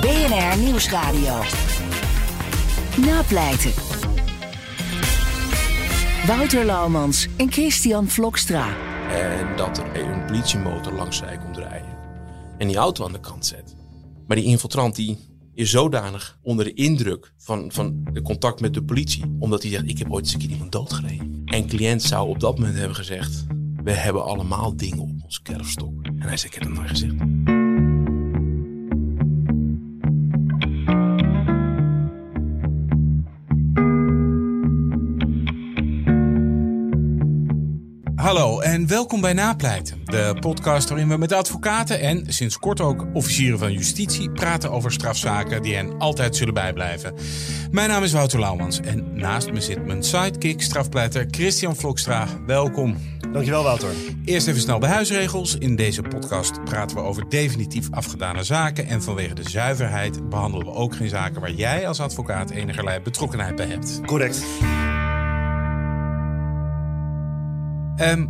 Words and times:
BNR 0.00 0.58
Nieuwsradio. 0.58 1.42
Napleiten. 3.06 3.72
Wouter 6.26 6.64
Laumans 6.64 7.28
en 7.36 7.52
Christian 7.52 8.08
Vlokstra. 8.08 8.76
En 9.10 9.56
dat 9.56 9.78
er 9.78 10.00
een 10.00 10.26
politiemotor 10.26 10.92
langs 10.92 11.16
zij 11.16 11.38
komt 11.38 11.56
rijden. 11.56 11.96
En 12.58 12.66
die 12.66 12.76
auto 12.76 13.04
aan 13.04 13.12
de 13.12 13.20
kant 13.20 13.46
zet. 13.46 13.76
Maar 14.26 14.36
die 14.36 14.46
infiltrant 14.46 14.96
die 14.96 15.18
is 15.54 15.70
zodanig 15.70 16.38
onder 16.42 16.64
de 16.64 16.74
indruk 16.74 17.32
van, 17.36 17.72
van 17.72 18.08
de 18.12 18.22
contact 18.22 18.60
met 18.60 18.74
de 18.74 18.82
politie. 18.82 19.36
Omdat 19.38 19.62
hij 19.62 19.70
zegt, 19.70 19.88
ik 19.88 19.98
heb 19.98 20.12
ooit 20.12 20.24
eens 20.24 20.34
een 20.34 20.40
keer 20.40 20.50
iemand 20.50 20.72
doodgereden. 20.72 21.42
En 21.44 21.66
cliënt 21.66 22.02
zou 22.02 22.28
op 22.28 22.40
dat 22.40 22.58
moment 22.58 22.78
hebben 22.78 22.96
gezegd... 22.96 23.46
we 23.88 23.94
hebben 23.94 24.24
allemaal 24.24 24.76
dingen 24.76 24.98
op 24.98 25.10
ons 25.24 25.42
kerfstok. 25.42 26.06
En 26.06 26.22
hij 26.22 26.36
zei, 26.36 26.52
ik 26.52 26.58
heb 26.58 26.62
dat 26.62 26.72
nooit 26.72 26.88
gezegd. 26.88 27.57
Hallo 38.28 38.60
en 38.60 38.86
welkom 38.86 39.20
bij 39.20 39.32
Napleiten, 39.32 40.00
de 40.04 40.36
podcast 40.40 40.88
waarin 40.88 41.08
we 41.08 41.16
met 41.16 41.32
advocaten 41.32 42.00
en 42.00 42.24
sinds 42.26 42.58
kort 42.58 42.80
ook 42.80 43.06
officieren 43.12 43.58
van 43.58 43.72
justitie 43.72 44.30
praten 44.30 44.70
over 44.70 44.92
strafzaken 44.92 45.62
die 45.62 45.74
hen 45.74 45.98
altijd 45.98 46.36
zullen 46.36 46.54
bijblijven. 46.54 47.14
Mijn 47.70 47.88
naam 47.88 48.02
is 48.02 48.12
Wouter 48.12 48.40
Lauwmans 48.40 48.80
en 48.80 49.14
naast 49.14 49.52
me 49.52 49.60
zit 49.60 49.86
mijn 49.86 50.02
sidekick, 50.02 50.62
strafpleiter 50.62 51.26
Christian 51.30 51.76
Vlokstra. 51.76 52.26
Welkom. 52.46 52.96
Dankjewel, 53.32 53.62
Wouter. 53.62 53.90
Eerst 54.24 54.46
even 54.46 54.60
snel 54.60 54.78
de 54.78 54.86
huisregels. 54.86 55.56
In 55.56 55.76
deze 55.76 56.02
podcast 56.02 56.64
praten 56.64 56.96
we 56.96 57.02
over 57.02 57.28
definitief 57.28 57.88
afgedane 57.90 58.42
zaken. 58.42 58.86
En 58.86 59.02
vanwege 59.02 59.34
de 59.34 59.48
zuiverheid 59.48 60.28
behandelen 60.28 60.66
we 60.66 60.72
ook 60.72 60.96
geen 60.96 61.08
zaken 61.08 61.40
waar 61.40 61.52
jij 61.52 61.88
als 61.88 62.00
advocaat 62.00 62.50
enigerlei 62.50 63.00
betrokkenheid 63.00 63.56
bij 63.56 63.66
hebt. 63.66 64.00
Correct. 64.06 64.44
Ehm, 67.98 68.26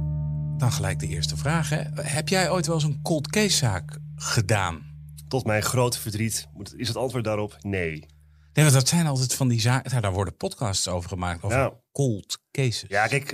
dan 0.59 0.73
gelijk 0.73 0.99
de 0.99 1.07
eerste 1.07 1.37
vraag. 1.37 1.69
Hè. 1.69 1.83
Heb 1.95 2.29
jij 2.29 2.51
ooit 2.51 2.67
wel 2.67 2.75
eens 2.75 2.85
een 2.85 3.03
cold 3.03 3.31
case 3.31 3.57
zaak 3.57 3.99
gedaan? 4.17 4.87
Tot 5.29 5.45
mijn 5.47 5.63
grote 5.63 6.01
verdriet 6.01 6.49
is 6.77 6.89
het 6.89 6.97
antwoord 6.97 7.25
daarop 7.25 7.57
nee. 7.61 8.07
Nee, 8.53 8.65
want 8.67 8.73
dat 8.73 8.89
zijn 8.89 9.07
altijd 9.07 9.35
van 9.35 9.49
die 9.49 9.61
zaken. 9.61 9.91
Nou, 9.91 10.03
daar 10.03 10.13
worden 10.13 10.37
podcasts 10.37 10.89
over 10.89 11.09
gemaakt. 11.09 11.43
Over 11.43 11.57
Nou. 11.59 11.73
cold 11.93 12.39
cases. 12.53 12.85
Ja, 12.89 13.07
kijk, 13.07 13.31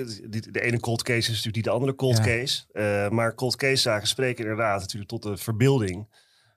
de 0.52 0.60
ene 0.60 0.80
cold 0.80 1.02
case 1.02 1.18
is 1.18 1.28
natuurlijk 1.28 1.54
niet 1.56 1.64
de 1.64 1.70
andere 1.70 1.94
cold 1.94 2.16
Ja. 2.16 2.22
case. 2.24 2.64
Eh, 2.72 3.08
maar 3.10 3.34
cold 3.34 3.56
case 3.56 3.76
zaken 3.82 4.08
spreken 4.08 4.42
inderdaad 4.44 4.80
natuurlijk 4.80 5.10
tot 5.10 5.22
de 5.22 5.36
verbeelding. 5.36 6.08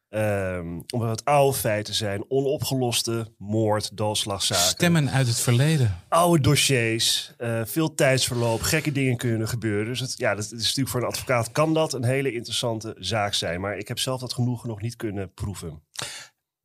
Ehm, 0.10 0.80
omdat 0.94 1.10
het 1.10 1.26
oude 1.26 1.58
feiten 1.58 1.94
zijn, 1.94 2.26
onopgeloste 2.28 3.34
moord, 3.38 3.98
doodslagzaken. 3.98 4.66
Stemmen 4.66 5.10
uit 5.10 5.28
het 5.28 5.40
verleden. 5.40 6.00
Oude 6.10 6.44
dossiers, 6.44 7.34
eh, 7.38 7.62
veel 7.66 7.94
tijdsverloop, 7.94 8.62
gekke 8.62 8.92
dingen 8.92 9.18
kunnen 9.18 9.48
gebeuren. 9.48 9.86
Dus 9.86 10.00
het, 10.00 10.14
ja, 10.18 10.36
dat 10.36 10.44
is 10.44 10.52
natuurlijk 10.52 10.90
voor 10.90 11.02
een 11.02 11.08
advocaat 11.08 11.52
kan 11.52 11.74
dat 11.74 11.94
een 11.94 12.04
hele 12.04 12.34
interessante 12.34 12.96
zaak 13.00 13.34
zijn. 13.34 13.62
Maar 13.62 13.78
ik 13.78 13.88
heb 13.88 14.00
zelf 14.00 14.20
dat 14.20 14.34
genoegen 14.34 14.70
nog 14.70 14.82
niet 14.82 14.96
kunnen 14.96 15.34
proeven. 15.34 15.82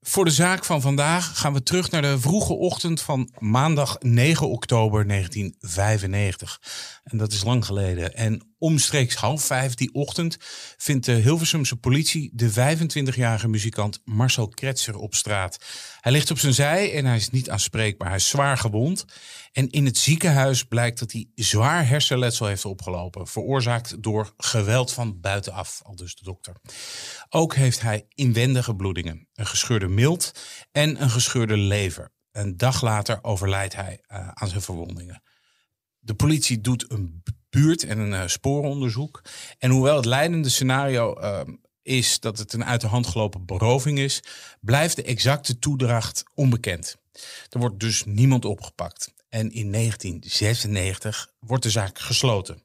Voor 0.00 0.24
de 0.24 0.30
zaak 0.30 0.64
van 0.64 0.80
vandaag 0.80 1.38
gaan 1.38 1.52
we 1.52 1.62
terug 1.62 1.90
naar 1.90 2.02
de 2.02 2.20
vroege 2.20 2.52
ochtend 2.52 3.00
van 3.00 3.32
maandag 3.38 3.96
9 4.00 4.48
oktober 4.48 5.06
1995. 5.06 6.60
En 7.04 7.18
dat 7.18 7.32
is 7.32 7.44
lang 7.44 7.64
geleden. 7.64 8.14
En 8.14 8.51
omstreeks 8.62 9.14
half 9.14 9.44
vijf 9.44 9.74
die 9.74 9.94
ochtend 9.94 10.36
vindt 10.76 11.06
de 11.06 11.12
Hilversumse 11.12 11.76
politie 11.76 12.30
de 12.34 12.50
25-jarige 12.50 13.48
muzikant 13.48 14.00
Marcel 14.04 14.48
Kretser 14.48 14.96
op 14.96 15.14
straat. 15.14 15.58
Hij 16.00 16.12
ligt 16.12 16.30
op 16.30 16.38
zijn 16.38 16.54
zij 16.54 16.92
en 16.94 17.04
hij 17.04 17.16
is 17.16 17.30
niet 17.30 17.50
aanspreekbaar. 17.50 18.08
Hij 18.08 18.16
is 18.16 18.28
zwaar 18.28 18.58
gewond. 18.58 19.04
En 19.52 19.70
in 19.70 19.84
het 19.84 19.98
ziekenhuis 19.98 20.64
blijkt 20.64 20.98
dat 20.98 21.12
hij 21.12 21.28
zwaar 21.34 21.88
hersenletsel 21.88 22.46
heeft 22.46 22.64
opgelopen. 22.64 23.26
Veroorzaakt 23.26 24.02
door 24.02 24.34
geweld 24.36 24.92
van 24.92 25.20
buitenaf, 25.20 25.80
al 25.82 25.96
dus 25.96 26.14
de 26.14 26.24
dokter. 26.24 26.56
Ook 27.28 27.54
heeft 27.54 27.80
hij 27.80 28.06
inwendige 28.08 28.74
bloedingen, 28.76 29.28
een 29.34 29.46
gescheurde 29.46 29.88
milt 29.88 30.32
en 30.72 31.02
een 31.02 31.10
gescheurde 31.10 31.56
lever. 31.56 32.12
Een 32.32 32.56
dag 32.56 32.82
later 32.82 33.18
overlijdt 33.22 33.74
hij 33.74 34.00
eh, 34.06 34.28
aan 34.28 34.48
zijn 34.48 34.62
verwondingen. 34.62 35.22
De 35.98 36.14
politie 36.14 36.60
doet 36.60 36.90
een 36.90 37.22
buurt- 37.52 37.84
en 37.84 37.98
een 37.98 38.14
eh, 38.14 38.26
sporenonderzoek. 38.26 39.22
En 39.58 39.70
hoewel 39.70 39.96
het 39.96 40.04
leidende 40.04 40.48
scenario 40.48 41.14
eh, 41.14 41.40
is 41.82 42.20
dat 42.20 42.38
het 42.38 42.52
een 42.52 42.64
uit 42.64 42.80
de 42.80 42.86
hand 42.86 43.06
gelopen 43.06 43.44
beroving 43.44 43.98
is, 43.98 44.22
blijft 44.60 44.96
de 44.96 45.02
exacte 45.02 45.58
toedracht 45.58 46.24
onbekend. 46.34 46.96
Er 47.50 47.58
wordt 47.58 47.80
dus 47.80 48.04
niemand 48.04 48.44
opgepakt. 48.44 49.14
En 49.28 49.52
in 49.52 49.72
1996 49.72 51.32
wordt 51.38 51.62
de 51.62 51.70
zaak 51.70 51.98
gesloten. 51.98 52.62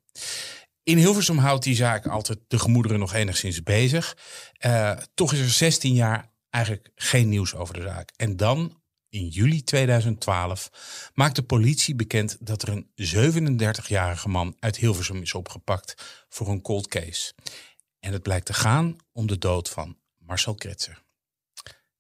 In 0.84 0.98
Hilversum 0.98 1.38
houdt 1.38 1.64
die 1.64 1.76
zaak 1.76 2.08
altijd 2.08 2.40
de 2.48 2.60
gemoederen 2.60 3.00
nog 3.00 3.14
enigszins 3.14 3.64
bezig. 3.64 4.18
Eh, 4.58 4.92
toch 5.14 5.34
is 5.34 5.40
er 5.40 5.50
16 5.50 5.94
jaar 5.94 6.32
eigenlijk 6.50 6.90
geen 6.96 7.30
nieuws 7.30 7.56
over 7.56 7.74
de 7.74 7.82
zaak. 7.82 8.12
En 8.16 8.38
dan, 8.38 8.77
in 9.10 9.28
juli 9.28 9.64
2012, 9.64 11.12
maakt 11.14 11.36
de 11.36 11.44
politie 11.44 11.96
bekend 11.96 12.38
dat 12.40 12.62
er 12.62 12.70
een 12.70 12.88
37-jarige 13.86 14.30
man 14.30 14.56
uit 14.60 14.78
Hilversum 14.78 15.22
is 15.22 15.34
opgepakt 15.34 16.26
voor 16.30 16.48
een 16.48 16.62
cold 16.62 16.88
case. 16.88 17.34
En 18.00 18.14
het 18.14 18.22
blijkt 18.22 18.46
te 18.46 18.54
gaan 18.54 18.96
om 19.12 19.28
de 19.28 19.38
dood 19.38 19.70
van 19.70 19.98
Marcel 20.18 20.56
Kretser. 20.56 21.06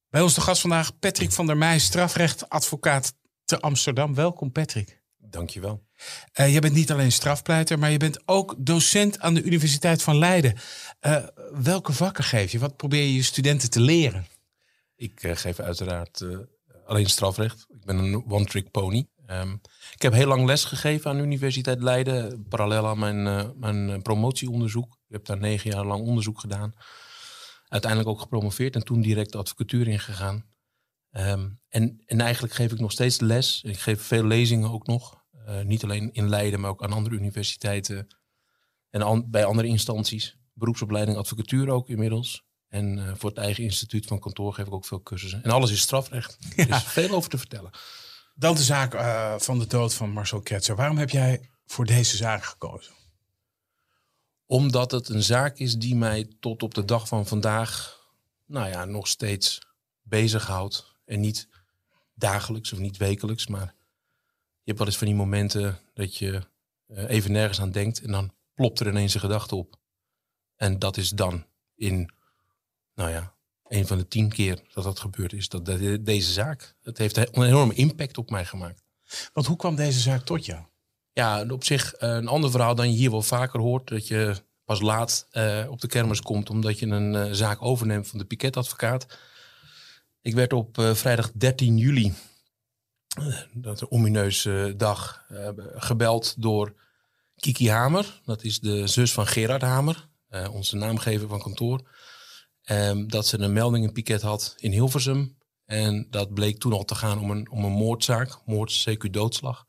Bij 0.09 0.21
ons 0.21 0.33
de 0.33 0.41
gast 0.41 0.61
vandaag 0.61 0.99
Patrick 0.99 1.31
van 1.31 1.45
der 1.45 1.57
Meij, 1.57 1.79
strafrechtadvocaat 1.79 3.13
te 3.45 3.59
Amsterdam. 3.59 4.15
Welkom 4.15 4.51
Patrick. 4.51 5.01
Dankjewel. 5.17 5.85
Eh 6.31 6.53
je 6.53 6.59
bent 6.59 6.73
niet 6.73 6.91
alleen 6.91 7.11
strafpleiter, 7.11 7.79
maar 7.79 7.91
je 7.91 7.97
bent 7.97 8.21
ook 8.25 8.55
docent 8.57 9.19
aan 9.19 9.33
de 9.33 9.43
Universiteit 9.43 10.01
van 10.01 10.17
Leiden. 10.17 10.57
Eh, 10.99 11.27
welke 11.51 11.93
vakken 11.93 12.23
geef 12.23 12.51
je? 12.51 12.59
Wat 12.59 12.77
probeer 12.77 13.03
je 13.03 13.13
je 13.13 13.23
studenten 13.23 13.69
te 13.69 13.79
leren? 13.79 14.25
Ik 14.95 15.23
eh, 15.23 15.35
geef 15.35 15.59
uiteraard 15.59 16.25
alleen 16.87 17.05
strafrecht. 17.05 17.65
Ik 17.69 17.85
ben 17.85 17.97
een 17.97 18.31
one-trick 18.31 18.71
pony. 18.71 19.07
Ehm, 19.25 19.53
ik 19.93 20.01
heb 20.01 20.13
heel 20.13 20.27
lang 20.27 20.45
les 20.45 20.63
gegeven 20.63 21.09
aan 21.09 21.17
de 21.17 21.23
Universiteit 21.23 21.81
Leiden, 21.81 22.47
parallel 22.47 22.87
aan 22.87 22.99
mijn, 22.99 23.27
eh, 23.27 23.49
mijn 23.55 24.01
promotieonderzoek. 24.01 24.99
Ik 25.07 25.13
heb 25.13 25.25
daar 25.25 25.37
negen 25.37 25.71
jaar 25.71 25.85
lang 25.85 26.07
onderzoek 26.07 26.39
gedaan. 26.39 26.73
Uiteindelijk 27.67 28.11
ook 28.11 28.21
gepromoveerd 28.21 28.75
en 28.75 28.83
toen 28.83 29.01
direct 29.01 29.31
de 29.31 29.37
advocatuur 29.37 29.87
ingegaan. 29.87 30.45
Ehm, 31.11 31.49
en, 31.69 32.01
en 32.05 32.21
eigenlijk 32.21 32.53
geef 32.53 32.71
ik 32.71 32.79
nog 32.79 32.91
steeds 32.91 33.19
les. 33.19 33.61
Ik 33.63 33.79
geef 33.79 34.01
veel 34.01 34.23
lezingen 34.23 34.71
ook 34.71 34.87
nog. 34.87 35.25
Eh, 35.45 35.61
niet 35.61 35.83
alleen 35.83 36.13
in 36.13 36.29
Leiden, 36.29 36.59
maar 36.59 36.69
ook 36.69 36.83
aan 36.83 36.93
andere 36.93 37.15
universiteiten 37.15 38.07
en 38.89 39.29
bij 39.31 39.45
andere 39.45 39.67
instanties. 39.67 40.37
Beroepsopleiding 40.53 41.17
advocatuur 41.17 41.69
ook 41.69 41.89
inmiddels. 41.89 42.46
En 42.69 42.99
eh, 42.99 43.13
voor 43.15 43.29
het 43.29 43.39
eigen 43.39 43.63
instituut 43.63 44.05
van 44.05 44.19
kantoor 44.19 44.53
geef 44.53 44.65
ik 44.65 44.73
ook 44.73 44.85
veel 44.85 45.01
cursussen. 45.01 45.43
En 45.43 45.51
alles 45.51 45.71
is 45.71 45.81
strafrecht. 45.81 46.37
Er 46.55 46.69
is 46.69 46.83
veel 46.83 47.09
over 47.09 47.29
te 47.29 47.37
vertellen. 47.37 47.71
Dan 48.35 48.55
de 48.55 48.63
zaak 48.63 48.93
eh, 48.93 49.35
van 49.37 49.59
de 49.59 49.67
dood 49.67 49.93
van 49.93 50.09
Marcel 50.09 50.41
Kretser. 50.41 50.75
Waarom 50.75 50.97
heb 50.97 51.09
jij 51.09 51.49
voor 51.65 51.85
deze 51.85 52.17
zaak 52.17 52.43
gekozen? 52.43 52.93
Omdat 54.45 54.91
het 54.91 55.09
een 55.09 55.23
zaak 55.23 55.57
is 55.57 55.75
die 55.75 55.95
mij 55.95 56.35
tot 56.39 56.63
op 56.63 56.73
de 56.73 56.85
dag 56.85 57.07
van 57.07 57.27
vandaag, 57.27 57.99
nou 58.45 58.69
ja, 58.69 58.85
nog 58.85 59.07
steeds 59.07 59.61
bezighoudt. 60.01 60.95
En 61.05 61.19
niet 61.19 61.47
dagelijks 62.13 62.73
of 62.73 62.79
niet 62.79 62.97
wekelijks, 62.97 63.47
maar 63.47 63.75
je 64.67 64.73
hebt 64.73 64.77
wel 64.77 64.87
eens 64.87 64.97
van 64.97 65.07
die 65.07 65.15
momenten 65.15 65.79
dat 65.93 66.17
je 66.17 66.41
eh, 66.87 67.09
even 67.09 67.31
nergens 67.31 67.61
aan 67.61 67.71
denkt 67.71 68.01
en 68.01 68.11
dan 68.11 68.33
plopt 68.53 68.79
er 68.79 68.87
ineens 68.87 69.13
een 69.13 69.19
gedachte 69.19 69.55
op. 69.55 69.79
En 70.55 70.79
dat 70.79 70.97
is 70.97 71.09
dan 71.09 71.45
in, 71.75 72.11
nou 72.97 73.09
ja, 73.09 73.33
een 73.67 73.87
van 73.87 73.97
de 73.97 74.07
tien 74.07 74.29
keer 74.29 74.59
dat 74.73 74.83
dat 74.83 74.99
gebeurd 74.99 75.33
is, 75.33 75.49
dat 75.49 75.65
de- 75.65 76.01
deze 76.01 76.31
zaak. 76.31 76.75
Het 76.81 76.97
heeft 76.97 77.17
een 77.17 77.43
enorme 77.43 77.73
impact 77.73 78.17
op 78.17 78.29
mij 78.29 78.45
gemaakt. 78.45 78.83
Want 79.33 79.47
hoe 79.47 79.57
kwam 79.57 79.75
deze 79.75 79.99
zaak 79.99 80.25
tot 80.25 80.45
jou? 80.45 80.63
Ja, 81.13 81.45
op 81.49 81.63
zich 81.63 81.93
eh, 81.93 82.09
een 82.09 82.27
ander 82.27 82.51
verhaal 82.51 82.75
dan 82.75 82.91
je 82.91 82.97
hier 82.97 83.11
wel 83.11 83.21
vaker 83.21 83.59
hoort. 83.59 83.87
Dat 83.87 84.07
je 84.07 84.35
pas 84.65 84.81
laat 84.81 85.27
eh, 85.31 85.65
op 85.69 85.81
de 85.81 85.87
kermis 85.87 86.21
komt 86.21 86.49
omdat 86.49 86.79
je 86.79 86.85
een 86.85 87.15
eh, 87.15 87.31
zaak 87.31 87.61
overneemt 87.61 88.07
van 88.07 88.19
de 88.19 88.25
piketadvocaat. 88.25 89.17
Ik 90.21 90.33
werd 90.33 90.53
op 90.53 90.77
vrijdag 90.93 91.31
13 91.31 91.77
juli, 91.77 92.13
dat 93.53 93.89
omineuze 93.89 94.73
dag, 94.77 95.25
gebeld 95.75 96.41
door 96.41 96.73
Kiki 97.35 97.69
Hamer. 97.69 98.21
Dat 98.25 98.43
is 98.43 98.59
de 98.59 98.87
zus 98.87 99.13
van 99.13 99.27
Gerard 99.27 99.61
Hamer, 99.61 100.07
onze 100.51 100.75
naamgever 100.75 101.27
van 101.27 101.39
kantoor. 101.41 101.81
Ehm, 102.67 103.07
dat 103.07 103.27
ze 103.27 103.39
een 103.39 103.53
melding 103.53 103.85
in 103.85 103.91
piket 103.91 104.21
had 104.21 104.53
in 104.57 104.71
Hilversum. 104.71 105.37
En 105.65 106.07
dat 106.09 106.33
bleek 106.33 106.59
toen 106.59 106.73
al 106.73 106.83
te 106.83 106.95
gaan 106.95 107.19
om 107.19 107.31
een, 107.31 107.51
om 107.51 107.63
een 107.63 107.71
moordzaak, 107.71 108.41
moord, 108.45 108.89
CQ 108.89 109.09
doodslag. 109.09 109.65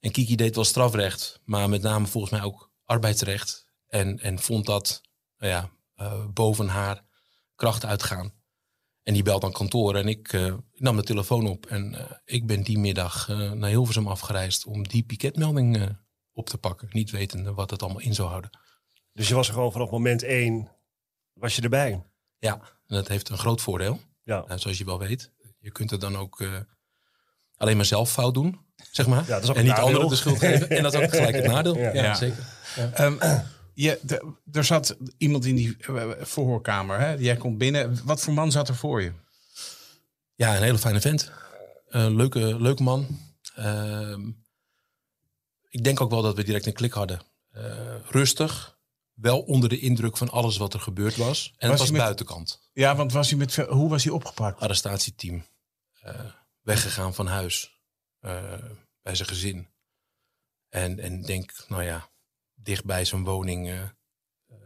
En 0.00 0.10
Kiki 0.10 0.36
deed 0.36 0.54
wel 0.54 0.64
strafrecht, 0.64 1.40
maar 1.44 1.68
met 1.68 1.82
name 1.82 2.06
volgens 2.06 2.32
mij 2.32 2.42
ook 2.42 2.70
arbeidsrecht. 2.84 3.66
En, 3.86 4.18
en 4.20 4.38
vond 4.38 4.66
dat 4.66 5.00
nou 5.38 5.52
ja, 5.52 5.70
eh, 5.94 6.26
boven 6.26 6.68
haar 6.68 7.04
kracht 7.54 7.84
uitgaan. 7.84 8.32
En 9.02 9.14
die 9.14 9.22
belt 9.22 9.40
dan 9.40 9.52
kantoor 9.52 9.94
en 9.94 10.08
ik 10.08 10.32
eh, 10.32 10.54
nam 10.74 10.96
de 10.96 11.02
telefoon 11.02 11.46
op. 11.46 11.66
En 11.66 11.94
eh, 11.94 12.16
ik 12.24 12.46
ben 12.46 12.62
die 12.62 12.78
middag 12.78 13.28
naar 13.28 13.70
Hilversum 13.70 14.08
afgereisd 14.08 14.66
om 14.66 14.88
die 14.88 15.02
piketmelding 15.02 15.96
op 16.32 16.48
te 16.48 16.58
pakken. 16.58 16.88
Niet 16.90 17.10
wetende 17.10 17.54
wat 17.54 17.70
het 17.70 17.82
allemaal 17.82 18.02
in 18.02 18.14
zou 18.14 18.28
houden. 18.28 18.50
Dus 19.12 19.28
je 19.28 19.34
was 19.34 19.48
er 19.48 19.54
gewoon 19.54 19.72
vanaf 19.72 19.90
moment 19.90 20.22
één, 20.22 20.77
was 21.38 21.56
je 21.56 21.62
erbij. 21.62 22.02
Ja, 22.38 22.54
en 22.86 22.96
dat 22.96 23.08
heeft 23.08 23.28
een 23.28 23.38
groot 23.38 23.60
voordeel. 23.60 24.00
Ja, 24.22 24.44
Nou, 24.46 24.58
zoals 24.60 24.78
je 24.78 24.84
wel 24.84 24.98
weet. 24.98 25.32
Je 25.58 25.70
kunt 25.72 25.90
het 25.90 26.00
dan 26.00 26.16
ook 26.16 26.40
eh, 26.40 26.58
alleen 27.56 27.76
maar 27.76 27.84
zelf 27.84 28.10
fout 28.12 28.34
doen, 28.34 28.60
zeg 28.90 29.06
maar. 29.06 29.20
Ja, 29.26 29.26
dat 29.34 29.42
is 29.42 29.48
ook 29.50 29.56
en 29.56 29.62
niet 29.62 29.70
nadeel. 29.70 29.86
anderen 29.86 30.08
de 30.08 30.16
schuld 30.16 30.38
geven. 30.38 30.68
En 30.76 30.82
dat 30.82 30.94
is 30.94 31.00
ook 31.00 31.10
gelijk 31.10 31.34
het 31.34 31.46
nadeel. 31.46 31.76
Ja. 31.78 31.92
Ja, 31.92 32.02
Ja. 32.02 32.14
zeker. 32.14 32.46
Ehm, 32.94 33.38
je, 33.74 33.98
de- 34.02 34.32
er 34.52 34.64
zat 34.64 34.96
iemand 35.18 35.44
in 35.44 35.54
die 35.54 35.76
eh, 35.76 36.10
verhoorkamer. 36.20 36.98
Hè? 37.00 37.12
Jij 37.12 37.36
komt 37.36 37.58
binnen. 37.58 38.00
Wat 38.04 38.20
voor 38.20 38.34
man 38.34 38.50
zat 38.52 38.68
er 38.68 38.74
voor 38.76 39.02
je? 39.02 39.12
Ja, 40.34 40.56
een 40.56 40.62
hele 40.62 40.78
fijne 40.78 41.00
vent. 41.00 41.32
Een 41.88 42.16
leuke, 42.16 42.60
leuke 42.60 42.82
man. 42.82 43.06
Ehm, 43.54 44.28
ik 45.68 45.84
denk 45.84 46.00
ook 46.00 46.10
wel 46.10 46.22
dat 46.22 46.36
we 46.36 46.44
direct 46.44 46.66
een 46.66 46.72
klik 46.72 46.92
hadden. 46.92 47.20
Eh, 47.50 47.94
rustig. 48.10 48.77
Wel 49.20 49.40
onder 49.40 49.68
de 49.68 49.78
indruk 49.78 50.16
van 50.16 50.30
alles 50.30 50.56
wat 50.56 50.74
er 50.74 50.80
gebeurd 50.80 51.16
was. 51.16 51.46
En 51.56 51.68
Was 51.68 51.70
het 51.70 51.78
was 51.78 51.90
met- 51.90 52.00
buitenkant. 52.00 52.70
Ja, 52.72 52.96
want 52.96 53.12
was 53.12 53.28
hij 53.28 53.38
met, 53.38 53.56
hoe 53.56 53.88
was 53.88 54.04
hij 54.04 54.12
opgepakt? 54.12 54.60
Arrestatieteam. 54.60 55.44
Eh, 56.00 56.24
weggegaan 56.60 57.14
van 57.14 57.26
huis. 57.26 57.76
eh, 58.20 58.52
bij 59.02 59.14
zijn 59.14 59.28
gezin. 59.28 59.68
En, 60.68 60.98
en 60.98 61.22
denk, 61.22 61.52
nou 61.68 61.82
ja, 61.82 62.08
dicht 62.54 62.84
bij 62.84 63.04
zijn 63.04 63.24
woning 63.24 63.68
eh, 63.68 63.82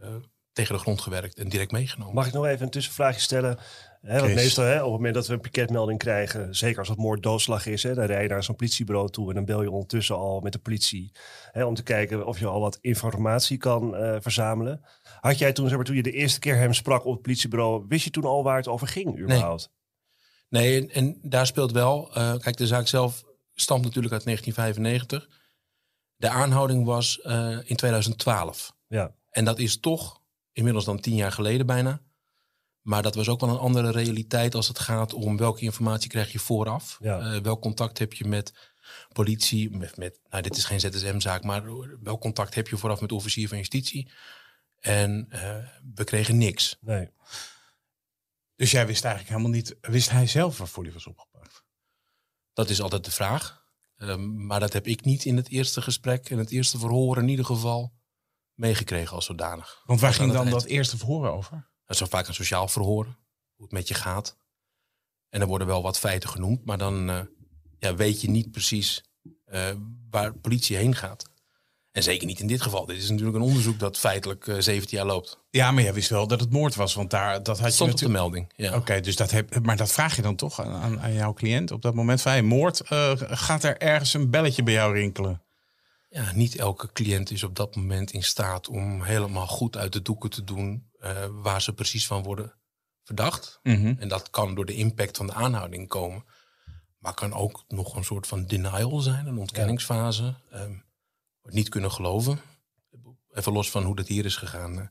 eh, 0.01 0.15
tegen 0.51 0.75
de 0.75 0.81
grond 0.81 1.01
gewerkt 1.01 1.37
en 1.37 1.49
direct 1.49 1.71
meegenomen. 1.71 2.13
Mag 2.13 2.27
ik 2.27 2.33
nog 2.33 2.45
even 2.45 2.65
een 2.65 2.71
tussenvraagje 2.71 3.19
stellen? 3.21 3.59
Hè, 4.03 4.19
want 4.19 4.33
meestal 4.33 4.65
op 4.65 4.81
het 4.81 4.91
moment 4.91 5.13
dat 5.13 5.27
we 5.27 5.33
een 5.33 5.39
piketmelding 5.39 5.99
krijgen, 5.99 6.55
zeker 6.55 6.79
als 6.79 6.87
het 6.89 6.97
moord 6.97 7.23
doodslag 7.23 7.65
is, 7.65 7.81
dan 7.81 7.93
rij 7.99 8.23
je 8.23 8.29
naar 8.29 8.43
zo'n 8.43 8.55
politiebureau 8.55 9.09
toe 9.09 9.29
en 9.29 9.35
dan 9.35 9.45
bel 9.45 9.61
je 9.61 9.71
ondertussen 9.71 10.15
al 10.15 10.39
met 10.39 10.53
de 10.53 10.59
politie 10.59 11.11
om 11.53 11.73
te 11.73 11.83
kijken 11.83 12.25
of 12.25 12.39
je 12.39 12.47
al 12.47 12.59
wat 12.59 12.77
informatie 12.81 13.57
kan 13.57 13.95
eh, 13.95 14.15
verzamelen. 14.19 14.81
Had 15.19 15.37
jij 15.37 15.53
toen, 15.53 15.67
zeg 15.67 15.75
maar, 15.75 15.85
toen 15.85 15.95
je 15.95 16.03
de 16.03 16.11
eerste 16.11 16.39
keer 16.39 16.55
hem 16.55 16.73
sprak 16.73 17.05
op 17.05 17.13
het 17.13 17.21
politiebureau, 17.21 17.85
wist 17.87 18.03
je 18.03 18.09
toen 18.09 18.25
al 18.25 18.43
waar 18.43 18.57
het 18.57 18.67
over 18.67 18.87
ging 18.87 19.19
überhaupt? 19.19 19.71
Nee, 20.49 20.81
en, 20.81 20.89
en 20.89 21.19
daar 21.21 21.45
speelt 21.45 21.71
wel. 21.71 22.13
eh, 22.13 22.37
kijk, 22.37 22.57
de 22.57 22.67
zaak 22.67 22.87
zelf 22.87 23.23
stamt 23.53 23.83
natuurlijk 23.83 24.13
uit 24.13 24.23
1995. 24.23 25.41
De 26.15 26.29
aanhouding 26.29 26.85
was 26.85 27.21
eh, 27.21 27.57
in 27.63 27.75
2012. 27.75 28.73
Ja, 28.87 29.15
En 29.29 29.45
dat 29.45 29.59
is 29.59 29.79
toch 29.79 30.21
inmiddels 30.51 30.85
dan 30.85 30.99
tien 30.99 31.15
jaar 31.15 31.31
geleden 31.31 31.65
bijna. 31.65 32.01
Maar 32.83 33.01
dat 33.01 33.15
was 33.15 33.29
ook 33.29 33.39
wel 33.39 33.49
een 33.49 33.57
andere 33.57 33.91
realiteit 33.91 34.55
als 34.55 34.67
het 34.67 34.79
gaat 34.79 35.13
om 35.13 35.37
welke 35.37 35.61
informatie 35.61 36.09
krijg 36.09 36.31
je 36.31 36.39
vooraf. 36.39 36.97
Ja. 37.01 37.19
Eh, 37.19 37.41
welk 37.41 37.61
contact 37.61 37.99
heb 37.99 38.13
je 38.13 38.25
met 38.25 38.53
politie, 39.13 39.77
met, 39.77 39.97
met 39.97 40.19
nou 40.29 40.43
dit 40.43 40.57
is 40.57 40.65
geen 40.65 40.79
ZSM-zaak, 40.79 41.43
maar 41.43 41.63
welk 42.03 42.21
contact 42.21 42.55
heb 42.55 42.67
je 42.67 42.77
vooraf 42.77 42.99
met 42.99 43.09
de 43.09 43.15
officier 43.15 43.47
van 43.47 43.57
justitie? 43.57 44.11
En 44.79 45.25
eh, 45.29 45.57
we 45.95 46.03
kregen 46.03 46.37
niks. 46.37 46.77
nee. 46.81 47.09
Dus 48.55 48.71
jij 48.71 48.87
wist 48.87 49.03
eigenlijk 49.03 49.35
helemaal 49.35 49.57
niet. 49.57 49.77
Wist 49.81 50.09
hij 50.09 50.27
zelf 50.27 50.57
waarvoor 50.57 50.83
hij 50.83 50.93
was 50.93 51.07
opgepakt? 51.07 51.63
Dat 52.53 52.69
is 52.69 52.81
altijd 52.81 53.05
de 53.05 53.11
vraag. 53.11 53.65
Ehm, 53.97 54.45
maar 54.45 54.59
dat 54.59 54.73
heb 54.73 54.87
ik 54.87 55.05
niet 55.05 55.25
in 55.25 55.35
het 55.35 55.49
eerste 55.49 55.81
gesprek 55.81 56.29
en 56.29 56.37
het 56.37 56.51
eerste 56.51 56.77
verhoor 56.77 57.17
in 57.17 57.27
ieder 57.27 57.45
geval 57.45 57.93
meegekregen 58.53 59.15
als 59.15 59.25
zodanig. 59.25 59.83
Want 59.85 59.99
waar 59.99 60.13
ging 60.13 60.31
dan 60.31 60.49
dat 60.49 60.65
eerste 60.65 60.97
verhoor 60.97 61.29
over? 61.29 61.71
Is 61.93 61.99
zo 61.99 62.05
vaak 62.05 62.27
een 62.27 62.33
sociaal 62.33 62.67
verhoor, 62.67 63.05
hoe 63.55 63.65
het 63.65 63.71
met 63.71 63.87
je 63.87 63.93
gaat. 63.93 64.35
En 65.29 65.41
er 65.41 65.47
worden 65.47 65.67
wel 65.67 65.81
wat 65.81 65.99
feiten 65.99 66.29
genoemd, 66.29 66.65
maar 66.65 66.77
dan 66.77 67.09
eh, 67.09 67.19
ja, 67.79 67.95
weet 67.95 68.21
je 68.21 68.29
niet 68.29 68.51
precies 68.51 69.03
eh, 69.45 69.69
waar 70.09 70.33
politie 70.33 70.77
heen 70.77 70.95
gaat. 70.95 71.31
En 71.91 72.03
zeker 72.03 72.27
niet 72.27 72.39
in 72.39 72.47
dit 72.47 72.61
geval. 72.61 72.85
Dit 72.85 72.97
is 72.97 73.09
natuurlijk 73.09 73.37
een 73.37 73.43
onderzoek 73.43 73.79
dat 73.79 73.97
feitelijk 73.97 74.47
eh 74.47 74.55
17 74.59 74.97
jaar 74.97 75.05
loopt. 75.05 75.39
Ja, 75.49 75.71
maar 75.71 75.83
jij 75.83 75.93
wist 75.93 76.09
wel 76.09 76.27
dat 76.27 76.39
het 76.39 76.51
moord 76.51 76.75
was, 76.75 76.93
want 76.93 77.09
daar 77.09 77.43
dat 77.43 77.59
had 77.59 77.77
je 77.77 77.83
op 77.83 77.87
de 77.87 77.93
natuurlijk. 77.93 78.19
melding. 78.19 78.53
Ja. 78.55 78.75
Oké, 78.75 78.99
dus 78.99 79.15
dat 79.15 79.31
heb, 79.31 79.65
maar 79.65 79.77
dat 79.77 79.91
vraag 79.91 80.15
je 80.15 80.21
dan 80.21 80.35
toch 80.35 80.61
aan, 80.61 80.99
aan, 80.99 81.13
jouw 81.13 81.33
cliënt 81.33 81.71
op 81.71 81.81
dat 81.81 81.93
moment 81.93 82.21
van 82.21 82.31
hey, 82.31 82.41
moord. 82.41 82.81
eh, 82.81 83.11
gaat 83.15 83.63
er 83.63 83.77
ergens 83.77 84.13
een 84.13 84.29
belletje 84.29 84.63
bij 84.63 84.73
jou 84.73 84.93
rinkelen? 84.93 85.41
ja, 86.13 86.31
niet 86.33 86.55
elke 86.55 86.91
cliënt 86.91 87.31
is 87.31 87.43
op 87.43 87.55
dat 87.55 87.75
moment 87.75 88.11
in 88.11 88.23
staat 88.23 88.67
om 88.67 89.03
helemaal 89.03 89.47
goed 89.47 89.77
uit 89.77 89.93
de 89.93 90.01
doeken 90.01 90.29
te 90.29 90.43
doen 90.43 90.91
eh, 91.03 91.27
waar 91.31 91.61
ze 91.61 91.73
precies 91.73 92.07
van 92.07 92.23
worden 92.23 92.53
verdacht. 93.03 93.59
En 93.99 94.07
dat 94.07 94.29
kan 94.29 94.55
door 94.55 94.65
de 94.65 94.73
impact 94.75 95.17
van 95.17 95.27
de 95.27 95.33
aanhouding 95.33 95.87
komen. 95.87 96.25
Maar 96.97 97.13
kan 97.13 97.33
ook 97.33 97.63
nog 97.67 97.95
een 97.95 98.03
soort 98.03 98.27
van 98.27 98.45
denial 98.45 98.99
zijn, 98.99 99.27
een 99.27 99.37
ontkenningsfase. 99.37 100.35
Ehm, 100.51 100.73
wordt 101.41 101.57
niet 101.57 101.69
kunnen 101.69 101.91
geloven. 101.91 102.39
Even 103.31 103.51
los 103.53 103.71
van 103.71 103.83
hoe 103.83 103.95
dat 103.95 104.07
hier 104.07 104.25
is 104.25 104.35
gegaan. 104.35 104.79
eh, 104.79 104.87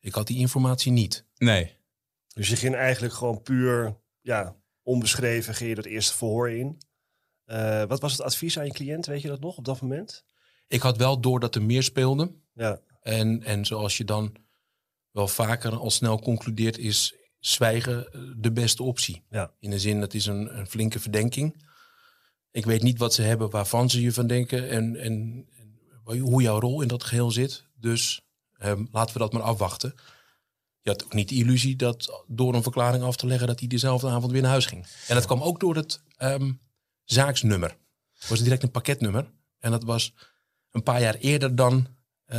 ik 0.00 0.14
had 0.14 0.26
die 0.26 0.38
informatie 0.38 0.92
niet. 0.92 1.26
Nee. 1.36 1.76
Dus 2.34 2.48
je 2.48 2.56
ging 2.56 2.74
eigenlijk 2.74 3.14
gewoon 3.14 3.42
puur, 3.42 4.00
ja, 4.20 4.56
onbeschreven, 4.82 5.54
ging 5.54 5.68
je 5.68 5.74
dat 5.74 5.84
eerste 5.84 6.16
verhoor 6.16 6.50
in. 6.50 6.80
Eh, 7.44 7.84
wat 7.84 8.00
was 8.00 8.12
het 8.12 8.20
advies 8.20 8.58
aan 8.58 8.64
je 8.66 8.72
cliënt, 8.72 9.06
weet 9.06 9.22
je 9.22 9.28
dat 9.28 9.40
nog 9.40 9.56
op 9.56 9.64
dat 9.64 9.80
moment? 9.80 10.24
Ik 10.68 10.82
had 10.82 10.96
wel 10.96 11.20
door 11.20 11.40
dat 11.40 11.54
er 11.54 11.62
meer 11.62 11.82
speelde. 11.82 12.34
Ja, 12.52 12.80
En, 13.00 13.42
en 13.42 13.64
zoals 13.64 13.96
je 13.96 14.04
dan 14.04 14.36
wel 15.16 15.28
vaker 15.28 15.76
al 15.76 15.90
snel 15.90 16.20
concludeert, 16.20 16.78
is 16.78 17.14
zwijgen 17.38 18.12
eh, 18.12 18.20
de 18.36 18.52
beste 18.52 18.82
optie. 18.82 19.22
Ja. 19.30 19.52
In 19.58 19.70
de 19.70 19.78
zin, 19.78 20.00
dat 20.00 20.14
is 20.14 20.26
een, 20.26 20.58
een 20.58 20.66
flinke 20.66 21.00
verdenking. 21.00 21.64
Ik 22.50 22.64
weet 22.64 22.82
niet 22.82 22.98
wat 22.98 23.14
ze 23.14 23.22
hebben 23.22 23.50
waarvan 23.50 23.90
ze 23.90 24.02
je 24.02 24.12
van 24.12 24.26
denken 24.26 24.68
en, 24.68 24.96
en, 24.96 25.46
en 26.04 26.18
hoe 26.18 26.42
jouw 26.42 26.60
rol 26.60 26.82
in 26.82 26.88
dat 26.88 27.04
geheel 27.04 27.30
zit. 27.30 27.64
Dus 27.74 28.20
ehm, 28.52 28.84
laten 28.92 29.12
we 29.12 29.18
dat 29.18 29.32
maar 29.32 29.42
afwachten. 29.42 29.94
Je 30.80 30.90
had 30.90 31.04
ook 31.04 31.14
niet 31.14 31.28
de 31.28 31.34
illusie 31.34 31.76
dat 31.76 32.24
door 32.26 32.54
een 32.54 32.62
verklaring 32.62 33.04
af 33.04 33.16
te 33.16 33.26
leggen 33.26 33.46
dat 33.46 33.58
hij 33.58 33.68
dezelfde 33.68 34.08
avond 34.08 34.32
weer 34.32 34.42
naar 34.42 34.50
huis 34.50 34.66
ging. 34.66 34.86
En 35.08 35.14
dat 35.14 35.26
kwam 35.26 35.42
ook 35.42 35.60
door 35.60 35.76
het 35.76 36.00
ehm, 36.16 36.52
zaaksnummer. 37.04 37.76
Het 38.18 38.28
was 38.28 38.42
direct 38.42 38.62
een 38.62 38.70
pakketnummer. 38.70 39.32
En 39.58 39.70
dat 39.70 39.84
was 39.84 40.14
een 40.70 40.82
paar 40.82 41.00
jaar 41.00 41.14
eerder 41.14 41.56
dan 41.56 41.86
eh, 42.24 42.38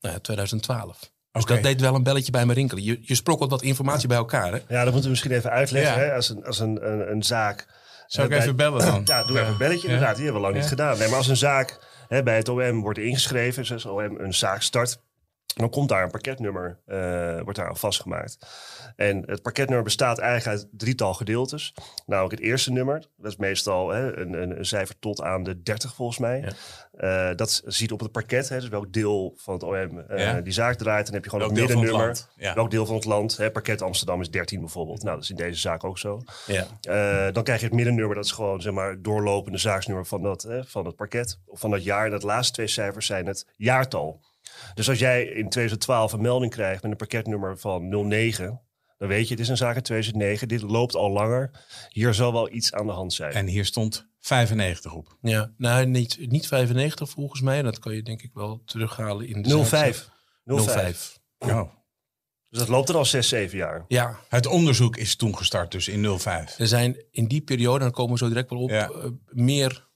nou 0.00 0.14
ja, 0.14 0.18
2012. 0.18 1.12
Dus 1.32 1.42
Oké. 1.42 1.54
dat 1.54 1.62
deed 1.62 1.80
wel 1.80 1.94
een 1.94 2.02
belletje 2.02 2.30
bij 2.30 2.46
me 2.46 2.52
rinkelen. 2.52 2.84
Je, 2.84 2.98
je 3.02 3.14
sprokkelt 3.14 3.50
wat 3.50 3.62
informatie 3.62 4.08
bij 4.08 4.16
elkaar. 4.16 4.52
Hè? 4.52 4.58
ja 4.68 4.84
dat 4.84 4.84
moeten 4.84 5.02
we 5.02 5.08
misschien 5.08 5.32
even 5.32 5.50
uitleggen. 5.50 5.92
Ja. 5.92 5.98
Hè? 5.98 6.14
Als, 6.14 6.28
een, 6.28 6.44
als 6.44 6.58
een, 6.58 6.90
een, 6.90 7.10
een 7.10 7.22
zaak... 7.22 7.66
Zou 8.06 8.28
ik 8.28 8.40
even 8.40 8.56
bellen 8.56 8.86
dan? 8.86 9.02
Ja, 9.16 9.24
doe 9.24 9.38
even 9.38 9.50
een 9.50 9.58
belletje. 9.58 9.86
Inderdaad, 9.88 10.14
die 10.14 10.24
hebben 10.24 10.42
we 10.42 10.48
lang 10.48 10.60
niet 10.60 10.68
gedaan. 10.68 10.98
Nee, 10.98 11.08
maar 11.08 11.16
als 11.16 11.28
een 11.28 11.36
zaak 11.36 11.78
hè, 12.08 12.22
bij 12.22 12.36
het 12.36 12.48
OM 12.48 12.80
wordt 12.80 12.98
ingeschreven, 12.98 13.66
zoals 13.66 13.86
OM 13.86 14.20
een 14.20 14.34
zaak 14.34 14.62
start, 14.62 15.00
dan 15.54 15.70
komt 15.70 15.88
daar 15.88 16.02
een 16.02 16.10
pakketnummer 16.10 16.78
eh, 16.86 17.40
wordt 17.40 17.58
daar 17.58 17.68
aan 17.68 17.76
vastgemaakt. 17.76 18.38
En 18.96 19.22
het 19.26 19.42
pakketnummer 19.42 19.84
bestaat 19.84 20.18
eigenlijk 20.18 20.58
uit 20.58 20.68
drietal 20.72 21.14
gedeeltes. 21.14 21.74
Namelijk 22.06 22.34
het 22.34 22.44
eerste 22.44 22.72
nummer, 22.72 23.06
dat 23.16 23.30
is 23.32 23.36
meestal 23.36 23.88
hè, 23.88 24.16
een, 24.16 24.32
een, 24.42 24.58
een 24.58 24.64
cijfer 24.64 24.98
tot 24.98 25.22
aan 25.22 25.42
de 25.42 25.62
30 25.62 25.94
volgens 25.94 26.18
mij. 26.18 26.52
Eh, 26.92 27.30
dat 27.36 27.62
ziet 27.64 27.92
op 27.92 28.00
het 28.00 28.12
pakket, 28.12 28.48
hè, 28.48 28.60
dus 28.60 28.68
welk 28.68 28.92
deel 28.92 29.32
van 29.36 29.54
het 29.54 29.62
OM 29.62 29.98
eh, 30.00 30.18
Ja. 30.18 30.40
die 30.40 30.52
zaak 30.52 30.76
draait. 30.76 31.04
Dan 31.04 31.14
heb 31.14 31.24
je 31.24 31.30
gewoon 31.30 31.46
Welk 31.54 31.58
het 31.58 31.68
middennummer. 31.68 32.26
ja. 32.36 32.54
Welk 32.54 32.70
deel 32.70 32.86
van 32.86 32.94
het 32.94 33.04
land. 33.04 33.36
Hè, 33.36 33.50
pakket 33.50 33.82
Amsterdam 33.82 34.20
is 34.20 34.30
13 34.30 34.60
bijvoorbeeld. 34.60 35.02
Nou, 35.02 35.14
dat 35.14 35.24
is 35.24 35.30
in 35.30 35.36
deze 35.36 35.60
zaak 35.60 35.84
ook 35.84 35.98
zo. 35.98 36.22
Ja. 36.46 37.30
Dan 37.30 37.42
krijg 37.42 37.60
je 37.60 37.66
het 37.66 37.74
middennummer, 37.74 38.14
dat 38.14 38.24
is 38.24 38.32
gewoon 38.32 38.60
zeg 38.60 38.72
maar 38.72 39.02
doorlopende 39.02 39.58
zaaksnummer 39.58 40.06
van, 40.06 40.22
dat, 40.22 40.42
hè, 40.42 40.64
van 40.64 40.86
het 40.86 40.96
pakket. 40.96 41.38
Of 41.46 41.60
van 41.60 41.70
dat 41.70 41.84
jaar. 41.84 42.04
En 42.04 42.10
dat 42.10 42.22
laatste 42.22 42.52
twee 42.52 42.66
cijfers 42.66 43.06
zijn 43.06 43.26
het 43.26 43.46
jaartal. 43.56 44.20
Dus 44.74 44.88
als 44.88 44.98
jij 44.98 45.22
in 45.24 45.48
2012 45.48 46.12
een 46.12 46.20
melding 46.20 46.52
krijgt 46.52 46.82
met 46.82 46.90
een 46.90 46.96
pakketnummer 46.96 47.58
van 47.58 48.08
09, 48.08 48.60
dan 48.98 49.08
weet 49.08 49.24
je, 49.28 49.30
het 49.34 49.42
is 49.42 49.48
een 49.48 49.56
zaak 49.56 49.74
uit 49.74 49.84
2009. 49.84 50.48
Dit 50.48 50.62
loopt 50.62 50.94
al 50.94 51.10
langer. 51.10 51.50
Hier 51.88 52.14
zal 52.14 52.32
wel 52.32 52.52
iets 52.52 52.72
aan 52.72 52.86
de 52.86 52.92
hand 52.92 53.12
zijn. 53.12 53.32
En 53.32 53.46
hier 53.46 53.64
stond 53.64 54.08
95 54.18 54.94
op. 54.94 55.16
Ja, 55.20 55.52
nou 55.56 55.86
niet, 55.86 56.18
niet 56.30 56.46
95 56.46 57.10
volgens 57.10 57.40
mij. 57.40 57.62
Dat 57.62 57.78
kan 57.78 57.94
je 57.94 58.02
denk 58.02 58.22
ik 58.22 58.30
wel 58.34 58.62
terughalen 58.64 59.26
in 59.28 59.42
de 59.42 59.64
05. 59.64 60.08
05. 60.44 61.18
Oh. 61.38 61.70
Dus 62.48 62.58
dat 62.58 62.68
loopt 62.68 62.88
er 62.88 62.96
al 62.96 63.04
zes, 63.04 63.28
zeven 63.28 63.58
jaar. 63.58 63.84
Ja, 63.88 64.18
Het 64.28 64.46
onderzoek 64.46 64.96
is 64.96 65.16
toen 65.16 65.36
gestart, 65.36 65.72
dus 65.72 65.88
in 65.88 66.18
05. 66.18 66.58
er 66.58 66.66
zijn 66.66 67.04
in 67.10 67.26
die 67.28 67.40
periode, 67.40 67.78
daar 67.78 67.90
komen 67.90 68.12
we 68.12 68.18
zo 68.18 68.28
direct 68.28 68.50
wel 68.50 68.60
op, 68.60 68.70
Ja. 68.70 68.88
eh, 68.88 69.04
meer 69.26 69.88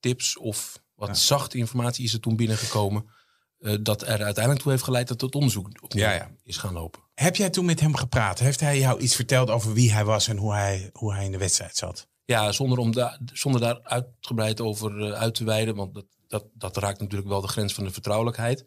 tips 0.00 0.38
of 0.38 0.82
wat 0.94 1.08
Ja. 1.08 1.14
zachte 1.14 1.58
informatie 1.58 2.04
is 2.04 2.12
er 2.12 2.20
toen 2.20 2.36
binnengekomen. 2.36 3.10
Eh, 3.62 3.76
dat 3.80 4.02
er 4.02 4.22
uiteindelijk 4.22 4.60
toe 4.60 4.70
heeft 4.70 4.84
geleid 4.84 5.08
dat 5.08 5.20
het 5.20 5.34
onderzoek 5.34 5.68
opnieuw 5.80 6.04
Ja, 6.04 6.12
ja. 6.12 6.30
is 6.44 6.56
gaan 6.56 6.72
lopen. 6.72 7.00
Heb 7.14 7.36
jij 7.36 7.50
toen 7.50 7.64
met 7.64 7.80
hem 7.80 7.94
gepraat? 7.94 8.38
Heeft 8.38 8.60
hij 8.60 8.78
jou 8.78 9.00
iets 9.00 9.14
verteld 9.14 9.50
over 9.50 9.72
wie 9.72 9.92
hij 9.92 10.04
was 10.04 10.28
en 10.28 10.36
hoe 10.36 10.52
hij, 10.52 10.90
hoe 10.92 11.14
hij 11.14 11.24
in 11.24 11.32
de 11.32 11.38
wedstrijd 11.38 11.76
zat? 11.76 12.08
Ja, 12.24 12.52
zonder, 12.52 12.78
om 12.78 12.92
da 12.92 13.18
zonder 13.32 13.60
daar 13.60 13.80
uitgebreid 13.82 14.60
over 14.60 15.04
eh, 15.04 15.12
uit 15.20 15.34
te 15.34 15.44
wijden, 15.44 15.74
want 15.74 15.94
dat, 15.94 16.04
dat, 16.28 16.44
dat 16.54 16.76
raakt 16.76 17.00
natuurlijk 17.00 17.28
wel 17.28 17.40
de 17.40 17.48
grens 17.48 17.74
van 17.74 17.84
de 17.84 17.90
vertrouwelijkheid. 17.90 18.60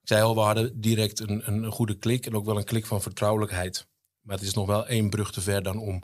Ik 0.00 0.12
zei 0.12 0.22
al, 0.22 0.34
we 0.34 0.40
hadden 0.40 0.80
direct 0.80 1.20
een, 1.20 1.42
een, 1.46 1.70
goede 1.70 1.98
klik 1.98 2.26
en 2.26 2.34
ook 2.34 2.46
wel 2.46 2.56
een 2.56 2.64
klik 2.64 2.86
van 2.86 3.02
vertrouwelijkheid. 3.02 3.86
Maar 4.20 4.36
het 4.36 4.46
is 4.46 4.54
nog 4.54 4.66
wel 4.66 4.86
één 4.86 5.10
brug 5.10 5.32
te 5.32 5.40
ver 5.40 5.62
dan 5.62 5.78
om 5.78 6.02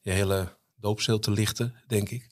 je 0.00 0.10
hele 0.10 0.56
doopzeel 0.76 1.18
te 1.18 1.30
lichten, 1.30 1.74
denk 1.86 2.10
ik. 2.10 2.30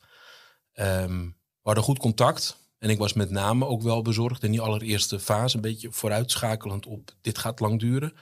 Ehm, 0.73 1.21
we 1.27 1.63
hadden 1.63 1.85
goed 1.85 1.99
contact 1.99 2.66
en 2.79 2.91
ik 2.91 2.99
was 2.99 3.13
met 3.13 3.31
name 3.31 3.67
ook 3.67 3.83
wel 3.83 4.03
bezorgd 4.03 4.43
in 4.43 4.51
die 4.51 4.61
allereerste 4.61 5.21
fase, 5.21 5.57
een 5.57 5.63
beetje 5.63 5.93
vooruitschakelend 5.93 6.87
op 6.87 7.15
dit 7.21 7.39
gaat 7.39 7.61
lang 7.61 7.81
duren. 7.81 8.13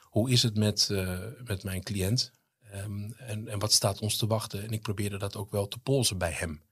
Hoe 0.00 0.30
is 0.30 0.42
het 0.42 0.56
met, 0.56 0.88
eh, 0.90 1.18
met 1.44 1.64
mijn 1.64 1.82
cliënt? 1.82 2.32
Ehm, 2.70 3.10
en, 3.10 3.48
en 3.48 3.58
wat 3.58 3.72
staat 3.72 4.00
ons 4.00 4.16
te 4.16 4.26
wachten? 4.26 4.62
En 4.62 4.70
ik 4.70 4.82
probeerde 4.82 5.18
dat 5.18 5.36
ook 5.36 5.50
wel 5.50 5.68
te 5.68 5.78
polsen 5.78 6.18
bij 6.18 6.32
hem. 6.32 6.62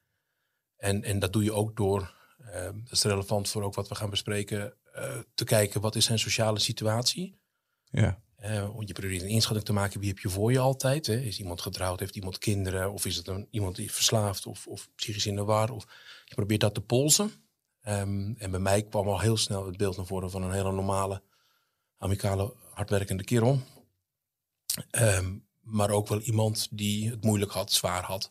En, 0.76 1.02
en 1.02 1.18
dat 1.18 1.32
doe 1.32 1.44
je 1.44 1.52
ook 1.52 1.76
door, 1.76 2.14
ehm, 2.38 2.78
dat 2.82 2.92
is 2.92 3.02
relevant 3.02 3.49
voor 3.49 3.62
ook 3.62 3.75
wat 3.75 3.88
we 3.88 3.94
gaan 3.94 4.11
bespreken, 4.11 4.75
eh, 4.92 5.18
te 5.35 5.44
kijken 5.44 5.80
wat 5.80 5.97
is 5.97 6.04
zijn 6.04 6.18
sociale 6.18 6.59
situatie. 6.59 7.38
Ja. 7.85 8.23
Eh, 8.37 8.75
want 8.75 8.88
je 8.88 8.94
probeert 8.94 9.23
een 9.23 9.28
inschatting 9.28 9.66
te 9.66 9.73
maken, 9.73 10.00
wie 10.00 10.09
heb 10.09 10.18
je 10.18 10.28
voor 10.28 10.52
je 10.52 10.59
altijd? 10.59 11.06
Hè? 11.06 11.18
Is 11.20 11.38
iemand 11.38 11.61
getrouwd, 11.61 12.00
heeft 12.00 12.16
iemand 12.16 12.38
kinderen? 12.38 12.92
Of 12.92 13.06
is 13.06 13.16
het 13.16 13.28
een, 13.28 13.47
iemand 13.50 13.76
die 13.76 13.92
verslaafd 13.92 14.47
of, 14.47 14.66
of 14.66 14.88
psychisch 14.94 15.26
in 15.26 15.37
de 15.37 15.44
war? 15.44 15.70
Of, 15.70 15.87
je 16.30 16.37
probeert 16.37 16.60
dat 16.60 16.75
te 16.75 16.80
polsen. 16.80 17.32
Ehm, 17.80 18.32
en 18.38 18.50
bij 18.50 18.60
mij 18.60 18.82
kwam 18.82 19.08
al 19.08 19.20
heel 19.20 19.37
snel 19.37 19.66
het 19.66 19.76
beeld 19.76 19.96
naar 19.96 20.06
voren 20.06 20.30
van 20.30 20.42
een 20.42 20.52
hele 20.52 20.72
normale, 20.72 21.22
amicale, 21.96 22.54
hardwerkende 22.72 23.25
kerel. 23.25 23.60
Ehm, 24.90 25.38
maar 25.60 25.90
ook 25.90 26.08
wel 26.08 26.20
iemand 26.20 26.68
die 26.70 27.10
het 27.10 27.25
moeilijk 27.25 27.52
had, 27.52 27.72
zwaar 27.72 28.02
had. 28.04 28.26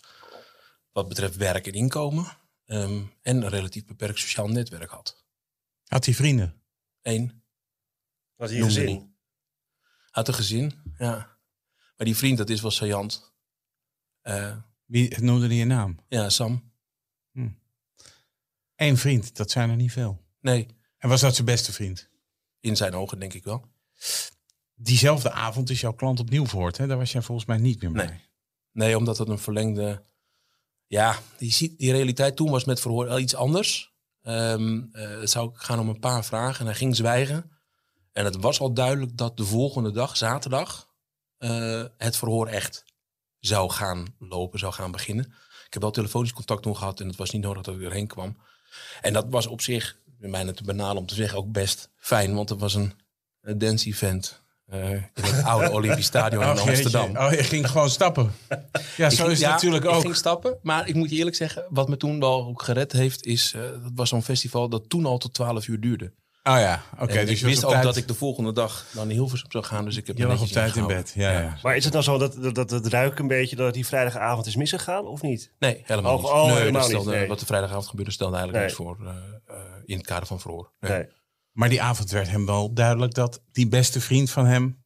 Wat 0.91 1.07
betreft 1.07 1.35
werk 1.35 1.67
en 1.67 1.73
inkomen. 1.73 2.25
Ehm, 2.65 3.03
en 3.21 3.41
een 3.43 3.49
relatief 3.49 3.85
beperkt 3.85 4.19
sociaal 4.19 4.47
netwerk 4.47 4.89
had. 4.89 5.25
Had 5.85 6.05
hij 6.05 6.13
vrienden? 6.13 6.61
Eén, 7.01 7.43
Wat 8.35 8.49
hier 8.49 8.59
Noemde 8.59 8.73
gezin. 8.73 8.95
niet. 8.95 9.07
had 10.09 10.27
een 10.27 10.33
gezin, 10.33 10.73
ja. 10.97 11.37
Maar 11.97 12.07
die 12.07 12.15
vriend, 12.17 12.37
dat 12.37 12.49
is 12.49 12.61
wel 12.61 12.71
saillant. 12.71 13.33
Eh, 14.21 14.57
Wie 14.85 15.19
noemde 15.21 15.47
hij 15.47 15.55
je 15.55 15.65
naam? 15.65 15.97
ja, 16.07 16.29
Sam. 16.29 16.68
Eén 18.79 18.97
vriend, 18.97 19.35
dat 19.35 19.51
zijn 19.51 19.69
er 19.69 19.75
niet 19.75 19.91
veel. 19.91 20.21
Nee, 20.41 20.67
En 20.97 21.09
was 21.09 21.21
dat 21.21 21.33
zijn 21.33 21.45
beste 21.45 21.73
vriend? 21.73 22.09
in 22.59 22.75
zijn 22.75 22.93
ogen 22.93 23.19
denk 23.19 23.33
ik 23.33 23.43
wel. 23.43 23.65
Diezelfde 24.75 25.31
avond 25.31 25.69
is 25.69 25.81
jouw 25.81 25.93
klant 25.93 26.19
opnieuw 26.19 26.45
verhoord. 26.47 26.77
Hè? 26.77 26.87
Daar 26.87 26.97
was 26.97 27.11
jij 27.11 27.21
volgens 27.21 27.47
mij 27.47 27.57
niet 27.57 27.81
meer 27.81 27.91
bij. 27.91 28.05
Nee. 28.05 28.21
Nee, 28.71 28.97
omdat 28.97 29.17
het 29.17 29.27
een 29.27 29.39
verlengde... 29.39 30.03
Ja, 30.87 31.19
die, 31.37 31.51
ziet- 31.51 31.77
die 31.79 31.91
realiteit 31.91 32.35
toen 32.35 32.49
was 32.51 32.63
met 32.65 32.79
verhoor 32.79 33.05
wel 33.05 33.19
iets 33.19 33.35
anders. 33.35 33.93
Ehm, 34.21 34.81
eh, 34.91 35.19
het 35.19 35.29
zou 35.29 35.49
gaan 35.53 35.79
om 35.79 35.89
een 35.89 35.99
paar 35.99 36.25
vragen 36.25 36.59
en 36.59 36.65
hij 36.65 36.75
ging 36.75 36.95
zwijgen. 36.95 37.51
En 38.11 38.25
het 38.25 38.35
was 38.35 38.59
al 38.59 38.73
duidelijk 38.73 39.17
dat 39.17 39.37
de 39.37 39.45
volgende 39.45 39.91
dag, 39.91 40.17
zaterdag, 40.17 40.89
eh, 41.37 41.83
het 41.97 42.17
verhoor 42.17 42.47
echt 42.47 42.83
zou 43.39 43.69
gaan 43.71 44.15
lopen, 44.19 44.59
zou 44.59 44.73
gaan 44.73 44.91
beginnen. 44.91 45.25
Ik 45.65 45.73
heb 45.73 45.81
wel 45.81 45.91
telefonisch 45.91 46.33
contact 46.33 46.61
toen 46.63 46.77
gehad 46.77 46.99
en 46.99 47.07
het 47.07 47.15
was 47.15 47.31
niet 47.31 47.41
nodig 47.41 47.63
dat 47.63 47.75
ik 47.75 47.81
erheen 47.81 48.07
kwam. 48.07 48.37
En 49.01 49.13
dat 49.13 49.25
was 49.29 49.47
op 49.47 49.61
zich, 49.61 49.97
bij 50.19 50.29
mij 50.29 50.53
te 50.53 50.63
banaal 50.63 50.95
om 50.95 51.05
te 51.05 51.15
zeggen, 51.15 51.37
ook 51.37 51.51
best 51.51 51.89
fijn. 51.97 52.33
Want 52.35 52.49
het 52.49 52.59
was 52.59 52.73
een, 52.73 52.93
een 53.41 53.57
dance 53.57 53.87
event 53.87 54.41
eh, 54.65 54.91
in 54.91 55.03
het 55.15 55.43
oude 55.51 55.71
Olympisch 55.71 56.05
Stadion 56.05 56.43
in 56.43 56.49
Oh, 56.49 56.55
jeetje. 56.55 56.71
Amsterdam. 56.71 57.17
Oh, 57.17 57.31
je 57.31 57.43
ging 57.43 57.69
gewoon 57.69 57.89
stappen. 57.89 58.31
Ja, 58.49 58.55
Ik 58.55 58.61
zo 58.97 59.07
ging- 59.07 59.09
is 59.09 59.17
het 59.19 59.39
ja, 59.39 59.49
natuurlijk 59.51 59.83
Ik 59.83 59.89
ook. 59.91 60.01
ging 60.01 60.15
stappen, 60.15 60.57
maar 60.61 60.87
ik 60.87 60.95
moet 60.95 61.09
je 61.09 61.15
eerlijk 61.15 61.35
zeggen, 61.35 61.65
wat 61.69 61.89
me 61.89 61.97
toen 61.97 62.19
wel 62.19 62.45
ook 62.47 62.61
gered 62.61 62.91
heeft, 62.91 63.25
is 63.25 63.53
eh 63.55 63.61
dat 63.61 63.91
was 63.95 64.09
zo'n 64.09 64.23
festival 64.23 64.69
dat 64.69 64.89
toen 64.89 65.05
al 65.05 65.17
tot 65.17 65.33
12 65.33 65.67
uur 65.67 65.79
duurde. 65.79 66.13
Oh 66.43 66.57
ja, 66.57 66.83
oké. 66.99 67.25
Dus 67.25 67.39
ik 67.39 67.45
wist 67.45 67.63
ook 67.65 67.71
tijd- 67.71 67.83
dat 67.83 67.95
ik 67.95 68.07
de 68.07 68.13
volgende 68.13 68.53
dag 68.53 68.85
dan 68.93 69.09
in 69.09 69.15
Hilversum 69.15 69.51
zou 69.51 69.63
gaan, 69.63 69.85
dus 69.85 69.95
ik 69.97 70.07
heb 70.07 70.17
Je 70.17 70.23
lag 70.23 70.33
op 70.33 70.39
netjes 70.39 70.57
tijd 70.57 70.75
in 70.75 70.87
bed. 70.87 71.11
Ja, 71.15 71.31
ja. 71.31 71.57
Maar 71.63 71.75
is 71.75 71.83
het 71.83 71.93
nou 71.93 72.05
zo 72.05 72.17
dat, 72.17 72.33
dat, 72.43 72.55
dat 72.55 72.69
het 72.69 72.87
ruikt 72.87 73.19
een 73.19 73.27
beetje 73.27 73.55
dat 73.55 73.73
die 73.73 73.85
vrijdagavond 73.85 74.45
is 74.45 74.55
misgegaan 74.55 75.05
of 75.05 75.21
niet? 75.21 75.51
Nee, 75.59 75.81
helemaal 75.85 76.15
Oh, 76.15 76.21
niet. 76.23 76.31
oh, 76.31 76.45
nee, 76.45 76.55
helemaal 76.55 76.81
dat 76.81 76.89
stelde, 76.89 77.09
niet, 77.09 77.19
nee. 77.19 77.27
Wat 77.27 77.39
de 77.39 77.45
vrijdagavond 77.45 77.87
gebeurde 77.87 78.11
stelde 78.11 78.37
eigenlijk 78.37 78.65
Nee. 78.67 78.75
niks 78.75 78.97
voor 78.99 79.07
eh, 79.07 79.55
eh, 79.55 79.63
in 79.85 79.97
het 79.97 80.05
kader 80.05 80.27
van 80.27 80.39
verhoor. 80.39 80.71
Nee. 80.79 80.91
Nee. 80.91 81.07
Maar 81.51 81.69
die 81.69 81.81
avond 81.81 82.11
werd 82.11 82.29
hem 82.29 82.45
wel 82.45 82.73
duidelijk 82.73 83.13
dat 83.13 83.41
die 83.51 83.67
beste 83.67 84.01
vriend 84.01 84.29
van 84.31 84.45
hem... 84.45 84.83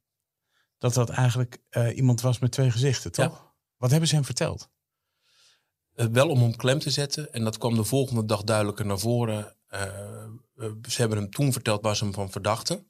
dat 0.77 0.93
dat 0.93 1.09
eigenlijk 1.09 1.57
eh, 1.69 1.95
iemand 1.95 2.21
was 2.21 2.39
met 2.39 2.51
twee 2.51 2.71
gezichten, 2.71 3.11
toch? 3.11 3.53
Wat 3.77 3.91
hebben 3.91 4.09
ze 4.09 4.15
hem 4.15 4.25
verteld? 4.25 4.69
Eh, 5.95 6.05
wel 6.11 6.29
om 6.29 6.41
hem 6.41 6.55
klem 6.55 6.79
te 6.79 6.89
zetten. 6.89 7.33
En 7.33 7.43
dat 7.43 7.57
kwam 7.57 7.75
de 7.75 7.83
volgende 7.83 8.25
dag 8.25 8.43
duidelijker 8.43 8.85
naar 8.85 8.99
voren. 8.99 9.55
Eh, 10.55 10.71
ze 10.89 10.99
hebben 10.99 11.17
hem 11.17 11.29
toen 11.29 11.51
verteld 11.51 11.81
waar 11.81 11.95
ze 11.95 12.03
hem 12.03 12.13
van 12.13 12.31
verdachten. 12.31 12.87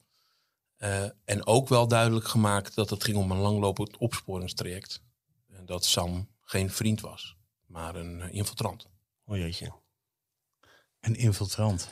Eh, 0.77 1.03
en 1.25 1.45
ook 1.45 1.69
wel 1.69 1.87
duidelijk 1.87 2.27
gemaakt 2.27 2.75
dat 2.75 2.89
het 2.89 3.03
ging 3.03 3.17
om 3.17 3.31
een 3.31 3.37
langlopend 3.37 3.97
opsporingstraject. 3.97 5.01
En 5.49 5.65
dat 5.65 5.85
Sam 5.85 6.29
geen 6.41 6.69
vriend 6.69 7.01
was, 7.01 7.37
maar 7.65 7.95
een 7.95 8.21
eh, 8.21 8.33
infiltrant. 8.33 8.87
Oh 9.25 9.37
jeetje. 9.37 9.73
Een 10.99 11.15
infiltrant. 11.15 11.89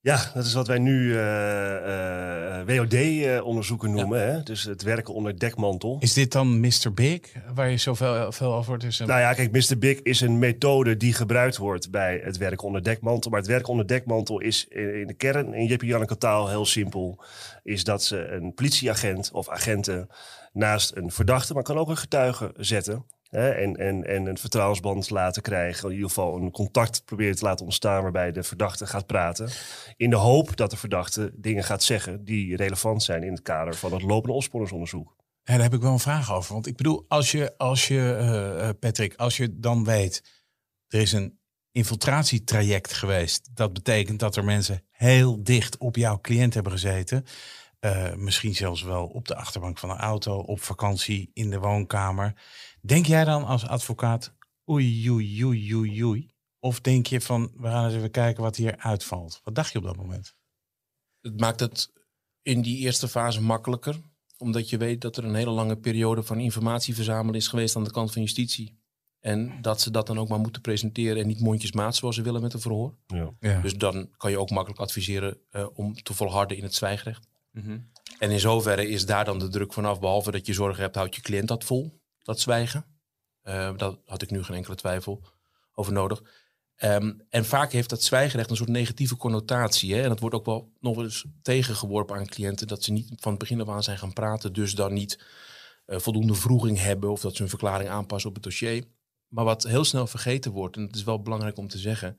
Ja, 0.00 0.30
dat 0.34 0.44
is 0.44 0.52
wat 0.52 0.66
wij 0.66 0.78
nu 0.78 1.18
eh, 1.18 2.62
WOD-onderzoeken 2.66 3.90
noemen. 3.90 4.32
Hè? 4.32 4.42
Dus 4.42 4.64
het 4.64 4.82
werken 4.82 5.14
onder 5.14 5.38
dekmantel. 5.38 5.96
Is 6.00 6.12
dit 6.12 6.32
dan 6.32 6.60
Mr. 6.60 6.92
Big, 6.94 7.20
waar 7.54 7.70
je 7.70 7.76
zoveel 7.76 8.32
veel 8.32 8.54
over 8.54 8.70
hoort? 8.70 8.80
Dus, 8.80 8.98
Nou 8.98 9.20
ja, 9.20 9.32
kijk, 9.32 9.52
Mr. 9.52 9.78
Big 9.78 10.02
is 10.02 10.20
een 10.20 10.38
methode 10.38 10.96
die 10.96 11.12
gebruikt 11.12 11.56
wordt 11.56 11.90
bij 11.90 12.20
het 12.24 12.36
werken 12.36 12.66
onder 12.66 12.82
dekmantel. 12.82 13.30
Maar 13.30 13.40
het 13.40 13.48
werken 13.48 13.68
onder 13.68 13.86
dekmantel 13.86 14.40
is 14.40 14.66
in 14.68 15.06
de 15.06 15.14
kern, 15.14 15.54
in 15.54 15.66
Jeppe 15.66 15.86
Janneke 15.86 16.16
taal, 16.16 16.48
heel 16.48 16.66
simpel. 16.66 17.24
Is 17.62 17.84
dat 17.84 18.02
ze 18.02 18.26
een 18.26 18.54
politieagent 18.54 19.30
of 19.32 19.48
agenten 19.48 20.08
naast 20.52 20.96
een 20.96 21.10
verdachte, 21.10 21.54
maar 21.54 21.62
kan 21.62 21.78
ook 21.78 21.88
een 21.88 21.96
getuige 21.96 22.52
zetten. 22.56 23.04
En, 23.28 23.76
en, 23.76 24.04
en 24.04 24.26
een 24.26 24.38
vertrouwensband 24.38 25.10
laten 25.10 25.42
krijgen. 25.42 25.88
In 25.88 25.94
ieder 25.94 26.08
geval 26.08 26.36
een 26.36 26.50
contact 26.50 27.04
proberen 27.04 27.36
te 27.36 27.44
laten 27.44 27.64
ontstaan 27.64 28.02
waarbij 28.02 28.32
de 28.32 28.42
verdachte 28.42 28.86
gaat 28.86 29.06
praten. 29.06 29.50
In 29.96 30.10
de 30.10 30.16
hoop 30.16 30.56
dat 30.56 30.70
de 30.70 30.76
verdachte 30.76 31.32
dingen 31.34 31.64
gaat 31.64 31.82
zeggen 31.82 32.24
die 32.24 32.56
relevant 32.56 33.02
zijn 33.02 33.22
in 33.22 33.32
het 33.32 33.42
kader 33.42 33.74
van 33.74 33.92
het 33.92 34.02
lopende 34.02 34.36
opsporingsonderzoek. 34.36 35.16
Daar 35.42 35.62
heb 35.62 35.74
ik 35.74 35.80
wel 35.80 35.92
een 35.92 35.98
vraag 35.98 36.32
over. 36.32 36.52
Want 36.52 36.66
ik 36.66 36.76
bedoel, 36.76 37.04
als 37.08 37.32
je, 37.32 37.54
als 37.56 37.88
je 37.88 38.16
eh, 38.18 38.68
eh, 38.68 38.74
Patrick, 38.80 39.14
als 39.14 39.36
je 39.36 39.58
dan 39.58 39.84
weet, 39.84 40.22
er 40.88 41.00
is 41.00 41.12
een 41.12 41.38
infiltratietraject 41.72 42.92
geweest. 42.92 43.48
Dat 43.52 43.72
betekent 43.72 44.20
dat 44.20 44.36
er 44.36 44.44
mensen 44.44 44.82
heel 44.90 45.42
dicht 45.42 45.78
op 45.78 45.96
jouw 45.96 46.20
cliënt 46.20 46.54
hebben 46.54 46.72
gezeten. 46.72 47.24
Eh, 47.80 48.14
misschien 48.14 48.54
zelfs 48.54 48.82
wel 48.82 49.06
op 49.06 49.28
de 49.28 49.34
achterbank 49.34 49.78
van 49.78 49.90
een 49.90 49.96
auto, 49.96 50.38
op 50.38 50.60
vakantie, 50.60 51.30
in 51.32 51.50
de 51.50 51.58
woonkamer. 51.58 52.32
Denk 52.80 53.06
jij 53.06 53.24
dan 53.24 53.44
als 53.44 53.66
advocaat, 53.66 54.34
oei, 54.70 55.10
oei, 55.10 55.44
oei, 55.44 55.74
oei, 55.74 56.04
oei? 56.04 56.30
Of 56.60 56.80
denk 56.80 57.06
je 57.06 57.20
van, 57.20 57.52
we 57.56 57.66
gaan 57.66 57.84
eens 57.84 57.94
even 57.94 58.10
kijken 58.10 58.42
wat 58.42 58.56
hier 58.56 58.76
uitvalt? 58.76 59.40
Wat 59.44 59.54
dacht 59.54 59.72
je 59.72 59.78
op 59.78 59.84
dat 59.84 59.96
moment? 59.96 60.34
Het 61.20 61.40
maakt 61.40 61.60
het 61.60 61.92
in 62.42 62.62
die 62.62 62.78
eerste 62.78 63.08
fase 63.08 63.42
makkelijker. 63.42 64.00
Omdat 64.36 64.70
je 64.70 64.76
weet 64.76 65.00
dat 65.00 65.16
er 65.16 65.24
een 65.24 65.34
hele 65.34 65.50
lange 65.50 65.76
periode 65.76 66.22
van 66.22 66.40
informatie 66.40 66.94
verzamelen 66.94 67.34
is 67.34 67.48
geweest 67.48 67.76
aan 67.76 67.84
de 67.84 67.90
kant 67.90 68.12
van 68.12 68.22
justitie. 68.22 68.78
En 69.20 69.62
dat 69.62 69.80
ze 69.80 69.90
dat 69.90 70.06
dan 70.06 70.18
ook 70.18 70.28
maar 70.28 70.38
moeten 70.38 70.62
presenteren 70.62 71.22
en 71.22 71.26
niet 71.26 71.40
mondjesmaat 71.40 71.96
zoals 71.96 72.14
ze 72.14 72.22
willen 72.22 72.42
met 72.42 72.52
een 72.52 72.60
verhoor. 72.60 72.94
Ja. 73.06 73.30
Ja. 73.40 73.60
Dus 73.60 73.76
dan 73.76 74.10
kan 74.16 74.30
je 74.30 74.38
ook 74.38 74.50
makkelijk 74.50 74.80
adviseren 74.80 75.38
eh, 75.50 75.66
om 75.74 76.02
te 76.02 76.14
volharden 76.14 76.56
in 76.56 76.62
het 76.62 76.74
zwijgrecht. 76.74 77.28
Mhm. 77.52 77.78
En 78.18 78.30
in 78.30 78.40
zoverre 78.40 78.88
is 78.88 79.06
daar 79.06 79.24
dan 79.24 79.38
de 79.38 79.48
druk 79.48 79.72
vanaf. 79.72 80.00
Behalve 80.00 80.30
dat 80.30 80.46
je 80.46 80.52
zorgen 80.52 80.82
hebt, 80.82 80.94
houdt 80.94 81.14
je 81.14 81.20
cliënt 81.20 81.48
dat 81.48 81.64
vol, 81.64 82.00
dat 82.28 82.40
zwijgen. 82.40 82.84
Uh, 83.42 83.76
daar 83.76 83.94
had 84.04 84.22
ik 84.22 84.30
nu 84.30 84.42
geen 84.42 84.56
enkele 84.56 84.76
twijfel 84.76 85.22
over 85.72 85.92
nodig. 85.92 86.22
Um, 86.82 87.26
en 87.28 87.44
vaak 87.44 87.72
heeft 87.72 87.90
dat 87.90 88.02
zwijgerecht 88.02 88.50
een 88.50 88.56
soort 88.56 88.68
negatieve 88.68 89.16
connotatie. 89.16 89.94
Hè? 89.94 90.02
En 90.02 90.08
dat 90.08 90.20
wordt 90.20 90.34
ook 90.34 90.44
wel 90.44 90.72
nog 90.80 90.96
eens 90.96 91.24
tegengeworpen 91.42 92.16
aan 92.16 92.26
cliënten. 92.26 92.66
Dat 92.66 92.84
ze 92.84 92.92
niet 92.92 93.12
van 93.16 93.30
het 93.30 93.40
begin 93.40 93.60
af 93.60 93.68
aan 93.68 93.82
zijn 93.82 93.98
gaan 93.98 94.12
praten. 94.12 94.52
Dus 94.52 94.74
dan 94.74 94.92
niet 94.92 95.24
uh, 95.86 95.98
voldoende 95.98 96.34
vroeging 96.34 96.78
hebben. 96.78 97.10
Of 97.10 97.20
dat 97.20 97.32
ze 97.32 97.42
hun 97.42 97.50
verklaring 97.50 97.88
aanpassen 97.88 98.28
op 98.28 98.34
het 98.34 98.44
dossier. 98.44 98.84
Maar 99.28 99.44
wat 99.44 99.62
heel 99.62 99.84
snel 99.84 100.06
vergeten 100.06 100.52
wordt. 100.52 100.76
En 100.76 100.82
het 100.82 100.96
is 100.96 101.04
wel 101.04 101.22
belangrijk 101.22 101.56
om 101.58 101.68
te 101.68 101.78
zeggen. 101.78 102.18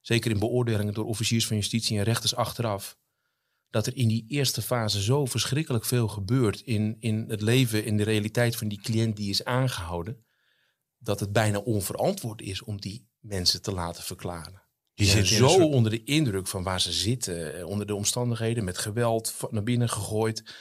Zeker 0.00 0.30
in 0.30 0.38
beoordelingen 0.38 0.94
door 0.94 1.06
officiers 1.06 1.46
van 1.46 1.56
justitie 1.56 1.98
en 1.98 2.04
rechters 2.04 2.34
achteraf 2.34 2.96
dat 3.74 3.86
er 3.86 3.96
in 3.96 4.08
die 4.08 4.24
eerste 4.28 4.62
fase 4.62 5.02
zo 5.02 5.24
verschrikkelijk 5.24 5.84
veel 5.84 6.08
gebeurt 6.08 6.60
in, 6.60 6.96
in 7.00 7.24
het 7.28 7.40
leven, 7.40 7.84
in 7.84 7.96
de 7.96 8.02
realiteit 8.02 8.56
van 8.56 8.68
die 8.68 8.80
cliënt 8.80 9.16
die 9.16 9.30
is 9.30 9.44
aangehouden, 9.44 10.24
dat 10.98 11.20
het 11.20 11.32
bijna 11.32 11.58
onverantwoord 11.58 12.40
is 12.40 12.62
om 12.62 12.80
die 12.80 13.08
mensen 13.20 13.62
te 13.62 13.72
laten 13.72 14.02
verklaren. 14.02 14.62
Die 14.94 15.06
zit 15.06 15.26
zijn 15.26 15.38
in 15.38 15.44
een 15.44 15.50
zo 15.50 15.56
soort- 15.60 15.74
onder 15.74 15.90
de 15.90 16.04
indruk 16.04 16.46
van 16.46 16.62
waar 16.62 16.80
ze 16.80 16.92
zitten, 16.92 17.54
eh, 17.54 17.66
onder 17.66 17.86
de 17.86 17.94
omstandigheden, 17.94 18.64
met 18.64 18.78
geweld 18.78 19.34
naar 19.50 19.62
binnen 19.62 19.88
gegooid, 19.88 20.54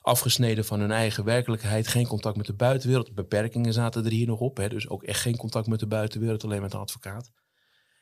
afgesneden 0.00 0.64
van 0.64 0.80
hun 0.80 0.92
eigen 0.92 1.24
werkelijkheid, 1.24 1.86
geen 1.88 2.06
contact 2.06 2.36
met 2.36 2.46
de 2.46 2.54
buitenwereld. 2.54 3.14
Beperkingen 3.14 3.72
zaten 3.72 4.04
er 4.04 4.10
hier 4.10 4.26
nog 4.26 4.40
op, 4.40 4.56
hè, 4.56 4.68
dus 4.68 4.88
ook 4.88 5.02
echt 5.02 5.20
geen 5.20 5.36
contact 5.36 5.66
met 5.66 5.80
de 5.80 5.86
buitenwereld, 5.86 6.44
alleen 6.44 6.62
met 6.62 6.72
een 6.72 6.80
advocaat. 6.80 7.30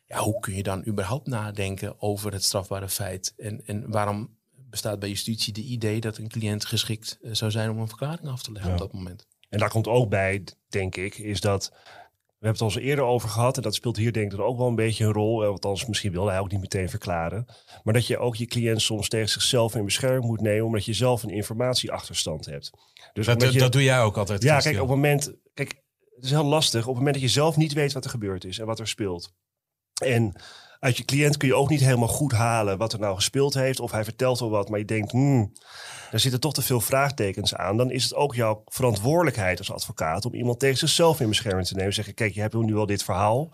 Ja, 0.07 0.19
hoe 0.19 0.41
kun 0.41 0.55
je 0.55 0.63
dan 0.63 0.87
überhaupt 0.87 1.27
nadenken 1.27 2.01
over 2.01 2.33
het 2.33 2.45
strafbare 2.45 2.89
feit? 2.89 3.33
En, 3.37 3.67
en 3.67 3.91
waarom 3.91 4.36
bestaat 4.81 4.99
bij 5.01 5.09
justitie 5.09 5.53
de 5.53 5.63
idee 5.63 6.01
dat 6.01 6.19
een 6.19 6.29
cliënt 6.29 6.65
geschikt 6.65 7.19
eh, 7.23 7.31
zou 7.33 7.51
zijn 7.51 7.71
om 7.71 7.79
een 7.79 7.89
verklaring 7.89 8.29
af 8.29 8.43
te 8.43 8.53
leggen 8.53 8.71
Ja. 8.71 8.77
op 8.77 8.83
dat 8.83 8.93
moment? 8.93 9.27
En 9.49 9.59
daar 9.59 9.71
komt 9.71 9.87
ook 9.89 10.09
bij, 10.09 10.45
denk 10.69 10.97
ik, 10.97 11.19
is 11.19 11.41
dat... 11.41 11.71
We 12.39 12.47
hebben 12.47 12.67
het 12.67 12.75
al 12.77 12.81
eens 12.83 12.89
eerder 12.91 13.05
over 13.05 13.29
gehad. 13.29 13.57
En 13.57 13.63
dat 13.63 13.75
speelt 13.75 13.97
hier 13.97 14.13
denk 14.13 14.31
ik 14.33 14.39
dan 14.39 14.47
ook 14.47 14.57
wel 14.59 14.67
een 14.67 14.75
beetje 14.75 15.05
een 15.05 15.13
rol. 15.13 15.43
eh, 15.43 15.49
Althans, 15.49 15.87
misschien 15.87 16.13
wil 16.13 16.27
hij 16.27 16.39
ook 16.39 16.51
niet 16.51 16.61
meteen 16.61 16.89
verklaren. 16.91 17.47
Maar 17.85 17.95
dat 17.95 18.07
je 18.07 18.19
ook 18.19 18.37
je 18.37 18.47
cliënt 18.47 18.83
soms 18.83 19.09
tegen 19.09 19.29
zichzelf 19.29 19.75
in 19.75 19.85
bescherming 19.85 20.25
moet 20.25 20.41
nemen. 20.41 20.67
Omdat 20.67 20.85
je 20.85 20.93
zelf 20.93 21.23
een 21.23 21.31
informatieachterstand 21.31 22.47
hebt. 22.47 22.71
Dus 23.13 23.27
Dat, 23.27 23.53
je, 23.53 23.59
dat 23.59 23.73
doe 23.73 23.83
jij 23.83 24.01
ook 24.03 24.17
altijd. 24.17 24.43
Ja, 24.43 24.51
Christian. 24.51 24.73
kijk, 24.75 24.85
op 24.85 24.91
het 24.91 24.99
moment... 25.01 25.33
Kijk, 25.55 25.83
het 26.15 26.25
is 26.25 26.31
heel 26.31 26.45
lastig. 26.45 26.81
Op 26.81 26.87
het 26.87 26.97
moment 26.97 27.15
dat 27.15 27.23
je 27.23 27.29
zelf 27.31 27.57
niet 27.57 27.73
weet 27.73 27.93
wat 27.93 28.05
er 28.05 28.11
gebeurd 28.11 28.45
is 28.45 28.59
en 28.59 28.67
wat 28.67 28.79
er 28.79 28.89
speelt. 28.89 29.33
En 30.03 30.33
uit 30.81 30.97
je 30.97 31.05
cliënt 31.05 31.37
kun 31.37 31.49
je 31.49 31.55
ook 31.55 31.69
niet 31.69 31.81
helemaal 31.81 32.09
goed 32.09 32.33
halen 32.33 32.79
wat 32.79 32.93
er 32.93 32.99
nou 32.99 33.15
gespeeld 33.15 33.55
heeft. 33.55 33.81
Of 33.81 33.91
hij 33.91 34.05
vertelt 34.05 34.41
wel 34.41 34.51
wat, 34.51 34.69
maar 34.69 34.79
je 34.79 34.85
denkt, 34.85 35.13
hmm, 35.13 35.53
daar 36.11 36.21
zitten 36.21 36.41
toch 36.41 36.55
te 36.55 36.63
veel 36.63 36.81
vraagtekens 36.81 37.55
aan. 37.55 37.77
Dan 37.77 37.91
is 37.91 38.05
het 38.05 38.15
ook 38.15 38.35
jouw 38.35 38.63
verantwoordelijkheid 38.67 39.59
als 39.59 39.73
advocaat 39.73 40.25
om 40.25 40.35
iemand 40.35 40.59
tegen 40.59 40.79
zichzelf 40.79 41.21
in 41.21 41.29
bescherming 41.29 41.67
te 41.67 41.75
nemen. 41.75 41.95
Zeggen, 41.95 42.15
kijk, 42.15 42.35
je 42.35 42.41
hebt 42.41 42.55
nu 42.55 42.75
wel 42.75 42.87
dit 42.87 43.05
verhaal. 43.05 43.51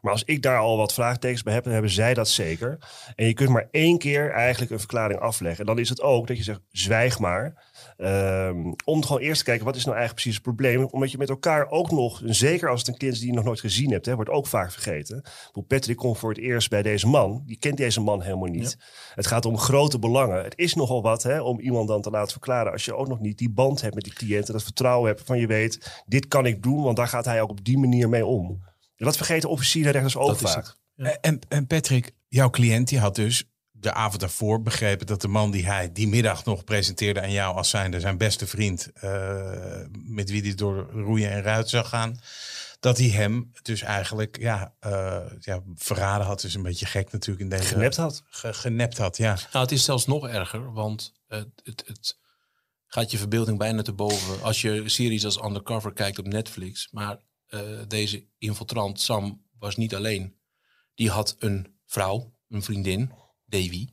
Maar 0.00 0.12
als 0.12 0.24
ik 0.24 0.42
daar 0.42 0.58
al 0.58 0.76
wat 0.76 0.94
vraagtekens 0.94 1.42
bij 1.42 1.54
heb, 1.54 1.64
dan 1.64 1.72
hebben 1.72 1.90
zij 1.90 2.14
dat 2.14 2.28
zeker. 2.28 2.78
En 3.14 3.26
je 3.26 3.32
kunt 3.32 3.48
maar 3.48 3.68
één 3.70 3.98
keer 3.98 4.30
eigenlijk 4.30 4.70
een 4.70 4.78
verklaring 4.78 5.20
afleggen. 5.20 5.60
En 5.60 5.66
dan 5.66 5.78
is 5.78 5.88
het 5.88 6.00
ook 6.00 6.26
dat 6.26 6.36
je 6.36 6.42
zegt, 6.42 6.60
zwijg 6.70 7.18
maar. 7.18 7.70
Ehm, 8.02 8.72
om 8.84 9.04
gewoon 9.04 9.22
eerst 9.22 9.38
te 9.38 9.44
kijken, 9.44 9.64
wat 9.64 9.76
is 9.76 9.84
nou 9.84 9.96
eigenlijk 9.96 10.22
precies 10.22 10.34
het 10.44 10.56
probleem? 10.56 10.84
Omdat 10.84 11.10
je 11.10 11.18
met 11.18 11.28
elkaar 11.28 11.70
ook 11.70 11.90
nog, 11.90 12.20
zeker 12.24 12.68
als 12.68 12.80
het 12.80 12.88
een 12.88 12.96
kind 12.96 13.12
is 13.12 13.18
die 13.18 13.28
je 13.28 13.34
nog 13.34 13.44
nooit 13.44 13.60
gezien 13.60 13.90
hebt, 13.90 14.06
hè, 14.06 14.14
wordt 14.14 14.30
ook 14.30 14.46
vaak 14.46 14.72
vergeten. 14.72 15.22
Patrick 15.66 15.96
komt 15.96 16.18
voor 16.18 16.30
het 16.30 16.38
eerst 16.38 16.68
bij 16.68 16.82
deze 16.82 17.06
man. 17.06 17.42
Die 17.46 17.58
kent 17.58 17.76
deze 17.76 18.00
man 18.00 18.22
helemaal 18.22 18.48
niet. 18.48 18.76
Het 19.14 19.26
gaat 19.26 19.44
om 19.44 19.58
grote 19.58 19.98
belangen. 19.98 20.44
Het 20.44 20.58
is 20.58 20.74
nogal 20.74 21.02
wat 21.02 21.22
hè, 21.22 21.40
om 21.40 21.60
iemand 21.60 21.88
dan 21.88 22.02
te 22.02 22.10
laten 22.10 22.32
verklaren. 22.32 22.72
Als 22.72 22.84
je 22.84 22.94
ook 22.94 23.08
nog 23.08 23.20
niet 23.20 23.38
die 23.38 23.50
band 23.50 23.80
hebt 23.80 23.94
met 23.94 24.04
die 24.04 24.12
cliënt. 24.12 24.46
En 24.46 24.52
dat 24.52 24.62
vertrouwen 24.62 25.08
hebt 25.08 25.22
van 25.24 25.38
je 25.38 25.46
weet, 25.46 26.02
dit 26.06 26.28
kan 26.28 26.46
ik 26.46 26.62
doen. 26.62 26.82
Want 26.82 26.96
daar 26.96 27.08
gaat 27.08 27.24
hij 27.24 27.42
ook 27.42 27.50
op 27.50 27.64
die 27.64 27.78
manier 27.78 28.08
mee 28.08 28.26
om. 28.26 28.48
En 28.96 29.04
dat 29.04 29.16
vergeten 29.16 29.48
officieren 29.48 29.86
en 29.86 30.00
rechters 30.00 30.16
ook 30.16 30.28
Dat 30.28 30.50
vaak. 30.50 30.76
En, 31.20 31.38
en 31.48 31.66
Patrick, 31.66 32.14
jouw 32.28 32.50
cliënt 32.50 32.88
die 32.88 32.98
had 32.98 33.14
dus 33.14 33.51
de 33.82 33.92
avond 33.92 34.20
daarvoor 34.20 34.62
begrepen 34.62 35.06
dat 35.06 35.20
de 35.20 35.28
man 35.28 35.50
die 35.50 35.66
hij 35.66 35.92
die 35.92 36.08
middag 36.08 36.44
nog 36.44 36.64
presenteerde 36.64 37.20
aan 37.20 37.32
jou 37.32 37.56
als 37.56 37.70
zijnde 37.70 38.00
zijn 38.00 38.18
beste 38.18 38.46
vriend, 38.46 38.92
eh, 38.92 39.80
met 39.92 40.30
wie 40.30 40.42
hij 40.42 40.54
door 40.54 40.90
roeien 40.90 41.30
en 41.30 41.42
ruit 41.42 41.68
zou 41.68 41.84
gaan, 41.84 42.20
dat 42.80 42.98
hij 42.98 43.06
hem 43.08 43.52
dus 43.62 43.82
eigenlijk 43.82 44.38
ja, 44.40 44.74
eh, 44.80 45.20
ja, 45.40 45.62
verraden 45.74 46.26
had. 46.26 46.44
is 46.44 46.54
een 46.54 46.62
beetje 46.62 46.86
gek 46.86 47.12
natuurlijk 47.12 47.40
in 47.40 47.48
deze. 47.48 47.62
Genept 47.74 47.96
had. 47.96 48.22
Ge- 48.28 48.54
genept 48.54 48.98
had, 48.98 49.16
ja. 49.16 49.38
Nou, 49.52 49.64
het 49.64 49.72
is 49.72 49.84
zelfs 49.84 50.06
nog 50.06 50.28
erger, 50.28 50.72
want 50.72 51.12
het, 51.28 51.48
het, 51.62 51.82
het 51.86 52.18
gaat 52.86 53.10
je 53.10 53.18
verbeelding 53.18 53.58
bijna 53.58 53.82
te 53.82 53.92
boven. 53.92 54.42
Als 54.42 54.60
je 54.60 54.88
series 54.88 55.24
als 55.24 55.42
Undercover 55.42 55.92
kijkt 55.92 56.18
op 56.18 56.26
Netflix. 56.26 56.88
Maar 56.90 57.20
eh, 57.46 57.60
deze 57.88 58.26
infiltrant, 58.38 59.00
Sam, 59.00 59.46
was 59.58 59.76
niet 59.76 59.94
alleen. 59.94 60.36
Die 60.94 61.10
had 61.10 61.36
een 61.38 61.76
vrouw, 61.86 62.32
een 62.48 62.62
vriendin, 62.62 63.12
Davy. 63.52 63.88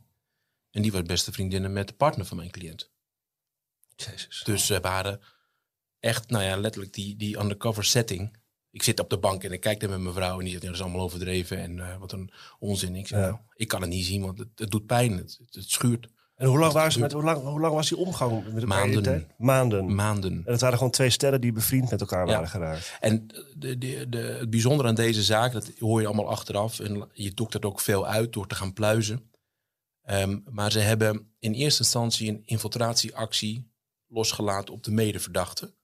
En 0.72 0.82
die 0.82 0.92
was 0.92 1.02
beste 1.02 1.32
vriendinnen 1.32 1.74
met 1.74 1.88
de 1.88 1.94
partner 1.94 2.26
van 2.26 2.38
mijn 2.38 2.52
cliënt. 2.52 2.92
Jezus. 3.96 4.42
Dus 4.46 4.66
ze 4.66 4.80
waren 4.80 5.20
echt, 6.00 6.30
nou 6.30 6.44
ja, 6.44 6.58
letterlijk 6.58 6.94
die, 6.94 7.16
die 7.16 7.40
undercover 7.40 7.84
setting. 7.86 8.38
Ik 8.72 8.84
zit 8.84 9.00
op 9.00 9.10
de 9.10 9.18
bank 9.18 9.44
en 9.44 9.52
ik 9.52 9.60
kijk 9.62 9.80
daar 9.80 9.90
met 9.90 10.00
mijn 10.00 10.14
vrouw 10.14 10.38
en 10.38 10.44
die 10.44 10.50
zegt, 10.52 10.64
dat 10.66 10.74
is 10.74 10.82
allemaal 10.82 11.02
overdreven 11.02 11.58
en 11.58 11.80
eh, 11.80 11.98
wat 11.98 12.12
een 12.12 12.32
onzin. 12.60 12.96
Ik 12.96 13.08
zeg, 13.08 13.20
Ja. 13.20 13.26
nou, 13.26 13.38
ik 13.54 13.68
kan 13.68 13.82
het 13.82 13.90
niet 13.90 14.06
zien, 14.06 14.22
want 14.22 14.40
het, 14.40 14.48
het 14.56 14.72
doet 14.72 14.86
pijn, 14.86 15.18
het, 15.18 15.40
schuurt. 15.52 16.08
En 16.36 16.48
hoe 16.48 16.60
lang, 16.60 16.74
waren 16.74 16.92
ze 16.92 17.00
met, 17.00 17.12
hoe, 17.12 17.24
lang, 17.24 17.42
hoe 17.44 17.60
lang 17.60 17.74
was 17.74 17.90
die 17.90 17.98
omgang 17.98 18.44
met 18.44 18.64
elkaar? 18.64 18.68
Maanden. 18.68 19.04
de 19.04 19.10
tijd? 19.10 19.28
Maanden. 19.38 19.96
Maanden. 19.96 20.32
En 20.46 20.52
het 20.52 20.62
waren 20.62 20.78
gewoon 20.78 20.94
twee 20.94 21.10
sterren 21.10 21.42
die 21.42 21.52
bevriend 21.52 21.90
met 21.92 22.02
elkaar 22.02 22.26
Ja. 22.28 22.34
waren 22.34 22.48
geraakt. 22.50 22.98
En 23.00 23.28
de, 23.56 23.78
de, 23.78 24.10
de, 24.10 24.18
het 24.18 24.50
bijzondere 24.50 24.90
aan 24.90 24.96
deze 24.96 25.24
zaak, 25.24 25.52
dat 25.52 25.72
hoor 25.80 26.02
je 26.02 26.08
allemaal 26.08 26.30
achteraf. 26.30 26.80
En 26.80 27.10
je 27.14 27.34
doktert 27.34 27.66
ook 27.66 27.80
veel 27.80 28.08
uit 28.08 28.34
door 28.34 28.48
te 28.48 28.56
gaan 28.56 28.74
pluizen. 28.74 29.29
Ehm, 30.10 30.38
maar 30.52 30.72
ze 30.72 30.80
hebben 30.80 31.34
in 31.40 31.54
eerste 31.54 31.84
instantie 31.84 32.30
een 32.30 32.42
infiltratieactie 32.46 33.72
losgelaten 34.08 34.74
op 34.74 34.84
de 34.84 34.92
medeverdachte. 34.92 35.76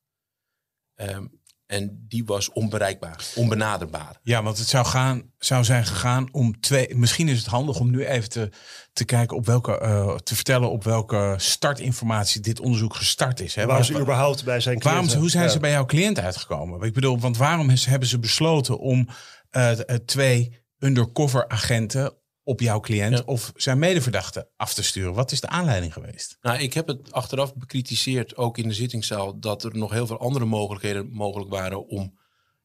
Ehm, 0.95 1.25
en 1.65 2.05
die 2.07 2.25
was 2.25 2.51
onbereikbaar, 2.51 3.25
onbenaderbaar. 3.35 4.19
Ja, 4.23 4.43
want 4.43 4.57
het 4.57 4.67
zou, 4.67 4.85
gaan, 4.85 5.31
zou 5.37 5.63
zijn 5.63 5.85
gegaan 5.85 6.29
om 6.33 6.59
twee. 6.59 6.95
Misschien 6.95 7.27
is 7.27 7.37
het 7.37 7.47
handig 7.47 7.79
om 7.79 7.91
nu 7.91 8.05
even 8.05 8.29
te, 8.29 8.49
te 8.93 9.05
kijken 9.05 9.37
op 9.37 9.45
welke. 9.45 9.77
eh, 9.79 10.15
te 10.15 10.35
vertellen 10.35 10.69
op 10.71 10.83
welke 10.83 11.33
startinformatie 11.37 12.41
dit 12.41 12.59
onderzoek 12.59 12.95
gestart 12.95 13.39
is. 13.39 13.55
Hè? 13.55 13.65
Waren 13.65 13.85
ze 13.85 13.91
Waar- 13.93 14.01
überhaupt 14.01 14.43
bij 14.43 14.59
zijn 14.59 14.79
Waarom, 14.79 14.99
cliënten? 15.01 15.19
hoe 15.21 15.29
zijn 15.29 15.43
Ja. 15.45 15.49
ze 15.49 15.59
bij 15.59 15.71
jouw 15.71 15.85
cliënt 15.85 16.19
uitgekomen? 16.19 16.81
Ik 16.81 16.93
bedoel, 16.93 17.19
want 17.19 17.37
waarom 17.37 17.69
hebben 17.69 18.07
ze 18.09 18.19
besloten 18.19 18.79
om 18.79 19.07
eh, 19.49 19.71
eh, 19.89 19.95
twee 20.05 20.63
undercover 20.79 21.47
agenten 21.47 22.13
op 22.45 22.59
jouw 22.59 22.79
cliënt 22.79 23.17
Ja. 23.17 23.23
of 23.25 23.51
zijn 23.55 23.79
medeverdachte 23.79 24.47
af 24.57 24.73
te 24.73 24.83
sturen? 24.83 25.13
Wat 25.13 25.31
is 25.31 25.41
de 25.41 25.47
aanleiding 25.47 25.93
geweest? 25.93 26.37
Nou, 26.41 26.59
ik 26.59 26.73
heb 26.73 26.87
het 26.87 27.11
achteraf 27.11 27.55
bekritiseerd, 27.55 28.35
ook 28.35 28.57
in 28.57 28.67
de 28.67 28.73
zittingszaal, 28.73 29.39
dat 29.39 29.63
er 29.63 29.77
nog 29.77 29.91
heel 29.91 30.07
veel 30.07 30.19
andere 30.19 30.45
mogelijkheden 30.45 31.09
mogelijk 31.11 31.49
waren 31.49 31.87
om 31.87 32.17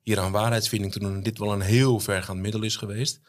hier 0.03 0.19
aan 0.21 0.33
waarheidsvinding 0.33 0.93
te 0.93 0.99
doen. 0.99 1.14
En 1.14 1.23
dit 1.23 1.38
wel 1.38 1.53
een 1.53 1.61
heel 1.61 2.01
vergaand 2.01 2.40
middel 2.40 2.62
is 2.62 2.77
geweest. 2.77 3.21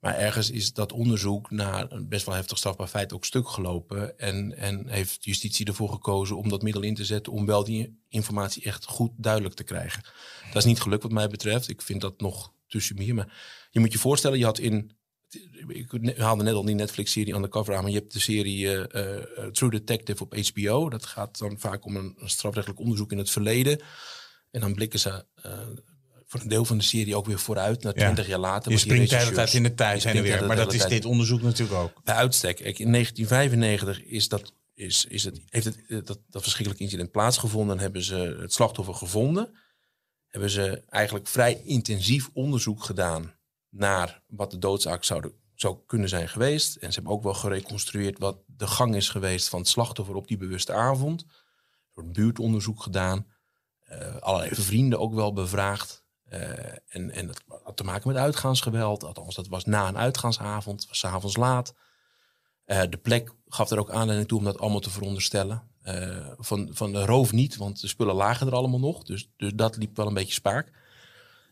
Maar 0.00 0.14
ergens 0.14 0.50
is 0.50 0.72
dat 0.72 0.92
onderzoek 0.92 1.50
naar 1.50 1.92
een 1.92 2.08
best 2.08 2.26
wel 2.26 2.34
heftig 2.34 2.58
strafbaar 2.58 2.86
feit 2.86 3.12
ook 3.12 3.24
stuk 3.24 3.48
gelopen. 3.48 4.18
En, 4.18 4.56
en 4.56 4.88
heeft 4.88 5.24
justitie 5.24 5.66
ervoor 5.66 5.88
gekozen 5.88 6.36
om 6.36 6.48
dat 6.48 6.62
middel 6.62 6.82
in 6.82 6.94
te 6.94 7.04
zetten 7.04 7.32
om 7.32 7.46
wel 7.46 7.64
die 7.64 7.98
informatie 8.08 8.62
echt 8.62 8.84
goed 8.84 9.10
duidelijk 9.16 9.54
te 9.54 9.62
krijgen. 9.64 10.02
Dat 10.46 10.56
is 10.56 10.64
niet 10.64 10.80
gelukt 10.80 11.02
wat 11.02 11.12
mij 11.12 11.28
betreft. 11.28 11.68
Ik 11.68 11.82
vind 11.82 12.00
dat 12.00 12.20
nog 12.20 12.52
te 12.66 12.80
sumier. 12.80 13.14
Maar 13.14 13.66
je 13.70 13.80
moet 13.80 13.92
je 13.92 13.98
voorstellen, 13.98 14.38
je 14.38 14.44
had 14.44 14.58
in 14.58 14.96
ik 15.68 16.16
haalde 16.16 16.42
net 16.42 16.54
al 16.54 16.64
die 16.64 16.74
Netflix-serie 16.74 17.34
Undercover 17.34 17.74
aan, 17.74 17.82
maar 17.82 17.92
je 17.92 17.98
hebt 17.98 18.12
de 18.12 18.20
serie 18.20 18.68
eh, 18.68 19.16
eh, 19.16 19.46
True 19.52 19.70
Detective 19.70 20.22
op 20.22 20.34
HBO. 20.34 20.88
Dat 20.88 21.06
gaat 21.06 21.38
dan 21.38 21.58
vaak 21.58 21.84
om 21.84 21.96
een, 21.96 22.14
een 22.18 22.30
strafrechtelijk 22.30 22.80
onderzoek 22.80 23.12
in 23.12 23.18
het 23.18 23.30
verleden. 23.30 23.80
En 24.50 24.60
dan 24.60 24.74
blikken 24.74 24.98
ze 24.98 25.24
eh, 25.42 25.52
voor 26.26 26.40
een 26.40 26.48
deel 26.48 26.64
van 26.64 26.78
de 26.78 26.84
serie 26.84 27.16
ook 27.16 27.26
weer 27.26 27.38
vooruit, 27.38 27.82
naar 27.82 27.98
Ja. 27.98 28.04
twintig 28.04 28.26
jaar 28.26 28.38
later. 28.38 28.72
Je 28.72 28.78
springt 28.78 29.10
de 29.10 29.16
hele 29.16 29.32
tijd 29.32 29.54
in 29.54 29.62
de 29.62 29.74
tijd 29.74 30.04
heen 30.04 30.16
en 30.16 30.22
weer. 30.22 30.46
Maar 30.46 30.56
dat 30.56 30.72
is 30.72 30.86
dit 30.86 31.04
onderzoek 31.04 31.42
natuurlijk 31.42 31.78
ook. 31.78 32.04
Bij 32.04 32.14
uitstek. 32.14 32.60
In 32.60 32.92
1995 32.92 34.02
is 34.02 34.28
dat, 34.28 34.54
is, 34.74 35.04
is 35.08 35.24
het, 35.24 35.40
heeft 35.48 35.64
het, 35.64 36.06
dat, 36.06 36.18
dat 36.28 36.42
verschrikkelijk 36.42 36.82
incident 36.82 37.10
plaatsgevonden. 37.10 37.76
En 37.76 37.82
hebben 37.82 38.02
ze 38.02 38.36
het 38.40 38.52
slachtoffer 38.52 38.94
gevonden. 38.94 39.54
Hebben 40.28 40.50
ze 40.50 40.82
eigenlijk 40.88 41.28
vrij 41.28 41.60
intensief 41.64 42.30
onderzoek 42.32 42.84
gedaan 42.84 43.34
naar 43.74 44.22
wat 44.26 44.50
de 44.50 44.58
doodzaak 44.58 45.04
zou, 45.04 45.32
zou 45.54 45.78
kunnen 45.86 46.08
zijn 46.08 46.28
geweest. 46.28 46.76
En 46.76 46.88
ze 46.88 46.94
hebben 46.94 47.12
ook 47.12 47.22
wel 47.22 47.34
gereconstrueerd 47.34 48.18
wat 48.18 48.38
de 48.46 48.66
gang 48.66 48.94
is 48.94 49.08
geweest 49.08 49.48
van 49.48 49.58
het 49.58 49.68
slachtoffer 49.68 50.14
op 50.14 50.28
die 50.28 50.36
bewuste 50.36 50.72
avond. 50.72 51.22
Er 51.22 51.28
wordt 51.94 52.12
buurtonderzoek 52.12 52.82
gedaan. 52.82 53.26
eh 53.84 54.16
allerlei 54.16 54.54
vrienden 54.54 54.98
ook 54.98 55.14
wel 55.14 55.32
bevraagd. 55.32 56.04
Eh, 56.24 56.72
en, 56.88 57.10
en 57.10 57.26
dat 57.26 57.42
had 57.62 57.76
te 57.76 57.84
maken 57.84 58.08
met 58.08 58.16
uitgaansgeweld. 58.16 59.04
Althans, 59.04 59.34
dat 59.34 59.48
was 59.48 59.64
na 59.64 59.88
een 59.88 59.98
uitgaansavond. 59.98 60.86
Was 60.88 60.98
's 60.98 61.04
avonds 61.04 61.36
laat. 61.36 61.74
Eh, 62.64 62.82
de 62.90 62.96
plek 62.96 63.34
gaf 63.46 63.70
er 63.70 63.78
ook 63.78 63.90
aanleiding 63.90 64.28
toe 64.28 64.38
om 64.38 64.44
dat 64.44 64.58
allemaal 64.58 64.80
te 64.80 64.90
veronderstellen. 64.90 65.72
Van, 66.38 66.68
van 66.72 66.92
de 66.92 67.04
roof 67.04 67.32
niet, 67.32 67.56
want 67.56 67.80
de 67.80 67.86
spullen 67.88 68.14
lagen 68.14 68.46
er 68.46 68.52
allemaal 68.54 68.80
nog. 68.80 69.02
Dus, 69.02 69.30
dus 69.36 69.52
dat 69.54 69.76
liep 69.76 69.96
wel 69.96 70.06
een 70.06 70.14
beetje 70.14 70.32
spaak. 70.32 70.70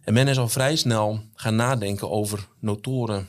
En 0.04 0.12
men 0.12 0.28
is 0.28 0.38
al 0.38 0.48
vrij 0.48 0.76
snel 0.76 1.20
gaan 1.34 1.56
nadenken 1.56 2.10
over 2.10 2.48
notoren 2.60 3.28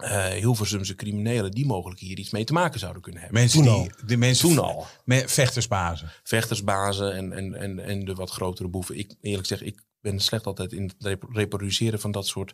eh 0.00 0.26
Hilversumse 0.26 0.94
criminelen... 0.94 1.50
die 1.50 1.66
mogelijk 1.66 2.00
hier 2.00 2.18
iets 2.18 2.30
mee 2.30 2.44
te 2.44 2.52
maken 2.52 2.78
zouden 2.78 3.02
kunnen 3.02 3.20
hebben. 3.20 3.40
Mensen 3.40 3.62
Toen 3.62 3.82
die, 3.82 4.06
de 4.06 4.16
mensen 4.16 4.48
Toen 4.48 4.58
al. 4.58 4.86
Me- 5.04 5.28
vechtersbazen. 5.28 6.10
Vechtersbazen 6.22 7.14
en, 7.14 7.32
en, 7.32 7.54
en, 7.54 7.78
en 7.78 8.04
de 8.04 8.14
wat 8.14 8.30
grotere 8.30 8.68
boeven. 8.68 8.98
Ik 8.98 9.14
eerlijk 9.20 9.46
zeg, 9.46 9.62
ik 9.62 9.82
ben 10.00 10.20
slecht 10.20 10.46
altijd 10.46 10.72
in 10.72 10.82
het 10.82 10.94
rep- 10.98 11.28
reproduceren 11.32 12.00
van 12.00 12.10
dat 12.10 12.26
soort 12.26 12.52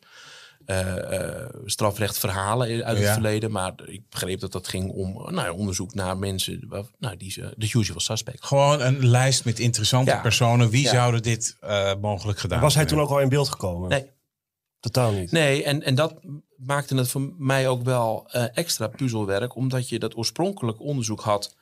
eh, 0.64 1.18
eh, 1.42 1.49
strafrecht 1.64 2.18
verhalen 2.18 2.68
uit 2.85 2.96
het 2.96 3.07
Ja. 3.07 3.12
verleden. 3.12 3.51
Maar 3.51 3.73
ik 3.85 4.03
begreep 4.09 4.40
dat 4.40 4.53
dat 4.53 4.68
ging 4.68 4.90
om 4.92 5.12
nou 5.12 5.35
ja, 5.46 5.53
onderzoek 5.53 5.94
naar 5.94 6.18
mensen, 6.18 6.64
waar- 6.68 6.85
nou, 6.99 7.16
die 7.16 7.31
ze, 7.31 7.55
de 7.57 7.70
usual 7.75 8.01
suspect. 8.01 8.44
Gewoon 8.46 8.81
een 8.81 9.07
lijst 9.07 9.44
met 9.44 9.59
interessante 9.59 10.11
Ja. 10.11 10.20
personen. 10.20 10.70
Wie 10.70 10.83
Ja. 10.83 10.90
zouden 10.90 11.23
dit 11.23 11.57
eh, 11.61 11.92
mogelijk 12.01 12.38
gedaan 12.38 12.61
Was 12.61 12.75
hij 12.75 12.85
toen 12.85 13.01
ook 13.01 13.11
al 13.11 13.20
in 13.20 13.29
beeld 13.29 13.49
gekomen? 13.49 13.88
Nee. 13.88 14.11
Totaal 14.81 15.12
niet. 15.12 15.31
Nee, 15.33 15.64
en, 15.64 15.83
en 15.83 15.94
dat 15.94 16.14
maakte 16.57 16.96
het 16.96 17.09
voor 17.09 17.33
mij 17.38 17.68
ook 17.68 17.83
wel 17.85 18.27
eh, 18.31 18.44
extra 18.53 18.87
puzzelwerk, 18.88 19.55
omdat 19.57 19.88
je 19.88 19.99
dat 19.99 20.16
oorspronkelijk 20.16 20.81
onderzoek 20.81 21.20
had 21.20 21.57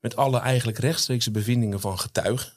met 0.00 0.16
alle 0.16 0.38
eigenlijk 0.38 0.78
rechtstreekse 0.78 1.30
bevindingen 1.30 1.80
van 1.80 1.98
getuigen. 1.98 2.52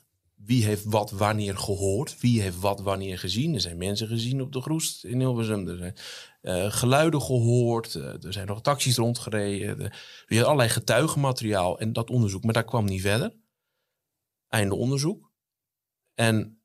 Wie 0.48 0.66
heeft 0.66 0.84
wat 0.84 1.12
wanneer 1.12 1.58
gehoord? 1.58 2.20
Wie 2.20 2.42
heeft 2.42 2.60
wat 2.60 2.80
wanneer 2.82 3.20
gezien? 3.20 3.54
Er 3.54 3.62
zijn 3.62 3.78
mensen 3.78 4.08
gezien 4.08 4.42
op 4.42 4.52
de 4.52 4.62
Groest 4.62 5.04
in 5.04 5.20
Hilversum. 5.20 5.68
Er 5.68 5.78
zijn 5.78 5.96
eh, 6.42 6.72
geluiden 6.72 7.22
gehoord. 7.22 7.96
eh, 7.96 8.24
er 8.24 8.34
zijn 8.34 8.48
nog 8.48 8.62
taxis 8.62 8.96
rondgereden. 8.96 9.80
Er- 9.80 10.26
je 10.28 10.44
allerlei 10.44 10.70
getuigenmateriaal 10.70 11.80
en 11.80 11.94
dat 11.94 12.10
onderzoek. 12.10 12.44
Maar 12.44 12.54
daar 12.54 12.64
kwam 12.66 12.86
niet 12.86 13.02
verder. 13.02 13.36
Einde 14.48 14.76
onderzoek. 14.76 15.32
En 16.14 16.62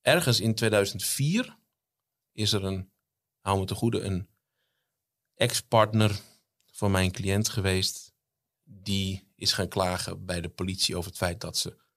ergens 0.00 0.40
in 0.40 0.54
2004 0.54 1.58
is 2.32 2.52
er 2.52 2.64
een, 2.64 2.90
hou 3.40 3.58
me 3.58 3.64
te 3.64 3.74
goede, 3.74 4.00
een 4.00 4.28
ex-partner 5.34 6.20
van 6.66 6.90
mijn 6.90 7.12
cliënt 7.12 7.48
geweest. 7.48 8.14
Die 8.62 9.32
is 9.34 9.52
gaan 9.52 9.68
klagen 9.68 10.24
bij 10.24 10.40
de 10.40 10.48
politie 10.48 10.96
over 10.96 11.08
het 11.10 11.18
feit 11.18 11.40
dat 11.40 11.56
ze 11.56 11.88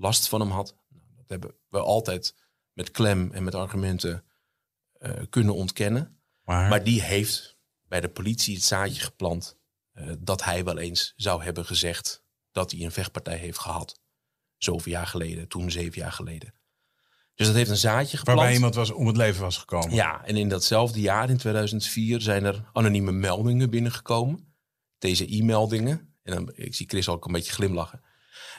last 0.00 0.28
van 0.28 0.40
hem 0.40 0.50
had. 0.50 0.74
Nou, 0.88 1.02
Dat 1.16 1.28
hebben 1.28 1.54
we 1.68 1.78
altijd 1.80 2.34
met 2.72 2.90
klem 2.90 3.30
en 3.32 3.44
met 3.44 3.54
argumenten 3.54 4.24
eh, 4.92 5.12
kunnen 5.30 5.54
ontkennen. 5.54 6.20
Maar, 6.42 6.68
Maar 6.68 6.84
die 6.84 7.02
heeft 7.02 7.58
bij 7.82 8.00
de 8.00 8.08
politie 8.08 8.54
het 8.54 8.64
zaadje 8.64 9.00
geplant 9.00 9.58
eh, 9.92 10.12
dat 10.18 10.44
hij 10.44 10.64
wel 10.64 10.78
eens 10.78 11.12
zou 11.16 11.42
hebben 11.42 11.64
gezegd 11.64 12.24
dat 12.52 12.70
hij 12.70 12.80
een 12.80 12.92
vechtpartij 12.92 13.36
heeft 13.36 13.58
gehad. 13.58 14.00
Zoveel 14.56 14.92
jaar 14.92 15.06
geleden, 15.06 15.48
toen 15.48 15.70
zeven 15.70 16.00
jaar 16.00 16.12
geleden. 16.12 16.54
Dus 17.34 17.46
dat 17.46 17.56
heeft 17.56 17.70
een 17.70 17.76
zaadje 17.76 18.16
geplant. 18.16 18.38
waarbij 18.38 18.56
iemand 18.56 18.74
was, 18.74 18.90
om 18.90 19.06
het 19.06 19.16
leven 19.16 19.42
was 19.42 19.58
gekomen. 19.58 19.94
Ja, 19.94 20.24
en 20.24 20.36
in 20.36 20.48
datzelfde 20.48 21.00
jaar, 21.00 21.30
in 21.30 21.36
2004, 21.36 22.20
zijn 22.20 22.44
er 22.44 22.64
anonieme 22.72 23.12
meldingen 23.12 23.70
binnengekomen. 23.70 24.54
TCI-meldingen. 24.98 26.16
En 26.22 26.34
dan, 26.34 26.50
ik 26.54 26.74
zie 26.74 26.88
Chris 26.88 27.08
ook 27.08 27.26
een 27.26 27.32
beetje 27.32 27.52
glimlachen. 27.52 28.02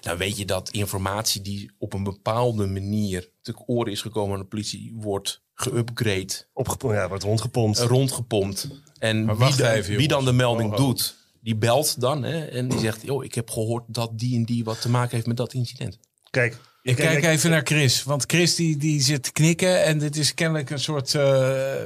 Dan 0.01 0.17
weet 0.17 0.37
je 0.37 0.45
dat 0.45 0.69
informatie 0.69 1.41
die 1.41 1.71
op 1.77 1.93
een 1.93 2.03
bepaalde 2.03 2.65
manier 2.67 3.29
te 3.41 3.53
oren 3.65 3.91
is 3.91 4.01
gekomen 4.01 4.33
aan 4.35 4.41
de 4.41 4.47
politie, 4.47 4.91
wordt 4.95 5.41
geüpgrade, 5.55 6.47
Opgepompt, 6.53 6.95
ja, 6.95 7.07
wordt 7.07 7.23
rondgepompt. 7.23 7.79
eh, 7.79 7.85
rondgepompt. 7.85 8.67
En 8.99 9.25
wie, 9.25 9.35
wacht 9.35 9.57
de- 9.57 9.69
even, 9.69 9.95
wie 9.97 10.07
dan 10.07 10.25
de 10.25 10.33
melding 10.33 10.69
Oh, 10.73 10.79
oh. 10.79 10.85
doet, 10.85 11.15
die 11.41 11.55
belt 11.55 12.01
dan 12.01 12.23
hè, 12.23 12.45
en 12.45 12.67
die 12.67 12.79
zegt, 12.79 13.01
joh, 13.01 13.23
ik 13.23 13.33
heb 13.35 13.49
gehoord 13.49 13.83
dat 13.87 14.19
die 14.19 14.35
en 14.35 14.43
die 14.43 14.63
wat 14.63 14.81
te 14.81 14.89
maken 14.89 15.15
heeft 15.15 15.27
met 15.27 15.37
dat 15.37 15.53
incident. 15.53 15.99
Kijk, 16.29 16.57
Ik 16.81 16.95
kijk, 16.95 17.23
even 17.23 17.49
naar 17.49 17.61
Chris. 17.63 18.03
Want 18.03 18.23
Chris 18.27 18.55
die, 18.55 18.77
die 18.77 19.01
zit 19.01 19.23
te 19.23 19.31
knikken. 19.31 19.83
En 19.83 19.97
dit 19.99 20.15
is 20.17 20.33
kennelijk 20.33 20.69
een 20.69 20.79
soort... 20.79 21.15
eh, 21.15 21.21
Ja, 21.21 21.85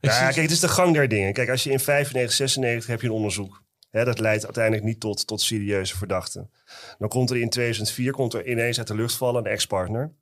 zie- 0.00 0.22
kijk, 0.22 0.34
het 0.36 0.50
is 0.50 0.60
de 0.60 0.68
gang 0.68 0.94
der 0.94 1.08
dingen. 1.08 1.32
Kijk, 1.32 1.48
als 1.50 1.62
je 1.64 1.70
in 1.70 1.80
95, 1.80 2.36
96 2.36 2.86
heb 2.86 3.00
je 3.00 3.06
een 3.06 3.12
onderzoek. 3.12 3.62
Hè, 3.94 4.04
dat 4.04 4.18
leidt 4.18 4.44
uiteindelijk 4.44 4.84
niet 4.84 5.00
tot, 5.00 5.26
tot 5.26 5.40
serieuze 5.40 5.96
verdachten. 5.96 6.50
Dan 6.98 7.08
komt 7.08 7.30
er 7.30 7.36
in 7.36 7.48
2004 7.48 8.12
komt 8.12 8.34
er 8.34 8.48
ineens 8.48 8.78
uit 8.78 8.86
de 8.86 8.94
lucht 8.94 9.16
vallen 9.16 9.44
een 9.44 9.52
ex-partner. 9.52 10.14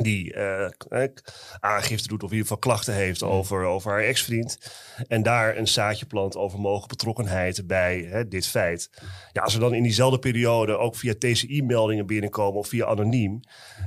Die 0.00 0.34
eh, 0.34 0.64
eh, 0.88 1.08
aangifte 1.60 2.08
doet 2.08 2.22
of 2.22 2.30
in 2.30 2.36
ieder 2.36 2.48
geval 2.48 2.70
klachten 2.70 2.94
heeft 2.94 3.22
over, 3.22 3.64
over 3.64 3.90
haar 3.90 4.02
ex-vriend. 4.02 4.58
En 5.08 5.22
daar 5.22 5.56
een 5.56 5.68
zaadje 5.68 6.06
plant 6.06 6.36
over 6.36 6.60
mogelijke 6.60 6.88
betrokkenheid 6.88 7.66
bij 7.66 8.06
hè, 8.10 8.28
dit 8.28 8.46
feit. 8.46 8.90
Ja, 9.32 9.42
als 9.42 9.54
er 9.54 9.60
dan 9.60 9.74
in 9.74 9.82
diezelfde 9.82 10.18
periode 10.18 10.76
ook 10.76 10.96
via 10.96 11.14
TCI-meldingen 11.18 12.06
binnenkomen 12.06 12.58
of 12.58 12.68
via 12.68 12.86
anoniem. 12.86 13.40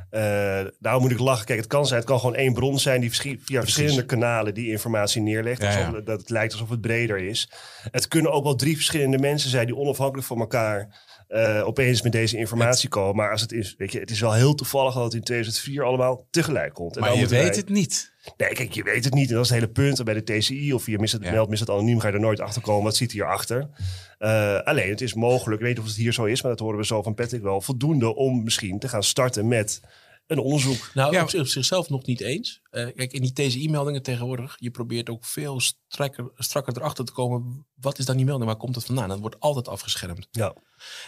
eh 0.10 0.64
nou 0.80 1.02
moet 1.02 1.12
ik 1.12 1.20
lachen. 1.20 1.46
Kijk, 1.46 1.60
het 1.60 1.68
kan 1.68 1.86
zijn, 1.86 2.00
het 2.00 2.10
kan 2.10 2.20
gewoon 2.20 2.36
één 2.36 2.54
bron 2.54 2.80
zijn 2.80 3.02
die 3.02 3.12
via 3.44 3.62
verschillende 3.62 4.06
kanalen 4.06 4.54
die 4.54 4.72
informatie 4.72 5.22
neerlegt. 5.22 5.62
Ja, 5.62 5.72
ja. 5.72 5.86
Alsof, 5.86 6.04
dat 6.04 6.20
het 6.20 6.30
lijkt 6.30 6.54
alsof 6.54 6.70
het 6.70 6.82
breder 6.82 7.18
is. 7.18 7.50
Het 7.92 8.08
kunnen 8.08 8.32
ook 8.32 8.44
wel 8.44 8.56
drie 8.56 8.76
verschillende 8.76 9.18
mensen 9.18 9.50
zijn 9.50 9.66
die 9.66 9.76
onafhankelijk 9.76 10.28
van 10.28 10.40
elkaar 10.40 11.04
eh, 11.28 11.62
opeens 11.68 12.02
met 12.02 12.12
deze 12.12 12.38
informatie 12.38 12.90
komen. 12.90 13.16
Maar 13.16 13.32
als 13.32 13.42
het 13.42 13.52
is, 13.52 13.76
weet 13.78 13.92
je, 13.92 14.00
het 14.00 14.10
is 14.12 14.20
wel 14.20 14.34
heel 14.34 14.56
toevallig 14.56 14.94
dat 14.94 15.04
het 15.04 15.14
in 15.14 15.24
2004 15.24 15.84
allemaal 15.84 16.28
tegelijk 16.32 16.74
komt. 16.74 16.96
En 16.96 17.02
maar 17.02 17.14
je 17.14 17.20
weet 17.20 17.30
wij- 17.30 17.44
het 17.46 17.70
niet. 17.70 18.14
Nee, 18.38 18.50
kijk, 18.54 18.72
je 18.74 18.84
weet 18.84 19.04
het 19.04 19.14
niet. 19.14 19.30
En 19.30 19.36
dat 19.36 19.44
is 19.44 19.50
het 19.50 19.60
hele 19.60 19.72
punt. 19.72 20.00
En 20.00 20.06
bij 20.06 20.14
de 20.24 20.38
TCI 20.38 20.74
of 20.74 20.84
via 20.84 21.00
misdaad, 21.00 21.24
Ja. 21.24 21.32
meld 21.32 21.50
misdaad 21.50 21.70
anoniem 21.70 22.00
ga 22.00 22.08
je 22.08 22.14
er 22.14 22.20
nooit 22.20 22.40
achter 22.40 22.62
komen. 22.62 22.84
Wat 22.84 22.96
zit 22.96 23.12
hierachter? 23.12 23.70
Eh 24.18 24.60
alleen, 24.62 24.90
het 24.90 25.02
is 25.02 25.14
mogelijk, 25.14 25.56
ik 25.62 25.66
weet 25.68 25.76
niet 25.76 25.84
of 25.86 25.92
het 25.92 25.96
hier 26.02 26.14
zo 26.14 26.24
is, 26.24 26.42
maar 26.42 26.52
dat 26.52 26.60
horen 26.60 26.78
we 26.78 26.86
zo 26.86 27.02
van 27.02 27.14
Patrick 27.14 27.42
wel, 27.42 27.62
voldoende 27.62 28.16
om 28.16 28.44
misschien 28.44 28.80
te 28.80 28.88
gaan 28.88 29.04
starten 29.04 29.48
met 29.48 29.82
een 30.28 30.40
onderzoek. 30.40 30.92
Nou, 30.94 31.14
Ja. 31.14 31.22
op, 31.24 31.30
zich- 31.30 31.40
op 31.42 31.48
zichzelf 31.48 31.90
nog 31.90 32.06
niet 32.06 32.22
eens. 32.22 32.62
Eh, 32.70 32.88
kijk, 32.96 33.14
in 33.14 33.22
die 33.22 33.34
TCI-meldingen 33.34 34.02
tegenwoordig, 34.04 34.56
je 34.60 34.72
probeert 34.72 35.10
ook 35.10 35.26
veel 35.26 35.60
strakker, 35.88 36.32
strakker 36.36 36.78
erachter 36.78 37.06
te 37.06 37.12
komen. 37.12 37.68
Wat 37.76 38.00
is 38.00 38.06
dan 38.06 38.16
die 38.16 38.26
melding? 38.26 38.50
Waar 38.50 38.60
komt 38.60 38.76
het 38.76 38.86
vandaan? 38.86 39.10
Dat 39.10 39.20
wordt 39.20 39.40
altijd 39.40 39.68
afgeschermd. 39.68 40.28
Ja. 40.32 40.56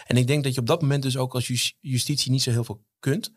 En 0.06 0.16
ik 0.16 0.26
denk 0.26 0.44
dat 0.44 0.54
je 0.54 0.60
op 0.60 0.66
dat 0.66 0.80
moment 0.80 1.02
dus 1.02 1.16
ook 1.16 1.34
als 1.34 1.46
jus- 1.46 1.76
justitie 1.80 2.30
niet 2.30 2.42
zo 2.42 2.50
heel 2.50 2.64
veel 2.64 2.84
kunt. 2.98 3.32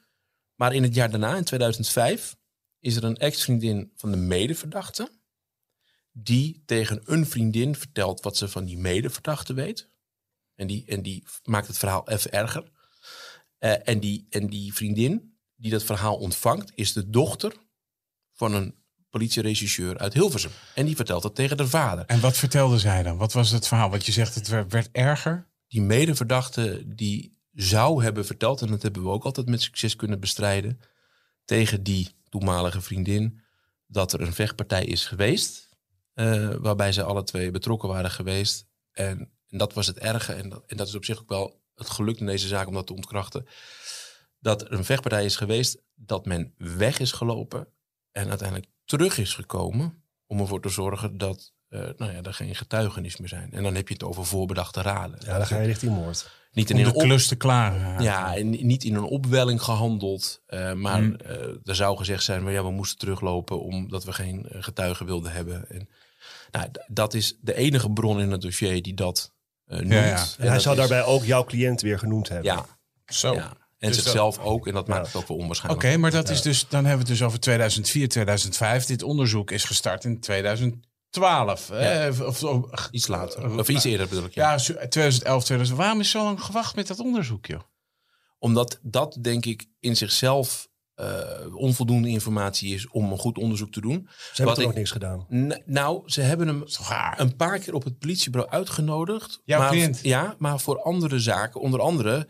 Maar 0.56 0.74
in 0.74 0.84
het 0.84 0.96
jaar 0.96 1.10
daarna, 1.10 1.36
in 1.36 1.44
2005, 1.44 2.36
is 2.80 2.96
er 2.96 3.04
een 3.04 3.18
ex-vriendin 3.18 3.92
van 3.96 4.12
de 4.12 4.18
medeverdachte. 4.18 5.10
Die 6.12 6.64
tegen 6.66 7.02
een 7.04 7.26
vriendin 7.26 7.76
vertelt 7.76 8.22
wat 8.24 8.38
ze 8.38 8.48
van 8.48 8.66
die 8.66 8.78
medeverdachte 8.78 9.54
weet. 9.54 9.90
En 10.56 10.68
die, 10.68 10.86
en 10.86 11.02
die 11.02 11.24
maakt 11.44 11.68
het 11.68 11.78
verhaal 11.78 12.10
even 12.10 12.32
erger. 12.32 12.72
Eh, 13.58 13.88
en, 13.88 14.00
die, 14.00 14.26
en 14.30 14.48
die 14.48 14.74
vriendin 14.74 15.31
die 15.62 15.72
dat 15.72 15.84
verhaal 15.84 16.16
ontvangt, 16.16 16.72
is 16.76 16.94
de 16.94 17.10
dochter 17.10 17.54
van 18.34 18.54
een 18.54 18.76
politieregisseur 19.10 19.98
uit 19.98 20.14
Hilversum. 20.14 20.52
En 20.76 20.86
die 20.86 20.96
vertelt 20.96 21.24
dat 21.24 21.36
tegen 21.36 21.58
de 21.58 21.68
vader. 21.68 22.06
En 22.06 22.20
wat 22.20 22.38
vertelde 22.38 22.80
zij 22.80 23.04
dan? 23.04 23.18
Wat 23.18 23.34
was 23.34 23.52
het 23.52 23.68
verhaal? 23.68 23.90
Want 23.90 24.06
je 24.06 24.12
zegt 24.12 24.36
het 24.36 24.48
werd, 24.48 24.90
erger. 24.92 25.50
die 25.68 25.82
medeverdachte 25.82 26.84
die 26.96 27.40
zou 27.52 28.04
hebben 28.04 28.26
verteld, 28.26 28.62
en 28.62 28.68
dat 28.68 28.82
hebben 28.82 29.04
we 29.04 29.10
ook 29.10 29.24
altijd 29.24 29.50
met 29.50 29.62
succes 29.62 29.96
kunnen 29.96 30.20
bestrijden, 30.20 30.80
tegen 31.46 31.84
die 31.84 32.10
toenmalige 32.30 32.82
vriendin, 32.82 33.42
dat 33.88 34.14
er 34.14 34.22
een 34.22 34.34
vechtpartij 34.34 34.86
is 34.86 35.06
geweest, 35.06 35.70
eh, 36.14 36.50
waarbij 36.60 36.92
ze 36.92 37.04
alle 37.04 37.24
twee 37.24 37.52
betrokken 37.52 37.90
waren 37.90 38.12
geweest. 38.12 38.66
En, 38.92 39.32
en 39.48 39.58
dat 39.58 39.74
was 39.74 39.88
het 39.88 40.00
erge, 40.00 40.34
en 40.34 40.50
dat, 40.50 40.64
en 40.68 40.78
dat 40.78 40.88
is 40.88 40.96
op 40.96 41.06
zich 41.06 41.20
ook 41.20 41.30
wel 41.30 41.62
het 41.76 41.90
geluk 41.90 42.20
in 42.20 42.26
deze 42.26 42.48
zaak 42.48 42.68
om 42.68 42.74
dat 42.74 42.88
te 42.88 42.94
ontkrachten, 42.94 43.46
dat 44.42 44.62
er 44.62 44.72
een 44.72 44.86
vechtpartij 44.86 45.26
is 45.26 45.36
geweest, 45.36 45.78
dat 45.96 46.26
men 46.26 46.54
weg 46.58 47.00
is 47.00 47.12
gelopen 47.12 47.68
en 48.12 48.30
uiteindelijk 48.30 48.70
terug 48.86 49.18
is 49.18 49.34
gekomen 49.34 50.04
om 50.28 50.40
ervoor 50.40 50.62
te 50.62 50.70
zorgen 50.70 51.18
dat 51.18 51.54
eh, 51.68 51.80
nou 51.98 52.12
ja, 52.12 52.22
er 52.22 52.34
geen 52.34 52.56
getuigenis 52.56 53.18
meer 53.18 53.28
zijn. 53.28 53.52
En 53.54 53.64
dan 53.64 53.76
heb 53.76 53.88
je 53.88 53.94
het 53.94 54.04
over 54.04 54.26
voorbedachte 54.26 54.82
raden. 54.82 55.20
Ja, 55.26 55.38
dan 55.38 55.48
ga 55.48 55.60
je 55.60 55.66
richting 55.66 55.92
moord. 55.96 56.30
Niet 56.52 56.70
in 56.70 56.76
Om 56.76 56.84
de 56.84 56.88
een 56.90 56.96
klus 56.96 57.28
te 57.28 57.36
klaren. 57.36 58.04
ja, 58.04 58.36
en 58.36 58.50
niet 58.50 58.84
in 58.84 58.96
een 58.96 59.04
opwelling 59.04 59.62
gehandeld. 59.62 60.42
eh, 60.46 60.74
maar 60.74 60.98
Hmm. 60.98 61.16
eh, 61.16 61.36
er 61.64 61.76
zou 61.76 61.98
gezegd 61.98 62.24
zijn, 62.24 62.44
maar 62.44 62.52
ja, 62.54 62.64
we 62.64 62.72
moesten 62.72 62.98
teruglopen 63.00 63.62
omdat 63.62 64.04
we 64.04 64.14
geen 64.14 64.46
getuigen 64.50 65.06
wilden 65.06 65.32
hebben. 65.32 65.70
En, 65.70 65.90
nou, 66.52 66.68
dat 66.88 67.14
is 67.14 67.38
de 67.42 67.54
enige 67.56 67.92
bron 67.92 68.20
in 68.22 68.32
het 68.32 68.42
dossier 68.42 68.82
die 68.82 68.94
dat 68.94 69.34
eh, 69.66 69.78
noemt. 69.78 69.92
ja. 69.94 70.16
En 70.16 70.28
En 70.38 70.48
hij 70.48 70.60
zou 70.60 70.76
is- 70.76 70.80
daarbij 70.88 71.04
ook 71.04 71.24
jouw 71.24 71.44
cliënt 71.44 71.82
weer 71.82 72.00
genoemd 72.00 72.30
hebben. 72.30 72.52
Ja, 72.54 72.66
Zo. 73.06 73.34
ja. 73.34 73.54
En 73.82 73.88
Dus 73.88 73.98
zichzelf 74.04 74.40
ook. 74.40 74.68
En 74.68 74.74
dat 74.74 74.88
maakt 74.88 75.06
het 75.06 75.16
ook 75.16 75.22
wel 75.22 75.32
Oké, 75.32 75.42
onwaarschijnlijk. 75.42 75.98
maar 75.98 76.12
dat 76.12 76.30
is 76.30 76.42
dus, 76.42 76.60
dan 76.68 76.86
hebben 76.86 77.06
we 77.06 77.12
het 77.12 77.20
dus 77.20 77.28
over 77.28 77.40
2004, 77.40 78.10
2005. 78.10 78.86
Dit 78.86 79.04
onderzoek 79.04 79.52
is 79.52 79.64
gestart 79.64 80.04
in 80.04 80.20
2012. 80.20 81.68
hè? 81.68 82.08
Of, 82.08 82.22
of- 82.22 82.44
of- 82.44 82.88
Iets 82.92 83.08
later. 83.08 83.60
Of 83.60 83.70
iets 83.70 83.84
eerder 83.84 84.08
bedoel 84.08 84.24
ik. 84.24 84.34
Ja. 84.34 84.52
ja, 84.52 84.58
zo- 84.58 84.74
2011, 84.74 85.44
2000. 85.44 85.78
Waarom 85.80 86.00
is 86.00 86.10
zo 86.10 86.24
lang 86.24 86.42
gewacht 86.44 86.76
met 86.76 86.88
dat 86.88 87.00
onderzoek, 87.00 87.46
joh? 87.46 87.62
Omdat 88.40 88.80
dat 88.82 89.18
denk 89.22 89.46
ik 89.46 89.66
in 89.80 89.96
zichzelf 89.96 90.70
eh, 90.96 91.56
onvoldoende 91.56 92.08
informatie 92.10 92.74
is 92.74 92.88
om 92.90 93.12
een 93.12 93.18
goed 93.18 93.38
onderzoek 93.38 93.72
te 93.72 93.82
doen. 93.82 94.10
Ze 94.10 94.32
hebben 94.42 94.56
toch 94.56 94.66
ook 94.66 94.74
niks 94.76 94.92
gedaan. 94.92 95.26
Nou, 95.66 96.02
ze 96.06 96.22
hebben 96.22 96.48
hem 96.48 96.64
een 97.18 97.36
paar 97.36 97.60
keer 97.60 97.74
op 97.74 97.84
het 97.84 98.00
politiebureau 98.00 98.54
uitgenodigd. 98.54 99.42
Jouw 99.46 99.60
maar? 99.60 99.90
Ja, 100.02 100.36
maar 100.38 100.60
voor 100.60 100.82
andere 100.82 101.20
zaken. 101.20 101.62
Onder 101.62 101.80
andere 101.80 102.28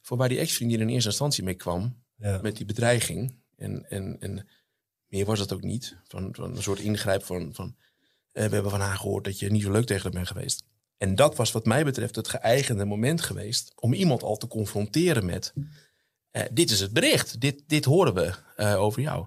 voor 0.00 0.16
waar 0.16 0.28
die 0.28 0.38
ex-vriendin 0.38 0.80
in 0.80 0.88
eerste 0.88 1.08
instantie 1.08 1.44
mee 1.44 1.54
kwam. 1.54 2.02
Ja. 2.16 2.38
Met 2.42 2.56
die 2.56 2.66
bedreiging. 2.66 3.38
En, 3.56 3.90
en, 3.90 4.16
en 4.20 4.48
meer 5.06 5.24
was 5.24 5.38
dat 5.38 5.52
ook 5.52 5.62
niet. 5.62 5.96
Van, 6.04 6.28
van 6.32 6.56
een 6.56 6.62
soort 6.62 6.78
ingrijp 6.78 7.24
van... 7.24 7.54
van 7.54 7.76
eh, 8.32 8.44
we 8.44 8.54
hebben 8.54 8.70
van 8.70 8.80
haar 8.80 8.96
gehoord 8.96 9.24
dat 9.24 9.38
je 9.38 9.50
niet 9.50 9.62
zo 9.62 9.70
leuk 9.70 9.86
tegen 9.86 10.02
haar 10.02 10.12
bent 10.12 10.26
geweest. 10.26 10.64
En 10.96 11.14
dat 11.14 11.36
was 11.36 11.52
wat 11.52 11.66
mij 11.66 11.84
betreft 11.84 12.16
het 12.16 12.28
geëigende 12.28 12.84
moment 12.84 13.20
geweest... 13.20 13.72
om 13.76 13.92
iemand 13.92 14.22
al 14.22 14.36
te 14.36 14.46
confronteren 14.46 15.26
met... 15.26 15.52
eh, 16.30 16.42
dit 16.52 16.70
is 16.70 16.80
het 16.80 16.92
bericht, 16.92 17.40
dit, 17.40 17.62
dit 17.66 17.84
horen 17.84 18.14
we 18.14 18.34
eh, 18.56 18.80
over 18.80 19.02
jou. 19.02 19.26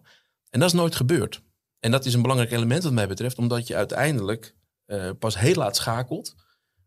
En 0.50 0.60
dat 0.60 0.70
is 0.70 0.76
nooit 0.76 0.96
gebeurd. 0.96 1.42
En 1.80 1.92
dat 1.92 2.06
is 2.06 2.14
een 2.14 2.22
belangrijk 2.22 2.52
element 2.52 2.84
wat 2.84 2.94
mij 2.94 3.08
betreft, 3.08 3.38
omdat 3.38 3.68
je 3.68 3.76
uiteindelijk 3.76 4.56
pas 5.20 5.40
heel 5.40 5.56
laat 5.56 5.76
schakelt. 5.76 6.36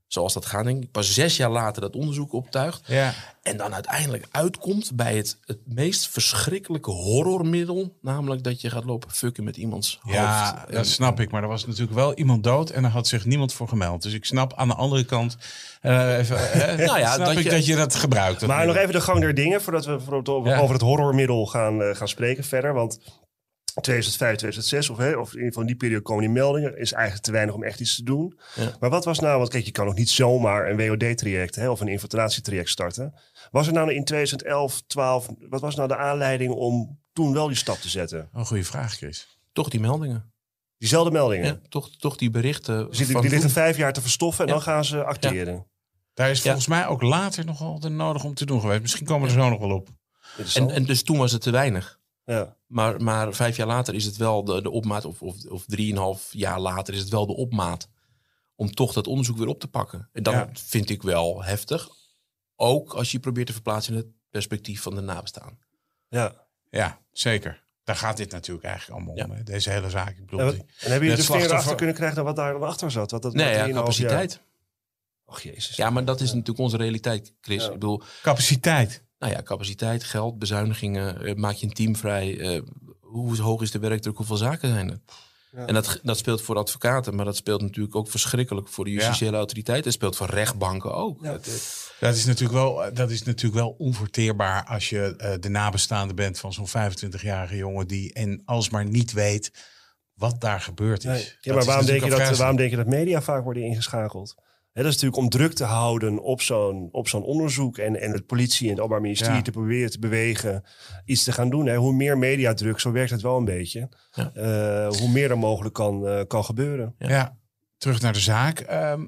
Zoals 0.06 0.32
dat 0.34 0.46
gaat, 0.46 0.64
denk 0.64 0.82
ik. 0.82 0.90
Pas 0.90 1.14
zes 1.14 1.36
jaar 1.36 1.50
later 1.50 1.80
dat 1.82 1.94
onderzoek 1.94 2.32
optuigt. 2.32 2.80
Ja. 2.86 3.12
En 3.42 3.56
dan 3.56 3.74
uiteindelijk 3.74 4.26
uitkomt 4.30 4.90
bij 4.94 5.16
het, 5.16 5.38
het 5.44 5.58
meest 5.64 6.08
verschrikkelijke 6.08 6.90
horrormiddel. 6.90 7.96
Namelijk 8.02 8.42
dat 8.42 8.60
je 8.60 8.70
gaat 8.70 8.84
lopen 8.84 9.10
fucken 9.10 9.44
met 9.44 9.56
iemands 9.56 10.00
Ja, 10.04 10.50
hoofd. 10.54 10.72
dat 10.72 10.86
snap 10.86 11.20
ik. 11.20 11.30
Maar 11.30 11.42
er 11.42 11.48
was 11.48 11.66
natuurlijk 11.66 11.94
wel 11.94 12.14
iemand 12.14 12.44
dood 12.44 12.70
en 12.70 12.84
er 12.84 12.90
had 12.90 13.06
zich 13.08 13.24
niemand 13.24 13.52
voor 13.52 13.68
gemeld. 13.68 14.02
Dus 14.02 14.12
ik 14.12 14.24
snap 14.24 14.54
aan 14.56 14.68
de 14.68 14.74
andere 14.74 15.04
kant, 15.04 15.36
eh, 15.80 16.18
even, 16.18 16.52
eh, 16.52 16.76
Nou 16.86 16.98
ja, 16.98 17.12
snap 17.14 17.26
dat 17.26 17.36
ik 17.36 17.42
je- 17.44 17.50
dat 17.50 17.66
je 17.66 17.76
dat 17.76 17.94
gebruikt. 17.94 18.40
dat 18.40 18.48
Maar 18.48 18.66
nog 18.66 18.76
even 18.76 18.92
de 18.92 19.00
gang 19.00 19.20
der 19.20 19.34
dingen 19.34 19.62
voordat 19.62 19.84
we 19.84 20.40
Ja. 20.44 20.58
over 20.58 20.72
het 20.74 20.82
horrormiddel 20.82 21.46
gaan, 21.46 21.82
eh, 21.82 21.94
gaan 21.96 22.08
spreken 22.08 22.44
verder. 22.44 22.74
Want 22.74 22.98
2005, 23.82 24.36
2006, 24.36 24.90
of, 24.90 24.96
hè, 24.98 25.16
of 25.16 25.28
in 25.28 25.34
ieder 25.34 25.46
geval 25.46 25.60
in 25.62 25.66
die 25.68 25.76
periode 25.76 26.02
komen 26.02 26.22
die 26.24 26.32
meldingen. 26.32 26.78
Is 26.78 26.92
eigenlijk 26.92 27.24
te 27.24 27.32
weinig 27.32 27.54
om 27.54 27.62
echt 27.64 27.80
iets 27.80 27.96
te 27.96 28.02
doen. 28.02 28.38
Ja. 28.54 28.76
Maar 28.80 28.90
wat 28.90 29.04
was 29.04 29.18
nou, 29.18 29.38
want 29.38 29.50
kijk, 29.50 29.64
je 29.64 29.70
kan 29.70 29.86
nog 29.86 29.94
niet 29.94 30.10
zomaar 30.10 30.70
een 30.70 30.76
WOD-traject 30.76 31.54
hè, 31.54 31.70
of 31.70 31.80
een 31.80 31.88
infiltratietraject 31.88 32.68
starten. 32.68 33.14
Was 33.50 33.66
er 33.66 33.72
nou 33.72 33.92
in 33.92 34.04
2011, 34.04 34.82
12, 34.86 35.28
wat 35.48 35.60
was 35.60 35.74
nou 35.76 35.88
de 35.88 35.96
aanleiding 35.96 36.52
om 36.52 37.00
toen 37.12 37.32
wel 37.32 37.46
die 37.46 37.56
stap 37.56 37.76
te 37.76 37.88
zetten? 37.88 38.28
Een 38.32 38.46
goede 38.46 38.64
vraag, 38.64 38.94
Chris. 38.94 39.38
Toch 39.52 39.68
die 39.68 39.80
meldingen. 39.80 40.32
Diezelfde 40.78 41.10
meldingen. 41.10 41.46
Ja, 41.46 41.58
toch, 41.68 41.96
toch 41.96 42.16
die 42.16 42.30
berichten. 42.30 42.88
Dus 42.88 42.96
die, 42.96 43.06
van 43.06 43.20
die 43.20 43.30
liggen 43.30 43.50
vijf 43.50 43.76
jaar 43.76 43.92
te 43.92 44.00
verstoffen 44.00 44.40
en 44.44 44.48
Ja. 44.50 44.54
dan 44.56 44.62
gaan 44.62 44.84
ze 44.84 45.04
acteren. 45.04 45.66
Daar 46.14 46.30
is 46.30 46.36
Ja. 46.38 46.42
volgens 46.44 46.66
mij 46.66 46.86
ook 46.86 47.02
later 47.02 47.44
nog 47.44 47.58
wel 47.58 47.80
de 47.80 47.88
nodig 47.88 48.24
om 48.24 48.34
te 48.34 48.46
doen 48.46 48.60
geweest. 48.60 48.80
Misschien 48.82 49.06
komen 49.06 49.28
we 49.28 49.34
er 49.34 49.40
zo 49.42 49.48
nog 49.50 49.58
wel 49.60 49.70
op. 49.70 49.88
En, 50.54 50.70
en 50.70 50.84
dus 50.84 51.02
toen 51.02 51.18
was 51.18 51.32
het 51.32 51.42
te 51.42 51.50
weinig. 51.50 51.98
ja. 52.24 52.55
Maar, 52.66 53.02
maar 53.02 53.34
vijf 53.34 53.56
jaar 53.56 53.66
later 53.66 53.94
is 53.94 54.04
het 54.04 54.16
wel 54.16 54.44
de, 54.44 54.62
de 54.62 54.70
opmaat, 54.70 55.04
of, 55.04 55.22
of, 55.22 55.44
of 55.44 55.64
drieënhalf 55.66 56.28
jaar 56.32 56.60
later 56.60 56.94
is 56.94 57.00
het 57.00 57.08
wel 57.08 57.26
de 57.26 57.36
opmaat. 57.36 57.88
Om 58.54 58.74
toch 58.74 58.92
dat 58.92 59.06
onderzoek 59.06 59.36
weer 59.38 59.46
op 59.46 59.60
te 59.60 59.68
pakken. 59.68 60.08
En 60.12 60.22
dat 60.22 60.34
Ja. 60.34 60.48
vind 60.52 60.90
ik 60.90 61.02
wel 61.02 61.44
heftig. 61.44 61.88
Ook 62.56 62.94
als 62.94 63.10
je 63.12 63.18
probeert 63.18 63.46
te 63.46 63.52
verplaatsen 63.52 63.92
in 63.92 63.98
het 63.98 64.08
perspectief 64.30 64.82
van 64.82 64.94
de 64.94 65.00
nabestaan. 65.00 65.58
Ja. 66.08 66.46
Ja, 66.70 67.00
zeker. 67.12 67.64
Daar 67.84 67.96
gaat 67.96 68.16
dit 68.16 68.30
natuurlijk 68.30 68.66
eigenlijk 68.66 68.98
allemaal 69.00 69.24
om. 69.24 69.30
Hè. 69.30 69.42
Deze 69.42 69.70
hele 69.70 69.90
zaak. 69.90 70.10
Ik 70.10 70.24
bedoel, 70.24 70.38
En, 70.40 70.44
wat- 70.46 70.54
die- 70.54 70.62
en 70.64 70.66
hebben 70.90 70.90
jullie 71.08 71.08
Het 71.08 71.16
de 71.18 71.22
vinger 71.24 71.26
slachtoffer- 71.26 71.52
erachter 71.52 71.76
kunnen 71.76 71.94
krijgen 71.94 72.16
naar 72.16 72.24
wat 72.24 72.36
daar 72.36 72.52
dan 72.52 72.62
achter 72.62 72.90
zat? 72.90 73.10
Wat 73.10 73.22
dat, 73.22 73.32
Nee, 73.34 73.44
wat 73.46 73.54
ja, 73.54 73.62
3,5 73.62 73.68
jaar- 73.68 73.82
capaciteit. 73.82 74.40
Och 75.24 75.40
jezus. 75.40 75.76
Ja, 75.76 75.90
maar 75.90 76.04
dat 76.04 76.20
is 76.20 76.28
natuurlijk 76.28 76.58
onze 76.58 76.76
realiteit, 76.76 77.34
Chris. 77.40 77.60
Ja. 77.62 77.66
Ik 77.66 77.72
bedoel, 77.72 78.02
capaciteit. 78.22 79.04
Nou 79.18 79.32
ja, 79.32 79.42
capaciteit, 79.42 80.04
geld, 80.04 80.38
bezuinigingen. 80.38 81.22
eh, 81.24 81.34
maak 81.34 81.54
je 81.54 81.66
een 81.66 81.72
team 81.72 81.96
vrij. 81.96 82.38
eh, 82.40 82.62
hoe 83.00 83.40
hoog 83.40 83.62
is 83.62 83.70
de 83.70 83.78
werkdruk? 83.78 84.16
Hoeveel 84.16 84.36
zaken 84.36 84.68
zijn 84.68 84.90
er? 84.90 85.00
Ja. 85.52 85.66
En 85.66 85.74
dat, 85.74 86.00
dat 86.02 86.18
speelt 86.18 86.42
voor 86.42 86.56
advocaten, 86.56 87.14
maar 87.14 87.24
dat 87.24 87.36
speelt 87.36 87.60
natuurlijk 87.60 87.94
ook 87.96 88.10
verschrikkelijk 88.10 88.68
voor 88.68 88.84
de 88.84 88.90
justitiële 88.90 89.36
autoriteit. 89.36 89.84
Het 89.84 89.92
speelt 89.94 90.16
voor 90.16 90.26
rechtbanken 90.30 90.94
ook. 90.94 91.22
Ja. 91.22 91.32
Eh, 91.32 91.38
Dat 92.00 92.14
is 92.14 92.24
natuurlijk 92.24 92.58
wel, 92.58 92.94
dat 92.94 93.10
is 93.10 93.22
natuurlijk 93.22 93.54
wel 93.62 93.74
onverteerbaar 93.78 94.64
als 94.64 94.88
je 94.88 95.16
eh, 95.16 95.32
de 95.40 95.48
nabestaande 95.48 96.14
bent 96.14 96.38
van 96.38 96.52
zo'n 96.52 96.68
25-jarige 96.68 97.56
jongen 97.56 97.86
die 97.88 98.12
en 98.12 98.42
alsmaar 98.44 98.84
niet 98.84 99.12
weet 99.12 99.50
wat 100.14 100.40
daar 100.40 100.60
gebeurd 100.60 101.04
is. 101.04 101.10
Nee. 101.10 101.32
Ja, 101.40 101.54
maar 101.54 101.64
waarom 101.64 101.86
denk, 101.86 102.04
je 102.04 102.10
dat, 102.10 102.36
waarom 102.36 102.56
denk 102.56 102.70
je 102.70 102.76
dat 102.76 102.86
media 102.86 103.22
vaak 103.22 103.44
worden 103.44 103.62
ingeschakeld? 103.62 104.34
Hè, 104.76 104.82
dat 104.82 104.92
is 104.92 105.00
natuurlijk 105.00 105.22
om 105.22 105.28
druk 105.40 105.52
te 105.52 105.64
houden 105.64 106.18
op 106.22 106.40
zo'n, 106.40 106.88
op 106.92 107.08
zo'n 107.08 107.22
onderzoek 107.22 107.78
en, 107.78 108.00
en 108.00 108.12
het 108.12 108.26
politie 108.26 108.64
en 108.64 108.70
het 108.70 108.78
Openbaar 108.78 109.00
Ministerie 109.00 109.36
Ja. 109.36 109.42
te 109.42 109.50
proberen 109.50 109.90
te 109.90 109.98
bewegen 109.98 110.64
iets 111.04 111.24
te 111.24 111.32
gaan 111.32 111.50
doen. 111.50 111.74
Hoe 111.74 111.92
meer 111.92 112.18
mediadruk, 112.18 112.80
zo 112.80 112.92
werkt 112.92 113.10
het 113.10 113.20
wel 113.22 113.36
een 113.36 113.44
beetje, 113.44 113.88
Ja. 114.10 114.32
eh, 114.34 114.96
hoe 114.98 115.08
meer 115.10 115.30
er 115.30 115.38
mogelijk 115.38 115.74
kan, 115.74 116.06
eh, 116.08 116.20
kan 116.26 116.44
gebeuren. 116.44 116.94
Ja. 116.98 117.38
terug 117.76 118.00
naar 118.00 118.12
de 118.12 118.20
zaak. 118.20 118.60
Ehm, 118.60 119.06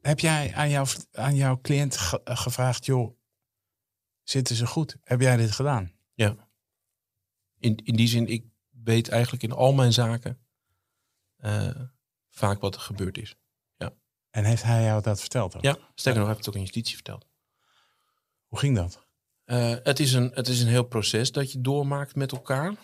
heb 0.00 0.18
jij 0.20 0.54
aan, 0.54 0.70
jou, 0.70 0.88
aan 1.12 1.34
jouw 1.36 1.60
cliënt 1.60 1.96
ge- 1.96 2.20
gevraagd, 2.24 2.84
joh, 2.86 3.16
zitten 4.22 4.56
ze 4.56 4.66
goed? 4.66 4.96
Heb 5.02 5.20
jij 5.20 5.36
dit 5.36 5.50
gedaan? 5.50 5.92
in, 7.60 7.76
in 7.76 7.96
die 7.96 8.08
zin, 8.08 8.26
ik 8.26 8.44
weet 8.84 9.08
eigenlijk 9.08 9.42
in 9.42 9.52
al 9.52 9.72
mijn 9.72 9.92
zaken 9.92 10.38
eh, 11.36 11.70
vaak 12.30 12.60
wat 12.60 12.74
er 12.74 12.80
gebeurd 12.80 13.18
is. 13.18 13.36
En 14.30 14.44
heeft 14.44 14.62
hij 14.62 14.84
jou 14.84 15.02
dat 15.02 15.20
verteld? 15.20 15.56
ook? 15.56 15.62
Ja, 15.62 15.78
sterker 15.94 16.20
nog, 16.20 16.28
heb 16.28 16.38
het 16.38 16.48
ook 16.48 16.54
in 16.54 16.60
justitie 16.60 16.94
verteld. 16.94 17.26
Hoe 18.46 18.58
ging 18.58 18.76
dat? 18.76 19.06
Eh, 19.44 19.74
het, 19.82 20.00
is 20.00 20.12
een, 20.12 20.30
het 20.34 20.48
is 20.48 20.60
een 20.60 20.68
heel 20.68 20.84
proces 20.84 21.32
dat 21.32 21.52
je 21.52 21.60
doormaakt 21.60 22.14
met 22.14 22.32
elkaar. 22.32 22.74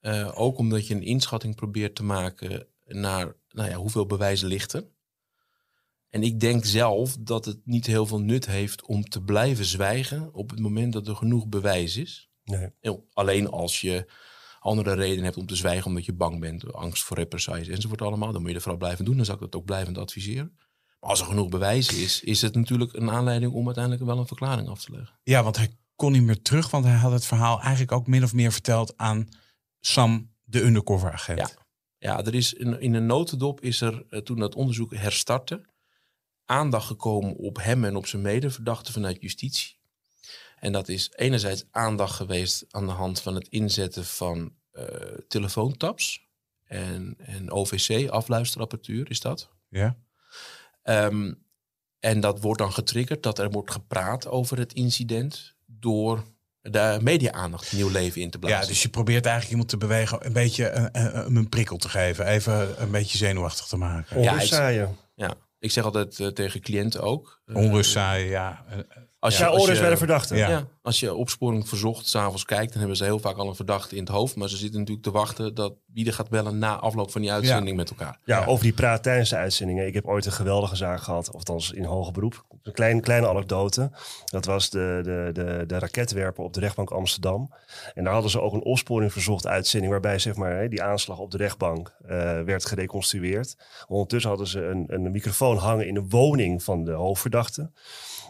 Eh, 0.00 0.40
ook 0.40 0.58
omdat 0.58 0.86
je 0.86 0.94
een 0.94 1.02
inschatting 1.02 1.54
probeert 1.54 1.94
te 1.94 2.02
maken 2.02 2.66
naar 2.84 3.36
nou 3.48 3.70
ja, 3.70 3.76
hoeveel 3.76 4.06
bewijzen 4.06 4.48
ligt 4.48 4.72
er. 4.72 4.86
En 6.08 6.22
ik 6.22 6.40
denk 6.40 6.64
zelf 6.64 7.16
dat 7.20 7.44
het 7.44 7.60
niet 7.64 7.86
heel 7.86 8.06
veel 8.06 8.20
nut 8.20 8.46
heeft 8.46 8.86
om 8.86 9.08
te 9.08 9.22
blijven 9.22 9.64
zwijgen 9.64 10.34
op 10.34 10.50
het 10.50 10.58
moment 10.58 10.92
dat 10.92 11.08
er 11.08 11.16
genoeg 11.16 11.46
bewijs 11.46 11.96
is. 11.96 12.30
Nee. 12.44 12.70
En 12.80 13.04
Alleen 13.12 13.50
als 13.50 13.80
je 13.80 14.06
andere 14.60 14.94
redenen 14.94 15.24
hebt 15.24 15.36
om 15.36 15.46
te 15.46 15.56
zwijgen 15.56 15.86
omdat 15.86 16.04
je 16.04 16.12
bang 16.12 16.40
bent, 16.40 16.72
angst 16.72 17.02
voor 17.02 17.16
represailles 17.16 17.68
enzovoort 17.68 18.02
allemaal, 18.02 18.32
dan 18.32 18.38
moet 18.40 18.46
je 18.48 18.54
dat 18.54 18.62
vooral 18.62 18.80
blijven 18.80 19.04
doen. 19.04 19.16
Dan 19.16 19.24
zou 19.24 19.36
ik 19.36 19.42
dat 19.42 19.60
ook 19.60 19.66
blijvend 19.66 19.98
adviseren. 19.98 20.58
Maar 21.00 21.10
als 21.10 21.20
er 21.20 21.26
genoeg 21.26 21.48
bewijs 21.48 21.92
is, 21.92 22.20
is 22.20 22.42
het 22.42 22.54
natuurlijk 22.54 22.92
een 22.92 23.10
aanleiding 23.10 23.52
om 23.52 23.64
uiteindelijk 23.66 24.04
wel 24.04 24.18
een 24.18 24.26
verklaring 24.26 24.68
af 24.68 24.84
te 24.84 24.92
leggen. 24.92 25.18
Ja, 25.22 25.42
want 25.42 25.56
hij 25.56 25.70
kon 25.96 26.12
niet 26.12 26.22
meer 26.22 26.42
terug, 26.42 26.70
want 26.70 26.84
hij 26.84 26.94
had 26.96 27.12
het 27.12 27.26
verhaal 27.26 27.60
eigenlijk 27.60 27.92
ook 27.92 28.06
min 28.06 28.24
of 28.24 28.32
meer 28.32 28.52
verteld 28.52 28.96
aan 28.96 29.28
Sam, 29.80 30.30
de 30.44 30.62
undercover 30.62 31.12
agent. 31.12 31.38
Ja. 31.38 31.66
Ja, 31.98 32.24
er 32.24 32.34
is 32.34 32.52
in, 32.52 32.80
in 32.80 32.94
een 32.94 33.06
notendop 33.06 33.60
is 33.60 33.80
er 33.80 34.06
eh, 34.08 34.20
toen 34.20 34.38
dat 34.38 34.54
onderzoek 34.54 34.94
herstartte 34.94 35.64
aandacht 36.44 36.86
gekomen 36.86 37.36
op 37.36 37.56
hem 37.56 37.84
en 37.84 37.96
op 37.96 38.06
zijn 38.06 38.22
medeverdachten 38.22 38.92
vanuit 38.92 39.16
justitie. 39.20 39.76
En 40.56 40.72
dat 40.72 40.88
is 40.88 41.12
enerzijds 41.14 41.64
aandacht 41.70 42.14
geweest 42.14 42.64
aan 42.70 42.86
de 42.86 42.92
hand 42.92 43.20
van 43.20 43.34
het 43.34 43.48
inzetten 43.48 44.04
van 44.04 44.52
eh, 44.70 44.84
telefoontaps 45.28 46.26
en, 46.64 47.14
en 47.18 47.50
OVC, 47.50 48.08
afluisterapparatuur 48.08 49.10
is 49.10 49.20
dat. 49.20 49.50
Ja? 49.68 49.96
Ehm, 50.88 51.32
en 52.00 52.20
dat 52.20 52.40
wordt 52.40 52.58
dan 52.58 52.72
getriggerd 52.72 53.22
dat 53.22 53.38
er 53.38 53.50
wordt 53.50 53.70
gepraat 53.70 54.26
over 54.28 54.58
het 54.58 54.72
incident 54.72 55.54
door 55.66 56.24
de 56.60 56.98
media-aandacht 57.02 57.72
nieuw 57.72 57.88
leven 57.90 58.20
in 58.20 58.30
te 58.30 58.38
blazen. 58.38 58.60
Ja, 58.60 58.66
dus 58.66 58.82
je 58.82 58.88
probeert 58.88 59.24
eigenlijk 59.24 59.50
iemand 59.50 59.68
te 59.70 59.76
bewegen, 59.76 60.26
een 60.26 60.32
beetje 60.32 60.70
een, 60.70 60.88
een, 60.92 61.36
een 61.36 61.48
prikkel 61.48 61.76
te 61.76 61.88
geven. 61.88 62.26
Even 62.26 62.82
een 62.82 62.90
beetje 62.90 63.18
zenuwachtig 63.18 63.66
te 63.66 63.76
maken. 63.76 64.22
Ja, 64.22 64.30
Onrust 64.30 64.52
ik- 64.52 64.58
zaaien. 64.58 64.96
Ja, 65.14 65.34
ik 65.58 65.70
zeg 65.70 65.84
altijd 65.84 66.20
eh, 66.20 66.26
tegen 66.26 66.60
cliënten 66.60 67.00
ook. 67.02 67.40
eh, 67.44 67.56
Onrust 67.56 67.90
zaaien, 67.90 68.26
ja. 68.28 68.64
Eh, 68.68 68.78
Als 69.18 69.36
je, 69.36 69.42
Ja, 69.42 69.48
als 69.48 69.58
onrust 69.60 69.76
je- 69.76 69.82
bij 69.82 69.90
de 69.92 69.96
verdachte. 69.98 70.36
Ja. 70.36 70.48
Ja, 70.48 70.66
als 70.88 71.00
je 71.00 71.14
opsporing 71.14 71.68
verzocht 71.68 72.06
s'avonds 72.08 72.44
kijkt, 72.44 72.68
dan 72.70 72.78
hebben 72.78 72.96
ze 72.96 73.04
heel 73.04 73.18
vaak 73.18 73.36
al 73.36 73.48
een 73.48 73.54
verdachte 73.54 73.94
in 73.96 74.02
het 74.02 74.10
hoofd. 74.12 74.36
Maar 74.36 74.48
ze 74.48 74.56
zitten 74.56 74.78
natuurlijk 74.78 75.06
te 75.06 75.12
wachten 75.12 75.54
dat 75.54 75.72
wie 75.92 76.06
er 76.06 76.12
gaat 76.12 76.28
bellen 76.28 76.58
na 76.58 76.76
afloop 76.76 77.10
van 77.10 77.20
die 77.20 77.32
uitzending 77.32 77.76
met 77.76 77.90
elkaar. 77.90 78.18
Ja, 78.24 78.40
Ja. 78.40 78.46
over 78.46 78.64
die 78.64 78.72
praat 78.72 79.02
tijdens 79.02 79.30
de 79.30 79.36
uitzendingen. 79.36 79.86
Ik 79.86 79.94
heb 79.94 80.06
ooit 80.06 80.26
een 80.26 80.32
geweldige 80.32 80.76
zaak 80.76 81.00
gehad, 81.00 81.32
althans 81.32 81.72
in 81.72 81.84
hoger 81.84 82.12
beroep. 82.12 82.44
Een 82.62 82.72
klein, 82.72 83.00
kleine 83.00 83.28
anekdote. 83.28 83.90
Dat 84.24 84.44
was 84.44 84.70
de, 84.70 85.00
de, 85.02 85.30
de, 85.32 85.64
de 85.66 85.78
raketwerper 85.78 86.44
op 86.44 86.52
de 86.52 86.60
rechtbank 86.60 86.90
Amsterdam. 86.90 87.52
En 87.94 88.04
daar 88.04 88.12
hadden 88.12 88.30
ze 88.30 88.40
ook 88.40 88.52
een 88.52 88.64
opsporing 88.64 89.12
verzocht 89.12 89.46
uitzending... 89.46 89.92
waarbij 89.92 90.18
zeg 90.18 90.36
maar, 90.36 90.56
hè, 90.56 90.68
die 90.68 90.82
aanslag 90.82 91.18
op 91.18 91.30
de 91.30 91.36
rechtbank 91.36 91.92
eh, 92.02 92.08
werd 92.42 92.64
gereconstrueerd. 92.64 93.56
Ondertussen 93.88 94.28
hadden 94.30 94.48
ze 94.48 94.64
een, 94.64 94.84
een 94.88 95.10
microfoon 95.10 95.56
hangen 95.56 95.86
in 95.86 95.94
de 95.94 96.04
woning 96.08 96.62
van 96.62 96.84
de 96.84 96.92
hoofdverdachte. 96.92 97.70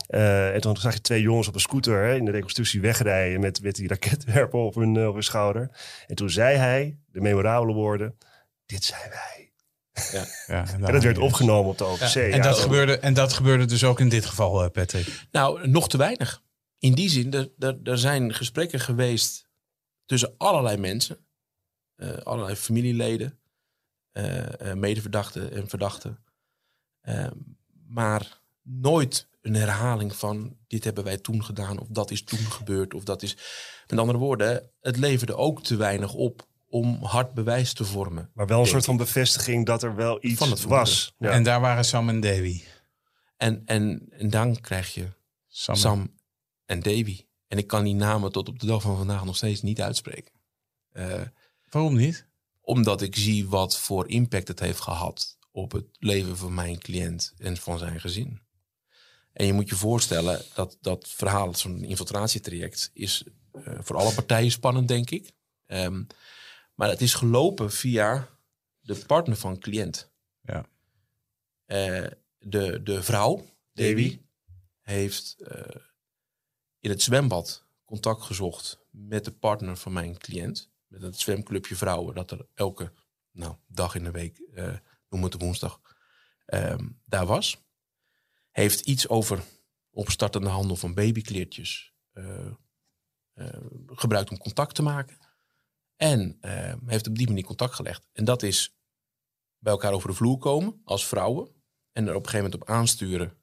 Eh, 0.08 0.54
en 0.54 0.60
toen 0.60 0.76
zag 0.76 0.92
je 0.92 1.00
twee 1.00 1.22
jongens 1.22 1.48
op 1.48 1.54
een 1.54 1.60
scooter 1.60 2.02
hè, 2.04 2.14
in 2.14 2.24
de 2.24 2.30
reconstructie 2.48 2.80
wegrijden... 2.80 3.40
met, 3.40 3.62
met 3.62 3.74
die 3.74 3.88
raketwerper 3.88 4.58
op 4.60 4.74
hun, 4.74 4.96
eh, 4.96 5.06
op 5.08 5.14
hun 5.14 5.22
schouder. 5.22 5.70
En 6.06 6.14
toen 6.16 6.30
zei 6.30 6.56
hij 6.56 6.98
de 7.06 7.20
memorabele 7.20 7.72
woorden... 7.72 8.16
Dit 8.66 8.84
zijn 8.84 9.10
wij. 9.10 9.52
ja, 10.46 10.66
En 10.72 10.80
dat 10.80 11.02
werd 11.02 11.18
opgenomen 11.18 11.70
op 11.70 11.78
de 11.78 11.84
OVC. 11.84 12.14
En, 12.14 12.28
Ja, 12.28 12.42
dat 12.42 12.54
ook- 12.56 12.62
gebeurde, 12.62 12.98
en 12.98 13.14
dat 13.14 13.32
gebeurde 13.32 13.64
dus 13.64 13.84
ook 13.84 14.00
in 14.00 14.08
dit 14.08 14.24
geval, 14.26 14.64
eh, 14.64 14.70
Patrick. 14.70 15.26
Nou, 15.30 15.68
nog 15.68 15.88
te 15.88 15.96
weinig. 15.96 16.42
In 16.78 16.94
die 16.94 17.08
zin, 17.10 17.32
er, 17.32 17.50
er, 17.58 17.78
er 17.82 17.98
zijn 17.98 18.34
gesprekken 18.34 18.80
geweest 18.80 19.48
tussen 20.06 20.34
allerlei 20.38 20.76
mensen. 20.76 21.26
eh, 21.96 22.16
allerlei 22.16 22.56
familieleden, 22.56 23.38
eh, 24.12 24.70
eh, 24.70 24.76
medeverdachten 24.76 25.52
en 25.52 25.68
verdachten. 25.68 26.24
Eh, 27.00 27.26
maar 27.88 28.40
nooit 28.62 29.27
een 29.40 29.54
herhaling 29.54 30.14
van 30.16 30.56
dit 30.66 30.84
hebben 30.84 31.04
wij 31.04 31.18
toen 31.18 31.44
gedaan 31.44 31.78
of 31.78 31.86
dat 31.90 32.10
is 32.10 32.22
toen 32.22 32.38
gebeurd 32.38 32.94
of 32.94 33.04
dat 33.04 33.22
is... 33.22 33.36
Met 33.86 33.98
andere 33.98 34.18
woorden, 34.18 34.70
het 34.80 34.96
leverde 34.96 35.36
ook 35.36 35.62
te 35.62 35.76
weinig 35.76 36.14
op 36.14 36.46
om 36.68 37.02
hard 37.02 37.34
bewijs 37.34 37.72
te 37.72 37.84
vormen. 37.84 38.30
Maar 38.34 38.46
wel 38.46 38.60
een 38.60 38.66
soort 38.66 38.84
van 38.84 38.96
bevestiging 38.96 39.66
dat 39.66 39.82
er 39.82 39.94
wel 39.94 40.18
iets 40.24 40.38
Van 40.38 40.50
het 40.50 40.62
was. 40.62 41.14
Ja. 41.18 41.30
En 41.30 41.42
daar 41.42 41.60
waren 41.60 41.84
Sam 41.84 42.08
en 42.08 42.20
Davy. 42.20 42.62
En, 43.36 43.62
en, 43.66 44.06
en 44.10 44.30
dan 44.30 44.60
krijg 44.60 44.94
je 44.94 45.08
Sam, 45.46 45.74
en- 45.74 45.80
Sam 45.80 46.14
en 46.66 46.80
Davy. 46.82 47.26
En 47.46 47.58
ik 47.58 47.66
kan 47.66 47.84
die 47.84 47.94
namen 47.94 48.32
tot 48.32 48.48
op 48.48 48.58
de 48.58 48.66
dag 48.66 48.82
van 48.82 48.96
vandaag 48.96 49.24
nog 49.24 49.36
steeds 49.36 49.62
niet 49.62 49.80
uitspreken. 49.80 50.32
Eh, 50.92 51.20
Waarom 51.70 51.96
niet? 51.96 52.26
Omdat 52.60 53.02
ik 53.02 53.16
zie 53.16 53.48
wat 53.48 53.78
voor 53.78 54.08
impact 54.08 54.48
het 54.48 54.60
heeft 54.60 54.80
gehad 54.80 55.38
op 55.50 55.72
het 55.72 55.86
leven 55.98 56.36
van 56.36 56.54
mijn 56.54 56.78
cliënt 56.78 57.34
en 57.38 57.56
van 57.56 57.78
zijn 57.78 58.00
gezin. 58.00 58.40
En 59.38 59.46
je 59.46 59.52
moet 59.52 59.68
je 59.68 59.76
voorstellen 59.76 60.42
dat 60.54 60.78
dat 60.80 61.08
verhaal, 61.08 61.54
zo'n 61.54 61.84
infiltratietraject, 61.84 62.90
is 62.92 63.24
eh, 63.52 63.78
voor 63.80 63.96
alle 63.96 64.14
partijen 64.14 64.50
spannend, 64.50 64.88
denk 64.88 65.10
ik. 65.10 65.32
Ehm, 65.66 66.04
maar 66.74 66.88
het 66.88 67.00
is 67.00 67.14
gelopen 67.14 67.72
via 67.72 68.28
de 68.80 68.94
partner 69.06 69.36
van 69.36 69.58
cliënt. 69.58 70.10
Ja. 70.40 70.66
Eh, 71.64 72.06
de, 72.38 72.82
de 72.82 73.02
vrouw, 73.02 73.46
Davy, 73.72 74.20
heeft 74.80 75.36
eh, 75.38 75.80
in 76.78 76.90
het 76.90 77.02
zwembad 77.02 77.64
contact 77.84 78.22
gezocht 78.22 78.78
met 78.90 79.24
de 79.24 79.32
partner 79.32 79.76
van 79.76 79.92
mijn 79.92 80.18
cliënt. 80.18 80.70
Met 80.86 81.02
het 81.02 81.18
zwemclubje 81.18 81.76
vrouwen, 81.76 82.14
dat 82.14 82.30
er 82.30 82.46
elke 82.54 82.92
nou, 83.30 83.56
dag 83.66 83.94
in 83.94 84.04
de 84.04 84.10
week, 84.10 84.42
noem 85.08 85.22
het 85.22 85.32
de 85.32 85.38
woensdag, 85.38 85.80
ehm, 86.46 86.88
daar 87.04 87.26
was. 87.26 87.67
Heeft 88.58 88.80
iets 88.80 89.08
over 89.08 89.44
opstartende 89.90 90.48
handel 90.48 90.76
van 90.76 90.94
babykleertjes 90.94 91.92
uh, 92.12 92.52
gebruikt 93.86 94.30
om 94.30 94.38
contact 94.38 94.74
te 94.74 94.82
maken. 94.82 95.18
En 95.96 96.38
heeft 96.86 97.06
op 97.06 97.16
die 97.16 97.26
manier 97.26 97.44
contact 97.44 97.74
gelegd. 97.74 98.08
En 98.12 98.24
dat 98.24 98.42
is 98.42 98.76
bij 99.58 99.72
elkaar 99.72 99.92
over 99.92 100.08
de 100.08 100.14
vloer 100.14 100.38
komen 100.38 100.80
als 100.84 101.06
vrouwen. 101.06 101.48
En 101.92 102.06
er 102.06 102.14
op 102.14 102.24
een 102.24 102.30
gegeven 102.30 102.50
moment 102.50 102.62
op 102.62 102.76
aansturen. 102.76 103.36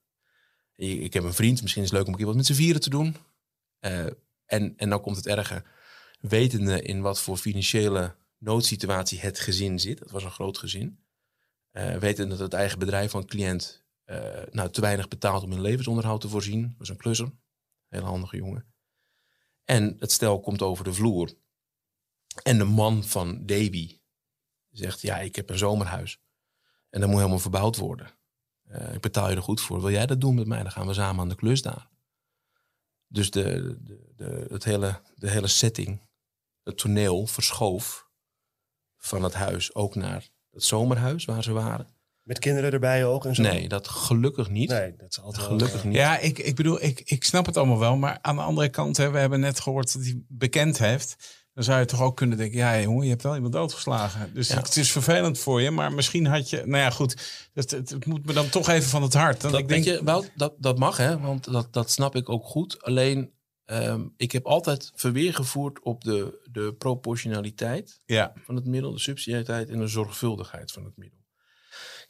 Ik 0.75 1.13
heb 1.13 1.23
een 1.23 1.34
vriend, 1.34 1.62
misschien 1.62 1.84
is 1.84 1.89
het 1.89 1.97
leuk 1.97 2.08
om 2.08 2.12
een 2.12 2.17
keer 2.19 2.28
wat 2.28 2.36
met 2.36 2.45
z'n 2.45 2.54
vieren 2.54 2.82
te 2.82 2.89
doen. 2.89 3.15
En, 4.45 4.73
en 4.78 4.89
dan 4.89 5.01
komt 5.01 5.15
het 5.15 5.28
erge. 5.28 5.63
Wetende 6.19 6.82
in 6.82 7.01
wat 7.01 7.21
voor 7.21 7.38
financiële 7.38 8.15
noodsituatie 8.38 9.19
het 9.19 9.39
gezin 9.39 9.80
zit. 9.80 9.99
Het 9.99 10.12
was 10.12 10.23
een 10.23 10.32
groot 10.32 10.58
gezin. 10.58 10.99
Uh, 11.71 11.97
wetende 11.97 12.30
dat 12.30 12.39
het 12.39 12.54
eigen 12.54 12.80
bedrijf 12.80 13.12
van 13.12 13.21
een 13.21 13.28
cliënt 13.28 13.85
uh, 14.05 14.43
nou, 14.51 14.69
te 14.69 14.81
weinig 14.81 15.07
betaalt 15.07 15.43
om 15.43 15.51
hun 15.51 15.61
levensonderhoud 15.61 16.21
te 16.21 16.29
voorzien. 16.29 16.61
Dat 16.61 16.77
was 16.77 16.89
een 16.89 16.97
klusser. 16.97 17.31
Hele 17.87 18.05
handige 18.05 18.37
jongen. 18.37 18.73
En 19.63 19.95
het 19.99 20.11
stel 20.11 20.39
komt 20.39 20.61
over 20.61 20.83
de 20.83 20.93
vloer. 20.93 21.33
En 22.43 22.57
de 22.57 22.63
man 22.63 23.03
van 23.03 23.45
Davy 23.45 23.99
zegt, 24.69 25.01
ja, 25.01 25.17
ik 25.17 25.35
heb 25.35 25.49
een 25.49 25.57
zomerhuis. 25.57 26.19
En 26.89 26.99
dat 26.99 27.09
moet 27.09 27.17
helemaal 27.17 27.39
verbouwd 27.39 27.77
worden. 27.77 28.11
Uh, 28.67 28.93
ik 28.93 29.01
betaal 29.01 29.29
je 29.29 29.35
er 29.35 29.41
goed 29.41 29.61
voor. 29.61 29.81
Wil 29.81 29.91
jij 29.91 30.05
dat 30.05 30.21
doen 30.21 30.35
met 30.35 30.47
mij? 30.47 30.63
Dan 30.63 30.71
gaan 30.71 30.87
we 30.87 30.93
samen 30.93 31.21
aan 31.21 31.29
de 31.29 31.35
klus 31.35 31.61
daar. 31.61 31.89
Dus 33.07 33.31
de, 33.31 33.77
de, 33.83 34.13
de, 34.15 34.45
het 34.49 34.63
hele, 34.63 35.01
de 35.15 35.29
hele 35.29 35.47
setting, 35.47 36.01
het 36.63 36.77
toneel 36.77 37.27
verschoof 37.27 38.09
van 38.97 39.23
het 39.23 39.33
huis 39.33 39.75
ook 39.75 39.95
naar 39.95 40.29
het 40.49 40.63
zomerhuis 40.63 41.25
waar 41.25 41.43
ze 41.43 41.51
waren. 41.51 41.94
Met 42.25 42.39
kinderen 42.39 42.71
erbij 42.71 43.05
ook 43.05 43.25
en 43.25 43.35
zo? 43.35 43.41
Nee, 43.41 43.67
dat 43.69 43.88
gelukkig 43.88 44.49
niet. 44.49 44.69
Nee, 44.69 44.93
dat 44.97 45.09
is 45.09 45.21
altijd 45.21 45.43
gelukkig 45.45 45.81
wel, 45.81 45.91
niet. 45.91 45.95
Ja, 45.95 46.17
ik, 46.17 46.39
ik 46.39 46.55
bedoel, 46.55 46.83
ik, 46.83 47.01
ik 47.05 47.23
snap 47.23 47.45
het 47.45 47.57
allemaal 47.57 47.79
wel. 47.79 47.95
Maar 47.95 48.17
aan 48.21 48.35
de 48.35 48.41
andere 48.41 48.69
kant, 48.69 48.97
hè, 48.97 49.09
we 49.11 49.17
hebben 49.17 49.39
net 49.39 49.59
gehoord 49.59 49.93
dat 49.93 50.01
hij 50.01 50.21
bekend 50.27 50.77
heeft. 50.77 51.43
Dan 51.53 51.63
zou 51.63 51.79
je 51.79 51.85
toch 51.85 52.01
ook 52.01 52.15
kunnen 52.15 52.38
denken, 52.38 52.57
ja 52.57 52.79
jongen, 52.81 53.03
je 53.03 53.09
hebt 53.09 53.23
wel 53.23 53.35
iemand 53.35 53.53
doodgeslagen. 53.53 54.33
Dus 54.33 54.47
Ja. 54.47 54.55
het 54.55 54.75
is 54.77 54.91
vervelend 54.91 55.39
voor 55.39 55.61
je. 55.61 55.71
Maar 55.71 55.93
misschien 55.93 56.25
had 56.25 56.49
je, 56.49 56.57
nou 56.57 56.77
ja 56.77 56.89
goed, 56.89 57.47
het, 57.53 57.71
het, 57.71 57.89
het 57.89 58.05
moet 58.05 58.25
me 58.25 58.33
dan 58.33 58.49
toch 58.49 58.69
even 58.69 58.89
van 58.89 59.01
het 59.01 59.13
hart. 59.13 59.41
Dat, 59.41 59.51
ik 59.53 59.67
denk, 59.67 59.69
weet 59.69 59.83
je, 59.97 60.03
wel, 60.03 60.25
dat, 60.35 60.53
dat 60.57 60.77
mag, 60.77 60.97
hè, 60.97 61.19
want 61.19 61.51
dat, 61.51 61.73
dat 61.73 61.91
snap 61.91 62.15
ik 62.15 62.29
ook 62.29 62.45
goed. 62.45 62.83
Alleen, 62.83 63.31
ehm, 63.65 64.01
ik 64.17 64.31
heb 64.31 64.45
altijd 64.45 64.91
verweer 64.95 65.33
gevoerd 65.33 65.79
op 65.81 66.03
de, 66.03 66.47
de 66.51 66.73
proportionaliteit 66.77 68.01
ja, 68.05 68.33
van 68.45 68.55
het 68.55 68.65
middel, 68.65 68.91
de 68.91 68.99
subsidiariteit 68.99 69.69
en 69.69 69.79
de 69.79 69.88
zorgvuldigheid 69.88 70.71
van 70.71 70.83
het 70.85 70.97
middel. 70.97 71.19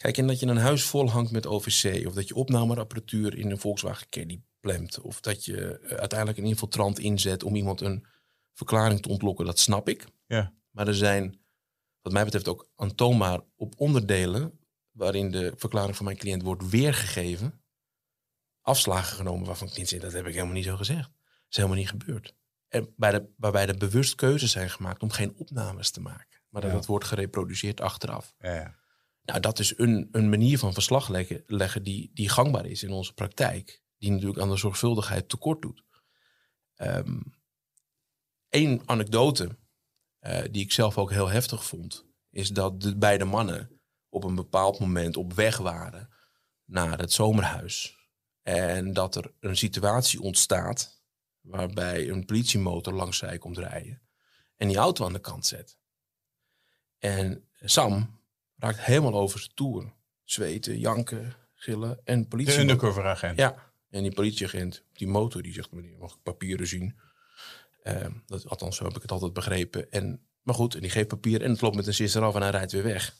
Kijk, 0.06 0.18
en 0.18 0.28
dat 0.28 0.39
je 0.39 0.46
een 0.46 0.58
huis 0.58 0.84
vol 0.84 1.10
hangt 1.10 1.32
met 1.32 1.46
OVC, 1.46 2.08
of 2.08 2.13
dat 2.13 2.28
je 2.28 2.36
opnameapparatuur 2.36 3.38
in 3.38 3.52
een 3.52 3.58
Volkswagen 3.60 4.10
Caddy 4.10 4.41
plemt, 4.60 5.00
of 5.00 5.22
dat 5.22 5.46
je 5.46 5.80
eh, 5.80 5.98
uiteindelijk 5.98 6.39
een 6.39 6.46
infiltrant 6.46 7.00
inzet 7.00 7.44
om 7.44 7.56
iemand 7.56 7.82
een 7.82 8.06
verklaring 8.54 9.02
te 9.02 9.10
ontlokken, 9.10 9.46
dat 9.46 9.60
snap 9.60 9.89
ik. 9.89 10.06
ja. 10.28 10.54
Maar 10.72 10.88
er 10.88 10.96
zijn, 10.96 11.39
wat 12.02 12.13
mij 12.13 12.24
betreft, 12.24 12.48
ook 12.48 12.70
aantoonbaar 12.76 13.39
op 13.56 13.74
onderdelen 13.78 14.60
waarin 14.91 15.32
de 15.32 15.54
verklaring 15.56 15.96
van 15.96 16.06
mijn 16.06 16.18
cliënt 16.18 16.41
wordt 16.41 16.70
weergegeven, 16.70 17.62
afslagen 18.62 19.15
genomen 19.15 19.46
waarvan 19.48 19.70
cliënt 19.70 19.89
zegt, 19.89 20.02
dat 20.02 20.13
heb 20.13 20.26
ik 20.28 20.34
helemaal 20.34 20.54
niet 20.54 20.65
zo 20.65 20.76
gezegd. 20.76 21.10
Dat 21.13 21.50
is 21.50 21.56
helemaal 21.56 21.78
niet 21.78 21.89
gebeurd. 21.89 22.34
En 22.68 22.94
bij 22.98 23.12
de, 23.12 23.30
waarbij 23.38 23.68
er 23.68 23.78
bewust 23.78 24.15
keuzes 24.15 24.52
zijn 24.52 24.70
gemaakt 24.70 25.04
om 25.04 25.12
geen 25.12 25.36
opnames 25.38 25.91
te 25.91 26.02
maken. 26.02 26.39
Maar 26.50 26.62
dat 26.62 26.72
Ja. 26.72 26.78
het 26.78 26.86
wordt 26.86 27.06
gereproduceerd 27.06 27.82
achteraf. 27.82 28.34
ja, 28.39 28.54
ja. 28.54 28.76
Nou, 29.26 29.40
dat 29.40 29.60
is 29.60 29.78
een, 29.78 30.10
een 30.12 30.30
manier 30.30 30.58
van 30.58 30.74
verslag 30.74 31.10
leggen, 31.48 31.84
die, 31.84 32.12
die 32.14 32.30
gangbaar 32.30 32.66
is 32.66 32.84
in 32.84 32.92
onze 32.92 33.14
praktijk. 33.14 33.84
Die 33.98 34.12
natuurlijk 34.12 34.40
aan 34.40 34.50
de 34.50 34.58
zorgvuldigheid 34.58 35.30
tekort 35.30 35.62
doet. 35.62 35.84
Eén 38.50 38.82
anekdote 38.86 39.58
eh, 40.20 40.44
die 40.52 40.64
ik 40.64 40.72
zelf 40.72 40.98
ook 40.98 41.12
heel 41.12 41.30
heftig 41.30 41.66
vond, 41.66 42.06
is 42.30 42.50
dat 42.50 42.82
de 42.82 42.98
beide 42.98 43.26
mannen 43.26 43.80
op 44.10 44.24
een 44.24 44.36
bepaald 44.36 44.80
moment 44.80 45.18
op 45.18 45.34
weg 45.34 45.58
waren 45.58 46.10
naar 46.66 47.00
het 47.00 47.12
zomerhuis. 47.12 47.98
En 48.42 48.94
dat 48.94 49.16
er 49.16 49.34
een 49.40 49.58
situatie 49.58 50.22
ontstaat 50.22 51.04
waarbij 51.42 52.10
een 52.10 52.26
politiemotor 52.26 52.94
langs 52.94 53.18
zij 53.18 53.38
komt 53.38 53.58
rijden 53.58 54.02
en 54.56 54.68
die 54.68 54.78
auto 54.78 55.06
aan 55.06 55.14
de 55.14 55.20
kant 55.20 55.46
zet. 55.46 55.78
En 56.98 57.50
Sam 57.60 58.20
raakt 58.58 58.80
helemaal 58.80 59.13
over 59.13 59.39
zijn 59.39 59.54
toer. 59.54 59.94
Zweten, 60.24 60.80
janken, 60.80 61.36
gillen 61.54 62.00
en 62.04 62.22
De 62.22 62.28
politie. 62.28 62.60
undercover 62.60 63.06
agent. 63.06 63.38
Ja, 63.38 63.72
en 63.89 64.04
die 64.04 64.13
politieagent 64.13 64.84
die 64.94 65.08
motor 65.08 65.41
die 65.41 65.54
zegt, 65.54 65.72
meneer, 65.72 65.98
mag 65.98 66.13
ik 66.13 66.24
papieren 66.24 66.68
zien? 66.68 67.00
Ehm, 67.84 68.12
dat, 68.26 68.50
althans, 68.50 68.76
zo 68.76 68.84
heb 68.86 68.96
ik 68.96 69.02
het 69.02 69.12
altijd 69.12 69.34
begrepen. 69.34 69.91
En, 69.91 70.26
maar 70.41 70.56
goed, 70.56 70.76
en 70.76 70.82
die 70.82 70.89
geeft 70.89 71.08
papier 71.08 71.41
en 71.41 71.52
het 71.52 71.62
loopt 71.62 71.76
met 71.76 71.88
een 71.88 71.94
sisser 71.94 72.24
af 72.24 72.36
en 72.36 72.41
hij 72.41 72.52
rijdt 72.52 72.72
weer 72.72 72.84
weg. 72.84 73.15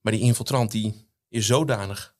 Maar 0.00 0.12
die 0.12 0.22
infiltrant 0.22 0.70
die 0.70 1.08
is 1.28 1.46
zodanig 1.46 2.16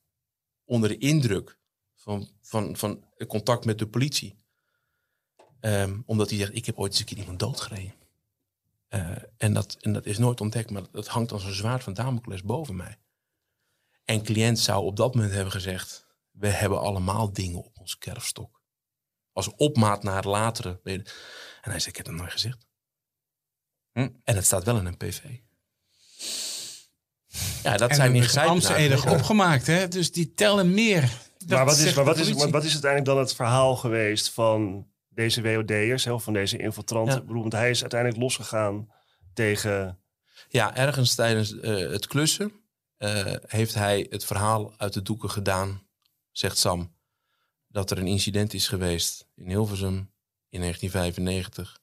onder 0.64 0.88
de 0.88 0.98
indruk 0.98 1.58
van, 1.94 2.28
van, 2.40 2.76
van 2.76 3.04
contact 3.26 3.64
met 3.64 3.78
de 3.78 3.86
politie. 3.88 4.38
Ehm, 5.60 6.00
omdat 6.06 6.28
hij 6.30 6.38
zegt, 6.38 6.54
ik 6.54 6.66
heb 6.66 6.78
ooit 6.78 6.90
eens 6.90 7.00
een 7.00 7.06
keer 7.06 7.18
iemand 7.18 7.38
doodgereden. 7.38 7.94
Eh, 8.90 9.10
en, 9.36 9.52
dat, 9.52 9.76
en 9.80 9.92
dat 9.92 10.06
is 10.06 10.18
nooit 10.18 10.40
ontdekt, 10.40 10.70
maar 10.70 10.82
dat 10.92 11.06
hangt 11.06 11.32
als 11.32 11.44
een 11.44 11.54
zwaard 11.54 11.82
van 11.82 11.94
Damocles 11.94 12.42
boven 12.42 12.76
mij. 12.76 12.98
En 14.04 14.22
cliënt 14.22 14.58
zou 14.58 14.84
op 14.84 14.96
dat 14.96 15.14
moment 15.14 15.32
hebben 15.32 15.52
gezegd, 15.52 16.06
we 16.30 16.48
hebben 16.48 16.80
allemaal 16.80 17.32
dingen 17.32 17.64
op 17.64 17.78
ons 17.78 17.98
kerfstok. 17.98 18.62
Als 19.32 19.54
opmaat 19.56 20.02
naar 20.02 20.26
latere. 20.26 20.80
En 20.82 21.04
hij 21.60 21.78
zei, 21.78 21.90
ik 21.90 21.96
heb 21.96 22.06
dat 22.06 22.14
nooit 22.14 22.32
gezegd. 22.32 22.66
Hm. 23.92 24.08
En 24.24 24.36
het 24.36 24.44
staat 24.44 24.64
wel 24.64 24.78
in 24.78 24.86
een 24.86 24.96
PV. 24.96 25.22
Ja, 27.62 27.76
dat 27.76 27.90
En 27.90 27.96
zijn 27.96 28.14
ingrijpende 28.14 28.48
Amstede 28.48 28.88
maatregelen. 28.88 29.18
opgemaakt, 29.18 29.66
hè? 29.66 29.88
Dus 29.88 30.12
die 30.12 30.34
tellen 30.34 30.74
meer. 30.74 31.00
Dat 31.38 31.48
maar 31.48 31.64
wat 31.64 31.78
is, 31.78 31.94
maar 31.94 32.04
wat, 32.04 32.18
is, 32.18 32.32
wat 32.32 32.64
is 32.64 32.72
uiteindelijk 32.72 33.04
dan 33.04 33.18
het 33.18 33.34
verhaal 33.34 33.76
geweest 33.76 34.30
van 34.30 34.88
deze 35.10 35.42
WOD'ers, 35.42 36.06
van 36.08 36.32
deze 36.32 36.58
infiltranten? 36.58 37.24
Ja. 37.26 37.32
Want 37.32 37.52
hij 37.52 37.70
is 37.70 37.80
uiteindelijk 37.80 38.20
losgegaan 38.20 38.92
tegen... 39.34 39.98
Ja, 40.48 40.76
ergens 40.76 41.14
tijdens 41.14 41.58
eh, 41.58 41.76
het 41.76 42.06
klussen 42.06 42.52
eh, 42.96 43.34
heeft 43.46 43.74
hij 43.74 44.06
het 44.10 44.24
verhaal 44.24 44.74
uit 44.76 44.92
de 44.92 45.02
doeken 45.02 45.30
gedaan, 45.30 45.86
zegt 46.30 46.58
Sam, 46.58 46.96
dat 47.66 47.90
er 47.90 47.98
een 47.98 48.06
incident 48.06 48.54
is 48.54 48.68
geweest 48.68 49.28
in 49.34 49.48
Hilversum 49.48 50.12
in 50.48 50.60
1995. 50.60 51.80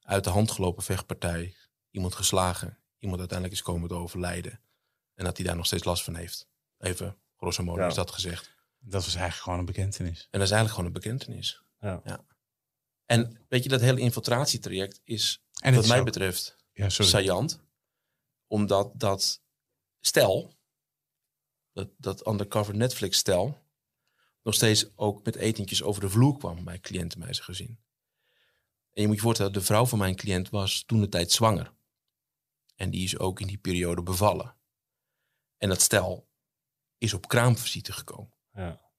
Uit 0.00 0.24
de 0.24 0.30
hand 0.30 0.50
gelopen 0.50 0.82
vechtpartij, 0.82 1.54
iemand 1.90 2.14
geslagen, 2.14 2.78
iemand 2.98 3.20
uiteindelijk 3.20 3.58
is 3.58 3.64
komen 3.64 3.88
te 3.88 3.94
overlijden. 3.94 4.60
En 5.14 5.24
dat 5.24 5.36
hij 5.36 5.46
daar 5.46 5.56
nog 5.56 5.66
steeds 5.66 5.84
last 5.84 6.04
van 6.04 6.14
heeft. 6.14 6.48
Even 6.78 7.16
grosso 7.36 7.62
modo 7.62 7.80
Ja. 7.80 7.86
is 7.88 7.94
dat 7.94 8.10
gezegd. 8.10 8.54
Dat 8.78 9.04
was 9.04 9.14
eigenlijk 9.14 9.42
gewoon 9.42 9.58
een 9.58 9.64
bekentenis. 9.64 10.28
En 10.30 10.38
dat 10.38 10.48
is 10.48 10.50
eigenlijk 10.54 10.70
gewoon 10.70 10.86
een 10.86 11.00
bekentenis. 11.00 11.62
Ja. 11.80 12.24
En 13.12 13.38
weet 13.48 13.62
je, 13.62 13.68
dat 13.68 13.80
hele 13.80 14.00
infiltratietraject 14.00 15.00
is, 15.04 15.42
En 15.60 15.74
wat 15.74 15.86
mij 15.86 15.98
ook- 15.98 16.04
betreft, 16.04 16.56
Ja, 16.72 16.88
saillant. 16.88 17.60
Omdat 18.46 18.92
dat 18.94 19.42
stel, 20.00 20.54
dat, 21.72 21.88
dat 21.96 22.26
undercover 22.26 22.74
Netflix 22.76 23.18
stel, 23.18 23.62
nog 24.42 24.54
steeds 24.54 24.96
ook 24.96 25.24
met 25.24 25.36
etentjes 25.36 25.82
over 25.82 26.00
de 26.00 26.08
vloer 26.10 26.38
kwam 26.38 26.64
bij 26.64 26.78
cliënten 26.80 27.20
bij 27.20 27.32
zijn 27.32 27.44
gezin. 27.44 27.80
En 28.92 29.00
je 29.02 29.06
moet 29.06 29.16
je 29.16 29.22
voorstellen, 29.22 29.52
de 29.52 29.60
vrouw 29.62 29.86
van 29.86 29.98
mijn 29.98 30.16
cliënt 30.16 30.50
was 30.50 30.82
toen 30.86 31.00
de 31.00 31.08
tijd 31.08 31.32
zwanger. 31.32 31.72
En 32.74 32.90
die 32.90 33.04
is 33.04 33.18
ook 33.18 33.40
in 33.40 33.46
die 33.46 33.58
periode 33.58 34.02
bevallen. 34.02 34.56
En 35.56 35.68
dat 35.68 35.80
stel 35.80 36.28
is 36.98 37.12
op 37.14 37.28
kraamvisite 37.28 37.92
gekomen. 37.92 38.34
Ja. 38.52 38.90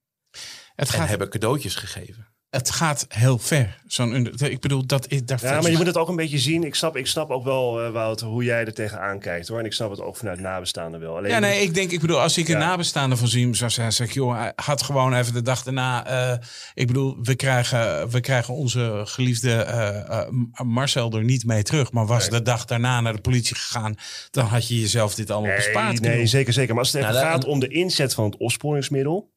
Het 0.76 0.88
En 0.88 0.88
gaat, 0.88 1.08
hebben 1.10 1.30
cadeautjes 1.30 1.76
gegeven. 1.76 2.33
Het 2.54 2.72
gaat 2.72 3.06
heel 3.10 3.38
ver. 3.38 3.78
Zo'n, 3.88 4.28
ik 4.40 4.60
bedoel, 4.60 4.86
dat 4.86 5.08
is 5.08 5.26
daar. 5.26 5.40
Ja, 5.44 5.62
maar 5.62 5.72
je 5.72 5.78
moet 5.78 5.86
het 5.86 5.98
ook 5.98 6.08
een 6.08 6.16
beetje 6.16 6.40
zien. 6.40 6.64
Ik 6.64 6.76
snap, 6.76 6.98
ik 6.98 7.08
snap 7.08 7.30
ook 7.30 7.44
wel, 7.44 7.82
eh, 7.82 7.92
Wouter, 7.92 8.28
hoe 8.28 8.44
jij 8.44 8.66
er 8.66 8.74
tegenaan 8.74 9.20
kijkt 9.20 9.48
hoor. 9.48 9.60
En 9.60 9.66
ik 9.66 9.74
snap 9.74 9.90
het 9.90 10.02
ook 10.02 10.16
vanuit 10.16 10.40
nabestaanden 10.40 11.00
wel. 11.00 11.18
Alleen, 11.18 11.32
Ja, 11.32 11.40
nee, 11.40 11.62
ik 11.62 11.74
denk, 11.74 11.92
ik 11.92 12.00
bedoel, 12.00 12.20
als 12.22 12.38
ik 12.38 12.48
een 12.48 12.58
nabestaande 12.58 13.18
van 13.18 13.28
zie, 13.28 13.56
zou 13.56 13.70
zeggen, 13.72 13.94
zeg 13.94 14.08
ik, 14.08 14.14
joh, 14.14 14.38
hij 14.38 14.52
had 14.56 14.82
gewoon 14.84 15.14
even 15.14 15.34
de 15.34 15.42
dag 15.42 15.64
daarna. 15.64 16.06
eh, 16.06 16.38
ik 16.74 16.88
bedoel, 16.88 17.18
we 17.22 17.36
krijgen, 17.36 18.10
we 18.10 18.20
krijgen 18.20 18.54
onze 18.54 19.02
geliefde 19.06 19.54
eh, 19.54 20.30
Marcel 20.66 21.12
er 21.12 21.24
niet 21.24 21.46
mee 21.46 21.64
terug. 21.64 21.92
Maar 21.92 22.06
was 22.06 22.30
de 22.30 22.42
dag 22.42 22.66
daarna 22.66 23.02
naar 23.02 23.14
de 23.16 23.22
politie 23.22 23.56
gegaan, 23.56 23.96
dan 24.32 24.46
had 24.46 24.68
je 24.68 24.80
jezelf 24.80 25.16
dit 25.16 25.32
allemaal 25.32 25.56
bespaard. 25.56 26.02
Nee, 26.02 26.26
zeker, 26.26 26.54
zeker. 26.54 26.74
Maar 26.74 26.84
als 26.84 26.92
het 26.94 27.02
even 27.02 27.14
Nou, 27.14 27.26
gaat 27.26 27.46
om 27.46 27.60
de 27.60 27.68
inzet 27.68 28.14
van 28.14 28.24
het 28.26 28.38
opsporingsmiddel. 28.38 29.32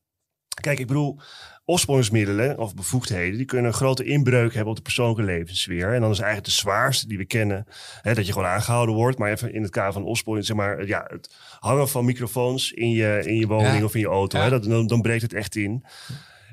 Kijk, 0.61 0.79
ik 0.79 0.87
bedoel, 0.87 1.21
opsporingsmiddelen 1.67 2.59
of 2.59 2.75
bevoegdheden, 2.75 3.37
die 3.37 3.47
kunnen 3.47 3.67
een 3.67 3.77
grote 3.77 4.05
inbreuk 4.05 4.53
hebben 4.53 4.71
op 4.71 4.77
de 4.77 4.83
persoonlijke 4.83 5.23
levenssfeer. 5.23 5.95
En 5.95 6.01
dan 6.01 6.11
is 6.11 6.19
eigenlijk 6.19 6.49
de 6.49 6.55
zwaarste 6.55 7.09
die 7.09 7.19
we 7.19 7.25
kennen, 7.25 7.67
hè, 8.03 8.15
dat 8.15 8.27
je 8.27 8.33
gewoon 8.33 8.49
aangehouden 8.49 8.95
wordt. 8.95 9.19
Maar 9.19 9.31
even 9.31 9.53
in 9.53 9.63
het 9.63 9.71
kader 9.71 9.93
van 9.93 10.05
opsporing, 10.05 10.47
zeg 10.47 10.57
maar, 10.57 10.87
ja, 10.87 11.05
het 11.09 11.35
hangen 11.59 11.89
van 11.89 12.05
microfoons 12.05 12.73
in 12.73 12.91
je, 12.91 13.23
in 13.25 13.37
je 13.37 13.47
woning 13.47 13.79
Ja. 13.79 13.85
of 13.85 13.95
in 13.95 14.01
je 14.01 14.07
auto, 14.07 14.39
Ja. 14.39 14.45
hè, 14.45 14.51
dat, 14.51 14.65
dan, 14.65 14.87
dan 14.87 15.01
breekt 15.01 15.23
het 15.23 15.33
echt 15.35 15.57
in. 15.57 15.85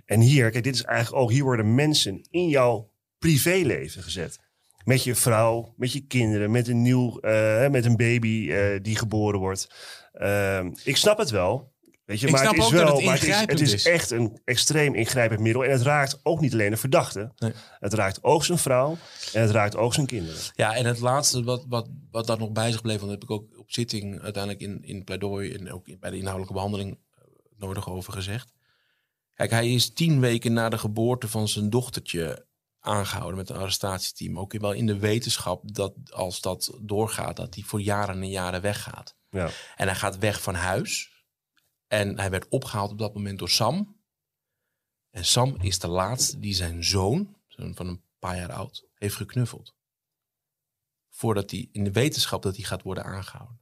En 0.05 0.20
hier, 0.20 0.49
kijk, 0.49 0.64
dit 0.64 0.76
is 0.76 0.84
eigenlijk 0.84 1.24
ook, 1.24 1.32
hier 1.32 1.43
worden 1.43 1.76
mensen 1.76 2.28
in 2.30 2.47
jouw 2.49 2.91
privéleven 3.20 4.03
gezet. 4.03 4.39
Met 4.84 5.03
je 5.03 5.16
vrouw, 5.16 5.74
met 5.78 5.93
je 5.93 6.07
kinderen, 6.07 6.51
met 6.51 6.68
een 6.68 6.82
nieuw, 6.82 7.20
eh, 7.20 7.70
met 7.70 7.86
een 7.86 7.95
baby 7.97 8.51
eh, 8.51 8.80
die 8.82 8.95
geboren 8.95 9.39
wordt. 9.39 9.74
Ehm, 10.14 10.72
ik 10.84 10.97
snap 10.97 11.18
het 11.18 11.30
wel. 11.30 11.72
Weet 12.06 12.20
je, 12.20 12.26
Ik 12.26 12.32
maar 12.32 12.41
snap 12.41 12.54
het 12.56 12.62
is 12.62 12.68
ook 12.68 12.72
dat 12.74 12.84
wel, 12.88 12.95
het 12.95 13.06
maar 13.06 13.47
het 13.47 13.62
is, 13.62 13.72
het 13.72 13.86
echt 13.86 14.12
een 14.12 14.41
extreem 14.45 14.93
ingrijpend 14.95 15.39
middel. 15.39 15.64
En 15.64 15.72
het 15.72 15.82
raakt 15.82 16.20
ook 16.24 16.39
niet 16.39 16.54
alleen 16.54 16.70
de 16.70 16.78
verdachte. 16.78 17.32
Nee. 17.38 17.51
Het 17.80 17.93
raakt 17.93 18.24
ook 18.24 18.45
zijn 18.45 18.58
vrouw 18.58 18.97
en 19.34 19.41
het 19.41 19.51
raakt 19.51 19.76
ook 19.76 19.93
zijn 19.93 20.06
kinderen. 20.06 20.39
Ja, 20.56 20.76
en 20.76 20.86
het 20.86 20.99
laatste 20.99 21.43
wat, 21.43 21.66
wat, 21.68 21.89
wat 22.12 22.28
daar 22.28 22.38
nog 22.38 22.51
bij 22.51 22.72
zich 22.72 22.82
bleef, 22.82 22.99
want 22.99 23.12
dat 23.12 23.22
heb 23.22 23.30
ik 23.30 23.36
ook 23.36 23.60
op 23.60 23.72
zitting 23.72 24.22
uiteindelijk 24.22 24.64
in, 24.64 24.84
in 24.84 25.04
pleidooi 25.04 25.54
en 25.54 25.72
ook 25.72 25.88
in- 25.88 25.99
bij 25.99 26.10
de 26.10 26.16
inhoudelijke 26.18 26.54
behandeling 26.54 26.91
eh, 26.91 27.24
nodig 27.58 27.89
over 27.89 28.14
gezegd. 28.14 28.51
Kijk, 29.34 29.51
hij 29.51 29.74
is 29.74 29.93
tien 29.93 30.20
weken 30.20 30.54
na 30.54 30.70
de 30.70 30.78
geboorte 30.78 31.28
van 31.28 31.47
zijn 31.47 31.70
dochtertje 31.70 32.45
aangehouden 32.80 33.38
met 33.38 33.49
een 33.49 33.56
arrestatieteam. 33.56 34.39
Ook 34.39 34.54
wel 34.58 34.72
in 34.72 34.86
de 34.86 34.97
wetenschap 34.99 35.74
dat 35.74 35.93
als 36.10 36.41
dat 36.41 36.78
doorgaat, 36.82 37.36
dat 37.36 37.54
hij 37.56 37.64
voor 37.64 37.82
jaren 37.82 38.22
en 38.22 38.30
jaren 38.30 38.62
weggaat. 38.62 39.16
Ja. 39.30 39.49
En 39.76 39.88
hij 39.88 39.95
gaat 39.95 40.18
weg 40.18 40.41
van 40.41 40.56
huis. 40.56 41.12
En 41.94 42.20
hij 42.20 42.30
werd 42.30 42.48
opgehaald 42.50 42.91
op 42.91 42.98
dat 42.98 43.14
moment 43.14 43.39
door 43.39 43.50
Sam. 43.50 44.02
En 45.10 45.26
Sam 45.26 45.56
is 45.62 45.80
de 45.80 45.88
laatste 45.88 46.39
die 46.39 46.54
zijn 46.54 46.84
zoon, 46.84 47.36
van 47.48 47.88
een 47.88 48.02
paar 48.20 48.38
jaar 48.38 48.52
oud, 48.52 48.86
heeft 48.94 49.16
geknuffeld. 49.16 49.76
Voordat 51.10 51.52
hij 51.52 51.70
in 51.72 51.84
de 51.84 51.91
wetenschap 51.91 52.41
dat 52.41 52.56
hij 52.56 52.66
gaat 52.66 52.82
worden 52.82 53.04
aangehouden. 53.04 53.60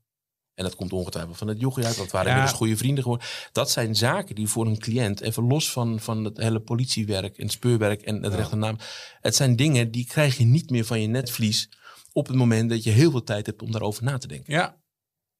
En 0.53 0.63
dat 0.63 0.75
komt 0.75 0.93
ongetwijfeld 0.93 1.37
van 1.37 1.47
het 1.47 1.59
jochie 1.59 1.85
uit. 1.85 1.97
Dat 1.97 2.11
waren 2.11 2.27
Ja. 2.27 2.33
inmiddels 2.33 2.59
goede 2.59 2.77
vrienden 2.77 3.03
geworden. 3.03 3.27
Dat 3.51 3.71
zijn 3.71 3.95
zaken 3.95 4.35
die 4.35 4.47
voor 4.47 4.65
een 4.65 4.79
cliënt, 4.79 5.21
even 5.21 5.47
los 5.47 5.71
van, 5.71 5.99
van 5.99 6.23
het 6.23 6.37
hele 6.37 6.59
politiewerk 6.59 7.37
en 7.37 7.49
speurwerk 7.49 8.01
en 8.01 8.23
het 8.23 8.33
recht 8.33 8.51
en 8.51 8.59
naam. 8.59 8.77
Het 9.21 9.35
zijn 9.35 9.55
dingen 9.55 9.91
die 9.91 10.05
krijg 10.05 10.37
je 10.37 10.45
niet 10.45 10.69
meer 10.69 10.85
van 10.85 11.01
je 11.01 11.07
netvlies 11.07 11.69
op 12.11 12.27
het 12.27 12.35
moment 12.35 12.69
dat 12.69 12.83
je 12.83 12.89
heel 12.91 13.11
veel 13.11 13.23
tijd 13.23 13.45
hebt 13.45 13.61
om 13.61 13.71
daarover 13.71 14.03
na 14.03 14.17
te 14.17 14.27
denken. 14.27 14.53
Ja. 14.53 14.81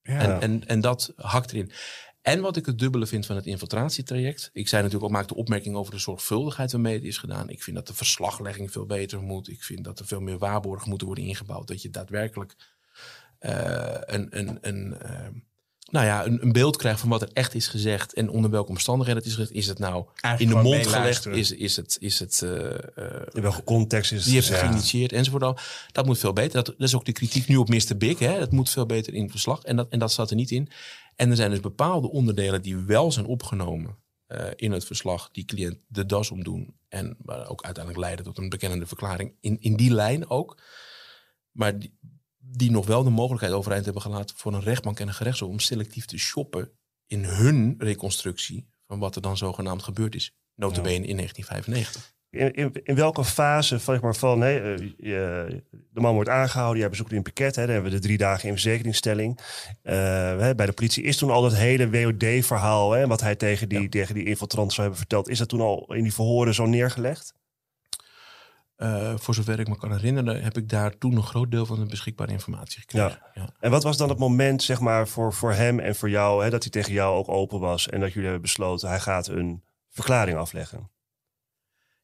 ja. 0.02 0.20
En, 0.20 0.42
en, 0.42 0.68
en 0.68 0.82
dat 0.82 1.14
hakt 1.16 1.52
erin. 1.52 1.72
En 2.22 2.42
wat 2.42 2.58
ik 2.58 2.66
het 2.66 2.80
dubbele 2.80 3.06
vind 3.06 3.26
van 3.26 3.36
het 3.36 3.46
infiltratietraject. 3.46 4.50
Ik 4.54 4.68
zei 4.68 4.82
natuurlijk 4.82 5.12
ook, 5.12 5.18
maakte 5.18 5.36
opmerking 5.36 5.76
over 5.76 5.92
de 5.92 6.00
zorgvuldigheid 6.00 6.72
waarmee 6.72 6.94
het 6.94 7.04
is 7.04 7.18
gedaan. 7.18 7.50
Ik 7.50 7.64
vind 7.64 7.76
dat 7.76 7.88
de 7.88 7.94
verslaglegging 7.94 8.72
veel 8.72 8.86
beter 8.86 9.22
moet. 9.22 9.50
Ik 9.50 9.64
vind 9.64 9.84
dat 9.84 10.00
er 10.00 10.06
veel 10.06 10.22
meer 10.22 10.38
waarborgen 10.38 10.90
moeten 10.90 11.08
worden 11.08 11.26
ingebouwd. 11.26 11.68
Dat 11.68 11.82
je 11.82 11.90
daadwerkelijk 11.90 12.56
eh, 13.40 13.96
een, 14.00 14.28
een, 14.30 14.58
een, 14.62 15.00
eh, 15.00 15.28
nou 15.92 16.06
ja, 16.06 16.26
een, 16.26 16.42
een 16.42 16.52
beeld 16.52 16.78
krijgt 16.78 17.00
van 17.00 17.10
wat 17.10 17.22
er 17.22 17.30
echt 17.34 17.54
is 17.54 17.68
gezegd. 17.68 18.14
En 18.14 18.30
onder 18.30 18.52
welke 18.52 18.70
omstandigheden 18.70 19.22
het 19.22 19.32
is 19.32 19.36
gezegd. 19.38 19.56
Is 19.56 19.68
het 19.68 19.80
nou 19.80 20.06
Eigenlijk 20.16 20.58
in 20.58 20.64
de 20.64 20.70
mond 20.70 20.88
gelegd? 20.88 21.26
Is, 21.26 21.52
is 21.52 21.76
het, 21.76 21.98
is 22.00 22.20
het 22.20 22.42
eh, 22.42 22.74
eh, 22.74 23.28
In 23.32 23.42
welke 23.42 23.64
context 23.64 24.12
is 24.12 24.18
het? 24.18 24.28
die 24.28 24.36
heeft 24.42 24.60
geïnitieerd 24.60 25.12
enzovoort. 25.12 25.44
al. 25.44 25.58
Dat 25.92 26.06
moet 26.06 26.20
veel 26.20 26.34
beter. 26.34 26.64
Dat, 26.64 26.66
dat 26.66 26.88
is 26.88 26.96
ook 26.96 27.06
de 27.06 27.12
kritiek 27.12 27.48
nu 27.48 27.56
op 27.58 27.70
Mr. 27.70 27.98
Big. 27.98 28.20
Hè? 28.20 28.40
Dat 28.40 28.52
moet 28.52 28.70
veel 28.70 28.86
beter 28.86 29.14
in 29.14 29.22
het 29.22 29.32
verslag. 29.32 29.64
En 29.64 29.76
dat, 29.76 29.88
en 29.90 30.00
dat 30.00 30.12
zat 30.12 30.30
er 30.30 30.36
niet 30.36 30.52
in. 30.52 30.70
En 31.22 31.30
er 31.30 31.36
zijn 31.36 31.50
dus 31.50 31.60
bepaalde 31.60 32.10
onderdelen 32.10 32.62
die 32.62 32.76
wel 32.78 33.12
zijn 33.12 33.26
opgenomen 33.26 33.98
eh, 34.26 34.48
in 34.56 34.72
het 34.72 34.86
verslag. 34.86 35.32
Die 35.32 35.46
cliënt 35.46 35.78
de 35.88 36.06
das 36.06 36.32
omdoen. 36.32 36.76
En 36.88 37.16
waar 37.20 37.50
ook 37.50 37.62
uiteindelijk 37.64 38.06
leiden 38.06 38.26
tot 38.26 38.38
een 38.38 38.50
bekennende 38.50 38.86
verklaring. 38.86 39.36
In, 39.40 39.60
in 39.60 39.76
die 39.76 39.94
lijn 39.94 40.30
ook. 40.30 40.62
Maar 41.52 41.80
die, 41.80 41.98
die 42.38 42.72
nog 42.72 42.86
wel 42.86 43.04
de 43.04 43.10
mogelijkheid 43.10 43.54
overeind 43.54 43.86
hebben 43.86 44.02
gelaten 44.04 44.38
voor 44.38 44.54
een 44.54 44.62
rechtbank 44.62 45.00
en 45.00 45.08
een 45.08 45.14
gerechtshof 45.14 45.50
om 45.50 45.60
selectief 45.60 46.06
te 46.06 46.18
shoppen 46.18 46.72
in 47.08 47.24
hun 47.24 47.76
reconstructie 47.78 48.68
van 48.88 49.00
wat 49.00 49.16
er 49.16 49.22
dan 49.22 49.38
zogenaamd 49.38 49.84
gebeurd 49.84 50.16
is. 50.16 50.36
Notabene 50.56 51.08
in 51.08 51.16
1995. 51.18 52.14
In, 52.32 52.54
in, 52.54 52.72
in 52.84 52.96
welke 52.96 53.24
fase 53.24 53.78
zeg 53.78 54.02
maar, 54.02 54.16
van 54.16 54.42
hè, 54.42 54.74
eh, 54.74 54.90
je- 54.98 55.64
de 55.94 56.00
man 56.02 56.14
wordt 56.14 56.30
aangehouden, 56.30 56.80
jij 56.80 56.90
bezoekt 56.90 57.12
in 57.12 57.22
pakket, 57.22 57.56
hè, 57.56 57.62
dan 57.66 57.74
hebben 57.74 57.92
we 57.92 57.98
de 57.98 58.04
drie 58.04 58.18
dagen 58.18 58.46
in 58.48 58.52
verzekeringsstelling. 58.54 59.40
Eh, 59.82 59.94
hè, 60.38 60.56
bij 60.56 60.66
de 60.66 60.72
politie 60.72 61.04
is 61.04 61.18
toen 61.18 61.30
al 61.32 61.42
dat 61.42 61.56
hele 61.56 61.90
WOD-verhaal, 61.90 63.08
wat 63.08 63.22
hij 63.22 63.36
tegen 63.36 63.70
die, 63.70 63.90
tegen 63.90 64.16
die 64.16 64.26
infiltrant 64.26 64.70
zou 64.70 64.82
hebben 64.82 65.00
verteld, 65.00 65.30
is 65.30 65.38
dat 65.38 65.50
toen 65.50 65.62
al 65.62 65.94
in 65.94 66.04
die 66.04 66.14
verhoren 66.14 66.54
zo 66.54 66.66
neergelegd? 66.66 67.34
Eh, 68.76 69.14
voor 69.18 69.34
zover 69.34 69.60
ik 69.60 69.68
me 69.68 69.78
kan 69.78 69.92
herinneren, 69.92 70.44
heb 70.44 70.58
ik 70.58 70.70
daar 70.70 70.98
toen 70.98 71.16
een 71.16 71.24
groot 71.24 71.52
deel 71.52 71.66
van 71.66 71.80
de 71.80 71.86
beschikbare 71.86 72.32
informatie 72.32 72.80
gekregen. 72.80 73.20
Ja. 73.34 73.50
En 73.60 73.72
wat 73.72 73.84
was 73.84 73.98
dan 73.98 74.10
het 74.10 74.18
moment, 74.20 74.64
zeg 74.64 74.80
maar, 74.80 75.08
voor, 75.08 75.34
voor 75.34 75.54
hem 75.54 75.80
en 75.80 75.96
voor 75.96 76.10
jou, 76.10 76.44
hè, 76.44 76.50
dat 76.50 76.62
hij 76.64 76.72
tegen 76.72 76.94
jou 76.94 77.16
ook 77.16 77.30
open 77.30 77.60
was 77.60 77.90
en 77.90 78.00
dat 78.00 78.08
jullie 78.10 78.24
hebben 78.24 78.42
besloten, 78.42 78.90
hij 78.90 79.00
gaat 79.00 79.28
een 79.28 79.64
verklaring 79.90 80.38
afleggen? 80.38 80.90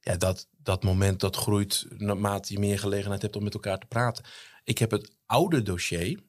Ja, 0.00 0.16
dat, 0.16 0.48
dat 0.50 0.82
moment 0.82 1.20
dat 1.20 1.36
groeit 1.36 1.86
naarmate 1.88 2.52
je 2.52 2.58
meer 2.58 2.78
gelegenheid 2.78 3.22
hebt 3.22 3.36
om 3.36 3.42
met 3.42 3.54
elkaar 3.54 3.78
te 3.78 3.86
praten. 3.86 4.24
Ik 4.64 4.78
heb 4.78 4.90
het 4.90 5.16
oude 5.26 5.62
dossier 5.62 6.20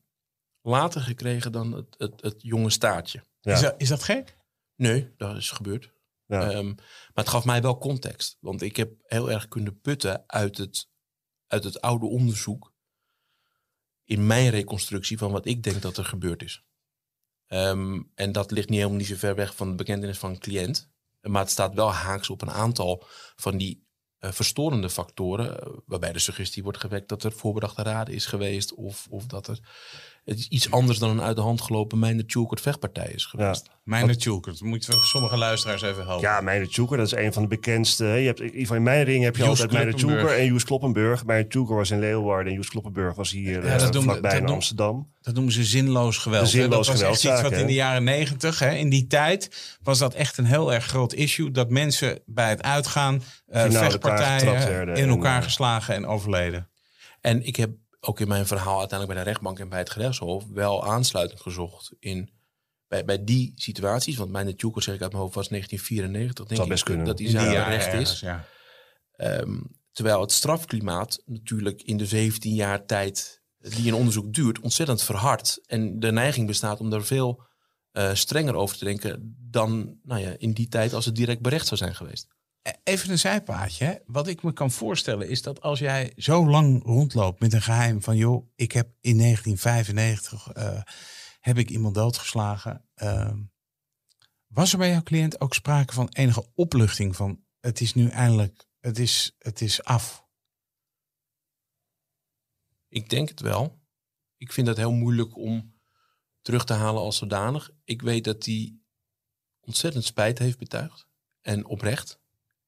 later 0.61 1.01
gekregen 1.01 1.51
dan 1.51 1.71
het, 1.71 1.95
het, 1.97 2.21
het 2.21 2.35
jonge 2.37 2.69
staartje. 2.69 3.23
Ja. 3.41 3.53
Is, 3.53 3.61
dat, 3.61 3.75
is 3.77 3.89
dat 3.89 4.03
gek? 4.03 4.35
Nee, 4.75 5.13
dat 5.17 5.37
is 5.37 5.51
gebeurd. 5.51 5.93
Ja. 6.25 6.51
Ehm, 6.51 6.67
maar 6.67 7.23
het 7.23 7.29
gaf 7.29 7.45
mij 7.45 7.61
wel 7.61 7.77
context. 7.77 8.37
Want 8.39 8.61
ik 8.61 8.75
heb 8.75 8.91
heel 9.03 9.31
erg 9.31 9.47
kunnen 9.47 9.81
putten 9.81 10.23
uit 10.27 10.57
het, 10.57 10.89
uit 11.47 11.63
het 11.63 11.81
oude 11.81 12.05
onderzoek. 12.05 12.73
In 14.03 14.27
mijn 14.27 14.49
reconstructie 14.49 15.17
van 15.17 15.31
wat 15.31 15.45
ik 15.45 15.63
denk 15.63 15.81
dat 15.81 15.97
er 15.97 16.05
gebeurd 16.05 16.43
is. 16.43 16.63
Ehm, 17.47 18.01
en 18.15 18.31
dat 18.31 18.51
ligt 18.51 18.69
niet 18.69 18.77
helemaal 18.77 18.99
niet 18.99 19.07
zo 19.07 19.15
ver 19.15 19.35
weg 19.35 19.55
van 19.55 19.69
de 19.69 19.75
bekentenis 19.75 20.17
van 20.17 20.29
een 20.29 20.39
cliënt. 20.39 20.91
Maar 21.21 21.41
het 21.41 21.51
staat 21.51 21.73
wel 21.73 21.91
haaks 21.91 22.29
op 22.29 22.41
een 22.41 22.51
aantal 22.51 23.03
van 23.35 23.57
die 23.57 23.87
eh, 24.19 24.31
verstorende 24.31 24.89
factoren. 24.89 25.61
eh, 25.61 25.67
waarbij 25.85 26.13
de 26.13 26.19
suggestie 26.19 26.63
wordt 26.63 26.77
gewekt 26.77 27.09
dat 27.09 27.23
er 27.23 27.31
voorbedachte 27.31 27.83
raden 27.83 28.13
is 28.13 28.25
geweest. 28.25 28.73
Of, 28.73 29.07
of 29.09 29.25
dat 29.25 29.47
er 29.47 29.59
het 30.29 30.39
is 30.39 30.47
iets 30.47 30.71
anders 30.71 30.99
dan 30.99 31.09
een 31.09 31.21
uit 31.21 31.35
de 31.35 31.41
hand 31.41 31.61
gelopen 31.61 31.99
Meijner 31.99 32.25
Tjoekert 32.25 32.61
vechtpartij 32.61 33.11
is 33.15 33.25
geweest. 33.25 33.69
Dat 34.45 34.61
moeten 34.61 34.89
we 34.93 34.99
sommige 34.99 35.37
luisteraars 35.37 35.81
even 35.81 36.03
helpen. 36.05 36.21
Ja, 36.29 36.41
Meijner 36.41 36.67
Tjoeker, 36.67 36.97
dat 36.97 37.05
is 37.05 37.13
een 37.13 37.33
van 37.33 37.41
de 37.41 37.47
bekendste. 37.47 38.03
hè. 38.03 38.13
Je 38.13 38.25
hebt, 38.25 38.39
in 38.41 38.83
mijn 38.83 39.03
ring 39.03 39.23
heb 39.23 39.35
je 39.35 39.41
Joes 39.43 39.49
altijd 39.49 39.71
Meijner 39.71 39.93
Kloppenburg. 39.93 40.25
Tjoeker 40.27 40.43
en 40.45 40.51
Joes 40.51 40.63
Kloppenburg. 40.63 41.25
Meijner 41.25 41.49
Tjoeker 41.49 41.75
was 41.75 41.91
in 41.91 41.99
Leeuwarden 41.99 42.47
en 42.47 42.53
Joes 42.53 42.69
Kloppenburg 42.69 43.15
was 43.15 43.31
hier 43.31 43.65
Ja, 43.65 43.73
eh, 43.73 43.79
dat 43.79 43.93
doen- 43.93 44.03
vlakbij 44.03 44.31
dat 44.31 44.39
in 44.41 44.47
Amsterdam. 44.47 45.07
Dat 45.21 45.33
noemen 45.33 45.53
ze 45.53 45.63
zinloos 45.63 46.17
geweld. 46.17 46.43
De 46.43 46.49
zinloos 46.49 46.87
dat 46.87 46.99
was 46.99 47.09
echt 47.23 47.33
iets 47.33 47.41
wat 47.41 47.51
in 47.51 47.65
de 47.65 47.73
jaren 47.73 48.03
negentig, 48.03 48.61
in 48.61 48.89
die 48.89 49.07
tijd, 49.07 49.77
was 49.83 49.99
dat 49.99 50.13
echt 50.13 50.37
een 50.37 50.45
heel 50.45 50.73
erg 50.73 50.85
groot 50.85 51.13
issue. 51.13 51.51
Dat 51.51 51.69
mensen 51.69 52.19
bij 52.25 52.49
het 52.49 52.61
uitgaan, 52.61 53.21
eh 53.47 53.63
elkaar 53.63 53.83
vechtpartijen, 53.83 54.95
in 54.95 55.09
elkaar 55.09 55.37
eh, 55.37 55.43
geslagen 55.43 55.95
en 55.95 56.05
overleden. 56.05 56.69
En 57.21 57.45
ik 57.45 57.55
heb 57.55 57.69
ook 57.99 58.19
in 58.19 58.27
mijn 58.27 58.47
verhaal 58.47 58.79
uiteindelijk 58.79 59.13
bij 59.13 59.23
de 59.23 59.29
rechtbank 59.29 59.59
en 59.59 59.69
bij 59.69 59.79
het 59.79 59.89
gerechtshof 59.89 60.45
wel 60.47 60.85
aansluiting 60.85 61.41
gezocht 61.41 61.93
in 61.99 62.29
bij, 62.87 63.05
bij 63.05 63.23
die 63.23 63.51
situaties. 63.55 64.15
Want 64.15 64.31
mijn 64.31 64.55
Tjoeker, 64.55 64.81
zeg 64.81 64.95
ik 64.95 65.01
uit 65.01 65.11
mijn 65.11 65.23
hoofd, 65.23 65.35
was 65.35 65.47
1994. 65.47 66.45
Denk 66.45 66.55
Zal 66.55 66.65
ik 66.65 66.71
best 66.71 66.83
kunnen. 66.83 67.05
dat 67.05 67.17
die 67.17 67.29
zaak 67.29 67.67
recht 67.67 67.93
is. 67.93 68.19
Ja. 68.19 68.45
Ehm, 69.11 69.59
terwijl 69.91 70.21
het 70.21 70.31
strafklimaat 70.31 71.21
natuurlijk 71.25 71.81
in 71.81 71.97
de 71.97 72.05
17 72.05 72.53
jaar 72.53 72.85
tijd 72.85 73.41
die 73.57 73.87
een 73.87 73.93
onderzoek 73.93 74.33
duurt, 74.33 74.59
ontzettend 74.59 75.03
verhardt. 75.03 75.61
En 75.65 75.99
de 75.99 76.11
neiging 76.11 76.47
bestaat 76.47 76.79
om 76.79 76.89
daar 76.89 77.03
veel 77.03 77.47
eh, 77.91 78.13
strenger 78.13 78.55
over 78.55 78.77
te 78.77 78.85
denken 78.85 79.35
dan 79.39 79.99
nou 80.03 80.21
ja, 80.21 80.35
in 80.37 80.51
die 80.51 80.67
tijd 80.67 80.93
als 80.93 81.05
het 81.05 81.15
direct 81.15 81.41
berecht 81.41 81.67
zou 81.67 81.79
zijn 81.79 81.95
geweest. 81.95 82.27
Even 82.83 83.11
een 83.11 83.19
zijpaadje. 83.19 84.03
Wat 84.05 84.27
ik 84.27 84.43
me 84.43 84.53
kan 84.53 84.71
voorstellen 84.71 85.29
is 85.29 85.41
dat 85.41 85.61
als 85.61 85.79
jij 85.79 86.13
zo 86.15 86.47
lang 86.47 86.83
rondloopt 86.83 87.39
met 87.39 87.53
een 87.53 87.61
geheim 87.61 88.01
van... 88.01 88.17
joh, 88.17 88.47
ik 88.55 88.71
heb 88.71 88.87
in 89.01 89.17
1995 89.17 90.51
eh, 90.51 90.81
heb 91.39 91.57
ik 91.57 91.69
iemand 91.69 91.95
doodgeslagen. 91.95 92.85
Ehm, 92.93 93.41
was 94.47 94.71
er 94.71 94.77
bij 94.77 94.89
jouw 94.89 95.03
cliënt 95.03 95.41
ook 95.41 95.53
sprake 95.53 95.93
van 95.93 96.09
enige 96.09 96.51
opluchting 96.55 97.15
van... 97.15 97.43
het 97.59 97.81
is 97.81 97.93
nu 97.93 98.09
eindelijk 98.09 98.69
het 98.79 98.99
is, 98.99 99.35
het 99.37 99.61
is 99.61 99.83
af. 99.83 100.27
Ik 102.87 103.09
denk 103.09 103.29
het 103.29 103.39
wel. 103.39 103.81
Ik 104.37 104.51
vind 104.51 104.67
het 104.67 104.77
heel 104.77 104.91
moeilijk 104.91 105.35
om 105.35 105.79
terug 106.41 106.65
te 106.65 106.73
halen 106.73 107.01
als 107.01 107.17
zodanig. 107.17 107.71
Ik 107.83 108.01
weet 108.01 108.23
dat 108.23 108.45
hij 108.45 108.79
ontzettend 109.59 110.03
spijt 110.03 110.39
heeft 110.39 110.57
betuigd. 110.57 111.07
En 111.41 111.65
oprecht. 111.65 112.18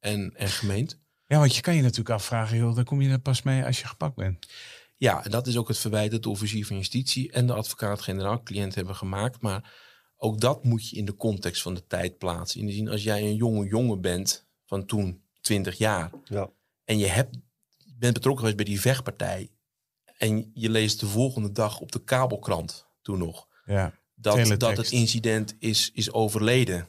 En, 0.01 0.31
en 0.35 0.47
gemeend. 0.47 0.99
Ja, 1.25 1.37
want 1.37 1.55
je 1.55 1.61
kan 1.61 1.75
je 1.75 1.81
natuurlijk 1.81 2.09
afvragen, 2.09 2.57
joh, 2.57 2.75
dan 2.75 2.83
kom 2.83 3.01
je 3.01 3.09
er 3.09 3.19
pas 3.19 3.41
mee 3.41 3.65
als 3.65 3.79
je 3.79 3.87
gepakt 3.87 4.15
bent. 4.15 4.47
Ja, 4.97 5.23
en 5.23 5.31
dat 5.31 5.47
is 5.47 5.57
ook 5.57 5.67
het 5.67 5.77
verwijt 5.77 6.11
dat 6.11 6.23
de 6.23 6.29
officier 6.29 6.65
van 6.65 6.75
justitie 6.75 7.31
en 7.31 7.47
de 7.47 7.53
advocaat-generaal 7.53 8.43
cliënt 8.43 8.75
hebben 8.75 8.95
gemaakt. 8.95 9.41
Maar 9.41 9.73
ook 10.17 10.39
dat 10.39 10.63
moet 10.63 10.89
je 10.89 10.95
in 10.95 11.05
de 11.05 11.15
context 11.15 11.61
van 11.61 11.73
de 11.73 11.87
tijd 11.87 12.17
plaatsen. 12.17 12.59
In 12.59 12.65
de 12.65 12.73
zin, 12.73 12.89
als 12.89 13.03
jij 13.03 13.21
een 13.21 13.35
jonge 13.35 13.67
jongen 13.67 14.01
bent 14.01 14.47
van 14.65 14.85
toen 14.85 15.21
20 15.41 15.77
jaar. 15.77 16.11
Ja. 16.23 16.49
En 16.83 16.97
je 16.97 17.07
hebt, 17.07 17.37
bent 17.97 18.13
betrokken 18.13 18.39
geweest 18.39 18.57
bij 18.57 18.65
die 18.65 18.81
vechtpartij. 18.81 19.49
En 20.17 20.51
je 20.53 20.69
leest 20.69 20.99
de 20.99 21.07
volgende 21.07 21.51
dag 21.51 21.79
op 21.79 21.91
de 21.91 22.03
kabelkrant 22.03 22.87
toen 23.01 23.17
nog. 23.17 23.47
Ja. 23.65 23.99
Dat, 24.15 24.33
Teletext. 24.33 24.59
dat 24.59 24.77
het 24.77 24.91
incident 24.91 25.55
is, 25.59 25.91
is 25.93 26.11
overleden. 26.11 26.87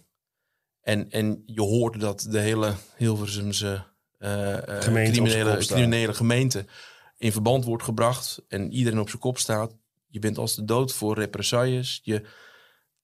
En, 0.82 1.10
en 1.10 1.42
je 1.46 1.60
hoort 1.60 2.00
dat 2.00 2.26
de 2.30 2.38
hele 2.38 2.74
Hilversumse 2.96 3.84
zijn 4.18 5.58
criminele, 5.58 6.14
gemeente 6.14 6.64
in 7.16 7.32
verband 7.32 7.64
wordt 7.64 7.82
gebracht. 7.82 8.44
En 8.48 8.72
iedereen 8.72 9.00
op 9.00 9.08
zijn 9.08 9.20
kop 9.20 9.38
staat. 9.38 9.76
Je 10.06 10.18
bent 10.18 10.38
als 10.38 10.54
de 10.54 10.64
dood 10.64 10.92
voor 10.92 11.14
represailles. 11.14 12.00
Je 12.02 12.22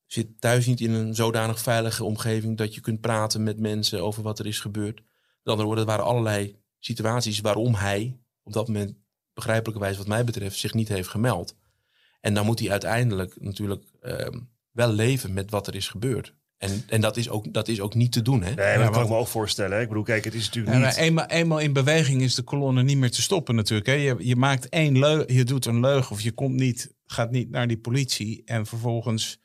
zit 0.07 0.41
thuis 0.41 0.67
niet 0.67 0.81
in 0.81 0.93
een 0.93 1.15
zodanig 1.15 1.61
veilige 1.61 2.05
omgeving 2.05 2.57
dat 2.57 2.75
je 2.75 2.81
kunt 2.81 3.01
praten 3.01 3.43
met 3.43 3.61
mensen 3.61 4.03
over 4.03 4.23
wat 4.23 4.39
er 4.39 4.47
is 4.47 4.61
gebeurd. 4.61 4.97
Met 4.97 5.05
andere 5.45 5.67
woorden, 5.67 5.85
er 5.85 5.91
waren 5.91 6.05
allerlei 6.05 6.57
situaties 6.79 7.41
waarom 7.41 7.75
hij 7.75 8.21
op 8.43 8.53
dat 8.53 8.67
moment 8.67 8.97
begrijpelijkerwijs 9.35 9.97
wat 9.97 10.07
mij 10.07 10.25
betreft 10.25 10.59
zich 10.59 10.75
niet 10.75 10.89
heeft 10.89 11.09
gemeld. 11.09 11.57
En 12.21 12.35
dan 12.35 12.47
moet 12.47 12.59
hij 12.59 12.71
uiteindelijk 12.71 13.41
natuurlijk 13.41 13.85
ehm, 14.01 14.41
wel 14.71 14.93
leven 14.93 15.33
met 15.33 15.51
wat 15.51 15.67
er 15.67 15.75
is 15.75 15.89
gebeurd. 15.89 16.35
En, 16.59 16.83
en 16.89 17.01
dat, 17.01 17.17
is 17.17 17.29
ook, 17.29 17.53
dat 17.53 17.69
is 17.69 17.81
ook 17.81 17.95
niet 17.95 18.13
te 18.13 18.23
doen. 18.23 18.43
Hè? 18.43 18.55
Nee, 18.55 18.77
maar 18.77 18.85
dat 18.85 18.91
kan 18.93 19.03
ik 19.03 19.09
me 19.09 19.17
ook 19.17 19.27
voorstellen. 19.29 19.77
hè. 19.77 19.83
Ik 19.83 19.89
bedoel, 19.89 20.03
kijk, 20.03 20.25
het 20.25 20.35
is 20.35 20.45
natuurlijk 20.47 20.77
Ja, 20.77 20.83
niet... 20.85 20.97
maar 20.97 21.05
eenmaal, 21.05 21.27
eenmaal 21.27 21.59
in 21.59 21.73
beweging 21.73 22.23
is 22.23 22.35
de 22.35 22.43
kolonne 22.43 22.83
niet 22.83 22.97
meer 22.99 23.11
te 23.11 23.23
stoppen 23.23 23.55
natuurlijk. 23.55 23.89
Hè. 23.89 23.95
Je, 23.95 24.15
je 24.19 24.37
maakt 24.37 24.69
één 24.69 24.99
leugen, 24.99 25.35
je 25.35 25.45
doet 25.45 25.67
een 25.67 25.81
leugen 25.81 26.11
of 26.11 26.21
je 26.21 26.33
komt 26.33 26.55
niet, 26.55 26.95
gaat 27.07 27.31
niet 27.31 27.51
naar 27.51 27.67
die 27.69 27.79
politie 27.79 28.43
en 28.45 28.67
vervolgens 28.67 29.41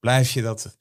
blijf 0.00 0.30
je 0.30 0.42
dat. 0.42 0.76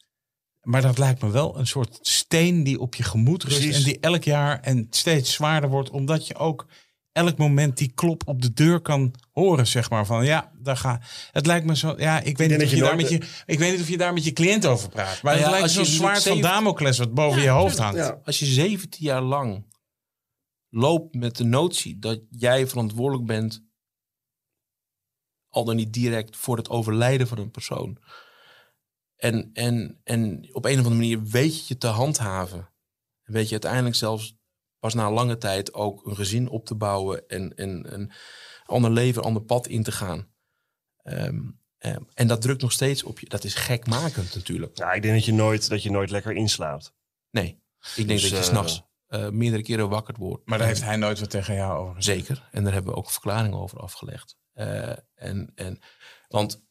Maar 0.62 0.82
dat 0.82 0.98
lijkt 0.98 1.22
me 1.22 1.30
wel 1.32 1.58
een 1.60 1.68
soort 1.68 1.98
steen 2.02 2.64
die 2.64 2.80
op 2.80 2.96
je 2.96 3.04
gemoed 3.04 3.44
rust 3.44 3.58
Precies. 3.58 3.78
en 3.78 3.84
die 3.84 4.00
elk 4.00 4.24
jaar 4.24 4.60
en 4.60 4.88
steeds 4.90 5.34
zwaarder 5.34 5.70
wordt, 5.70 5.90
omdat 5.90 6.28
je 6.28 6.36
ook 6.36 6.68
elk 7.16 7.38
moment 7.38 7.78
die 7.78 7.92
klop 7.96 8.22
op 8.26 8.42
de 8.42 8.54
deur 8.54 8.80
kan 8.80 9.14
horen, 9.32 9.68
zeg 9.68 9.90
maar. 9.90 10.06
Van 10.06 10.26
ja, 10.26 10.52
daar 10.60 10.78
ga. 10.78 11.02
Het 11.32 11.46
lijkt 11.46 11.66
me 11.66 11.76
zo. 11.76 11.94
Ja, 11.98 12.20
ik 12.20 12.38
weet, 12.38 12.50
niet 12.50 12.64
of 12.64 12.70
je 12.70 12.76
je 12.76 12.82
daar 12.82 12.96
met 12.96 13.10
je, 13.10 13.22
ik 13.46 13.60
weet 13.60 13.72
niet 13.72 13.82
of 13.82 13.90
je 13.90 13.98
daar 13.98 14.14
met 14.14 14.24
je 14.24 14.34
cliënt 14.34 14.66
over 14.66 14.90
praat. 14.90 15.22
Maar 15.22 15.36
Nou 15.36 15.36
het 15.36 15.46
ja, 15.46 15.50
lijkt 15.50 15.64
als 15.64 15.74
zo'n 15.74 15.86
zwaard 15.86 16.24
van 16.24 16.42
Damocles 16.42 16.98
wat 16.98 17.14
boven 17.14 17.42
je 17.42 17.50
hoofd 17.50 17.78
hangt. 17.78 17.98
Ja. 17.98 18.20
Als 18.24 18.40
je 18.40 18.46
17 18.46 19.06
jaar 19.06 19.22
lang 19.22 19.66
loopt 20.70 21.16
met 21.16 21.38
de 21.38 21.44
notie 21.44 22.00
dat 22.00 22.20
jij 22.30 22.68
verantwoordelijk 22.68 23.26
bent, 23.28 23.64
al 25.50 25.64
dan 25.64 25.76
niet 25.76 25.94
direct 25.94 26.36
voor 26.36 26.58
het 26.58 26.70
overlijden 26.70 27.28
van 27.28 27.38
een 27.38 27.52
persoon. 27.52 27.98
En, 29.16 29.50
en, 29.54 30.00
en 30.04 30.50
op 30.52 30.66
een 30.66 30.72
of 30.72 30.78
andere 30.78 30.96
manier 30.96 31.24
weet 31.24 31.58
je 31.58 31.64
je 31.68 31.78
te 31.78 31.88
handhaven. 31.88 32.70
En 33.24 33.34
weet 33.34 33.46
je 33.46 33.52
uiteindelijk 33.52 33.96
zelfs 33.96 34.38
pas 34.86 34.94
na 34.94 35.12
lange 35.12 35.38
tijd 35.38 35.74
ook 35.74 36.06
een 36.06 36.16
gezin 36.16 36.50
op 36.50 36.66
te 36.66 36.76
bouwen 36.76 37.28
en, 37.28 37.56
en 37.56 37.94
een 37.94 38.12
ander 38.66 38.92
leven, 38.92 39.22
een 39.22 39.28
ander 39.28 39.44
pad 39.44 39.68
in 39.68 39.84
te 39.84 39.92
gaan. 39.92 40.28
Ehm, 41.04 41.42
ehm, 41.78 42.02
en 42.14 42.28
dat 42.28 42.42
drukt 42.42 42.62
nog 42.62 42.72
steeds 42.72 43.04
op 43.04 43.20
je. 43.20 43.30
Dat 43.30 43.44
is 43.44 43.54
gekmakend 43.54 44.36
natuurlijk. 44.36 44.78
Ja, 44.78 44.94
ik 44.94 45.02
denk 45.02 45.14
dat 45.14 45.26
je 45.26 45.34
nooit, 45.34 45.70
dat 45.70 45.84
je 45.84 45.92
nooit 45.92 46.10
lekker 46.10 46.32
inslaapt. 46.32 46.94
Nee, 47.30 47.48
ik 47.96 48.08
denk 48.08 48.08
Dus, 48.08 48.22
dat 48.22 48.30
je 48.30 48.38
eh, 48.38 48.44
s'nachts 48.44 48.84
eh 49.08 49.30
meerdere 49.30 49.64
keren 49.64 49.90
wakker 49.90 50.16
wordt. 50.18 50.46
Maar 50.46 50.58
daar 50.58 50.68
heeft 50.68 50.84
hij 50.84 50.96
nooit 50.96 51.20
wat 51.20 51.30
tegen 51.30 51.56
jou 51.56 51.80
over 51.80 51.96
gezegd. 51.96 52.26
Zeker. 52.26 52.50
En 52.52 52.64
daar 52.64 52.74
hebben 52.74 52.92
we 52.92 52.98
ook 52.98 53.12
verklaringen 53.12 53.60
over 53.60 53.80
afgelegd. 53.80 54.38
Eh, 54.54 54.90
en, 55.16 55.52
en, 55.56 55.80
want 56.28 56.64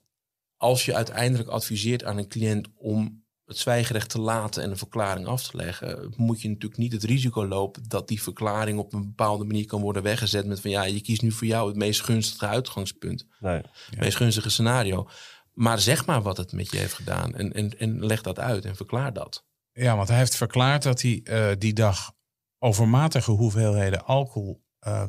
als 0.57 0.85
je 0.85 0.95
uiteindelijk 0.95 1.49
adviseert 1.49 2.05
aan 2.05 2.19
een 2.19 2.29
cliënt 2.29 2.69
om 2.75 3.24
het 3.47 3.59
zwijgerecht 3.59 4.09
te 4.09 4.21
laten 4.21 4.63
en 4.63 4.71
een 4.71 4.77
verklaring 4.77 5.27
af 5.27 5.43
te 5.49 5.57
leggen, 5.57 6.13
moet 6.17 6.43
je 6.43 6.49
natuurlijk 6.49 6.81
niet 6.81 6.93
het 6.93 7.05
risico 7.05 7.47
lopen 7.47 7.83
dat 7.89 8.09
die 8.09 8.23
verklaring 8.23 8.79
op 8.79 8.93
een 8.93 9.07
bepaalde 9.07 9.45
manier 9.45 9.67
kan 9.67 9.81
worden 9.81 10.03
weggezet 10.03 10.47
met 10.47 10.61
van 10.61 10.71
ja, 10.71 10.85
je 10.85 11.01
kiest 11.01 11.23
nu 11.23 11.33
voor 11.33 11.47
jou 11.47 11.69
het 11.69 11.77
meest 11.77 12.03
gunstige 12.03 12.47
uitgangspunt, 12.47 13.27
Nee. 13.39 13.63
het 13.91 13.99
meest 13.99 14.17
gunstige 14.17 14.51
scenario. 14.51 15.09
Maar 15.53 15.79
zeg 15.79 16.07
maar 16.07 16.23
wat 16.23 16.37
het 16.37 16.53
met 16.53 16.71
je 16.71 16.77
heeft 16.77 16.95
gedaan 16.95 17.35
en, 17.35 17.53
en, 17.53 17.79
en 17.79 18.07
leg 18.07 18.23
dat 18.23 18.39
uit 18.39 18.65
en 18.65 18.77
verklaar 18.77 19.13
dat. 19.13 19.45
Ja, 19.73 19.97
want 19.97 20.09
hij 20.09 20.19
heeft 20.19 20.37
verklaard 20.37 20.83
dat 20.83 21.03
hij 21.03 21.21
eh, 21.25 21.51
die 21.59 21.73
dag 21.73 22.13
overmatige 22.59 23.31
hoeveelheden 23.31 24.05
alcohol 24.05 24.63
eh, 24.79 25.05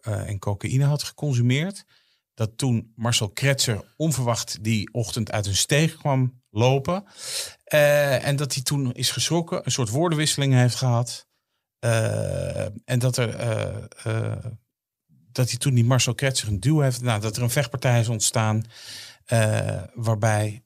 eh, 0.00 0.28
en 0.28 0.38
cocaïne 0.38 0.84
had 0.84 1.02
geconsumeerd. 1.02 1.84
Dat 2.34 2.58
toen 2.58 2.92
Marcel 2.96 3.30
Kretser 3.30 3.94
onverwacht 3.96 4.64
die 4.64 4.92
ochtend 4.92 5.30
uit 5.30 5.46
een 5.46 5.56
steeg 5.56 5.96
kwam 5.96 6.42
lopen. 6.50 7.04
Eh, 7.70 8.26
en 8.26 8.36
dat 8.36 8.54
hij 8.54 8.62
toen 8.62 8.92
is 8.92 9.10
geschrokken, 9.10 9.60
een 9.64 9.72
soort 9.72 9.88
woordenwisseling 9.88 10.52
heeft 10.52 10.74
gehad. 10.74 11.28
Eh, 11.78 12.64
en 12.64 12.98
dat 12.98 13.16
er 13.16 13.34
eh, 13.36 14.44
dat 15.08 15.48
hij 15.48 15.58
toen 15.58 15.74
die 15.74 15.84
Marcel 15.84 16.14
Kretser 16.14 16.48
een 16.48 16.60
duw 16.60 16.80
heeft. 16.80 17.00
Nou, 17.00 17.20
dat 17.20 17.36
er 17.36 17.42
een 17.42 17.50
vechtpartij 17.50 18.00
is 18.00 18.08
ontstaan. 18.08 18.64
waarbij 19.94 20.64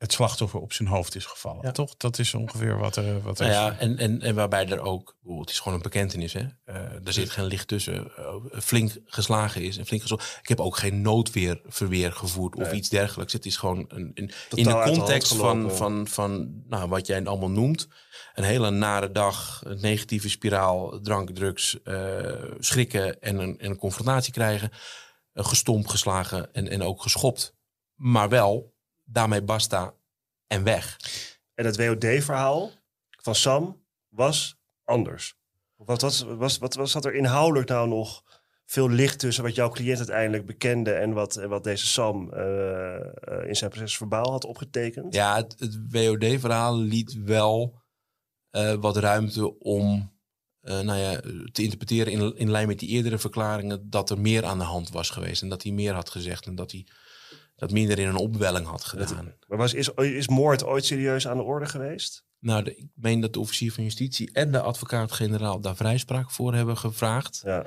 het 0.00 0.12
slachtoffer 0.12 0.60
op 0.60 0.72
zijn 0.72 0.88
hoofd 0.88 1.14
is 1.14 1.24
gevallen. 1.24 1.62
Ja. 1.62 1.70
Toch? 1.72 1.96
Dat 1.96 2.18
is 2.18 2.34
ongeveer 2.34 2.78
wat 2.78 2.96
er, 2.96 3.22
wat 3.22 3.38
er 3.40 3.46
Nou 3.46 3.70
is. 3.70 3.74
ja, 3.76 3.78
en, 3.78 3.98
en, 3.98 4.20
en 4.20 4.34
waarbij 4.34 4.68
er 4.68 4.80
ook, 4.80 5.16
het 5.38 5.50
is 5.50 5.58
gewoon 5.58 5.74
een 5.76 5.82
bekentenis, 5.82 6.32
hè? 6.32 6.46
Eh, 6.64 6.74
er 7.06 7.12
zit 7.12 7.30
geen 7.30 7.44
licht 7.44 7.68
tussen. 7.68 8.16
eh, 8.16 8.34
flink 8.60 8.92
geslagen 9.04 9.62
is 9.62 9.76
en 9.78 9.86
flink 9.86 10.02
geslagen. 10.02 10.38
Ik 10.42 10.48
heb 10.48 10.60
ook 10.60 10.76
geen 10.76 11.02
noodweer 11.02 11.60
verweer 11.64 12.12
gevoerd 12.12 12.56
of 12.56 12.62
Nee. 12.62 12.74
iets 12.74 12.88
dergelijks. 12.88 13.32
Het 13.32 13.46
is 13.46 13.56
gewoon 13.56 13.84
een, 13.88 14.10
in, 14.14 14.30
de 14.50 14.82
context 14.84 15.34
van, 15.34 15.70
van, 15.72 16.06
van 16.08 16.62
nou, 16.68 16.88
wat 16.88 17.06
jij 17.06 17.24
allemaal 17.24 17.50
noemt. 17.50 17.88
Een 18.34 18.44
hele 18.44 18.70
nare 18.70 19.10
dag, 19.12 19.60
een 19.64 19.80
negatieve 19.80 20.28
spiraal, 20.28 21.00
drank, 21.00 21.30
drugs, 21.30 21.82
eh, 21.82 22.42
schrikken 22.58 23.20
en 23.20 23.38
een, 23.38 23.58
en 23.58 23.70
een 23.70 23.76
confrontatie 23.78 24.32
krijgen. 24.32 24.70
Eh, 25.32 25.44
gestompt, 25.44 25.90
geslagen 25.90 26.52
en, 26.52 26.68
en 26.68 26.82
ook 26.82 27.02
geschopt. 27.02 27.54
Maar 27.94 28.28
wel, 28.28 28.74
daarmee 29.12 29.42
basta 29.42 29.94
en 30.46 30.64
weg. 30.64 30.96
En 31.54 31.64
het 31.64 31.76
WOD-verhaal 31.76 32.70
van 33.10 33.34
Sam 33.34 33.84
was 34.08 34.56
anders. 34.84 35.38
Wat, 35.76 36.00
was, 36.00 36.22
was, 36.22 36.58
wat, 36.58 36.74
wat 36.74 36.90
zat 36.90 37.04
er 37.04 37.14
inhoudelijk 37.14 37.68
nou 37.68 37.88
nog 37.88 38.22
veel 38.70 38.90
licht 38.90 39.18
tussen 39.18 39.44
wat 39.44 39.54
jouw 39.54 39.68
cliënt 39.68 39.98
uiteindelijk 39.98 40.46
bekende 40.46 40.92
en 40.92 41.12
wat, 41.12 41.36
en 41.36 41.48
wat 41.48 41.64
deze 41.64 41.86
Sam 41.86 42.32
eh, 42.32 42.96
eh, 42.96 43.48
in 43.48 43.56
zijn 43.56 43.70
proces 43.70 43.96
verbaal 43.96 44.30
had 44.30 44.44
opgetekend? 44.44 45.14
Ja, 45.14 45.36
het, 45.36 45.54
het 45.58 45.78
WOD-verhaal 45.90 46.78
liet 46.78 47.22
wel 47.24 47.80
eh, 48.50 48.74
wat 48.74 48.96
ruimte 48.96 49.58
om 49.58 50.18
nou 50.60 50.98
ja, 50.98 51.20
te 51.52 51.62
interpreteren 51.62 52.12
in, 52.12 52.36
in 52.36 52.50
lijn 52.50 52.66
met 52.66 52.78
die 52.78 52.88
eerdere 52.88 53.18
verklaringen 53.18 53.90
dat 53.90 54.10
er 54.10 54.20
meer 54.20 54.44
aan 54.44 54.58
de 54.58 54.64
hand 54.64 54.90
was 54.90 55.10
geweest 55.10 55.42
en 55.42 55.48
dat 55.48 55.62
hij 55.62 55.72
meer 55.72 55.92
had 55.92 56.10
gezegd 56.10 56.46
en 56.46 56.54
dat 56.54 56.70
hij 56.70 56.86
dat 57.60 57.70
minder 57.70 57.98
in 57.98 58.08
een 58.08 58.16
opwelling 58.16 58.66
had 58.66 58.84
gedaan. 58.84 59.34
Maar 59.46 59.58
was, 59.58 59.74
is, 59.74 59.88
is 59.88 60.28
moord 60.28 60.64
ooit 60.64 60.84
serieus 60.84 61.28
aan 61.28 61.36
de 61.36 61.42
orde 61.42 61.66
geweest? 61.66 62.24
Nou, 62.38 62.62
de- 62.62 62.76
ik 62.76 62.86
meen 62.94 63.20
dat 63.20 63.32
de 63.32 63.40
officier 63.40 63.72
van 63.72 63.84
justitie 63.84 64.32
en 64.32 64.52
de 64.52 64.60
advocaat-generaal 64.60 65.60
daar 65.60 65.76
vrijspraak 65.76 66.30
voor 66.30 66.54
hebben 66.54 66.76
gevraagd. 66.76 67.40
Ja. 67.44 67.66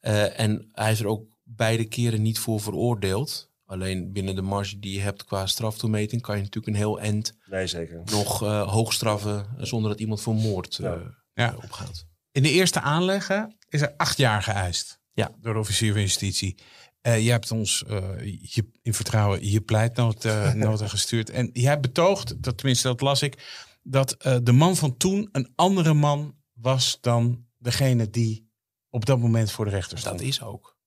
Eh, 0.00 0.40
en 0.40 0.68
hij 0.72 0.92
is 0.92 1.00
er 1.00 1.06
ook 1.06 1.24
beide 1.42 1.84
keren 1.84 2.22
niet 2.22 2.38
voor 2.38 2.60
veroordeeld. 2.60 3.50
Alleen 3.64 4.12
binnen 4.12 4.34
de 4.34 4.42
marge 4.42 4.78
die 4.78 4.94
je 4.94 5.00
hebt 5.00 5.24
qua 5.24 5.46
straftoemeting 5.46 6.22
kan 6.22 6.36
je 6.36 6.42
natuurlijk 6.42 6.72
een 6.74 6.80
heel 6.82 7.00
end 7.00 7.36
Nee, 7.46 7.66
zeker. 7.66 8.02
nog 8.04 8.42
eh 8.42 8.70
hoogstraffen 8.72 9.46
zonder 9.56 9.90
dat 9.90 10.00
iemand 10.00 10.20
voor 10.20 10.34
moord 10.34 10.78
eh, 10.78 10.92
Ja. 11.34 11.54
opgaat. 11.56 12.06
In 12.32 12.42
de 12.42 12.50
eerste 12.50 12.80
aanleggen 12.80 13.56
is 13.68 13.80
er 13.80 13.94
acht 13.96 14.16
jaar 14.18 14.42
geëist. 14.42 14.98
Ja. 15.12 15.30
Door 15.40 15.52
de 15.54 15.58
officier 15.60 15.92
van 15.92 16.00
justitie. 16.00 16.58
Eh 17.00 17.24
je 17.24 17.30
hebt 17.30 17.50
ons 17.50 17.84
eh, 17.84 18.24
je, 18.42 18.70
in 18.82 18.94
vertrouwen 18.94 19.50
je 19.50 19.60
pleitnota 19.60 20.54
nota 20.54 20.88
gestuurd. 20.96 21.30
En 21.30 21.50
jij 21.52 21.80
betoogt, 21.80 22.42
dat, 22.42 22.56
tenminste 22.56 22.88
dat 22.88 23.00
las 23.00 23.22
ik, 23.22 23.66
dat 23.82 24.12
eh, 24.12 24.36
de 24.42 24.52
man 24.52 24.76
van 24.76 24.96
toen 24.96 25.28
een 25.32 25.52
andere 25.54 25.94
man 25.94 26.36
was 26.52 26.98
dan 27.00 27.46
degene 27.58 28.10
die 28.10 28.50
op 28.88 29.06
dat 29.06 29.18
moment 29.18 29.50
voor 29.50 29.64
de 29.64 29.70
rechter 29.70 29.98
stond. 29.98 30.18
Dat 30.18 30.26
is 30.26 30.42
ook. 30.42 30.78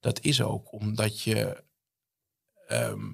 Dat 0.00 0.20
is 0.20 0.42
ook 0.42 0.72
omdat 0.72 1.20
je, 1.20 1.64
ehm, 2.66 3.12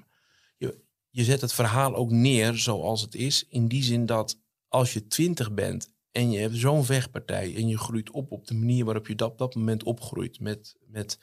je. 0.57 0.89
Je 1.13 1.23
zet 1.23 1.41
het 1.41 1.53
verhaal 1.53 1.95
ook 1.95 2.11
neer 2.11 2.55
zoals 2.55 3.01
het 3.01 3.15
is. 3.15 3.45
In 3.47 3.67
die 3.67 3.83
zin 3.83 4.05
dat 4.05 4.39
als 4.67 4.93
je 4.93 5.07
twintig 5.07 5.53
bent 5.53 5.93
en 6.11 6.31
je 6.31 6.39
hebt 6.39 6.57
zo'n 6.57 6.85
vechtpartij 6.85 7.55
en 7.55 7.67
je 7.67 7.77
groeit 7.77 8.11
op 8.11 8.31
op 8.31 8.47
de 8.47 8.53
manier 8.53 8.85
waarop 8.85 9.07
je 9.07 9.15
dat, 9.15 9.31
op 9.31 9.37
dat 9.37 9.55
moment 9.55 9.83
opgroeit. 9.83 10.39
Met, 10.39 10.75
met 10.87 11.19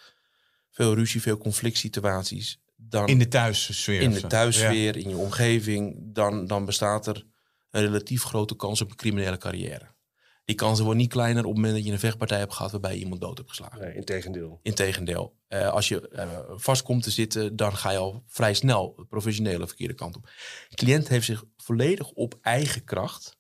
veel 0.71 0.95
ruzie, 0.95 1.23
veel 1.23 1.39
conflict 1.39 1.77
situaties. 1.77 2.61
Dan, 2.77 3.07
In 3.07 3.19
de 3.19 3.29
thuissfeer. 3.29 4.01
in 4.01 4.11
de 4.11 4.27
thuissfeer, 4.27 4.97
in 4.97 5.09
je 5.09 5.17
omgeving, 5.17 5.97
dan, 5.99 6.47
dan 6.47 6.65
bestaat 6.65 7.07
er 7.07 7.27
een 7.71 7.83
relatief 7.83 8.23
grote 8.23 8.57
kans 8.57 8.81
op 8.81 8.91
een 8.91 8.97
criminele 8.97 9.37
carrière. 9.37 9.97
Die 10.45 10.57
kansen 10.57 10.85
worden 10.85 11.03
niet 11.03 11.13
kleiner 11.13 11.45
op 11.45 11.49
het 11.49 11.57
moment 11.57 11.75
dat 11.75 11.85
je 11.87 11.93
een 11.93 11.99
vechtpartij 11.99 12.39
hebt 12.39 12.55
gehad 12.55 12.71
waarbij 12.71 12.93
je 12.93 12.99
iemand 12.99 13.21
dood 13.21 13.37
hebt 13.37 13.49
geslagen. 13.49 13.81
Nee, 13.81 13.95
integendeel. 13.95 14.61
Integendeel, 14.63 15.37
eh, 15.49 15.69
als 15.69 15.89
je 15.89 16.09
eh, 16.09 16.29
vast 16.49 16.83
komt 16.83 17.03
te 17.03 17.11
zitten, 17.11 17.57
dan 17.57 17.77
ga 17.77 17.91
je 17.91 17.99
al 17.99 18.23
vrij 18.27 18.55
snel 18.55 18.95
de 18.97 19.05
professionele 19.05 19.67
verkeerde 19.67 19.95
kant 19.95 20.17
op. 20.17 20.31
De 20.69 20.77
cliënt 20.77 21.09
heeft 21.09 21.25
zich 21.25 21.45
volledig 21.57 22.11
op 22.11 22.39
eigen 22.43 22.85
kracht 22.85 23.39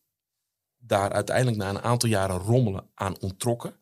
daar 0.78 1.12
uiteindelijk 1.12 1.56
na 1.56 1.68
een 1.68 1.82
aantal 1.82 2.08
jaren 2.08 2.38
rommelen 2.38 2.90
aan 2.94 3.20
onttrokken. 3.20 3.74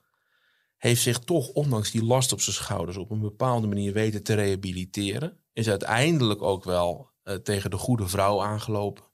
Heeft 0.76 1.02
zich 1.02 1.18
toch, 1.18 1.48
ondanks 1.48 1.90
die 1.90 2.04
last 2.04 2.32
op 2.32 2.40
zijn 2.40 2.56
schouders, 2.56 2.96
op 2.96 3.10
een 3.10 3.20
bepaalde 3.20 3.66
manier 3.66 3.92
weten 3.92 4.22
te 4.22 4.34
rehabiliteren. 4.34 5.36
Is 5.52 5.68
uiteindelijk 5.68 6.42
ook 6.42 6.64
wel 6.64 7.10
eh, 7.22 7.34
tegen 7.34 7.70
de 7.70 7.76
goede 7.76 8.08
vrouw 8.08 8.42
aangelopen. 8.42 9.04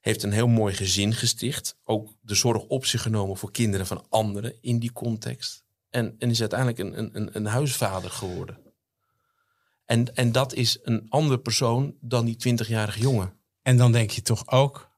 Heeft 0.00 0.22
een 0.22 0.32
heel 0.32 0.48
mooi 0.48 0.74
gezin 0.74 1.14
gesticht. 1.14 1.76
Ook 1.84 2.12
de 2.20 2.34
zorg 2.34 2.62
op 2.62 2.86
zich 2.86 3.02
genomen 3.02 3.36
voor 3.36 3.50
kinderen 3.50 3.86
van 3.86 4.06
anderen 4.08 4.54
in 4.60 4.78
die 4.78 4.92
context. 4.92 5.64
En, 5.90 6.14
en 6.18 6.30
is 6.30 6.40
uiteindelijk 6.40 6.78
een, 6.78 6.98
een- 7.14 7.36
een, 7.36 7.46
huisvader 7.46 8.10
geworden. 8.10 8.58
En, 9.84 10.14
en 10.16 10.32
dat 10.32 10.54
is 10.54 10.78
een 10.82 11.06
andere 11.08 11.38
persoon 11.38 11.94
dan 12.00 12.24
die 12.24 12.36
20-jarige 12.58 13.00
jongen. 13.00 13.32
En 13.62 13.76
dan 13.76 13.92
denk 13.92 14.10
je 14.10 14.22
toch 14.22 14.50
ook 14.50 14.90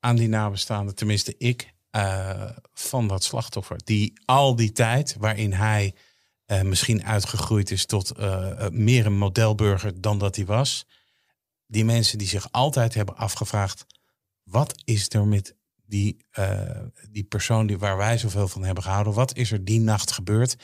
aan 0.00 0.16
die 0.16 0.28
nabestaanden, 0.28 0.94
tenminste 0.94 1.34
ik, 1.38 1.74
eh, 1.90 2.50
van 2.72 3.08
dat 3.08 3.24
slachtoffer. 3.24 3.80
Die 3.84 4.20
al 4.24 4.56
die 4.56 4.72
tijd 4.72 5.16
waarin 5.18 5.52
hij 5.52 5.94
eh, 6.44 6.62
misschien 6.62 7.04
uitgegroeid 7.04 7.70
is 7.70 7.86
tot 7.86 8.10
eh, 8.10 8.68
meer 8.68 9.06
een 9.06 9.18
modelburger 9.18 10.00
dan 10.00 10.18
dat 10.18 10.36
hij 10.36 10.44
was. 10.44 10.86
Die 11.66 11.84
mensen 11.84 12.18
die 12.18 12.28
zich 12.28 12.52
altijd 12.52 12.94
hebben 12.94 13.16
afgevraagd, 13.16 13.86
wat 14.42 14.82
is 14.84 15.10
er 15.10 15.26
met 15.26 15.56
die, 15.86 16.24
die 17.10 17.24
persoon 17.24 17.66
die, 17.66 17.78
waar 17.78 17.96
wij 17.96 18.18
zoveel 18.18 18.48
van 18.48 18.64
hebben 18.64 18.82
gehouden, 18.82 19.12
wat 19.12 19.36
is 19.36 19.52
er 19.52 19.64
die 19.64 19.80
nacht 19.80 20.12
gebeurd? 20.12 20.56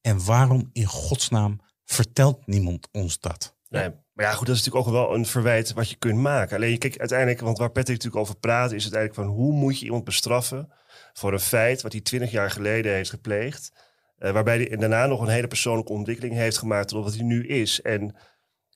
En 0.00 0.24
waarom 0.24 0.70
in 0.72 0.84
godsnaam 0.84 1.60
vertelt 1.84 2.46
niemand 2.46 2.88
ons 2.92 3.20
dat? 3.20 3.56
Nee, 3.68 3.90
maar 4.18 4.26
ja, 4.26 4.32
goed, 4.32 4.46
dat 4.46 4.56
is 4.56 4.64
natuurlijk 4.64 4.86
ook 4.86 4.94
wel 4.94 5.14
een 5.14 5.26
verwijt 5.26 5.72
wat 5.72 5.90
je 5.90 5.96
kunt 5.96 6.18
maken. 6.18 6.56
Alleen, 6.56 6.78
kijk, 6.78 6.98
uiteindelijk, 6.98 7.40
want 7.40 7.58
waar 7.58 7.70
Patrick 7.70 7.96
natuurlijk 7.96 8.22
over 8.22 8.36
praat, 8.36 8.72
is 8.72 8.82
uiteindelijk 8.82 9.20
van 9.20 9.36
hoe 9.36 9.52
moet 9.52 9.78
je 9.78 9.84
iemand 9.84 10.04
bestraffen 10.04 10.72
voor 11.12 11.32
een 11.32 11.40
feit 11.40 11.82
wat 11.82 11.92
hij 11.92 12.00
twintig 12.00 12.30
jaar 12.30 12.50
geleden 12.50 12.92
heeft 12.92 13.10
gepleegd, 13.10 13.72
eh, 14.18 14.30
waarbij 14.32 14.56
hij 14.56 14.76
daarna 14.76 15.06
nog 15.06 15.20
een 15.20 15.28
hele 15.28 15.46
persoonlijke 15.46 15.92
ontwikkeling 15.92 16.34
heeft 16.34 16.58
gemaakt 16.58 16.88
tot 16.88 17.04
wat 17.04 17.14
hij 17.14 17.24
nu 17.24 17.46
is. 17.46 17.80
En 17.80 18.16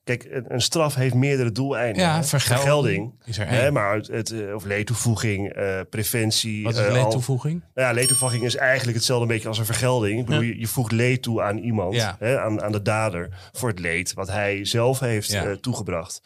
kijk, 0.05 0.25
een, 0.31 0.45
een 0.49 0.61
straf 0.61 0.95
heeft 0.95 1.15
meerdere 1.15 1.53
doeleinden. 1.53 2.03
Ja, 2.03 2.25
vergelding 2.25 3.13
is 3.25 3.39
er 3.39 3.49
hè, 3.49 3.71
maar 3.71 3.95
het, 3.95 4.07
het, 4.07 4.31
eh, 4.31 4.55
of 4.55 4.65
leedtoevoeging, 4.65 5.53
eh, 5.53 5.81
preventie. 5.91 6.63
Wat 6.63 6.73
is 6.73 6.79
eh, 6.79 6.85
de 6.85 6.91
al- 6.93 7.03
leedtoevoeging? 7.03 7.63
nou 7.75 7.89
ja, 7.89 7.95
leedtoevoeging 7.95 8.43
is 8.45 8.57
eigenlijk 8.57 8.97
hetzelfde 8.97 9.27
beetje 9.27 9.49
als 9.49 9.59
een 9.59 9.65
vergelding. 9.65 10.19
Ik 10.19 10.27
bedoel, 10.27 10.41
Ja. 10.43 10.49
je, 10.49 10.59
je 10.59 10.67
voegt 10.67 10.93
leed 10.93 11.23
toe 11.23 11.43
aan 11.43 11.59
iemand, 11.59 11.95
Ja. 11.95 12.17
hè, 12.19 12.41
aan, 12.41 12.63
aan 12.63 12.73
de 12.73 12.83
dader, 12.83 13.29
voor 13.53 13.69
het 13.69 13.79
leed 13.79 14.15
wat 14.15 14.29
hij 14.29 14.65
zelf 14.65 15.01
heeft 15.01 15.31
Ja. 15.31 15.57
toegebracht. 15.61 16.21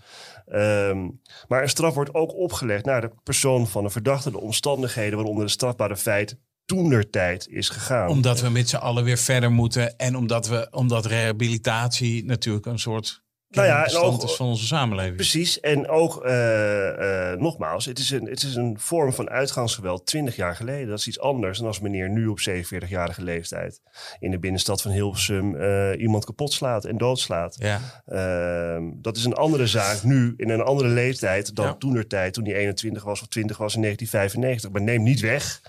Ehm, 0.47 1.09
maar 1.49 1.63
een 1.63 1.69
straf 1.69 1.95
wordt 1.95 2.15
ook 2.15 2.35
opgelegd 2.35 2.85
naar 2.85 3.01
de 3.01 3.11
persoon 3.23 3.67
van 3.69 3.83
de 3.83 3.91
verdachte, 3.91 4.31
de 4.31 4.41
omstandigheden 4.41 5.17
waaronder 5.17 5.45
de 5.45 5.51
strafbare 5.51 5.97
feit 5.97 6.37
toenertijd 6.65 7.49
is 7.49 7.69
gegaan. 7.69 8.09
Omdat 8.09 8.41
we 8.41 8.49
met 8.49 8.69
z'n 8.69 8.77
allen 8.77 9.05
weer 9.05 9.19
verder 9.19 9.51
moeten. 9.53 9.97
En 9.97 10.17
omdat, 10.17 10.47
we, 10.49 10.69
omdat 10.71 11.07
rehabilitatie 11.07 12.25
natuurlijk 12.25 12.67
een 12.67 12.79
soort 12.79 13.25
Nou 13.57 13.69
ja, 13.69 13.87
en 13.87 13.97
ook- 13.97 14.23
is 14.23 14.35
van 14.37 14.47
onze 14.47 14.67
samenleving. 14.67 15.17
Precies, 15.17 15.61
en 15.61 15.89
ook 15.89 16.25
eh, 16.25 17.31
eh, 17.33 17.39
nogmaals, 17.39 17.85
het 17.85 17.99
is, 17.99 18.11
een, 18.11 18.27
het 18.27 18.43
is 18.43 18.55
een 18.55 18.77
vorm 18.81 19.13
van 19.13 19.29
uitgangsgeweld 19.31 20.07
20 20.07 20.37
jaar 20.37 20.57
geleden. 20.57 20.89
Dat 20.89 20.99
is 20.99 21.07
iets 21.07 21.21
anders 21.21 21.59
dan 21.59 21.67
als 21.67 21.81
meneer 21.81 22.11
nu 22.11 22.27
op 22.27 22.39
47-jarige 22.51 23.23
leeftijd 23.23 23.81
in 24.19 24.31
de 24.31 24.39
binnenstad 24.39 24.83
van 24.83 24.91
Hilversum 24.91 25.57
eh, 25.57 26.01
iemand 26.01 26.25
kapot 26.25 26.53
slaat 26.53 26.85
en 26.85 26.97
doodslaat. 26.99 27.57
Ja. 27.59 27.81
Ehm, 28.07 28.83
dat 28.95 29.17
is 29.17 29.25
een 29.25 29.35
andere 29.35 29.67
zaak 29.67 30.03
nu 30.03 30.35
in 30.37 30.49
een 30.51 30.61
andere 30.63 30.89
leeftijd 30.89 31.55
dan 31.55 31.67
Ja. 31.67 31.75
toenertijd 31.75 32.33
toen 32.35 32.45
hij 32.45 32.55
21 32.55 33.05
was 33.05 33.21
of 33.21 33.27
20 33.29 33.57
was 33.57 33.75
in 33.75 33.81
1995. 33.81 34.71
Maar 34.71 34.83
neem 34.83 35.03
niet 35.03 35.21
weg 35.21 35.61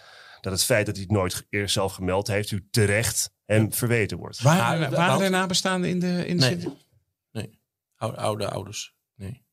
dat 0.41 0.51
het 0.51 0.63
feit 0.63 0.85
dat 0.85 0.95
hij 0.95 1.03
het 1.03 1.13
nooit 1.17 1.45
eerder 1.49 1.69
zelf 1.69 1.93
gemeld 1.93 2.27
heeft, 2.27 2.51
u 2.51 2.67
terecht 2.71 3.31
hem 3.45 3.73
verweten 3.73 4.17
wordt. 4.17 4.43
Nou, 4.43 4.57
waren 4.57 4.91
Wout- 4.91 5.21
er 5.21 5.29
nabestaanden 5.29 5.89
in 5.89 5.99
de, 5.99 6.27
in 6.27 6.38
de 6.38 6.45
Nee. 6.45 6.67
Oude, 7.97 8.17
oude 8.17 8.49
ouders. 8.49 8.95
Nee. 9.15 9.45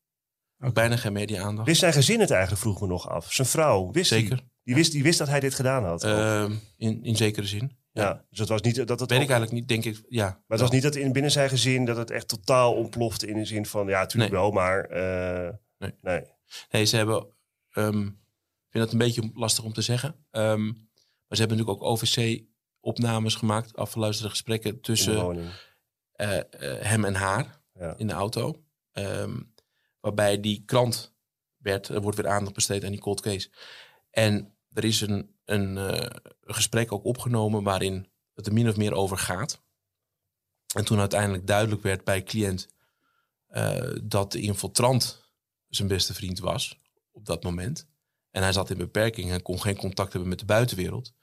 Oké. 0.59 0.73
Bijna 0.73 0.97
geen 0.97 1.13
media-aandacht. 1.13 1.67
Wist 1.69 1.81
zijn 1.81 1.93
gezin 1.93 2.21
het 2.21 2.31
eigenlijk, 2.31 2.63
vroeg 2.63 2.81
me 2.81 2.87
nog 2.87 3.09
af. 3.09 3.33
Zijn 3.33 3.49
vrouw, 3.49 3.91
wist 3.91 4.11
die? 4.11 4.21
Zeker. 4.21 4.41
Die 4.63 4.75
wist, 4.75 4.93
die 4.93 5.03
wist 5.03 5.19
dat 5.19 5.29
hij 5.29 5.41
dit 5.41 5.55
gedaan 5.55 5.85
had. 5.85 6.05
Ehm, 6.05 6.55
in, 6.77 7.03
in 7.03 7.17
zekere 7.17 7.47
zin. 7.47 7.77
Ja. 7.93 8.03
ja. 8.03 8.25
dus 8.31 8.39
het 8.39 8.49
was 8.49 8.61
niet 8.61 8.87
dat 8.87 9.01
het. 9.01 9.11
Weet 9.11 9.19
ook- 9.19 9.25
ik 9.25 9.31
eigenlijk 9.31 9.53
niet, 9.53 9.69
denk 9.69 9.85
ik. 9.85 10.05
Ja. 10.09 10.25
Maar 10.25 10.43
het 10.47 10.61
was 10.61 10.71
niet 10.71 10.83
dat 10.83 10.95
in 10.95 11.13
binnen 11.13 11.31
zijn 11.31 11.49
gezin 11.49 11.85
dat 11.85 11.97
het 11.97 12.11
echt 12.11 12.29
totaal 12.29 12.75
ontplofte 12.75 13.27
in 13.27 13.37
de 13.37 13.45
zin 13.45 13.67
van 13.67 13.87
ja, 13.87 13.99
natuurlijk 14.01 14.33
Nee. 14.33 14.41
wel, 14.41 14.51
maar 14.51 14.85
eh, 14.85 15.55
Nee. 15.79 15.93
nee. 16.01 16.23
Nee, 16.71 16.85
ze 16.85 16.97
hebben. 16.97 17.27
ehm, 17.71 18.01
ik 18.07 18.71
vind 18.71 18.85
dat 18.85 18.93
een 18.93 18.99
beetje 18.99 19.31
lastig 19.35 19.65
om 19.65 19.73
te 19.73 19.83
zeggen. 19.83 20.27
Ehm, 20.31 20.65
maar 20.65 21.37
ze 21.37 21.39
hebben 21.41 21.57
natuurlijk 21.57 21.83
ook 21.83 21.91
OVC-opnames 21.91 23.35
gemaakt, 23.35 23.77
afgeluisterde 23.77 24.31
gesprekken 24.31 24.81
tussen 24.81 25.53
eh, 26.13 26.39
eh, 26.39 26.45
hem 26.83 27.05
en 27.05 27.15
haar 27.15 27.63
In 27.97 28.07
de 28.07 28.13
auto. 28.13 28.65
Ehm, 28.93 29.41
waarbij 30.01 30.41
die 30.41 30.63
krant 30.65 31.17
werd, 31.57 31.89
er 31.89 32.01
wordt 32.01 32.17
weer 32.17 32.29
aandacht 32.29 32.55
besteed 32.55 32.85
aan 32.85 32.91
die 32.91 33.01
cold 33.01 33.21
case. 33.21 33.51
En 34.11 34.57
er 34.73 34.85
is 34.85 35.01
een, 35.01 35.37
een 35.45 35.79
eh, 35.79 36.11
gesprek 36.41 36.93
ook 36.93 37.05
opgenomen 37.05 37.63
waarin 37.63 38.09
het 38.35 38.47
er 38.47 38.53
min 38.53 38.69
of 38.69 38.77
meer 38.77 38.93
over 38.93 39.19
gaat. 39.19 39.63
En 40.75 40.85
toen 40.85 40.99
uiteindelijk 40.99 41.47
duidelijk 41.47 41.83
werd 41.83 42.05
bij 42.05 42.23
cliënt 42.23 42.69
eh, 43.47 43.97
dat 44.03 44.33
de 44.33 44.41
infiltrant 44.41 45.31
zijn 45.69 45.89
beste 45.89 46.15
vriend 46.15 46.39
was 46.39 46.81
op 47.11 47.27
dat 47.27 47.43
moment. 47.43 47.89
En 48.31 48.43
hij 48.43 48.53
zat 48.53 48.71
in 48.71 48.79
beperking 48.79 49.31
en 49.31 49.43
kon 49.43 49.61
geen 49.61 49.77
contact 49.77 50.13
hebben 50.13 50.31
met 50.31 50.39
de 50.39 50.45
buitenwereld. 50.45 51.15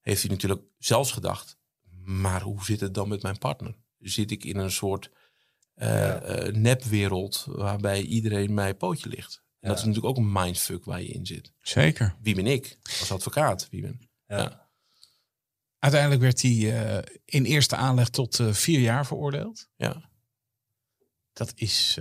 Heeft 0.00 0.22
hij 0.22 0.30
natuurlijk 0.30 0.62
zelfs 0.78 1.12
gedacht, 1.12 1.58
maar 2.04 2.42
hoe 2.42 2.64
zit 2.64 2.80
het 2.80 2.94
dan 2.94 3.08
met 3.08 3.22
mijn 3.22 3.38
partner? 3.38 3.76
Zit 3.98 4.30
ik 4.30 4.44
in 4.44 4.56
een 4.56 4.70
soort 4.70 5.10
eh, 5.78 6.46
eh, 6.46 6.54
nepwereld 6.54 7.44
waarbij 7.48 8.02
iedereen 8.02 8.54
mij 8.54 8.74
pootje 8.74 9.08
ligt? 9.08 9.42
En 9.60 9.68
dat 9.68 9.78
is 9.78 9.84
natuurlijk 9.84 10.16
ook 10.16 10.24
een 10.24 10.32
mindfuck 10.32 10.84
waar 10.84 11.02
je 11.02 11.08
in 11.08 11.26
zit. 11.26 11.52
Zeker. 11.60 12.16
Wie 12.20 12.34
ben 12.34 12.46
ik 12.46 12.78
als 12.82 13.12
advocaat? 13.12 13.68
Wie 13.70 13.80
ben? 13.80 14.10
Ja. 14.26 14.70
Uiteindelijk 15.78 16.20
werd 16.20 16.42
hij 16.42 16.82
eh, 16.82 17.16
in 17.24 17.44
eerste 17.44 17.76
aanleg 17.76 18.08
tot 18.08 18.40
vier 18.50 18.80
jaar 18.80 19.06
veroordeeld. 19.06 19.68
Ja. 19.76 20.10
Dat 21.32 21.52
is 21.54 21.98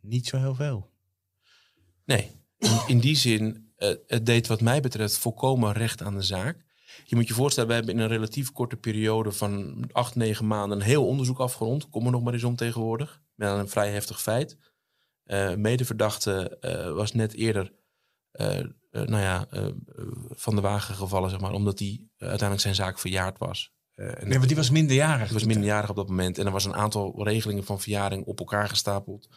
niet 0.00 0.26
zo 0.26 0.38
heel 0.38 0.54
veel. 0.54 0.92
Nee, 2.04 2.30
in, 2.58 2.82
in 2.86 2.98
die 2.98 3.16
zin, 3.16 3.72
het 4.06 4.26
deed 4.26 4.46
wat 4.46 4.60
mij 4.60 4.80
betreft 4.80 5.18
volkomen 5.18 5.72
recht 5.72 6.02
aan 6.02 6.14
de 6.14 6.22
zaak. 6.22 6.63
Je 7.04 7.16
moet 7.16 7.28
je 7.28 7.34
voorstellen, 7.34 7.68
we 7.68 7.74
hebben 7.74 7.94
in 7.94 8.00
een 8.00 8.08
relatief 8.08 8.52
korte 8.52 8.76
periode 8.76 9.32
van 9.32 9.84
acht, 9.92 10.14
negen 10.14 10.46
maanden 10.46 10.78
een 10.78 10.84
heel 10.84 11.06
onderzoek 11.06 11.38
afgerond. 11.38 11.88
Kom 11.88 12.04
er 12.04 12.12
nog 12.12 12.22
maar 12.22 12.32
eens 12.32 12.44
om 12.44 12.56
tegenwoordig. 12.56 13.22
Met 13.34 13.48
een 13.48 13.68
vrij 13.68 13.90
heftig 13.90 14.22
feit. 14.22 14.58
Eh 15.24 15.54
medeverdachte 15.54 16.58
eh, 16.60 16.92
was 16.92 17.12
net 17.12 17.34
eerder 17.34 17.72
eh, 18.30 18.60
nou 18.90 19.22
ja, 19.22 19.46
van 20.28 20.54
de 20.54 20.60
wagen 20.60 20.94
gevallen, 20.94 21.30
zeg 21.30 21.40
maar, 21.40 21.52
omdat 21.52 21.78
hij 21.78 21.88
eh, 21.88 22.28
uiteindelijk 22.28 22.60
zijn 22.60 22.74
zaak 22.74 22.98
verjaard 22.98 23.38
was. 23.38 23.72
En 23.94 24.28
Nee, 24.28 24.36
want 24.36 24.48
die 24.48 24.56
was 24.56 24.70
minderjarig. 24.70 25.24
hij 25.24 25.32
was 25.32 25.44
minderjarig 25.44 25.90
op 25.90 25.96
dat 25.96 26.08
moment. 26.08 26.38
En 26.38 26.46
er 26.46 26.52
was 26.52 26.64
een 26.64 26.74
aantal 26.74 27.24
regelingen 27.24 27.64
van 27.64 27.80
verjaring 27.80 28.24
op 28.24 28.38
elkaar 28.38 28.68
gestapeld. 28.68 29.28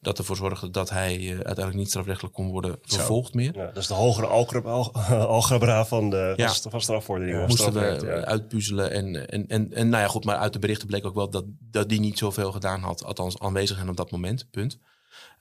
Dat 0.00 0.18
ervoor 0.18 0.36
zorgde 0.36 0.70
dat 0.70 0.90
hij 0.90 1.16
eh, 1.16 1.28
uiteindelijk 1.30 1.76
niet 1.76 1.88
strafrechtelijk 1.88 2.34
kon 2.34 2.50
worden 2.50 2.78
vervolgd 2.82 3.34
meer. 3.34 3.56
Ja, 3.56 3.64
dat 3.66 3.76
is 3.76 3.86
de 3.86 3.94
hogere 3.94 4.26
algebra, 4.26 4.70
al- 4.70 4.92
algebra 5.38 5.84
van 5.86 6.10
de 6.10 6.32
Ja. 6.36 6.52
van, 6.52 6.80
strafvordering. 6.80 7.42
of 7.42 7.48
Moesten 7.48 7.72
we 7.72 7.80
ja. 7.80 7.96
eh, 7.96 8.22
uitpuzzelen. 8.22 8.90
En, 8.90 9.28
en, 9.28 9.46
en, 9.46 9.72
en 9.72 9.88
nou 9.88 10.02
ja, 10.02 10.08
goed, 10.08 10.24
maar 10.24 10.36
uit 10.36 10.52
de 10.52 10.58
berichten 10.58 10.86
bleek 10.86 11.04
ook 11.06 11.14
wel 11.14 11.30
dat, 11.30 11.44
dat 11.60 11.88
die 11.88 12.00
niet 12.00 12.18
zoveel 12.18 12.52
gedaan 12.52 12.80
had. 12.80 13.04
Althans, 13.04 13.38
aanwezig 13.38 13.76
zijn 13.76 13.88
op 13.88 13.96
dat 13.96 14.10
moment. 14.10 14.50
Punt. 14.50 14.78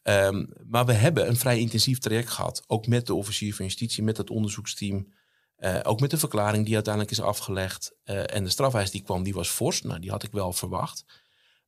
Ehm, 0.04 0.46
maar 0.68 0.86
we 0.86 0.94
hebben 0.94 1.28
een 1.28 1.38
vrij 1.38 1.60
intensief 1.60 2.00
traject 2.00 2.30
gehad. 2.30 2.64
Ook 2.68 2.88
met 2.88 3.08
de 3.08 3.14
officier 3.16 3.56
van 3.56 3.66
justitie, 3.66 4.04
met 4.04 4.18
het 4.18 4.30
onderzoeksteam. 4.30 5.08
Eh, 5.56 5.80
ook 5.84 6.00
met 6.00 6.12
de 6.12 6.18
verklaring 6.18 6.66
die 6.66 6.74
uiteindelijk 6.74 7.14
is 7.14 7.22
afgelegd. 7.22 7.92
Eh, 8.04 8.36
en 8.36 8.44
de 8.44 8.50
strafeis 8.50 8.92
die 8.92 9.02
kwam, 9.02 9.24
die 9.24 9.34
was 9.34 9.50
fors. 9.50 9.82
Nou, 9.82 10.00
die 10.00 10.10
had 10.10 10.24
ik 10.24 10.32
wel 10.32 10.54
verwacht. 10.54 11.06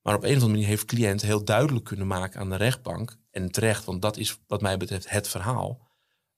Maar 0.01 0.15
op 0.15 0.23
een 0.23 0.29
of 0.29 0.33
andere 0.33 0.51
manier 0.51 0.67
heeft 0.67 0.85
cliënt 0.85 1.21
heel 1.21 1.43
duidelijk 1.43 1.85
kunnen 1.85 2.07
maken 2.07 2.39
aan 2.39 2.49
de 2.49 2.55
rechtbank. 2.55 3.17
En 3.31 3.51
terecht, 3.51 3.85
want 3.85 4.01
dat 4.01 4.17
is 4.17 4.39
wat 4.47 4.61
mij 4.61 4.77
betreft 4.77 5.09
het 5.09 5.27
verhaal. 5.27 5.89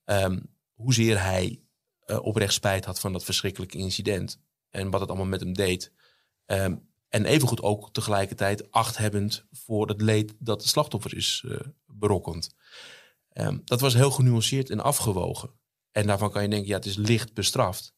ehm, 0.03 0.39
hoezeer 0.73 1.21
hij 1.21 1.61
eh, 1.99 2.25
oprecht 2.25 2.53
spijt 2.53 2.85
had 2.85 2.99
van 2.99 3.13
dat 3.13 3.23
verschrikkelijke 3.23 3.77
incident. 3.77 4.39
En 4.69 4.89
wat 4.89 4.99
het 4.99 5.09
allemaal 5.09 5.27
met 5.27 5.39
hem 5.39 5.53
deed. 5.53 5.91
Ehm, 6.45 6.75
en 7.09 7.25
evengoed 7.25 7.61
ook 7.61 7.93
tegelijkertijd 7.93 8.71
acht 8.71 8.97
hebbend 8.97 9.45
voor 9.51 9.87
het 9.87 10.01
leed 10.01 10.33
dat 10.39 10.61
de 10.61 10.67
slachtoffer 10.67 11.15
is 11.15 11.43
uh, 11.45 11.59
berokkend. 11.85 12.55
Ehm, 13.29 13.59
dat 13.63 13.79
was 13.79 13.93
heel 13.93 14.11
genuanceerd 14.11 14.69
en 14.69 14.79
afgewogen. 14.79 15.49
En 15.91 16.07
daarvan 16.07 16.31
kan 16.31 16.41
je 16.41 16.49
denken, 16.49 16.67
ja, 16.67 16.75
het 16.75 16.85
is 16.85 16.95
licht 16.95 17.33
bestraft. 17.33 17.95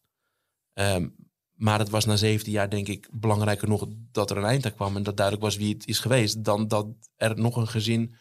Ehm, 0.74 1.08
maar 1.56 1.80
het 1.80 1.90
was 1.90 2.06
na 2.06 2.16
17 2.16 2.52
jaar, 2.52 2.70
denk 2.70 2.88
ik, 2.88 3.08
belangrijker 3.12 3.68
nog 3.68 3.88
dat 4.12 4.32
er 4.32 4.38
een 4.38 4.44
eind 4.44 4.66
aan 4.66 4.76
kwam. 4.76 4.96
En 4.96 5.04
dat 5.04 5.18
duidelijk 5.18 5.46
was 5.46 5.56
wie 5.56 5.74
het 5.74 5.88
is 5.88 6.00
geweest. 6.00 6.44
Dan 6.44 6.68
dat 6.68 6.88
er 7.16 7.40
nog 7.40 7.56
een 7.56 7.68
gezin 7.68 8.16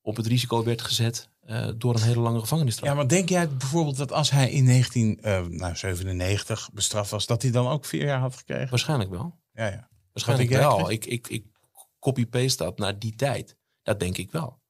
op 0.00 0.16
het 0.16 0.26
risico 0.26 0.64
werd 0.64 0.82
gezet 0.82 1.28
uh, 1.46 1.68
door 1.76 1.94
een 1.94 2.02
hele 2.02 2.20
lange 2.20 2.40
gevangenisstraf. 2.40 2.88
Ja, 2.88 2.94
maar 2.94 3.08
denk 3.08 3.28
jij 3.28 3.48
bijvoorbeeld 3.48 3.96
dat 3.96 4.12
als 4.12 4.30
hij 4.30 4.50
in 4.50 4.66
1997 4.66 6.58
uh, 6.58 6.64
nou, 6.64 6.74
bestraft 6.74 7.10
was, 7.10 7.26
dat 7.26 7.42
hij 7.42 7.50
dan 7.50 7.68
ook 7.68 7.84
vier 7.84 8.04
jaar 8.04 8.20
had 8.20 8.36
gekregen? 8.36 8.70
Waarschijnlijk 8.70 9.10
wel. 9.10 9.38
Ja, 9.52 9.66
ja. 9.66 9.88
Waarschijnlijk 10.12 10.50
wel. 10.50 10.90
Ik, 10.90 11.06
ik, 11.06 11.28
ik 11.28 11.44
copy-paste 12.00 12.64
dat 12.64 12.78
naar 12.78 12.98
die 12.98 13.14
tijd. 13.14 13.56
Dat 13.82 14.00
denk 14.00 14.16
ik 14.16 14.30
wel. 14.30 14.60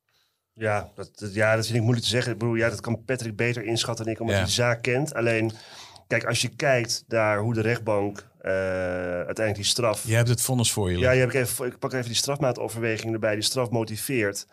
Ja, 0.52 0.92
dat, 0.94 1.30
ja, 1.32 1.54
dat 1.54 1.64
vind 1.64 1.76
ik 1.76 1.82
moeilijk 1.82 2.06
te 2.06 2.12
zeggen. 2.12 2.32
Ik 2.32 2.38
bedoel, 2.38 2.54
ja, 2.54 2.68
dat 2.68 2.80
kan 2.80 3.04
Patrick 3.04 3.36
beter 3.36 3.64
inschatten 3.64 4.04
dan 4.04 4.14
ik, 4.14 4.20
omdat 4.20 4.34
ja. 4.34 4.42
hij 4.42 4.50
de 4.50 4.56
zaak 4.56 4.82
kent. 4.82 5.14
Alleen, 5.14 5.52
kijk, 6.08 6.24
als 6.24 6.42
je 6.42 6.48
kijkt 6.48 7.04
naar 7.08 7.38
hoe 7.38 7.54
de 7.54 7.60
rechtbank 7.60 8.28
uh, 8.42 8.52
uiteindelijk 8.52 9.54
die 9.54 9.64
straf... 9.64 10.06
Je 10.06 10.14
hebt 10.14 10.28
het 10.28 10.42
vonnis 10.42 10.72
voor 10.72 10.90
je. 10.90 10.98
Ja, 10.98 11.10
je 11.10 11.20
hebt 11.20 11.34
even, 11.34 11.66
ik 11.66 11.78
pak 11.78 11.92
even 11.92 12.06
die 12.06 12.14
strafmaatoverweging 12.14 13.12
erbij. 13.12 13.34
Die 13.34 13.42
straf 13.42 13.70
motiveert. 13.70 14.46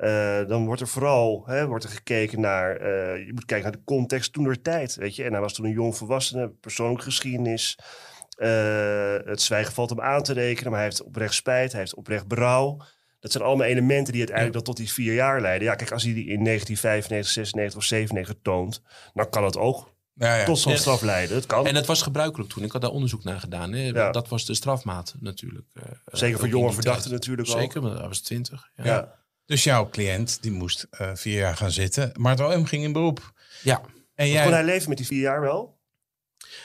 Uh, 0.00 0.46
dan 0.46 0.66
wordt 0.66 0.80
er 0.80 0.88
vooral 0.88 1.42
hè, 1.46 1.66
wordt 1.66 1.84
er 1.84 1.90
gekeken 1.90 2.40
naar, 2.40 2.80
uh, 2.80 3.26
je 3.26 3.30
moet 3.34 3.44
kijken 3.44 3.70
naar 3.70 3.78
de 3.78 3.84
context 3.84 4.32
toen 4.32 4.44
der 4.44 4.62
tijd, 4.62 4.94
weet 4.94 5.16
je. 5.16 5.24
En 5.24 5.32
hij 5.32 5.40
was 5.40 5.52
toen 5.52 5.64
een 5.64 5.72
jong 5.72 5.96
volwassene, 5.96 6.48
persoonlijke 6.48 7.04
geschiedenis. 7.04 7.78
Het 9.24 9.42
zwijgen 9.42 9.72
valt 9.72 9.90
hem 9.90 10.00
aan 10.00 10.22
te 10.22 10.32
rekenen, 10.32 10.70
maar 10.70 10.80
hij 10.80 10.88
heeft 10.88 11.02
oprecht 11.02 11.34
spijt, 11.34 11.72
hij 11.72 11.80
heeft 11.80 11.94
oprecht 11.94 12.26
berouw. 12.26 12.80
Dat 13.20 13.32
zijn 13.32 13.44
allemaal 13.44 13.66
elementen 13.66 14.12
die 14.12 14.22
uiteindelijk 14.22 14.58
ja. 14.58 14.64
dat 14.64 14.76
tot 14.76 14.76
die 14.76 14.92
vier 14.92 15.14
jaar 15.14 15.40
leiden. 15.40 15.68
Ja, 15.68 15.74
kijk, 15.74 15.92
als 15.92 16.02
hij 16.02 16.14
die 16.14 16.26
in 16.26 16.44
1995, 16.44 17.32
96 17.32 17.78
of 17.78 17.84
97 17.84 18.36
toont, 18.42 18.82
dan 19.14 19.30
kan 19.30 19.44
het 19.44 19.56
ook 19.56 19.93
ja, 20.14 20.36
ja. 20.36 20.44
tot 20.44 20.58
zo'n 20.58 20.76
straf 20.76 21.02
leiden. 21.02 21.36
Het 21.36 21.46
kan. 21.46 21.66
En 21.66 21.74
het 21.74 21.86
was 21.86 22.02
gebruikelijk 22.02 22.50
toen. 22.50 22.64
Ik 22.64 22.72
had 22.72 22.80
daar 22.80 22.90
onderzoek 22.90 23.24
naar 23.24 23.40
gedaan. 23.40 23.72
Hè. 23.72 23.86
Ja. 23.86 24.10
Dat 24.10 24.28
was 24.28 24.44
de 24.46 24.54
strafmaat 24.54 25.14
natuurlijk. 25.20 25.66
Uh, 25.74 25.82
Zeker 26.06 26.38
voor 26.38 26.48
jonge 26.48 26.72
verdachten 26.72 27.10
natuurlijk 27.10 27.48
ook. 27.48 27.58
Zeker, 27.58 27.82
maar 27.82 27.90
dat 27.90 28.06
was 28.06 28.20
20. 28.20 28.70
Ja. 28.76 29.22
Dus 29.46 29.64
jouw 29.64 29.88
cliënt 29.88 30.42
die 30.42 30.52
moest 30.52 30.86
uh, 31.00 31.10
vier 31.14 31.38
jaar 31.38 31.56
gaan 31.56 31.70
zitten. 31.70 32.12
Maar 32.18 32.36
het 32.36 32.56
OM 32.56 32.64
ging 32.64 32.84
in 32.84 32.92
beroep. 32.92 33.32
Ja. 33.62 33.80
En 34.14 34.28
jij... 34.28 34.42
Kon 34.42 34.52
hij 34.52 34.64
leven 34.64 34.88
met 34.88 34.98
die 34.98 35.06
vier 35.06 35.20
jaar 35.20 35.40
wel? 35.40 35.78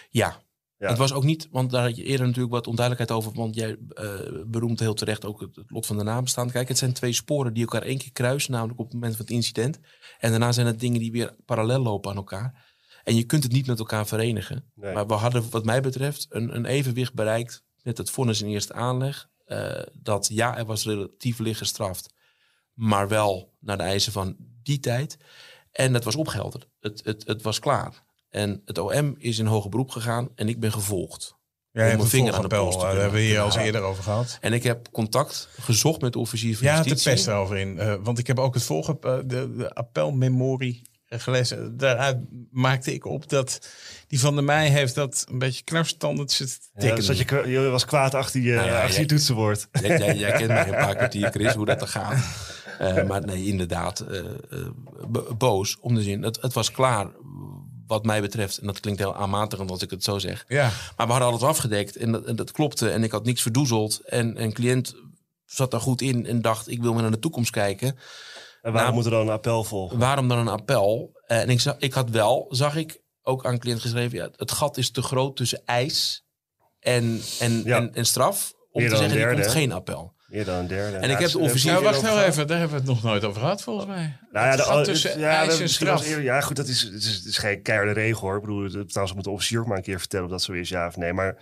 Ja. 0.10 0.41
ja. 0.78 0.88
Het 0.88 0.97
was 0.97 1.14
ook 1.14 1.24
niet, 1.24 1.47
want 1.52 1.72
daar 1.72 1.84
had 1.84 1.95
je 1.95 2.04
eerder 2.04 2.26
natuurlijk 2.26 2.54
wat 2.54 2.68
onduidelijkheid 2.68 3.20
over. 3.22 3.39
Want 3.39 3.56
jij 3.56 3.78
uh, 3.93 4.20
beroemt 4.45 4.80
heel 4.80 4.93
terecht 4.93 5.26
ook 5.26 5.41
het, 5.41 5.56
het 5.56 5.72
lot 5.72 5.86
van 5.86 5.97
de 5.97 6.04
nabestaanden. 6.04 6.54
Kijk, 6.54 6.68
het 6.68 6.78
zijn 6.78 6.93
twee 6.93 7.14
sporen 7.14 7.54
die 7.54 7.64
elkaar 7.64 7.82
één 7.82 7.97
keer 7.97 8.12
kruisen. 8.12 8.52
Namelijk 8.52 8.80
op 8.80 8.86
het 8.86 8.93
moment 8.93 9.16
van 9.16 9.26
het 9.26 9.34
incident. 9.34 9.80
En 10.20 10.30
daarna 10.30 10.52
zijn 10.52 10.68
het 10.68 10.80
dingen 10.80 11.00
die 11.00 11.12
weer 11.12 11.36
parallel 11.45 11.80
lopen 11.80 12.12
aan 12.12 12.18
elkaar. 12.18 12.69
En 13.10 13.16
je 13.16 13.24
kunt 13.24 13.43
het 13.43 13.51
niet 13.51 13.68
met 13.68 13.80
elkaar 13.80 14.07
verenigen. 14.07 14.72
Nee. 14.76 14.93
Maar 14.93 15.07
we 15.07 15.14
hadden 15.14 15.49
wat 15.49 15.66
mij 15.66 15.82
betreft 15.82 16.26
een, 16.30 16.55
een 16.55 16.66
evenwicht 16.66 17.14
bereikt 17.14 17.64
met 17.84 17.97
het 17.97 18.10
vonnis 18.10 18.41
in 18.41 18.47
eerste 18.47 18.74
aanleg. 18.74 19.30
Uh, 19.47 19.82
dat 19.93 20.30
ja, 20.32 20.57
er 20.57 20.66
was 20.66 20.86
relatief 20.86 21.39
licht 21.39 21.57
gestraft 21.57 22.14
maar 22.80 23.07
wel 23.07 23.53
naar 23.60 23.78
de 23.78 23.84
eisen 23.84 24.12
van 24.12 24.36
die 24.64 24.80
tijd. 24.80 25.18
En 25.72 25.93
dat 25.93 26.03
was 26.03 26.16
opgehelderd. 26.16 26.68
Het, 26.80 27.01
het, 27.03 27.28
het 27.28 27.41
was 27.41 27.60
klaar. 27.60 28.03
En 28.30 28.62
het 28.66 28.78
OM 28.78 29.16
is 29.18 29.39
in 29.39 29.45
hoger 29.45 29.70
beroep 29.70 29.89
gegaan 29.89 30.30
en 30.36 30.49
ik 30.49 30.60
ben 30.60 30.72
gevolgd. 30.72 31.38
Ja, 31.72 31.82
mijn 31.82 32.03
vinger 32.07 32.34
aan 32.34 32.41
de 32.41 32.47
pols 32.47 32.76
te 32.76 32.82
Daar 32.82 32.95
hebben 32.95 33.20
we 33.20 33.26
hier 33.26 33.39
al 33.39 33.57
eerder 33.57 33.82
over 33.82 34.03
gehad. 34.03 34.38
En 34.41 34.53
ik 34.53 34.64
heb 34.64 34.91
contact 34.91 35.49
gezocht 35.60 36.01
met 36.01 36.14
de 36.14 36.20
officier 36.20 36.57
van 36.57 36.68
ja, 36.68 36.76
justitie. 36.76 36.97
Ja, 36.97 37.03
te 37.03 37.10
pest 37.10 37.28
erover 37.28 37.57
in. 37.57 37.76
Uh, 37.76 37.95
want 38.01 38.20
ik 38.20 38.28
heb 38.28 38.39
ook 38.39 38.53
het 38.53 38.64
volgende, 38.64 39.07
uh, 39.07 39.18
de, 39.30 39.55
de 39.55 39.74
appelmemorie 39.74 40.89
gelezen. 41.10 41.78
Daaruit 41.78 42.18
maakte 42.51 42.93
ik 42.93 43.05
op 43.05 43.30
dat 43.30 43.70
die 44.07 44.20
van 44.20 44.36
de 44.36 44.41
Meij 44.41 44.70
heeft 44.70 44.95
dat 44.95 45.26
een 45.32 45.39
beetje 45.39 45.64
knarstanden 45.64 46.30
zitten 46.30 46.60
tikken. 46.78 47.01
Ja, 47.01 47.07
dus 47.07 47.18
je, 47.18 47.49
je 47.51 47.60
was 47.60 47.86
kwaad 47.86 48.14
achter 48.14 48.41
je, 48.41 48.53
nou 48.53 48.68
ja, 48.68 48.84
achter 48.84 48.99
je 48.99 49.05
toetsenbord. 49.05 49.68
Jij, 49.82 49.97
jij, 49.97 50.16
jij 50.16 50.32
kent 50.32 50.47
mij 50.47 50.68
een 50.68 50.86
paar 50.86 50.95
kwartier, 51.01 51.30
Chris, 51.32 51.53
hoe 51.53 51.66
dat 51.66 51.82
er 51.82 51.88
gaat. 51.88 52.18
Uh, 52.82 53.03
maar 53.03 53.26
nee, 53.26 53.45
inderdaad, 53.45 54.05
uh, 54.10 54.24
uh, 54.51 54.68
boos 55.38 55.78
om 55.80 55.95
de 55.95 56.01
zin. 56.01 56.24
Het, 56.24 56.41
het, 56.41 56.53
was 56.53 56.72
klaar 56.72 57.07
wat 57.88 58.05
mij 58.05 58.22
betreft. 58.22 58.57
En 58.57 58.68
dat 58.68 58.80
klinkt 58.80 58.99
heel 58.99 59.16
aanmatigend 59.16 59.72
als 59.72 59.82
ik 59.82 59.89
het 59.89 60.03
zo 60.03 60.20
zeg. 60.20 60.45
Ja. 60.47 60.72
Maar 60.97 61.05
we 61.05 61.12
hadden 61.12 61.30
alles 61.30 61.41
afgedekt 61.41 61.95
en 61.95 62.12
dat, 62.12 62.26
en 62.26 62.36
dat 62.36 62.51
klopte. 62.51 62.89
En 62.89 63.03
ik 63.03 63.12
had 63.12 63.26
niks 63.26 63.41
verdoezeld. 63.41 63.99
En 64.05 64.41
een 64.41 64.53
cliënt 64.53 64.95
zat 65.45 65.72
daar 65.72 65.82
goed 65.82 66.01
in 66.01 66.26
en 66.26 66.41
dacht, 66.41 66.70
ik 66.70 66.82
wil 66.82 66.93
maar 66.93 67.01
naar 67.01 67.12
de 67.12 67.20
toekomst 67.20 67.51
kijken. 67.51 67.97
En 68.62 68.72
waarom 68.72 68.82
nou, 68.82 68.93
moet 68.93 69.05
er 69.05 69.12
dan 69.12 69.22
een 69.22 69.34
appel 69.34 69.64
volgen? 69.64 69.97
Waarom 69.97 70.28
dan 70.28 70.38
een 70.38 70.47
appel? 70.47 71.12
En 71.26 71.49
ik, 71.49 71.60
zag, 71.60 71.76
ik 71.78 71.93
had 71.93 72.10
wel, 72.10 72.45
zag 72.49 72.76
ik, 72.76 73.01
ook 73.24 73.45
aan 73.45 73.53
een 73.53 73.60
cliënt 73.60 73.82
geschreven... 73.82 74.18
Ja, 74.18 74.30
het 74.36 74.51
gat 74.51 74.78
is 74.78 74.91
te 74.91 75.01
groot 75.01 75.36
tussen 75.36 75.62
eis 75.66 76.26
en, 76.80 77.22
en, 77.39 77.64
ja. 77.64 77.78
en, 77.78 77.93
en, 77.93 78.05
straf... 78.05 78.53
om 78.72 78.82
Meer 78.82 78.89
te 78.89 78.95
zeggen, 78.95 79.18
derde, 79.18 79.36
er 79.36 79.41
komt 79.41 79.53
geen 79.53 79.72
appel. 79.72 80.14
Meer 80.28 80.45
dan 80.45 80.55
een 80.55 80.68
derde. 80.68 80.97
En 80.97 81.10
ik 81.10 81.18
heb 81.18 81.30
de 81.30 81.39
officier... 81.39 81.72
Nou, 81.72 81.84
wacht 81.84 82.01
nou 82.01 82.22
even. 82.22 82.47
Daar 82.47 82.60
hebben 82.60 82.78
we 82.78 82.84
het 82.84 82.93
nog 82.93 83.03
nooit 83.03 83.24
over 83.24 83.41
gehad, 83.41 83.62
volgens 83.62 83.86
mij. 83.86 84.18
Nou 84.32 84.45
ja, 84.45 84.51
het 84.51 84.60
de, 84.60 84.66
gat 84.66 84.84
tussen 84.84 85.20
ja, 85.20 85.30
eis 85.30 85.60
en 85.60 85.70
straf. 85.70 86.05
Eerder, 86.05 86.24
ja, 86.24 86.41
goed, 86.41 86.55
dat 86.55 86.68
is, 86.68 86.82
het 86.82 87.03
is, 87.03 87.16
het 87.16 87.26
is 87.26 87.38
geen 87.38 87.62
keiharde 87.62 87.91
regel, 87.91 88.22
hoor. 88.22 88.36
Ik 88.36 88.41
bedoel, 88.41 88.64
het, 88.64 88.89
trouwens 88.89 89.16
moet 89.16 89.24
de 89.24 89.30
officier 89.30 89.60
ook 89.60 89.68
maar 89.68 89.78
een 89.78 89.84
keer 89.84 89.99
vertellen 89.99 90.26
of 90.26 90.32
dat 90.32 90.41
zo 90.41 90.51
is, 90.51 90.70
ja 90.70 90.88
of 90.88 90.97
nee. 90.97 91.14
Maar 91.14 91.36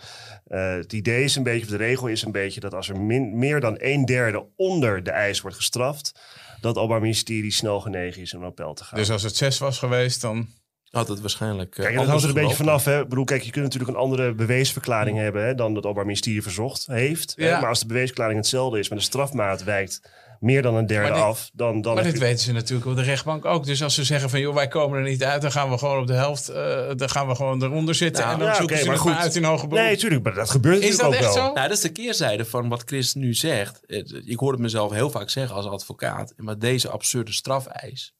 uh, 0.47 0.73
het 0.75 0.93
idee 0.93 1.23
is 1.23 1.35
een 1.35 1.43
beetje, 1.43 1.63
of 1.63 1.69
de 1.69 1.77
regel 1.77 2.07
is 2.07 2.21
een 2.21 2.31
beetje... 2.31 2.59
dat 2.59 2.73
als 2.73 2.89
er 2.89 2.99
min, 2.99 3.37
meer 3.37 3.59
dan 3.59 3.75
een 3.77 4.05
derde 4.05 4.45
onder 4.55 5.03
de 5.03 5.11
eis 5.11 5.41
wordt 5.41 5.57
gestraft... 5.57 6.19
dat 6.61 6.75
Openbaar 6.75 7.01
Ministerie 7.01 7.51
snel 7.51 7.79
genegen 7.79 8.21
is 8.21 8.33
om 8.33 8.41
een 8.41 8.47
appel 8.47 8.73
te 8.73 8.83
gaan. 8.83 8.99
Dus 8.99 9.11
als 9.11 9.23
het 9.23 9.35
zes 9.35 9.57
was 9.57 9.79
geweest, 9.79 10.21
dan... 10.21 10.47
Had 10.87 11.07
het 11.07 11.21
waarschijnlijk. 11.21 11.77
Uh, 11.77 11.85
kijk, 11.85 11.97
dat 11.97 12.07
hangt 12.07 12.23
er 12.23 12.29
een 12.29 12.35
beetje 12.35 12.55
vanaf. 12.55 12.85
Hè? 12.85 13.01
Ik 13.01 13.09
bedoel, 13.09 13.23
kijk, 13.23 13.41
je 13.41 13.51
kunt 13.51 13.63
natuurlijk 13.63 13.91
een 13.91 13.99
andere 13.99 14.33
beweesverklaring 14.33 15.17
hebben 15.17 15.45
hè, 15.45 15.55
dan 15.55 15.75
het 15.75 15.83
Openbaar 15.83 16.05
Ministerie 16.05 16.41
verzocht 16.41 16.85
heeft. 16.85 17.33
Ja. 17.35 17.45
Hè? 17.45 17.59
Maar 17.59 17.69
als 17.69 17.79
de 17.79 17.85
beweesverklaring 17.85 18.39
hetzelfde 18.39 18.79
is, 18.79 18.89
maar 18.89 18.97
de 18.97 19.03
strafmaat 19.03 19.63
wijkt 19.63 20.01
meer 20.39 20.61
dan 20.61 20.75
een 20.75 20.85
derde 20.85 21.13
dit, 21.13 21.21
af, 21.21 21.49
dan. 21.53 21.81
dan 21.81 21.95
maar 21.95 22.03
dit 22.03 22.13
je... 22.13 22.19
weten 22.19 22.39
ze 22.39 22.51
natuurlijk 22.51 22.87
op 22.87 22.95
de 22.95 23.01
rechtbank 23.01 23.45
ook. 23.45 23.65
Dus 23.65 23.83
als 23.83 23.93
ze 23.93 24.03
zeggen 24.03 24.29
van 24.29 24.39
joh, 24.39 24.53
wij 24.53 24.67
komen 24.67 24.97
er 24.97 25.09
niet 25.09 25.23
uit, 25.23 25.41
dan 25.41 25.51
gaan 25.51 25.69
we 25.69 25.77
gewoon 25.77 25.99
op 25.99 26.07
de 26.07 26.13
helft, 26.13 26.49
uh, 26.49 26.55
dan 26.95 27.09
gaan 27.09 27.27
we 27.27 27.35
gewoon 27.35 27.63
eronder 27.63 27.95
zitten 27.95 28.23
Nou, 28.23 28.33
en 28.33 28.39
dan 28.39 28.47
ja, 28.47 28.55
zoeken 28.55 28.75
oké, 28.75 28.83
ze 28.83 28.89
maar 28.89 28.99
goed. 28.99 29.13
uit 29.13 29.35
in 29.35 29.43
hoger 29.43 29.67
beroep. 29.67 29.83
Nee, 29.83 29.93
natuurlijk, 29.93 30.23
maar 30.23 30.33
dat 30.33 30.49
gebeurt 30.49 30.83
Is 30.83 30.89
natuurlijk 30.89 31.11
dat 31.11 31.19
ook 31.19 31.25
echt 31.25 31.35
wel. 31.35 31.47
zo? 31.47 31.53
Nou, 31.53 31.67
dat 31.67 31.77
is 31.77 31.83
de 31.83 31.91
keerzijde 31.91 32.45
van 32.45 32.69
wat 32.69 32.83
Chris 32.85 33.13
nu 33.13 33.33
zegt. 33.33 33.81
Ik 34.25 34.39
hoor 34.39 34.51
het 34.51 34.61
mezelf 34.61 34.91
heel 34.91 35.09
vaak 35.09 35.29
zeggen 35.29 35.55
als 35.55 35.65
advocaat. 35.65 36.33
Maar 36.37 36.59
deze 36.59 36.89
absurde 36.89 37.31
strafeis 37.31 38.15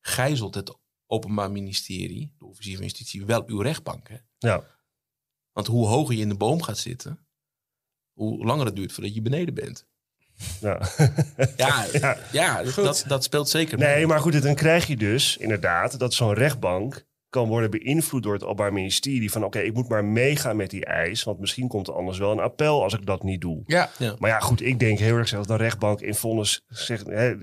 gijzelt 0.00 0.54
het 0.54 0.76
Openbaar 1.06 1.50
Ministerie, 1.50 2.34
de 2.38 2.44
officier 2.44 2.74
van 2.74 2.84
justitie, 2.84 3.24
wel 3.24 3.42
uw 3.46 3.60
rechtbank. 3.60 4.08
Hè? 4.08 4.16
Ja. 4.38 4.64
Want 5.52 5.66
hoe 5.66 5.86
hoger 5.86 6.14
je 6.14 6.20
in 6.20 6.28
de 6.28 6.36
boom 6.36 6.62
gaat 6.62 6.78
zitten, 6.78 7.26
hoe 8.12 8.44
langer 8.44 8.66
het 8.66 8.76
duurt 8.76 8.92
voordat 8.92 9.14
je 9.14 9.22
beneden 9.22 9.54
bent. 9.54 9.86
Ja. 10.60 10.80
Ja, 11.56 11.84
ja. 11.92 12.16
Ja. 12.32 12.62
dat, 12.76 13.04
dat 13.08 13.24
speelt 13.24 13.48
zeker 13.48 13.78
mee. 13.78 13.88
Nee, 13.94 14.06
maar 14.06 14.20
goed, 14.20 14.42
dan 14.42 14.54
krijg 14.54 14.86
je 14.86 14.96
dus 14.96 15.36
inderdaad 15.36 15.98
dat 15.98 16.14
zo'n 16.14 16.34
rechtbank 16.34 17.04
kan 17.28 17.48
worden 17.48 17.70
beïnvloed 17.70 18.22
door 18.22 18.32
het 18.32 18.42
Openbaar 18.42 18.72
Ministerie. 18.72 19.30
Van 19.30 19.44
oké, 19.44 19.58
ik 19.58 19.74
moet 19.74 19.88
maar 19.88 20.04
meegaan 20.04 20.56
met 20.56 20.70
die 20.70 20.84
eis, 20.84 21.22
want 21.22 21.38
misschien 21.40 21.68
komt 21.68 21.88
er 21.88 21.94
anders 21.94 22.18
wel 22.18 22.32
een 22.32 22.40
appel 22.40 22.82
als 22.82 22.94
ik 22.94 23.06
dat 23.06 23.22
niet 23.22 23.40
doe. 23.40 23.62
Ja, 23.66 23.90
Maar 24.18 24.30
ja, 24.30 24.38
goed, 24.38 24.62
ik 24.62 24.78
denk 24.78 24.98
heel 24.98 25.16
erg 25.16 25.28
zelf 25.28 25.46
dat 25.46 25.58
een 25.58 25.64
rechtbank 25.64 26.00
in 26.00 26.14
vonnis 26.14 26.62
zegt, 26.68 27.06
hè, 27.06 27.34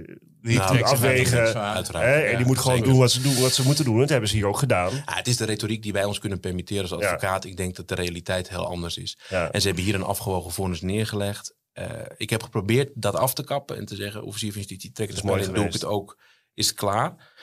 die 0.41 0.57
Nou, 0.57 0.77
zich 0.77 0.85
afwegen. 0.85 1.61
Uiteraard. 1.61 2.05
hè, 2.05 2.19
en 2.21 2.37
die 2.37 2.45
moet 2.45 2.57
gewoon 2.57 2.75
zeker. 2.77 2.91
doen 2.91 2.99
wat 2.99 3.11
ze, 3.11 3.21
doen 3.21 3.41
wat 3.41 3.53
ze 3.53 3.63
moeten 3.65 3.85
doen. 3.85 3.99
Dat 3.99 4.09
hebben 4.09 4.29
ze 4.29 4.35
hier 4.35 4.47
ook 4.47 4.57
gedaan. 4.57 4.91
Ja, 4.93 5.03
het 5.05 5.27
is 5.27 5.37
de 5.37 5.45
retoriek 5.45 5.83
die 5.83 5.93
wij 5.93 6.03
ons 6.03 6.19
kunnen 6.19 6.39
permitteren 6.39 6.81
als 6.81 6.91
Ja. 6.91 6.97
advocaat. 6.97 7.45
Ik 7.45 7.57
denk 7.57 7.75
dat 7.75 7.87
de 7.87 7.95
realiteit 7.95 8.49
heel 8.49 8.67
anders 8.67 8.97
is. 8.97 9.17
Ja. 9.29 9.51
En 9.51 9.61
ze 9.61 9.67
hebben 9.67 9.85
hier 9.85 9.95
een 9.95 10.03
afgewogen 10.03 10.51
vonnis 10.51 10.81
neergelegd. 10.81 11.55
Eh, 11.73 11.89
ik 12.17 12.29
heb 12.29 12.43
geprobeerd 12.43 12.91
dat 12.95 13.15
af 13.15 13.33
te 13.33 13.43
kappen 13.43 13.77
en 13.77 13.85
te 13.85 13.95
zeggen, 13.95 14.23
officier 14.23 14.51
van 14.51 14.61
justitie, 14.61 14.91
trek 14.91 15.07
het 15.07 15.17
is 15.17 15.23
mooi 15.23 15.41
spel 15.41 15.53
in, 15.53 15.59
doe 15.59 15.67
ik 15.67 15.73
het 15.73 15.85
ook, 15.85 16.17
is 16.53 16.67
het 16.67 16.75
klaar. 16.75 17.33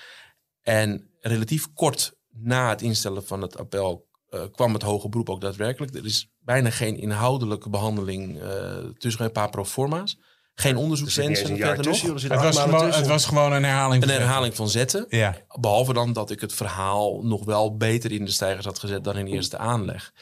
En 0.62 1.11
relatief 1.20 1.72
kort 1.72 2.12
na 2.28 2.68
het 2.68 2.83
instellen 2.83 3.26
van 3.26 3.43
het 3.43 3.59
appel 3.59 4.09
eh, 4.31 4.43
kwam 4.53 4.72
het 4.72 4.83
hoge 4.83 5.09
beroep 5.09 5.31
ook 5.31 5.41
daadwerkelijk. 5.41 5.95
Er 5.95 6.05
is 6.05 6.31
bijna 6.39 6.70
geen 6.70 6.97
inhoudelijke 6.97 7.70
behandeling 7.70 8.41
eh, 8.41 8.76
tussen 8.99 9.24
een 9.24 9.33
paar 9.33 9.51
proforma's. 9.51 10.18
Geen 10.55 10.74
Er 10.74 10.78
onderzoekswensen 10.78 11.51
een 11.51 11.57
verder 11.57 11.85
nog. 11.85 12.22
Het 12.22 12.43
was, 12.43 12.59
gewoon, 12.59 12.93
het 12.93 13.07
was 13.07 13.26
gewoon 13.26 13.53
een 13.53 13.64
herhaling. 13.64 14.03
Een 14.03 14.09
van 14.09 14.18
herhaling 14.18 14.55
van 14.55 14.68
zetten. 14.68 15.07
Ja. 15.09 15.37
Behalve 15.61 15.93
dan 15.93 16.12
dat 16.12 16.31
ik 16.31 16.41
het 16.41 16.53
verhaal 16.53 17.22
nog 17.22 17.45
wel 17.45 17.76
beter 17.76 18.12
in 18.12 18.24
de 18.24 18.31
stijgers 18.31 18.64
had 18.64 18.78
gezet 18.78 19.05
dan 19.05 19.16
in 19.16 19.26
eerste 19.26 19.59
aanleg. 19.59 20.12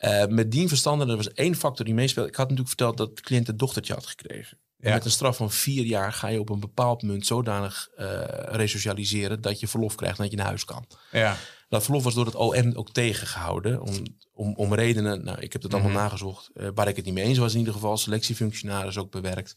Eh, 0.00 0.26
met 0.26 0.50
dien 0.52 0.68
verstande, 0.68 1.06
er 1.06 1.16
was 1.16 1.32
één 1.32 1.54
factor 1.56 1.84
die 1.84 1.94
meespeelde. 1.94 2.28
Ik 2.28 2.34
had 2.36 2.44
natuurlijk 2.48 2.76
verteld 2.76 2.96
dat 2.96 3.16
de 3.16 3.22
cliënt 3.22 3.48
een 3.48 3.56
dochtertje 3.56 3.92
had 3.94 4.06
gekregen. 4.06 4.58
Ja. 4.76 4.92
met 4.94 5.04
een 5.04 5.10
straf 5.10 5.36
van 5.36 5.50
vier 5.50 5.84
jaar 5.84 6.12
ga 6.12 6.28
je 6.28 6.40
op 6.40 6.48
een 6.48 6.60
bepaald 6.60 7.02
moment 7.02 7.26
zodanig 7.26 7.88
eh, 7.96 8.06
resocialiseren 8.44 9.40
dat 9.40 9.60
je 9.60 9.68
verlof 9.68 9.94
krijgt 9.94 10.16
en 10.16 10.22
dat 10.22 10.30
je 10.30 10.36
naar 10.36 10.46
huis 10.46 10.64
kan. 10.64 10.86
Ja. 11.12 11.36
Dat 11.68 11.82
verlof 11.84 12.02
was 12.04 12.14
door 12.14 12.24
het 12.26 12.34
OM 12.34 12.72
ook 12.74 12.90
tegengehouden. 12.92 13.82
Om, 13.82 14.02
om, 14.32 14.54
om 14.54 14.74
redenen, 14.74 15.24
nou, 15.24 15.40
ik 15.40 15.52
heb 15.52 15.62
het 15.62 15.72
allemaal 15.74 15.90
Mhm. 15.92 16.00
nagezocht. 16.00 16.50
eh, 16.54 16.68
waar 16.74 16.88
ik 16.88 16.96
het 16.96 17.04
niet 17.04 17.14
mee 17.14 17.24
eens 17.24 17.38
was 17.38 17.52
in 17.52 17.58
ieder 17.58 17.74
geval. 17.74 17.96
Selectiefunctionaris 17.96 18.98
ook 18.98 19.10
bewerkt. 19.10 19.56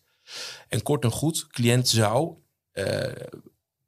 En 0.67 0.81
kort 0.83 1.03
en 1.03 1.11
goed, 1.11 1.47
cliënt 1.47 1.87
zou 1.89 2.35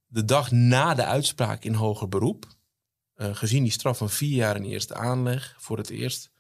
de 0.08 0.26
dag 0.26 0.52
na 0.52 0.94
de 0.94 1.06
uitspraak 1.06 1.64
in 1.64 1.74
hoger 1.74 2.08
beroep... 2.10 2.46
gezien 3.16 3.64
die 3.64 3.72
straf 3.72 3.98
van 3.98 4.10
vier 4.10 4.36
jaar 4.36 4.56
in 4.56 4.64
eerste 4.64 4.94
aanleg... 4.94 5.56
voor 5.58 5.78
het 5.78 5.90
eerst 5.90 6.32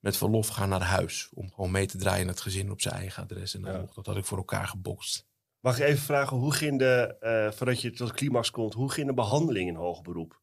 met 0.00 0.16
verlof 0.16 0.48
gaan 0.48 0.68
naar 0.68 0.82
huis. 0.82 1.28
Om 1.34 1.52
gewoon 1.52 1.70
mee 1.70 1.86
te 1.86 1.98
draaien 1.98 2.20
in 2.22 2.28
het 2.28 2.40
gezin 2.40 2.70
op 2.70 2.80
zijn 2.80 2.94
eigen 2.94 3.22
adres. 3.22 3.54
En 3.54 3.62
dan 3.62 3.72
Ja. 3.72 3.86
dat 3.94 4.06
had 4.06 4.16
ik 4.16 4.24
voor 4.24 4.38
elkaar 4.38 4.66
gebokst. 4.68 5.26
Mag 5.60 5.78
ik 5.78 5.84
even 5.84 6.02
vragen, 6.04 6.36
hoe 6.36 6.52
ging 6.54 6.78
de, 6.78 7.16
eh, 7.20 7.50
voordat 7.52 7.80
je 7.80 7.90
tot 7.90 8.12
climax 8.12 8.50
komt, 8.50 8.74
hoe 8.74 8.90
ging 8.90 9.06
de 9.06 9.14
behandeling 9.14 9.68
in 9.68 9.74
hoger 9.74 10.02
beroep? 10.02 10.40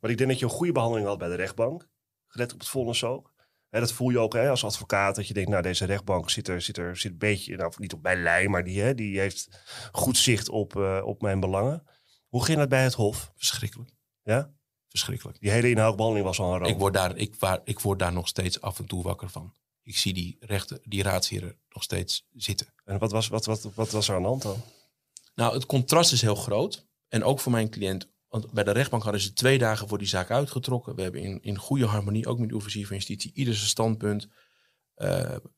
Want 0.00 0.12
ik 0.12 0.18
denk 0.18 0.30
dat 0.30 0.38
je 0.38 0.44
een 0.44 0.50
goede 0.50 0.72
behandeling 0.72 1.08
had 1.08 1.18
bij 1.18 1.28
de 1.28 1.34
rechtbank, 1.34 1.88
gelet 2.26 2.52
op 2.52 2.58
het 2.58 2.68
vonnis 2.68 3.04
ook. 3.04 3.32
Hè, 3.68 3.80
dat 3.80 3.92
voel 3.92 4.10
je 4.10 4.18
ook 4.18 4.32
hè, 4.32 4.48
als 4.50 4.64
advocaat, 4.64 5.14
dat 5.14 5.28
je 5.28 5.34
denkt, 5.34 5.50
nou 5.50 5.62
deze 5.62 5.84
rechtbank 5.84 6.30
zit 6.30 6.48
er, 6.48 6.60
zit 6.62 6.76
er 6.78 6.96
zit 6.96 7.12
een 7.12 7.18
beetje, 7.18 7.56
nou 7.56 7.72
niet 7.76 7.92
op 7.92 8.02
mijn 8.02 8.22
lijn, 8.22 8.50
maar 8.50 8.64
die, 8.64 8.80
hè, 8.80 8.94
die 8.94 9.18
heeft 9.20 9.48
goed 9.92 10.16
zicht 10.16 10.48
op, 10.48 10.76
eh, 10.76 11.00
op 11.04 11.22
mijn 11.22 11.40
belangen. 11.40 11.86
Hoe 12.28 12.44
ging 12.44 12.58
dat 12.58 12.68
bij 12.68 12.82
het 12.82 12.94
Hof? 12.94 13.32
Verschrikkelijk. 13.36 13.90
Ja? 14.22 14.52
Verschrikkelijk. 14.92 15.40
Die 15.40 15.50
hele 15.50 15.70
inhoudbehandeling 15.70 16.26
was 16.26 16.38
al 16.38 16.52
een 16.52 16.58
ramp. 16.58 16.70
Ik 16.70 16.78
word, 16.78 16.94
daar, 16.94 17.16
ik, 17.16 17.34
waar, 17.38 17.60
ik 17.64 17.80
word 17.80 17.98
daar 17.98 18.12
nog 18.12 18.28
steeds 18.28 18.60
af 18.60 18.78
en 18.78 18.86
toe 18.86 19.02
wakker 19.02 19.30
van. 19.30 19.52
Ik 19.82 19.96
zie 19.96 20.12
die, 20.12 20.36
rechter, 20.40 20.80
die 20.84 21.02
raadsheren 21.02 21.56
nog 21.68 21.82
steeds 21.82 22.26
zitten. 22.32 22.66
En 22.84 22.98
wat 22.98 23.12
was, 23.12 23.28
wat, 23.28 23.44
wat, 23.44 23.68
wat 23.74 23.90
was 23.90 24.08
er 24.08 24.14
aan 24.14 24.22
de 24.22 24.28
hand 24.28 24.42
dan? 24.42 24.62
Nou, 25.34 25.54
het 25.54 25.66
contrast 25.66 26.12
is 26.12 26.22
heel 26.22 26.34
groot. 26.34 26.86
En 27.08 27.24
ook 27.24 27.40
voor 27.40 27.52
mijn 27.52 27.70
cliënt. 27.70 28.08
Want 28.28 28.50
bij 28.50 28.64
de 28.64 28.70
rechtbank 28.70 29.02
hadden 29.02 29.20
ze 29.20 29.32
twee 29.32 29.58
dagen 29.58 29.88
voor 29.88 29.98
die 29.98 30.06
zaak 30.06 30.30
uitgetrokken. 30.30 30.94
We 30.94 31.02
hebben 31.02 31.22
in, 31.22 31.42
in 31.42 31.58
goede 31.58 31.86
harmonie, 31.86 32.26
ook 32.26 32.38
met 32.38 32.48
de 32.48 32.56
officier 32.56 32.86
van 32.86 32.96
justitie, 32.96 33.30
ieder 33.34 33.54
zijn 33.54 33.68
standpunt. 33.68 34.28
Eh, 34.94 35.08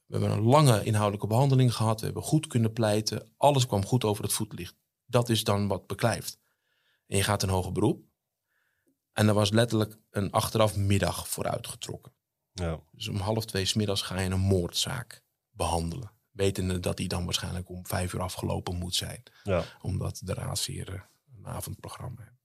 we 0.07 0.19
hebben 0.19 0.31
een 0.31 0.43
lange 0.43 0.85
inhoudelijke 0.85 1.27
behandeling 1.27 1.75
gehad. 1.75 2.01
We 2.01 2.07
hebben 2.07 2.23
goed 2.23 2.47
kunnen 2.47 2.73
pleiten. 2.73 3.33
Alles 3.37 3.67
kwam 3.67 3.85
goed 3.85 4.05
over 4.05 4.25
het 4.25 4.33
voetlicht. 4.33 4.75
Dat 5.07 5.29
is 5.29 5.45
dan 5.45 5.69
wat 5.69 5.87
beklijft. 5.87 6.39
En 7.07 7.17
je 7.17 7.23
gaat 7.23 7.43
een 7.43 7.49
hoger 7.49 7.73
beroep. 7.73 8.03
En 9.15 9.29
er 9.29 9.35
was 9.35 9.51
letterlijk 9.51 9.99
een 10.11 10.31
achteraf 10.31 10.77
middag 10.77 11.29
voor 11.29 11.49
uitgetrokken. 11.49 12.13
Ja. 12.53 12.81
Dus 12.91 13.09
om 13.09 13.17
half 13.17 13.45
twee 13.45 13.65
's 13.65 13.75
middags 13.75 14.03
ga 14.03 14.21
je 14.21 14.31
een 14.31 14.41
moordzaak 14.41 15.23
behandelen. 15.51 16.13
Wetende 16.31 16.81
dat 16.81 16.97
die 16.97 17.09
dan 17.09 17.25
waarschijnlijk 17.25 17.69
om 17.69 17.87
vijf 17.87 18.13
uur 18.13 18.21
afgelopen 18.21 18.77
moet 18.77 18.95
zijn. 18.95 19.23
Ja. 19.43 19.65
Omdat 19.81 20.21
de 20.25 20.35
raadsheren 20.35 21.09
een 21.37 21.47
avondprogramma 21.47 22.23
hebben. 22.23 22.41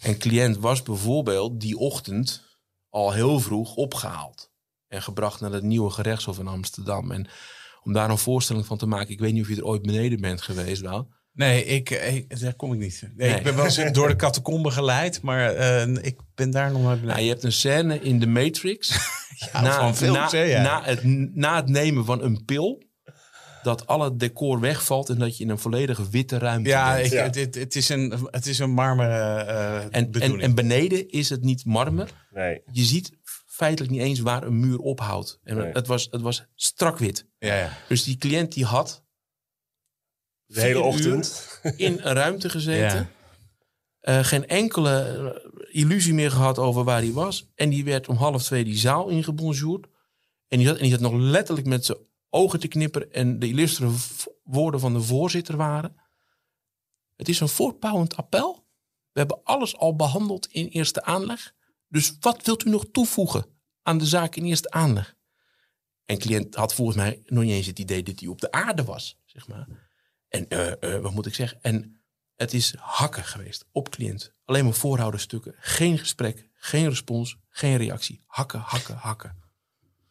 En 0.00 0.18
cliënt 0.18 0.56
was 0.56 0.82
bijvoorbeeld 0.82 1.60
die 1.60 1.76
ochtend 1.78 2.58
al 2.88 3.12
heel 3.12 3.40
vroeg 3.40 3.74
opgehaald. 3.74 4.50
En 4.88 5.02
gebracht 5.02 5.40
naar 5.40 5.52
het 5.52 5.62
nieuwe 5.62 5.90
gerechtshof 5.90 6.38
in 6.38 6.46
Amsterdam. 6.46 7.10
En 7.10 7.28
om 7.82 7.92
daar 7.92 8.10
een 8.10 8.18
voorstelling 8.18 8.66
van 8.66 8.78
te 8.78 8.86
maken. 8.86 9.12
Ik 9.12 9.20
weet 9.20 9.32
niet 9.32 9.42
of 9.42 9.48
je 9.48 9.56
er 9.56 9.64
ooit 9.64 9.82
beneden 9.82 10.20
bent 10.20 10.42
geweest, 10.42 10.80
wel. 10.80 11.08
Nee, 11.46 11.64
ik, 11.64 11.90
ik, 11.90 12.40
daar 12.40 12.54
kom 12.54 12.72
ik 12.72 12.78
niet. 12.78 13.02
Nee, 13.16 13.28
Nee. 13.28 13.36
Ik 13.38 13.42
ben 13.44 13.56
wel 13.56 13.64
eens 13.76 13.92
door 13.92 14.08
de 14.08 14.16
catacombe 14.16 14.70
geleid, 14.70 15.22
maar 15.22 15.54
eh, 15.54 15.86
ik 16.02 16.16
ben 16.34 16.50
daar 16.50 16.70
nog 16.72 16.82
nooit 16.82 16.94
Nou, 16.94 17.00
beneden. 17.00 17.22
je 17.24 17.30
hebt 17.30 17.44
een 17.44 17.52
scène 17.52 18.00
in 18.00 18.20
The 18.20 18.26
Matrix. 18.26 18.88
Ja, 19.52 19.78
van 19.78 19.96
films, 19.96 20.32
na, 20.32 20.38
ja. 20.42 20.62
na, 20.62 20.82
het, 20.84 21.00
na 21.34 21.56
het 21.56 21.68
nemen 21.68 22.04
van 22.04 22.22
een 22.22 22.44
pil. 22.44 22.82
Dat 23.62 23.86
al 23.86 24.00
het 24.00 24.18
decor 24.18 24.60
wegvalt 24.60 25.08
en 25.08 25.18
dat 25.18 25.36
je 25.36 25.44
in 25.44 25.50
een 25.50 25.58
volledige 25.58 26.08
witte 26.10 26.38
ruimte 26.38 26.68
Ja, 26.68 26.94
bent. 26.94 27.06
ik, 27.06 27.12
Ja. 27.12 27.22
Het, 27.22 27.34
het, 27.34 27.54
het 27.54 27.76
is 27.76 27.88
een, 27.88 28.28
het 28.30 28.46
is 28.46 28.58
een 28.58 28.70
marmeren 28.70 29.46
eh 29.48 29.76
En, 29.84 29.90
en, 29.92 30.10
bedoeling. 30.10 30.42
en 30.42 30.54
beneden 30.54 31.08
is 31.08 31.30
het 31.30 31.42
niet 31.42 31.64
marmer. 31.64 32.10
Nee. 32.30 32.62
Je 32.72 32.82
ziet 32.84 33.10
feitelijk 33.46 33.92
niet 33.92 34.02
eens 34.02 34.20
waar 34.20 34.42
een 34.42 34.60
muur 34.60 34.78
ophoudt. 34.78 35.40
En 35.44 35.56
Nee. 35.56 35.72
het, 35.72 35.86
was, 35.86 36.08
het 36.10 36.20
was 36.20 36.44
strak 36.54 36.98
wit. 36.98 37.26
ja, 37.38 37.54
ja. 37.56 37.70
Dus 37.88 38.04
die 38.04 38.16
cliënt 38.16 38.52
die 38.52 38.64
had 38.64 39.04
De 40.52 40.60
hele 40.60 40.80
ochtend. 40.80 41.58
in 41.76 41.92
een 41.92 42.14
ruimte 42.14 42.48
gezeten. 42.48 43.08
Ja. 44.00 44.18
Eh, 44.18 44.24
geen 44.24 44.46
enkele 44.46 45.00
eh, 45.00 45.80
illusie 45.80 46.14
meer 46.14 46.30
gehad 46.30 46.58
over 46.58 46.84
waar 46.84 47.00
hij 47.00 47.12
was. 47.12 47.50
En 47.54 47.70
die 47.70 47.84
werd 47.84 48.08
om 48.08 48.16
half 48.16 48.42
twee 48.42 48.64
die 48.64 48.76
zaal 48.76 49.08
ingebonjourd. 49.08 49.86
En 50.48 50.58
die 50.58 50.66
zat, 50.66 50.76
en 50.76 50.82
die 50.82 50.90
zat 50.90 51.00
nog 51.00 51.12
letterlijk 51.14 51.66
met 51.66 51.84
zijn 51.84 51.98
ogen 52.30 52.60
te 52.60 52.68
knipperen. 52.68 53.12
En 53.12 53.38
de 53.38 53.48
illustere 53.48 53.90
woorden 54.44 54.80
van 54.80 54.92
de 54.92 55.00
voorzitter 55.00 55.56
waren... 55.56 55.96
Het 57.16 57.28
is 57.28 57.40
een 57.40 57.48
voortbouwend 57.48 58.16
appel. 58.16 58.66
We 59.12 59.18
hebben 59.18 59.40
alles 59.44 59.76
al 59.76 59.96
behandeld 59.96 60.46
in 60.46 60.66
eerste 60.66 61.02
aanleg. 61.02 61.54
Dus 61.88 62.16
wat 62.20 62.46
wilt 62.46 62.66
u 62.66 62.70
nog 62.70 62.84
toevoegen 62.92 63.44
aan 63.82 63.98
de 63.98 64.06
zaak 64.06 64.36
in 64.36 64.44
eerste 64.44 64.70
aanleg? 64.70 65.16
En 66.04 66.18
cliënt 66.18 66.54
had 66.54 66.74
volgens 66.74 66.96
mij 66.96 67.22
nog 67.26 67.44
niet 67.44 67.52
eens 67.52 67.66
het 67.66 67.78
idee 67.78 68.02
dat 68.02 68.20
hij 68.20 68.28
op 68.28 68.40
de 68.40 68.52
aarde 68.52 68.84
was, 68.84 69.18
zeg 69.24 69.48
maar. 69.48 69.89
En 70.30 70.48
eh, 70.48 70.94
eh, 70.94 71.02
wat 71.02 71.12
moet 71.12 71.26
ik 71.26 71.34
zeggen? 71.34 71.58
En 71.62 72.00
het 72.36 72.54
is 72.54 72.74
hakken 72.78 73.24
geweest 73.24 73.64
op 73.72 73.88
cliënt. 73.90 74.34
Alleen 74.44 74.64
maar 74.64 74.74
voorhouderstukken. 74.74 75.54
Geen 75.58 75.98
gesprek, 75.98 76.48
geen 76.54 76.88
respons, 76.88 77.36
geen 77.48 77.76
reactie. 77.76 78.24
Hakken, 78.26 78.60
hakken, 78.60 78.96
hakken. 78.96 79.38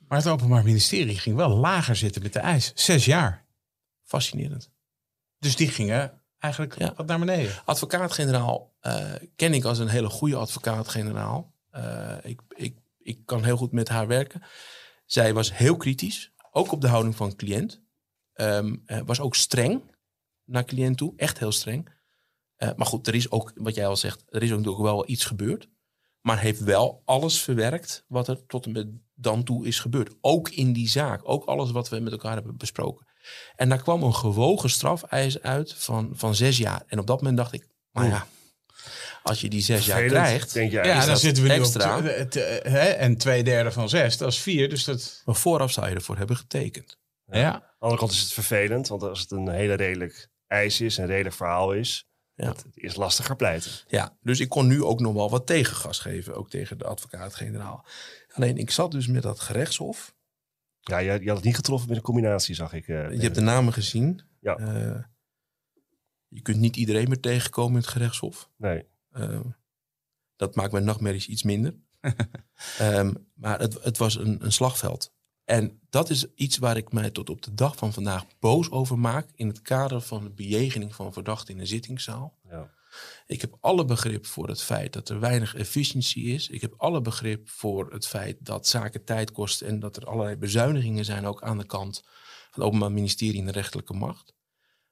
Maar 0.07 0.17
het 0.17 0.27
Openbaar 0.27 0.63
Ministerie 0.63 1.17
ging 1.17 1.35
wel 1.35 1.49
lager 1.49 1.95
zitten 1.95 2.21
met 2.21 2.33
de 2.33 2.39
eis. 2.39 2.71
Zes 2.75 3.05
jaar. 3.05 3.45
Fascinerend. 4.03 4.71
Dus 5.39 5.55
die 5.55 5.69
gingen 5.69 6.21
eigenlijk 6.39 6.77
Ja. 6.77 6.93
wat 6.95 7.05
naar 7.05 7.19
beneden. 7.19 7.51
Advocaat-generaal 7.65 8.75
eh, 8.79 9.11
ken 9.35 9.53
ik 9.53 9.63
als 9.63 9.77
een 9.77 9.87
hele 9.87 10.09
goede 10.09 10.35
advocaat-generaal. 10.35 11.57
Ik, 12.21 12.41
ik, 12.55 12.77
ik 12.99 13.25
kan 13.25 13.43
heel 13.43 13.57
goed 13.57 13.71
met 13.71 13.89
haar 13.89 14.07
werken. 14.07 14.41
Zij 15.05 15.33
was 15.33 15.57
heel 15.57 15.77
kritisch, 15.77 16.31
ook 16.51 16.71
op 16.71 16.81
de 16.81 16.87
houding 16.87 17.15
van 17.15 17.35
cliënt. 17.35 17.81
Ehm, 18.33 18.75
eh, 18.85 19.01
was 19.05 19.19
ook 19.19 19.35
streng 19.35 19.81
naar 20.49 20.65
cliënt 20.65 20.97
toe, 20.97 21.13
echt 21.15 21.39
heel 21.39 21.51
streng. 21.51 21.97
Eh, 22.55 22.69
maar 22.75 22.87
goed, 22.87 23.07
er 23.07 23.15
is 23.15 23.31
ook, 23.31 23.51
wat 23.55 23.75
jij 23.75 23.87
al 23.87 23.97
zegt, 23.97 24.23
er 24.27 24.43
is 24.43 24.51
ook 24.51 24.57
natuurlijk 24.57 24.83
wel 24.83 25.09
iets 25.09 25.25
gebeurd. 25.25 25.69
Maar 26.21 26.39
heeft 26.39 26.59
wel 26.59 27.01
alles 27.05 27.41
verwerkt 27.41 28.05
wat 28.07 28.27
er 28.27 28.45
tot 28.45 28.65
en 28.65 28.71
met 28.71 28.87
dan 29.15 29.43
toe 29.43 29.67
is 29.67 29.79
gebeurd. 29.79 30.15
Ook 30.21 30.49
in 30.49 30.73
die 30.73 30.89
zaak. 30.89 31.21
Ook 31.23 31.45
alles 31.45 31.71
wat 31.71 31.89
we 31.89 31.99
met 31.99 32.11
elkaar 32.11 32.33
hebben 32.33 32.57
besproken. 32.57 33.07
En 33.55 33.69
daar 33.69 33.81
kwam 33.81 34.03
een 34.03 34.15
gewogen 34.15 34.69
strafeis 34.69 35.41
uit 35.41 35.73
van, 35.73 36.11
van 36.13 36.35
zes 36.35 36.57
jaar. 36.57 36.83
En 36.87 36.99
op 36.99 37.07
dat 37.07 37.17
moment 37.17 37.37
dacht 37.37 37.53
ik, 37.53 37.67
maar 37.91 38.07
ja, 38.07 38.27
als 39.23 39.41
je 39.41 39.49
die 39.49 39.61
zes 39.61 39.85
jaar 39.85 40.03
krijgt. 40.03 40.53
Denk 40.53 40.71
jij. 40.71 40.85
Ja, 40.85 41.05
dan 41.05 41.17
zitten 41.17 41.43
we 41.43 41.49
nu 41.49 41.59
op... 41.59 41.73
het, 42.03 42.35
eh, 42.35 42.71
hè, 42.71 42.87
en 42.87 43.17
twee 43.17 43.43
derde 43.43 43.71
van 43.71 43.89
zes, 43.89 44.17
dat 44.17 44.31
is 44.31 44.39
vier. 44.39 44.69
Dus 44.69 44.83
dat... 44.83 45.21
Maar 45.25 45.35
vooraf 45.35 45.71
zou 45.71 45.89
je 45.89 45.95
ervoor 45.95 46.17
hebben 46.17 46.37
getekend. 46.37 46.97
Ja. 47.25 47.53
Aan 47.53 47.59
de 47.59 47.65
andere 47.79 47.99
kant 47.99 48.11
is 48.11 48.21
het 48.21 48.31
vervelend, 48.31 48.87
want 48.87 49.03
als 49.03 49.19
het 49.19 49.31
een 49.31 49.49
hele 49.49 49.73
redelijk 49.73 50.29
eis 50.49 50.81
is, 50.81 50.97
een 50.97 51.05
redelijk 51.05 51.35
verhaal 51.35 51.73
is, 51.73 52.07
Ja. 52.33 52.47
het 52.47 52.65
is 52.73 52.95
lastiger 52.95 53.35
pleiten. 53.35 53.71
Ja, 53.87 54.17
dus 54.21 54.39
ik 54.39 54.49
kon 54.49 54.67
nu 54.67 54.83
ook 54.83 54.99
nog 54.99 55.13
wel 55.13 55.29
wat 55.29 55.45
tegengas 55.47 55.99
geven, 55.99 56.35
ook 56.35 56.49
tegen 56.49 56.77
de 56.77 56.85
advocaat-generaal. 56.85 57.85
Alleen 58.33 58.57
ik 58.57 58.71
zat 58.71 58.91
dus 58.91 59.07
met 59.07 59.21
dat 59.23 59.39
gerechtshof. 59.39 60.15
Ja, 60.79 60.97
je, 60.97 61.11
je 61.21 61.27
had 61.27 61.35
het 61.37 61.45
niet 61.45 61.55
getroffen 61.55 61.87
met 61.87 61.97
een 61.97 62.03
combinatie, 62.03 62.55
zag 62.55 62.73
ik. 62.73 62.87
eh, 62.87 63.11
Je 63.11 63.21
hebt 63.21 63.35
de 63.35 63.41
namen 63.41 63.73
gezien. 63.73 64.21
Ja. 64.39 64.55
Eh, 64.57 65.03
je 66.27 66.41
kunt 66.41 66.57
niet 66.57 66.75
iedereen 66.75 67.07
meer 67.07 67.19
tegenkomen 67.19 67.71
in 67.73 67.77
het 67.79 67.87
gerechtshof. 67.87 68.49
Nee. 68.57 68.85
Eh, 69.11 69.39
dat 70.35 70.55
maakt 70.55 70.71
mijn 70.71 70.83
nachtmerries 70.83 71.27
iets 71.27 71.43
minder. 71.43 71.75
Ehm, 72.77 73.13
maar 73.33 73.59
het, 73.59 73.83
het 73.83 73.97
was 73.97 74.15
een, 74.15 74.43
een 74.45 74.51
slagveld. 74.51 75.13
En 75.49 75.79
dat 75.89 76.09
is 76.09 76.25
iets 76.35 76.57
waar 76.57 76.77
ik 76.77 76.91
mij 76.91 77.09
tot 77.09 77.29
op 77.29 77.41
de 77.41 77.53
dag 77.53 77.75
van 77.75 77.93
vandaag 77.93 78.25
boos 78.39 78.71
over 78.71 78.99
maak. 78.99 79.29
in 79.35 79.47
het 79.47 79.61
kader 79.61 80.01
van 80.01 80.23
de 80.23 80.29
bejegening 80.29 80.95
van 80.95 81.13
verdachten 81.13 81.53
in 81.53 81.59
een 81.59 81.67
zittingszaal. 81.67 82.37
Ja. 82.49 82.71
Ik 83.27 83.41
heb 83.41 83.57
alle 83.59 83.85
begrip 83.85 84.25
voor 84.25 84.47
het 84.47 84.61
feit 84.61 84.93
dat 84.93 85.09
er 85.09 85.19
weinig 85.19 85.55
efficiëntie 85.55 86.33
is. 86.33 86.49
Ik 86.49 86.61
heb 86.61 86.73
alle 86.77 87.01
begrip 87.01 87.49
voor 87.49 87.91
het 87.91 88.07
feit 88.07 88.37
dat 88.45 88.67
zaken 88.67 89.03
tijd 89.03 89.31
kosten. 89.31 89.67
en 89.67 89.79
dat 89.79 89.95
er 89.97 90.05
allerlei 90.05 90.35
bezuinigingen 90.35 91.05
zijn 91.05 91.25
ook 91.25 91.41
aan 91.41 91.57
de 91.57 91.65
kant 91.65 92.01
van 92.03 92.51
het 92.51 92.63
Openbaar 92.63 92.91
Ministerie 92.91 93.39
en 93.39 93.45
de 93.45 93.51
rechterlijke 93.51 93.93
macht. 93.93 94.35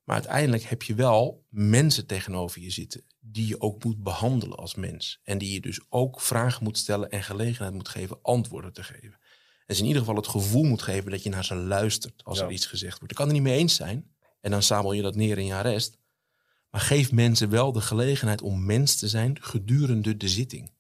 Maar 0.04 0.16
uiteindelijk 0.16 0.64
heb 0.64 0.84
je 0.84 0.96
wel 0.96 1.46
mensen 1.50 2.06
tegenover 2.06 2.62
je 2.62 2.70
zitten 2.70 3.06
die 3.20 3.48
je 3.48 3.62
ook 3.62 3.84
moet 3.84 4.04
behandelen 4.04 4.58
als 4.58 4.76
mens. 4.76 5.20
En 5.24 5.38
die 5.38 5.54
je 5.54 5.62
dus 5.62 5.80
ook 5.90 6.22
vragen 6.22 6.64
moet 6.64 6.78
stellen 6.78 7.10
en 7.10 7.24
gelegenheid 7.24 7.74
moet 7.74 7.90
geven 7.90 8.20
antwoorden 8.22 8.74
te 8.74 8.84
geven. 8.84 9.20
En 9.68 9.76
ze 9.76 9.82
in 9.82 9.88
ieder 9.88 10.02
geval 10.02 10.16
het 10.18 10.28
gevoel 10.28 10.64
moet 10.64 10.82
geven 10.82 11.12
dat 11.12 11.24
je 11.24 11.30
naar 11.30 11.46
ze 11.46 11.56
luistert 11.56 12.24
als 12.24 12.38
Ja. 12.40 12.46
er 12.46 12.52
iets 12.52 12.66
gezegd 12.66 12.98
wordt. 12.98 13.12
Ik 13.12 13.18
kan 13.18 13.28
het 13.28 13.36
er 13.36 13.42
niet 13.42 13.52
mee 13.52 13.60
eens 13.60 13.76
zijn. 13.76 14.12
En 14.42 14.52
dan 14.52 14.64
sabel 14.64 14.92
je 14.94 15.02
dat 15.02 15.16
neer 15.16 15.38
in 15.38 15.46
je 15.46 15.54
arrest. 15.54 15.98
Maar 16.70 16.82
geef 16.82 17.12
mensen 17.12 17.50
wel 17.50 17.72
de 17.72 17.82
gelegenheid 17.82 18.42
om 18.42 18.66
mens 18.66 18.96
te 18.96 19.08
zijn 19.08 19.38
gedurende 19.42 20.18
de 20.18 20.28
zitting. 20.28 20.72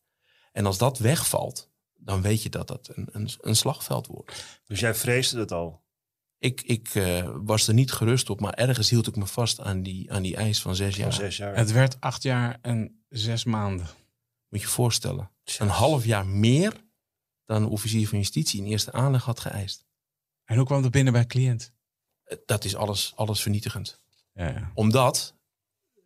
En 0.51 0.65
als 0.65 0.77
dat 0.77 0.97
wegvalt, 0.97 1.69
dan 1.95 2.21
weet 2.21 2.43
je 2.43 2.49
dat 2.49 2.67
dat 2.67 2.89
een, 2.93 3.07
een, 3.11 3.29
een 3.41 3.55
slagveld 3.55 4.07
wordt. 4.07 4.61
Dus 4.65 4.79
jij 4.79 4.95
vreesde 4.95 5.39
het 5.39 5.51
al. 5.51 5.85
Ik, 6.39 6.61
ik 6.61 6.87
eh, 6.95 7.29
was 7.35 7.67
er 7.67 7.73
niet 7.73 7.91
gerust 7.91 8.29
op, 8.29 8.39
maar 8.39 8.53
ergens 8.53 8.89
hield 8.89 9.07
ik 9.07 9.15
me 9.15 9.25
vast 9.25 9.59
aan 9.59 9.83
die, 9.83 10.11
aan 10.11 10.21
die 10.21 10.35
eis 10.35 10.61
van 10.61 10.75
zes 10.75 10.95
jaar. 10.95 11.13
Van 11.13 11.19
zes 11.21 11.37
jaar. 11.37 11.55
Het 11.55 11.71
werd 11.71 11.99
acht 11.99 12.23
jaar 12.23 12.59
en 12.61 13.03
zes 13.09 13.43
maanden. 13.43 13.85
Moet 14.49 14.59
je 14.59 14.65
je 14.65 14.71
voorstellen. 14.73 15.31
Een 15.57 15.67
half 15.67 16.05
jaar 16.05 16.25
meer 16.25 16.73
dan 17.47 17.63
een 17.63 17.69
officier 17.69 18.07
van 18.07 18.17
justitie 18.17 18.61
in 18.61 18.65
eerste 18.65 18.91
aanleg 18.91 19.23
had 19.23 19.39
geëist. 19.39 19.85
En 20.43 20.57
hoe 20.57 20.65
kwam 20.65 20.81
dat 20.81 20.91
binnen 20.91 21.13
bij 21.13 21.25
cliënt? 21.25 21.73
Eh, 22.23 22.37
Dat 22.45 22.63
is 22.63 22.75
alles, 22.75 23.13
alles 23.15 23.41
vernietigend. 23.41 24.01
Ja, 24.33 24.47
ja. 24.47 24.71
Omdat 24.73 25.35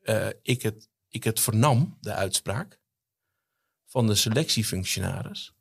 eh, 0.02 0.28
ik, 0.42 0.62
het, 0.62 0.90
ik 1.08 1.24
het 1.24 1.40
vernam, 1.40 1.98
de 2.02 2.14
uitspraak, 2.14 2.80
van 3.86 4.08
de 4.08 4.16
selectiefunctionaris 4.16 5.54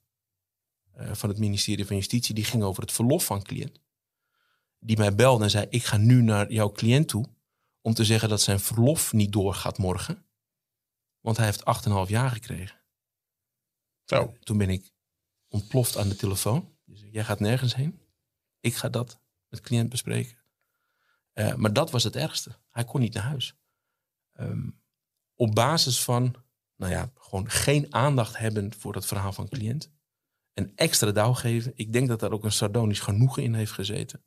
eh, 0.93 1.14
van 1.14 1.28
het 1.28 1.39
ministerie 1.39 1.87
van 1.87 1.97
Justitie. 1.97 2.35
Die 2.35 2.45
ging 2.45 2.62
over 2.62 2.83
het 2.83 2.93
verlof 2.93 3.24
van 3.24 3.43
cliënt. 3.43 3.81
Die 4.78 4.97
mij 4.97 5.14
belde 5.14 5.45
en 5.45 5.51
zei, 5.51 5.66
ik 5.70 5.85
ga 5.85 5.97
nu 5.97 6.22
naar 6.22 6.53
jouw 6.53 6.72
cliënt 6.72 7.09
toe 7.09 7.28
om 7.81 7.95
te 7.95 8.05
zeggen 8.05 8.28
dat 8.28 8.41
zijn 8.41 8.61
verlof 8.61 9.12
niet 9.12 9.33
doorgaat 9.33 9.78
morgen. 9.78 10.24
Want 11.20 11.37
hij 11.37 11.47
heeft 11.47 11.89
8,5 11.89 12.11
jaar 12.11 12.31
gekregen. 12.31 12.81
Zo. 14.05 14.37
Toen 14.41 14.59
ben 14.59 14.70
ik 14.70 14.93
ontploft 15.51 15.96
aan 15.96 16.09
de 16.09 16.16
telefoon. 16.16 16.74
Dus 16.84 17.05
jij 17.11 17.24
gaat 17.24 17.40
nergens 17.40 17.74
heen. 17.74 18.01
Ik 18.61 18.74
ga 18.74 18.88
dat 18.88 19.20
met 19.48 19.61
cliënt 19.61 19.88
bespreken. 19.88 20.38
Eh, 21.32 21.55
maar 21.55 21.72
dat 21.72 21.90
was 21.90 22.05
het 22.05 22.16
ergste. 22.16 22.59
Hij 22.70 22.84
kon 22.84 23.01
niet 23.01 23.14
naar 23.14 23.22
huis. 23.22 23.57
Ehm, 24.32 24.70
op 25.34 25.55
basis 25.55 26.05
van, 26.05 26.34
nou 26.76 26.92
ja, 26.92 27.12
gewoon 27.14 27.51
geen 27.51 27.94
aandacht 27.94 28.38
hebben 28.38 28.74
voor 28.74 28.94
het 28.94 29.07
verhaal 29.07 29.32
van 29.32 29.48
cliënt. 29.48 29.90
Een 30.55 30.72
extra 30.74 31.11
douw 31.11 31.32
geven. 31.32 31.72
Ik 31.74 31.92
denk 31.92 32.09
dat 32.09 32.20
daar 32.20 32.32
ook 32.32 32.44
een 32.44 32.53
sardonisch 32.53 33.01
genoegen 33.01 33.42
in 33.42 33.55
heeft 33.55 33.72
gezeten. 33.72 34.24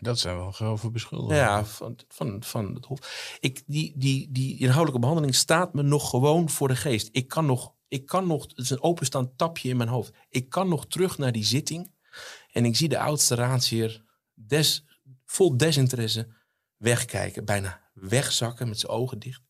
Dat 0.00 0.18
zijn 0.18 0.36
wel 0.36 0.52
grove 0.52 0.90
beschuldigingen. 0.90 1.42
Ja, 1.42 1.64
van, 1.64 1.98
van, 2.08 2.42
van 2.42 2.74
het 2.74 2.84
Hof. 2.84 3.36
Ik, 3.40 3.62
die, 3.66 3.92
die, 3.96 4.32
die 4.32 4.58
inhoudelijke 4.58 5.00
behandeling 5.00 5.34
staat 5.34 5.74
me 5.74 5.82
nog 5.82 6.10
gewoon 6.10 6.48
voor 6.48 6.68
de 6.68 6.76
geest. 6.76 7.08
Ik 7.12 7.28
kan 7.28 7.46
nog, 7.46 7.74
ik 7.88 8.06
kan 8.06 8.26
nog, 8.26 8.42
het 8.42 8.58
is 8.58 8.70
een 8.70 8.82
openstaand 8.82 9.38
tapje 9.38 9.68
in 9.68 9.76
mijn 9.76 9.88
hoofd. 9.88 10.12
Ik 10.28 10.48
kan 10.48 10.68
nog 10.68 10.86
terug 10.86 11.18
naar 11.18 11.32
die 11.32 11.44
zitting. 11.44 11.94
En 12.52 12.64
ik 12.64 12.76
zie 12.76 12.88
de 12.88 12.98
oudste 12.98 13.34
raadsheer 13.34 14.04
des, 14.34 14.84
vol 15.24 15.56
desinteresse 15.56 16.28
wegkijken. 16.76 17.44
Bijna 17.44 17.90
wegzakken 17.94 18.68
met 18.68 18.78
zijn 18.78 18.92
ogen 18.92 19.18
dicht. 19.18 19.42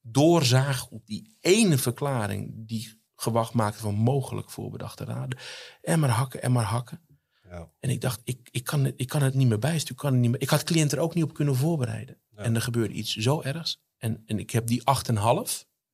Doorzagen 0.00 0.90
op 0.90 1.06
die 1.06 1.36
ene 1.40 1.78
verklaring 1.78 2.52
die 2.68 3.02
gewacht 3.16 3.52
maakte 3.52 3.80
van 3.80 3.94
mogelijk 3.94 4.50
voorbedachte 4.50 5.04
raden. 5.04 5.38
En 5.80 6.00
maar 6.00 6.10
hakken 6.10 6.42
en 6.42 6.52
maar 6.52 6.64
hakken. 6.64 7.06
Ja. 7.48 7.70
En 7.80 7.90
ik 7.90 8.00
dacht, 8.00 8.20
ik, 8.24 8.48
ik, 8.50 8.64
kan, 8.64 8.84
het, 8.84 8.94
ik 8.96 9.08
kan 9.08 9.22
het 9.22 9.34
niet 9.34 9.48
meer 9.48 9.58
bijsturen. 9.58 9.96
Ik, 9.96 10.02
kan 10.02 10.12
het 10.12 10.20
niet 10.20 10.30
meer, 10.30 10.40
ik 10.40 10.48
had 10.48 10.62
cliënt 10.62 10.92
er 10.92 10.98
ook 10.98 11.14
niet 11.14 11.24
op 11.24 11.34
kunnen 11.34 11.56
voorbereiden. 11.56 12.20
En 12.34 12.54
er 12.54 12.62
gebeurde 12.62 12.94
iets 12.94 13.16
zo 13.16 13.42
ergs. 13.42 13.82
En, 13.96 14.22
en 14.26 14.38
ik 14.38 14.50
heb 14.50 14.66
die 14.66 14.80
8,5, 14.80 15.16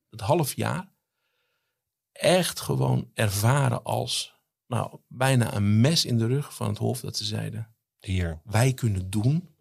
het 0.09 0.21
half 0.21 0.55
jaar, 0.55 0.93
echt 2.11 2.59
gewoon 2.59 3.11
ervaren 3.13 3.83
als 3.83 4.39
nou, 4.67 4.99
bijna 5.07 5.55
een 5.55 5.81
mes 5.81 6.05
in 6.05 6.17
de 6.17 6.27
rug 6.27 6.55
van 6.55 6.67
het 6.67 6.77
Hof. 6.77 6.99
Dat 6.99 7.17
ze 7.17 7.25
zeiden, 7.25 7.75
Hier. 7.99 8.41
wij 8.43 8.73
kunnen 8.73 9.09
doen 9.09 9.55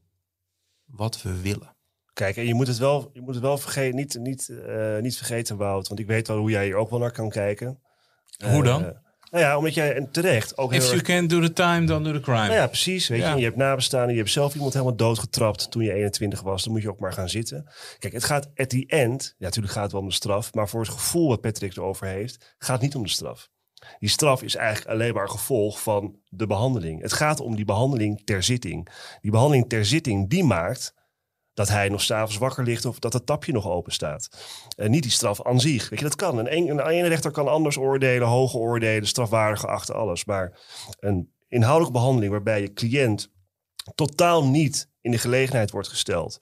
wat 0.84 1.22
we 1.22 1.40
willen. 1.40 1.76
Kijk, 2.12 2.36
en 2.36 2.46
je 2.46 2.54
moet 2.54 2.66
het 2.66 2.78
wel, 2.78 3.10
je 3.12 3.20
moet 3.20 3.34
het 3.34 3.42
wel 3.42 3.58
vergeten, 3.58 3.96
niet, 3.96 4.18
niet, 4.18 4.48
eh, 4.48 4.98
niet 4.98 5.16
vergeten, 5.16 5.56
Wout. 5.56 5.88
Want 5.88 6.00
ik 6.00 6.06
weet 6.06 6.28
wel 6.28 6.38
hoe 6.38 6.50
jij 6.50 6.64
hier 6.64 6.74
ook 6.74 6.90
wel 6.90 6.98
naar 6.98 7.12
kan 7.12 7.28
kijken. 7.28 7.80
Hoe 8.44 8.62
dan? 8.62 8.84
Eh, 8.84 8.90
nou 9.30 9.44
ja, 9.44 9.56
omdat 9.56 9.74
jij 9.74 9.94
en 9.94 10.10
terecht 10.10 10.58
ook 10.58 10.70
heel 10.70 10.80
If 10.80 10.86
you 10.86 10.96
erg- 10.98 11.06
can 11.06 11.26
do 11.26 11.40
the 11.40 11.52
time, 11.52 11.86
dan 11.86 12.04
do 12.04 12.12
the 12.12 12.20
crime. 12.20 12.38
Nou 12.38 12.52
ja, 12.52 12.66
precies. 12.66 13.08
Weet 13.08 13.20
Ja. 13.20 13.30
je, 13.32 13.38
je 13.38 13.44
hebt 13.44 13.56
nabestaanden, 13.56 14.10
je 14.12 14.18
hebt 14.18 14.30
zelf 14.32 14.54
iemand 14.54 14.72
helemaal 14.72 14.96
doodgetrapt 14.96 15.70
toen 15.70 15.82
je 15.82 15.92
21 15.92 16.40
was. 16.40 16.64
Dan 16.64 16.72
moet 16.72 16.82
je 16.82 16.90
ook 16.90 16.98
maar 16.98 17.12
gaan 17.12 17.28
zitten. 17.28 17.66
Kijk, 17.98 18.12
het 18.12 18.24
gaat 18.24 18.48
at 18.56 18.68
the 18.68 18.84
end, 18.86 19.34
ja, 19.38 19.44
natuurlijk 19.44 19.72
gaat 19.74 19.82
het 19.82 19.92
wel 19.92 20.00
om 20.00 20.08
de 20.08 20.14
straf. 20.14 20.54
Maar 20.54 20.68
voor 20.68 20.80
het 20.80 20.90
gevoel 20.90 21.28
wat 21.28 21.40
Patrick 21.40 21.76
erover 21.76 22.06
heeft, 22.06 22.54
gaat 22.58 22.72
het 22.74 22.80
niet 22.82 22.94
om 22.94 23.02
de 23.02 23.08
straf. 23.08 23.48
Die 23.98 24.08
straf 24.08 24.42
is 24.42 24.54
eigenlijk 24.54 24.90
alleen 24.90 25.14
maar 25.14 25.22
een 25.22 25.30
gevolg 25.30 25.82
van 25.82 26.16
de 26.28 26.46
behandeling. 26.46 27.02
Het 27.02 27.12
gaat 27.12 27.40
om 27.40 27.56
die 27.56 27.64
behandeling 27.64 28.22
ter 28.24 28.42
zitting. 28.42 28.88
Die 29.20 29.30
behandeling 29.30 29.68
ter 29.68 29.84
zitting, 29.84 30.28
die 30.30 30.44
maakt 30.44 30.94
dat 31.60 31.68
hij 31.68 31.88
nog 31.88 32.02
s'avonds 32.02 32.38
wakker 32.38 32.64
ligt 32.64 32.84
of 32.84 32.98
dat 32.98 33.12
het 33.12 33.26
tapje 33.26 33.52
nog 33.52 33.68
open 33.68 33.92
staat. 33.92 34.28
En 34.76 34.90
niet 34.90 35.02
die 35.02 35.12
straf 35.12 35.44
aan 35.44 35.60
zich. 35.60 35.88
Weet 35.88 35.98
je, 35.98 36.04
dat 36.04 36.16
kan. 36.16 36.38
Een, 36.38 36.56
een, 36.56 36.88
een 36.88 37.08
rechter 37.08 37.30
kan 37.30 37.48
anders 37.48 37.76
oordelen, 37.76 38.28
hoge 38.28 38.56
oordelen, 38.56 39.08
strafwaardig 39.08 39.60
geacht, 39.60 39.92
alles. 39.92 40.24
Maar 40.24 40.58
een 41.00 41.32
inhoudelijke 41.48 41.98
behandeling 41.98 42.32
waarbij 42.32 42.60
je 42.60 42.72
cliënt 42.72 43.30
totaal 43.94 44.44
niet 44.46 44.88
in 45.00 45.10
de 45.10 45.18
gelegenheid 45.18 45.70
wordt 45.70 45.88
gesteld 45.88 46.38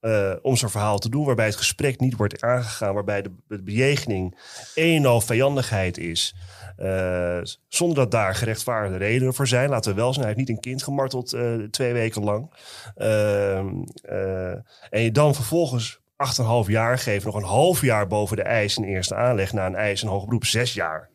eh, 0.00 0.32
om 0.42 0.56
zijn 0.56 0.70
verhaal 0.70 0.98
te 0.98 1.08
doen, 1.08 1.24
waarbij 1.24 1.46
het 1.46 1.56
gesprek 1.56 2.00
niet 2.00 2.16
wordt 2.16 2.42
aangegaan, 2.42 2.94
waarbij 2.94 3.22
de, 3.22 3.32
de 3.48 3.62
bejegening 3.62 4.38
een 4.74 4.96
en 4.96 5.06
al 5.06 5.20
vijandigheid 5.20 5.98
is. 5.98 6.34
eh, 6.76 7.40
zonder 7.68 7.96
dat 7.96 8.10
daar 8.10 8.34
gerechtvaardigde 8.34 8.98
redenen 8.98 9.34
voor 9.34 9.46
zijn. 9.46 9.68
Laten 9.70 9.90
we 9.94 10.00
wel 10.00 10.12
zijn, 10.12 10.26
hij 10.26 10.34
heeft 10.34 10.48
niet 10.48 10.56
een 10.56 10.62
kind 10.62 10.82
gemarteld 10.82 11.32
eh, 11.32 11.54
twee 11.70 11.92
weken 11.92 12.24
lang. 12.24 12.52
Ehm, 12.96 13.68
eh, 14.02 14.52
en 14.90 15.02
je 15.02 15.10
dan 15.12 15.34
vervolgens 15.34 16.00
8,5 16.16 16.68
jaar 16.68 16.98
geeft, 16.98 17.24
nog 17.24 17.34
een 17.34 17.42
half 17.42 17.80
jaar 17.80 18.06
boven 18.06 18.36
de 18.36 18.42
eis 18.42 18.76
in 18.76 18.84
eerste 18.84 19.14
aanleg, 19.14 19.52
na 19.52 19.66
een 19.66 19.74
eis 19.74 20.02
in 20.02 20.08
hoger 20.08 20.26
beroep 20.26 20.44
zes 20.44 20.74
jaar. 20.74 21.10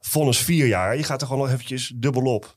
Vonnis 0.00 0.38
vier 0.38 0.66
jaar. 0.66 0.96
Je 0.96 1.02
gaat 1.02 1.20
er 1.20 1.26
gewoon 1.26 1.42
nog 1.42 1.52
eventjes 1.52 1.92
dubbel 1.96 2.34
op. 2.34 2.56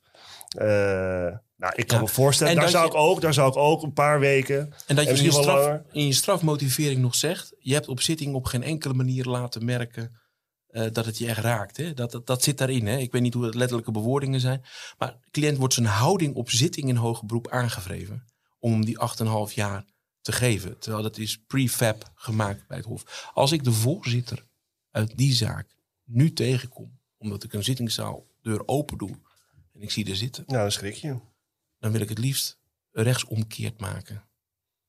Eh, 1.62 1.68
nou, 1.68 1.74
ik 1.82 1.88
kan 1.88 1.98
Ja. 1.98 2.04
me 2.04 2.10
voorstellen, 2.10 2.54
En 2.54 2.60
daar 2.60 2.70
zou, 2.70 2.84
je- 2.86 2.92
ik 2.92 2.96
ook, 2.98 3.22
daar 3.22 3.34
zou 3.34 3.50
ik 3.50 3.56
ook 3.56 3.84
een 3.84 3.94
paar 3.94 4.20
weken. 4.20 4.74
En 4.88 4.96
dat 4.96 5.06
je 5.06 5.12
in 5.14 5.24
je, 5.24 5.32
straf, 5.32 5.80
in 5.92 6.06
je 6.06 6.14
strafmotivering 6.14 7.02
nog 7.02 7.16
zegt... 7.16 7.54
je 7.60 7.74
hebt 7.74 7.88
op 7.88 8.02
zitting 8.02 8.34
op 8.36 8.46
geen 8.46 8.64
enkele 8.64 8.94
manier 8.94 9.26
laten 9.26 9.66
merken... 9.66 10.20
eh, 10.68 10.86
dat 10.92 11.06
het 11.06 11.18
je 11.18 11.28
echt 11.28 11.40
raakt. 11.40 11.78
Hè? 11.78 11.94
Dat, 11.94 12.12
dat, 12.12 12.28
dat 12.28 12.44
zit 12.44 12.58
daarin. 12.58 12.88
Hè? 12.88 12.98
Ik 12.98 13.12
weet 13.12 13.22
niet 13.22 13.34
hoe 13.34 13.46
het 13.46 13.56
letterlijke 13.56 13.92
bewoordingen 13.92 14.40
zijn. 14.40 14.64
Maar 14.98 15.18
de 15.24 15.32
cliënt 15.32 15.58
wordt 15.58 15.74
zijn 15.74 15.86
houding 15.86 16.36
op 16.36 16.50
zitting 16.50 16.90
in 16.90 16.96
hoger 16.96 17.26
beroep 17.26 17.48
aangevreven... 17.50 18.26
om 18.60 18.86
die 18.86 18.98
8,5 19.50 19.54
jaar 19.54 19.86
te 20.22 20.32
geven. 20.32 20.80
Terwijl 20.80 21.04
dat 21.04 21.18
is 21.18 21.38
prefab 21.48 22.12
gemaakt 22.16 22.68
bij 22.68 22.78
het 22.78 22.86
Hof. 22.86 23.30
Als 23.34 23.52
ik 23.52 23.64
de 23.64 23.72
voorzitter 23.72 24.46
uit 24.92 25.18
die 25.18 25.34
zaak 25.34 25.76
nu 26.06 26.34
tegenkom... 26.34 27.00
omdat 27.18 27.44
ik 27.44 27.54
een 27.54 27.64
zittingszaaldeur 27.64 28.62
open 28.68 28.98
doe... 28.98 29.20
en 29.74 29.82
ik 29.82 29.92
zie 29.92 30.10
er 30.10 30.16
zitten 30.16 30.44
Nou, 30.48 30.60
dan 30.62 30.72
schrik 30.72 30.96
je. 30.96 31.16
Dan 31.82 31.92
wil 31.92 32.02
ik 32.02 32.10
het 32.10 32.18
liefst 32.18 32.60
rechtsomkeerd 32.92 33.80
maken. 33.80 34.30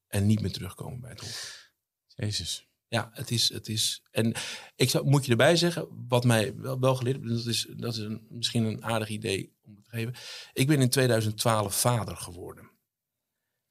En 0.06 0.26
niet 0.26 0.40
meer 0.40 0.52
terugkomen 0.52 1.00
bij 1.00 1.10
het 1.10 1.20
Hof. 1.20 1.70
Jezus. 2.06 2.68
Ja, 2.88 3.10
het 3.12 3.30
is. 3.30 3.48
Het 3.48 3.68
is 3.68 4.02
en 4.10 4.34
ik 4.76 4.90
zou, 4.90 5.08
moet 5.08 5.24
je 5.24 5.30
erbij 5.30 5.56
zeggen, 5.56 6.06
wat 6.08 6.24
mij 6.24 6.56
wel, 6.56 6.80
wel 6.80 6.94
geleerd 6.94 7.28
dat 7.28 7.46
is, 7.46 7.66
dat 7.76 7.92
is 7.92 7.98
een, 7.98 8.26
misschien 8.28 8.64
een 8.64 8.84
aardig 8.84 9.08
idee 9.08 9.56
om 9.62 9.82
te 9.82 9.90
geven. 9.90 10.14
Ik 10.52 10.66
ben 10.66 10.80
in 10.80 10.90
2012 10.90 11.80
vader 11.80 12.16
geworden. 12.16 12.70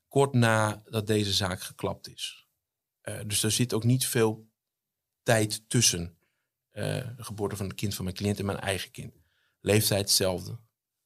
Kort 0.08 0.34
nadat 0.34 1.08
deze 1.08 1.34
zaak 1.34 1.62
geklapt 1.62 2.08
is. 2.08 2.48
Eh, 3.02 3.20
dus 3.26 3.44
er 3.44 3.52
zit 3.52 3.74
ook 3.74 3.84
niet 3.84 4.06
veel 4.06 4.50
tijd 5.24 5.70
tussen 5.70 6.18
de 6.72 7.16
geboorte 7.18 7.56
van 7.56 7.66
het 7.66 7.76
kind 7.76 7.96
van 7.96 8.04
mijn 8.04 8.16
cliënt 8.16 8.40
en 8.40 8.46
mijn 8.46 8.60
eigen 8.60 8.92
kind. 8.92 9.14
Leeftijd 9.60 10.02
hetzelfde. 10.02 10.60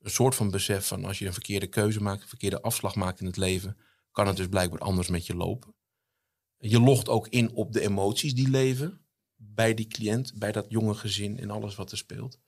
Een 0.06 0.12
soort 0.12 0.36
van 0.36 0.52
besef 0.52 0.88
van 0.88 1.06
als 1.06 1.20
je 1.20 1.26
een 1.26 1.34
verkeerde 1.34 1.68
keuze 1.68 2.02
maakt, 2.02 2.22
een 2.22 2.28
verkeerde 2.28 2.62
afslag 2.62 2.96
maakt 2.96 3.20
in 3.20 3.26
het 3.26 3.38
leven, 3.38 3.78
kan 4.12 4.28
het 4.28 4.38
dus 4.38 4.48
blijkbaar 4.48 4.80
anders 4.80 5.08
met 5.08 5.26
je 5.26 5.36
lopen. 5.36 5.76
Je 6.58 6.80
logt 6.80 7.10
ook 7.10 7.28
in 7.28 7.52
op 7.52 7.74
de 7.74 7.82
emoties 7.82 8.34
die 8.34 8.50
leven 8.50 9.06
bij 9.36 9.74
die 9.74 9.88
cliënt, 9.88 10.34
bij 10.40 10.52
dat 10.52 10.66
jonge 10.70 10.94
gezin 10.94 11.40
en 11.40 11.50
alles 11.50 11.76
wat 11.76 11.92
er 11.92 11.98
speelt. 11.98 12.40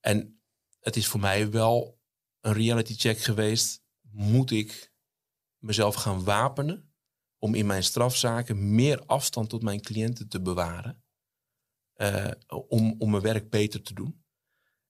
En 0.00 0.42
het 0.80 0.96
is 0.96 1.06
voor 1.06 1.20
mij 1.20 1.50
wel 1.50 2.00
een 2.40 2.52
reality 2.52 2.94
check 2.94 3.18
geweest. 3.18 3.84
Moet 4.10 4.50
ik 4.50 4.92
mezelf 5.58 5.94
gaan 5.94 6.24
wapenen 6.24 6.94
om 7.38 7.54
in 7.54 7.66
mijn 7.66 7.84
strafzaken 7.84 8.74
meer 8.74 9.04
afstand 9.06 9.48
tot 9.48 9.62
mijn 9.62 9.80
cliënten 9.80 10.28
te 10.28 10.42
bewaren? 10.42 11.04
eh, 11.94 12.30
om, 12.68 12.94
om 12.98 13.10
mijn 13.10 13.22
werk 13.22 13.50
beter 13.50 13.82
te 13.82 13.94
doen. 13.94 14.23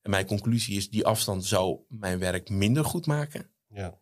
En 0.05 0.11
mijn 0.11 0.27
conclusie 0.27 0.77
is, 0.77 0.91
die 0.91 1.07
afstand 1.07 1.45
zou 1.45 1.81
mijn 1.89 2.19
werk 2.19 2.49
minder 2.49 2.85
goed 2.85 3.07
maken. 3.07 3.51
Ja. 3.69 3.99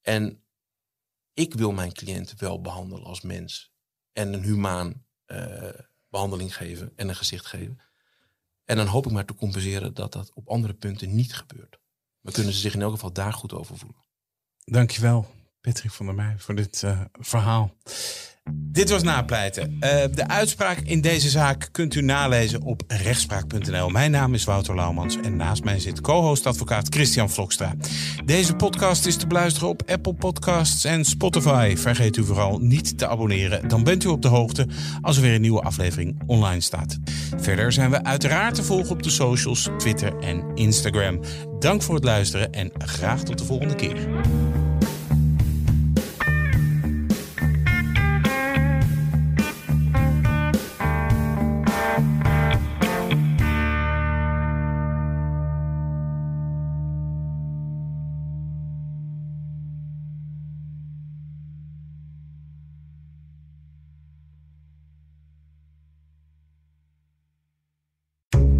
En 0.00 0.44
ik 1.34 1.54
wil 1.54 1.72
mijn 1.72 1.92
cliënt 1.92 2.34
wel 2.36 2.60
behandelen 2.60 3.04
als 3.04 3.20
mens. 3.20 3.72
En 4.12 4.32
een 4.32 4.42
humaan 4.42 5.04
eh, 5.24 5.68
behandeling 6.08 6.56
geven 6.56 6.92
en 6.96 7.08
een 7.08 7.16
gezicht 7.16 7.46
geven. 7.46 7.80
En 8.64 8.76
dan 8.76 8.86
hoop 8.86 9.06
ik 9.06 9.12
maar 9.12 9.24
te 9.24 9.34
compenseren 9.34 9.94
dat 9.94 10.12
dat 10.12 10.32
op 10.34 10.48
andere 10.48 10.74
punten 10.74 11.14
niet 11.14 11.34
gebeurt. 11.34 11.80
Maar 12.20 12.32
kunnen 12.32 12.52
ze 12.52 12.60
zich 12.60 12.74
in 12.74 12.82
elk 12.82 12.92
geval 12.92 13.12
daar 13.12 13.32
goed 13.32 13.52
over 13.52 13.78
voelen. 13.78 14.04
Dankjewel, 14.64 15.26
Patrick 15.60 15.90
van 15.90 16.06
der 16.06 16.14
Meij, 16.14 16.38
voor 16.38 16.54
dit 16.54 16.82
eh, 16.82 17.00
verhaal. 17.12 17.76
Dit 18.52 18.90
was 18.90 19.02
Napleiten. 19.02 19.72
Uh, 19.72 19.80
de 20.14 20.28
uitspraak 20.28 20.78
in 20.78 21.00
deze 21.00 21.28
zaak 21.28 21.68
kunt 21.72 21.94
u 21.94 22.02
nalezen 22.02 22.62
op 22.62 22.82
rechtspraak.nl. 22.86 23.88
Mijn 23.88 24.10
naam 24.10 24.34
is 24.34 24.44
Wouter 24.44 24.74
Laumans 24.74 25.16
en 25.20 25.36
naast 25.36 25.64
mij 25.64 25.78
zit 25.78 26.00
co-host 26.00 26.46
advocaat 26.46 26.94
Christian 26.94 27.30
Vlokstra. 27.30 27.74
Deze 28.24 28.54
podcast 28.54 29.06
is 29.06 29.16
te 29.16 29.26
beluisteren 29.26 29.68
op 29.68 29.82
Apple 29.86 30.14
Podcasts 30.14 30.84
en 30.84 31.04
Spotify. 31.04 31.76
Vergeet 31.76 32.16
u 32.16 32.24
vooral 32.24 32.58
niet 32.58 32.98
te 32.98 33.08
abonneren. 33.08 33.68
Dan 33.68 33.84
bent 33.84 34.04
u 34.04 34.08
op 34.08 34.22
de 34.22 34.28
hoogte 34.28 34.66
als 35.00 35.16
er 35.16 35.22
weer 35.22 35.34
een 35.34 35.40
nieuwe 35.40 35.62
aflevering 35.62 36.22
online 36.26 36.60
staat. 36.60 36.98
Verder 37.36 37.72
zijn 37.72 37.90
we 37.90 38.04
uiteraard 38.04 38.54
te 38.54 38.62
volgen 38.62 38.90
op 38.90 39.02
de 39.02 39.10
socials, 39.10 39.68
Twitter 39.78 40.18
en 40.18 40.50
Instagram. 40.54 41.20
Dank 41.58 41.82
voor 41.82 41.94
het 41.94 42.04
luisteren 42.04 42.52
en 42.52 42.70
graag 42.78 43.22
tot 43.22 43.38
de 43.38 43.44
volgende 43.44 43.74
keer. 43.74 44.08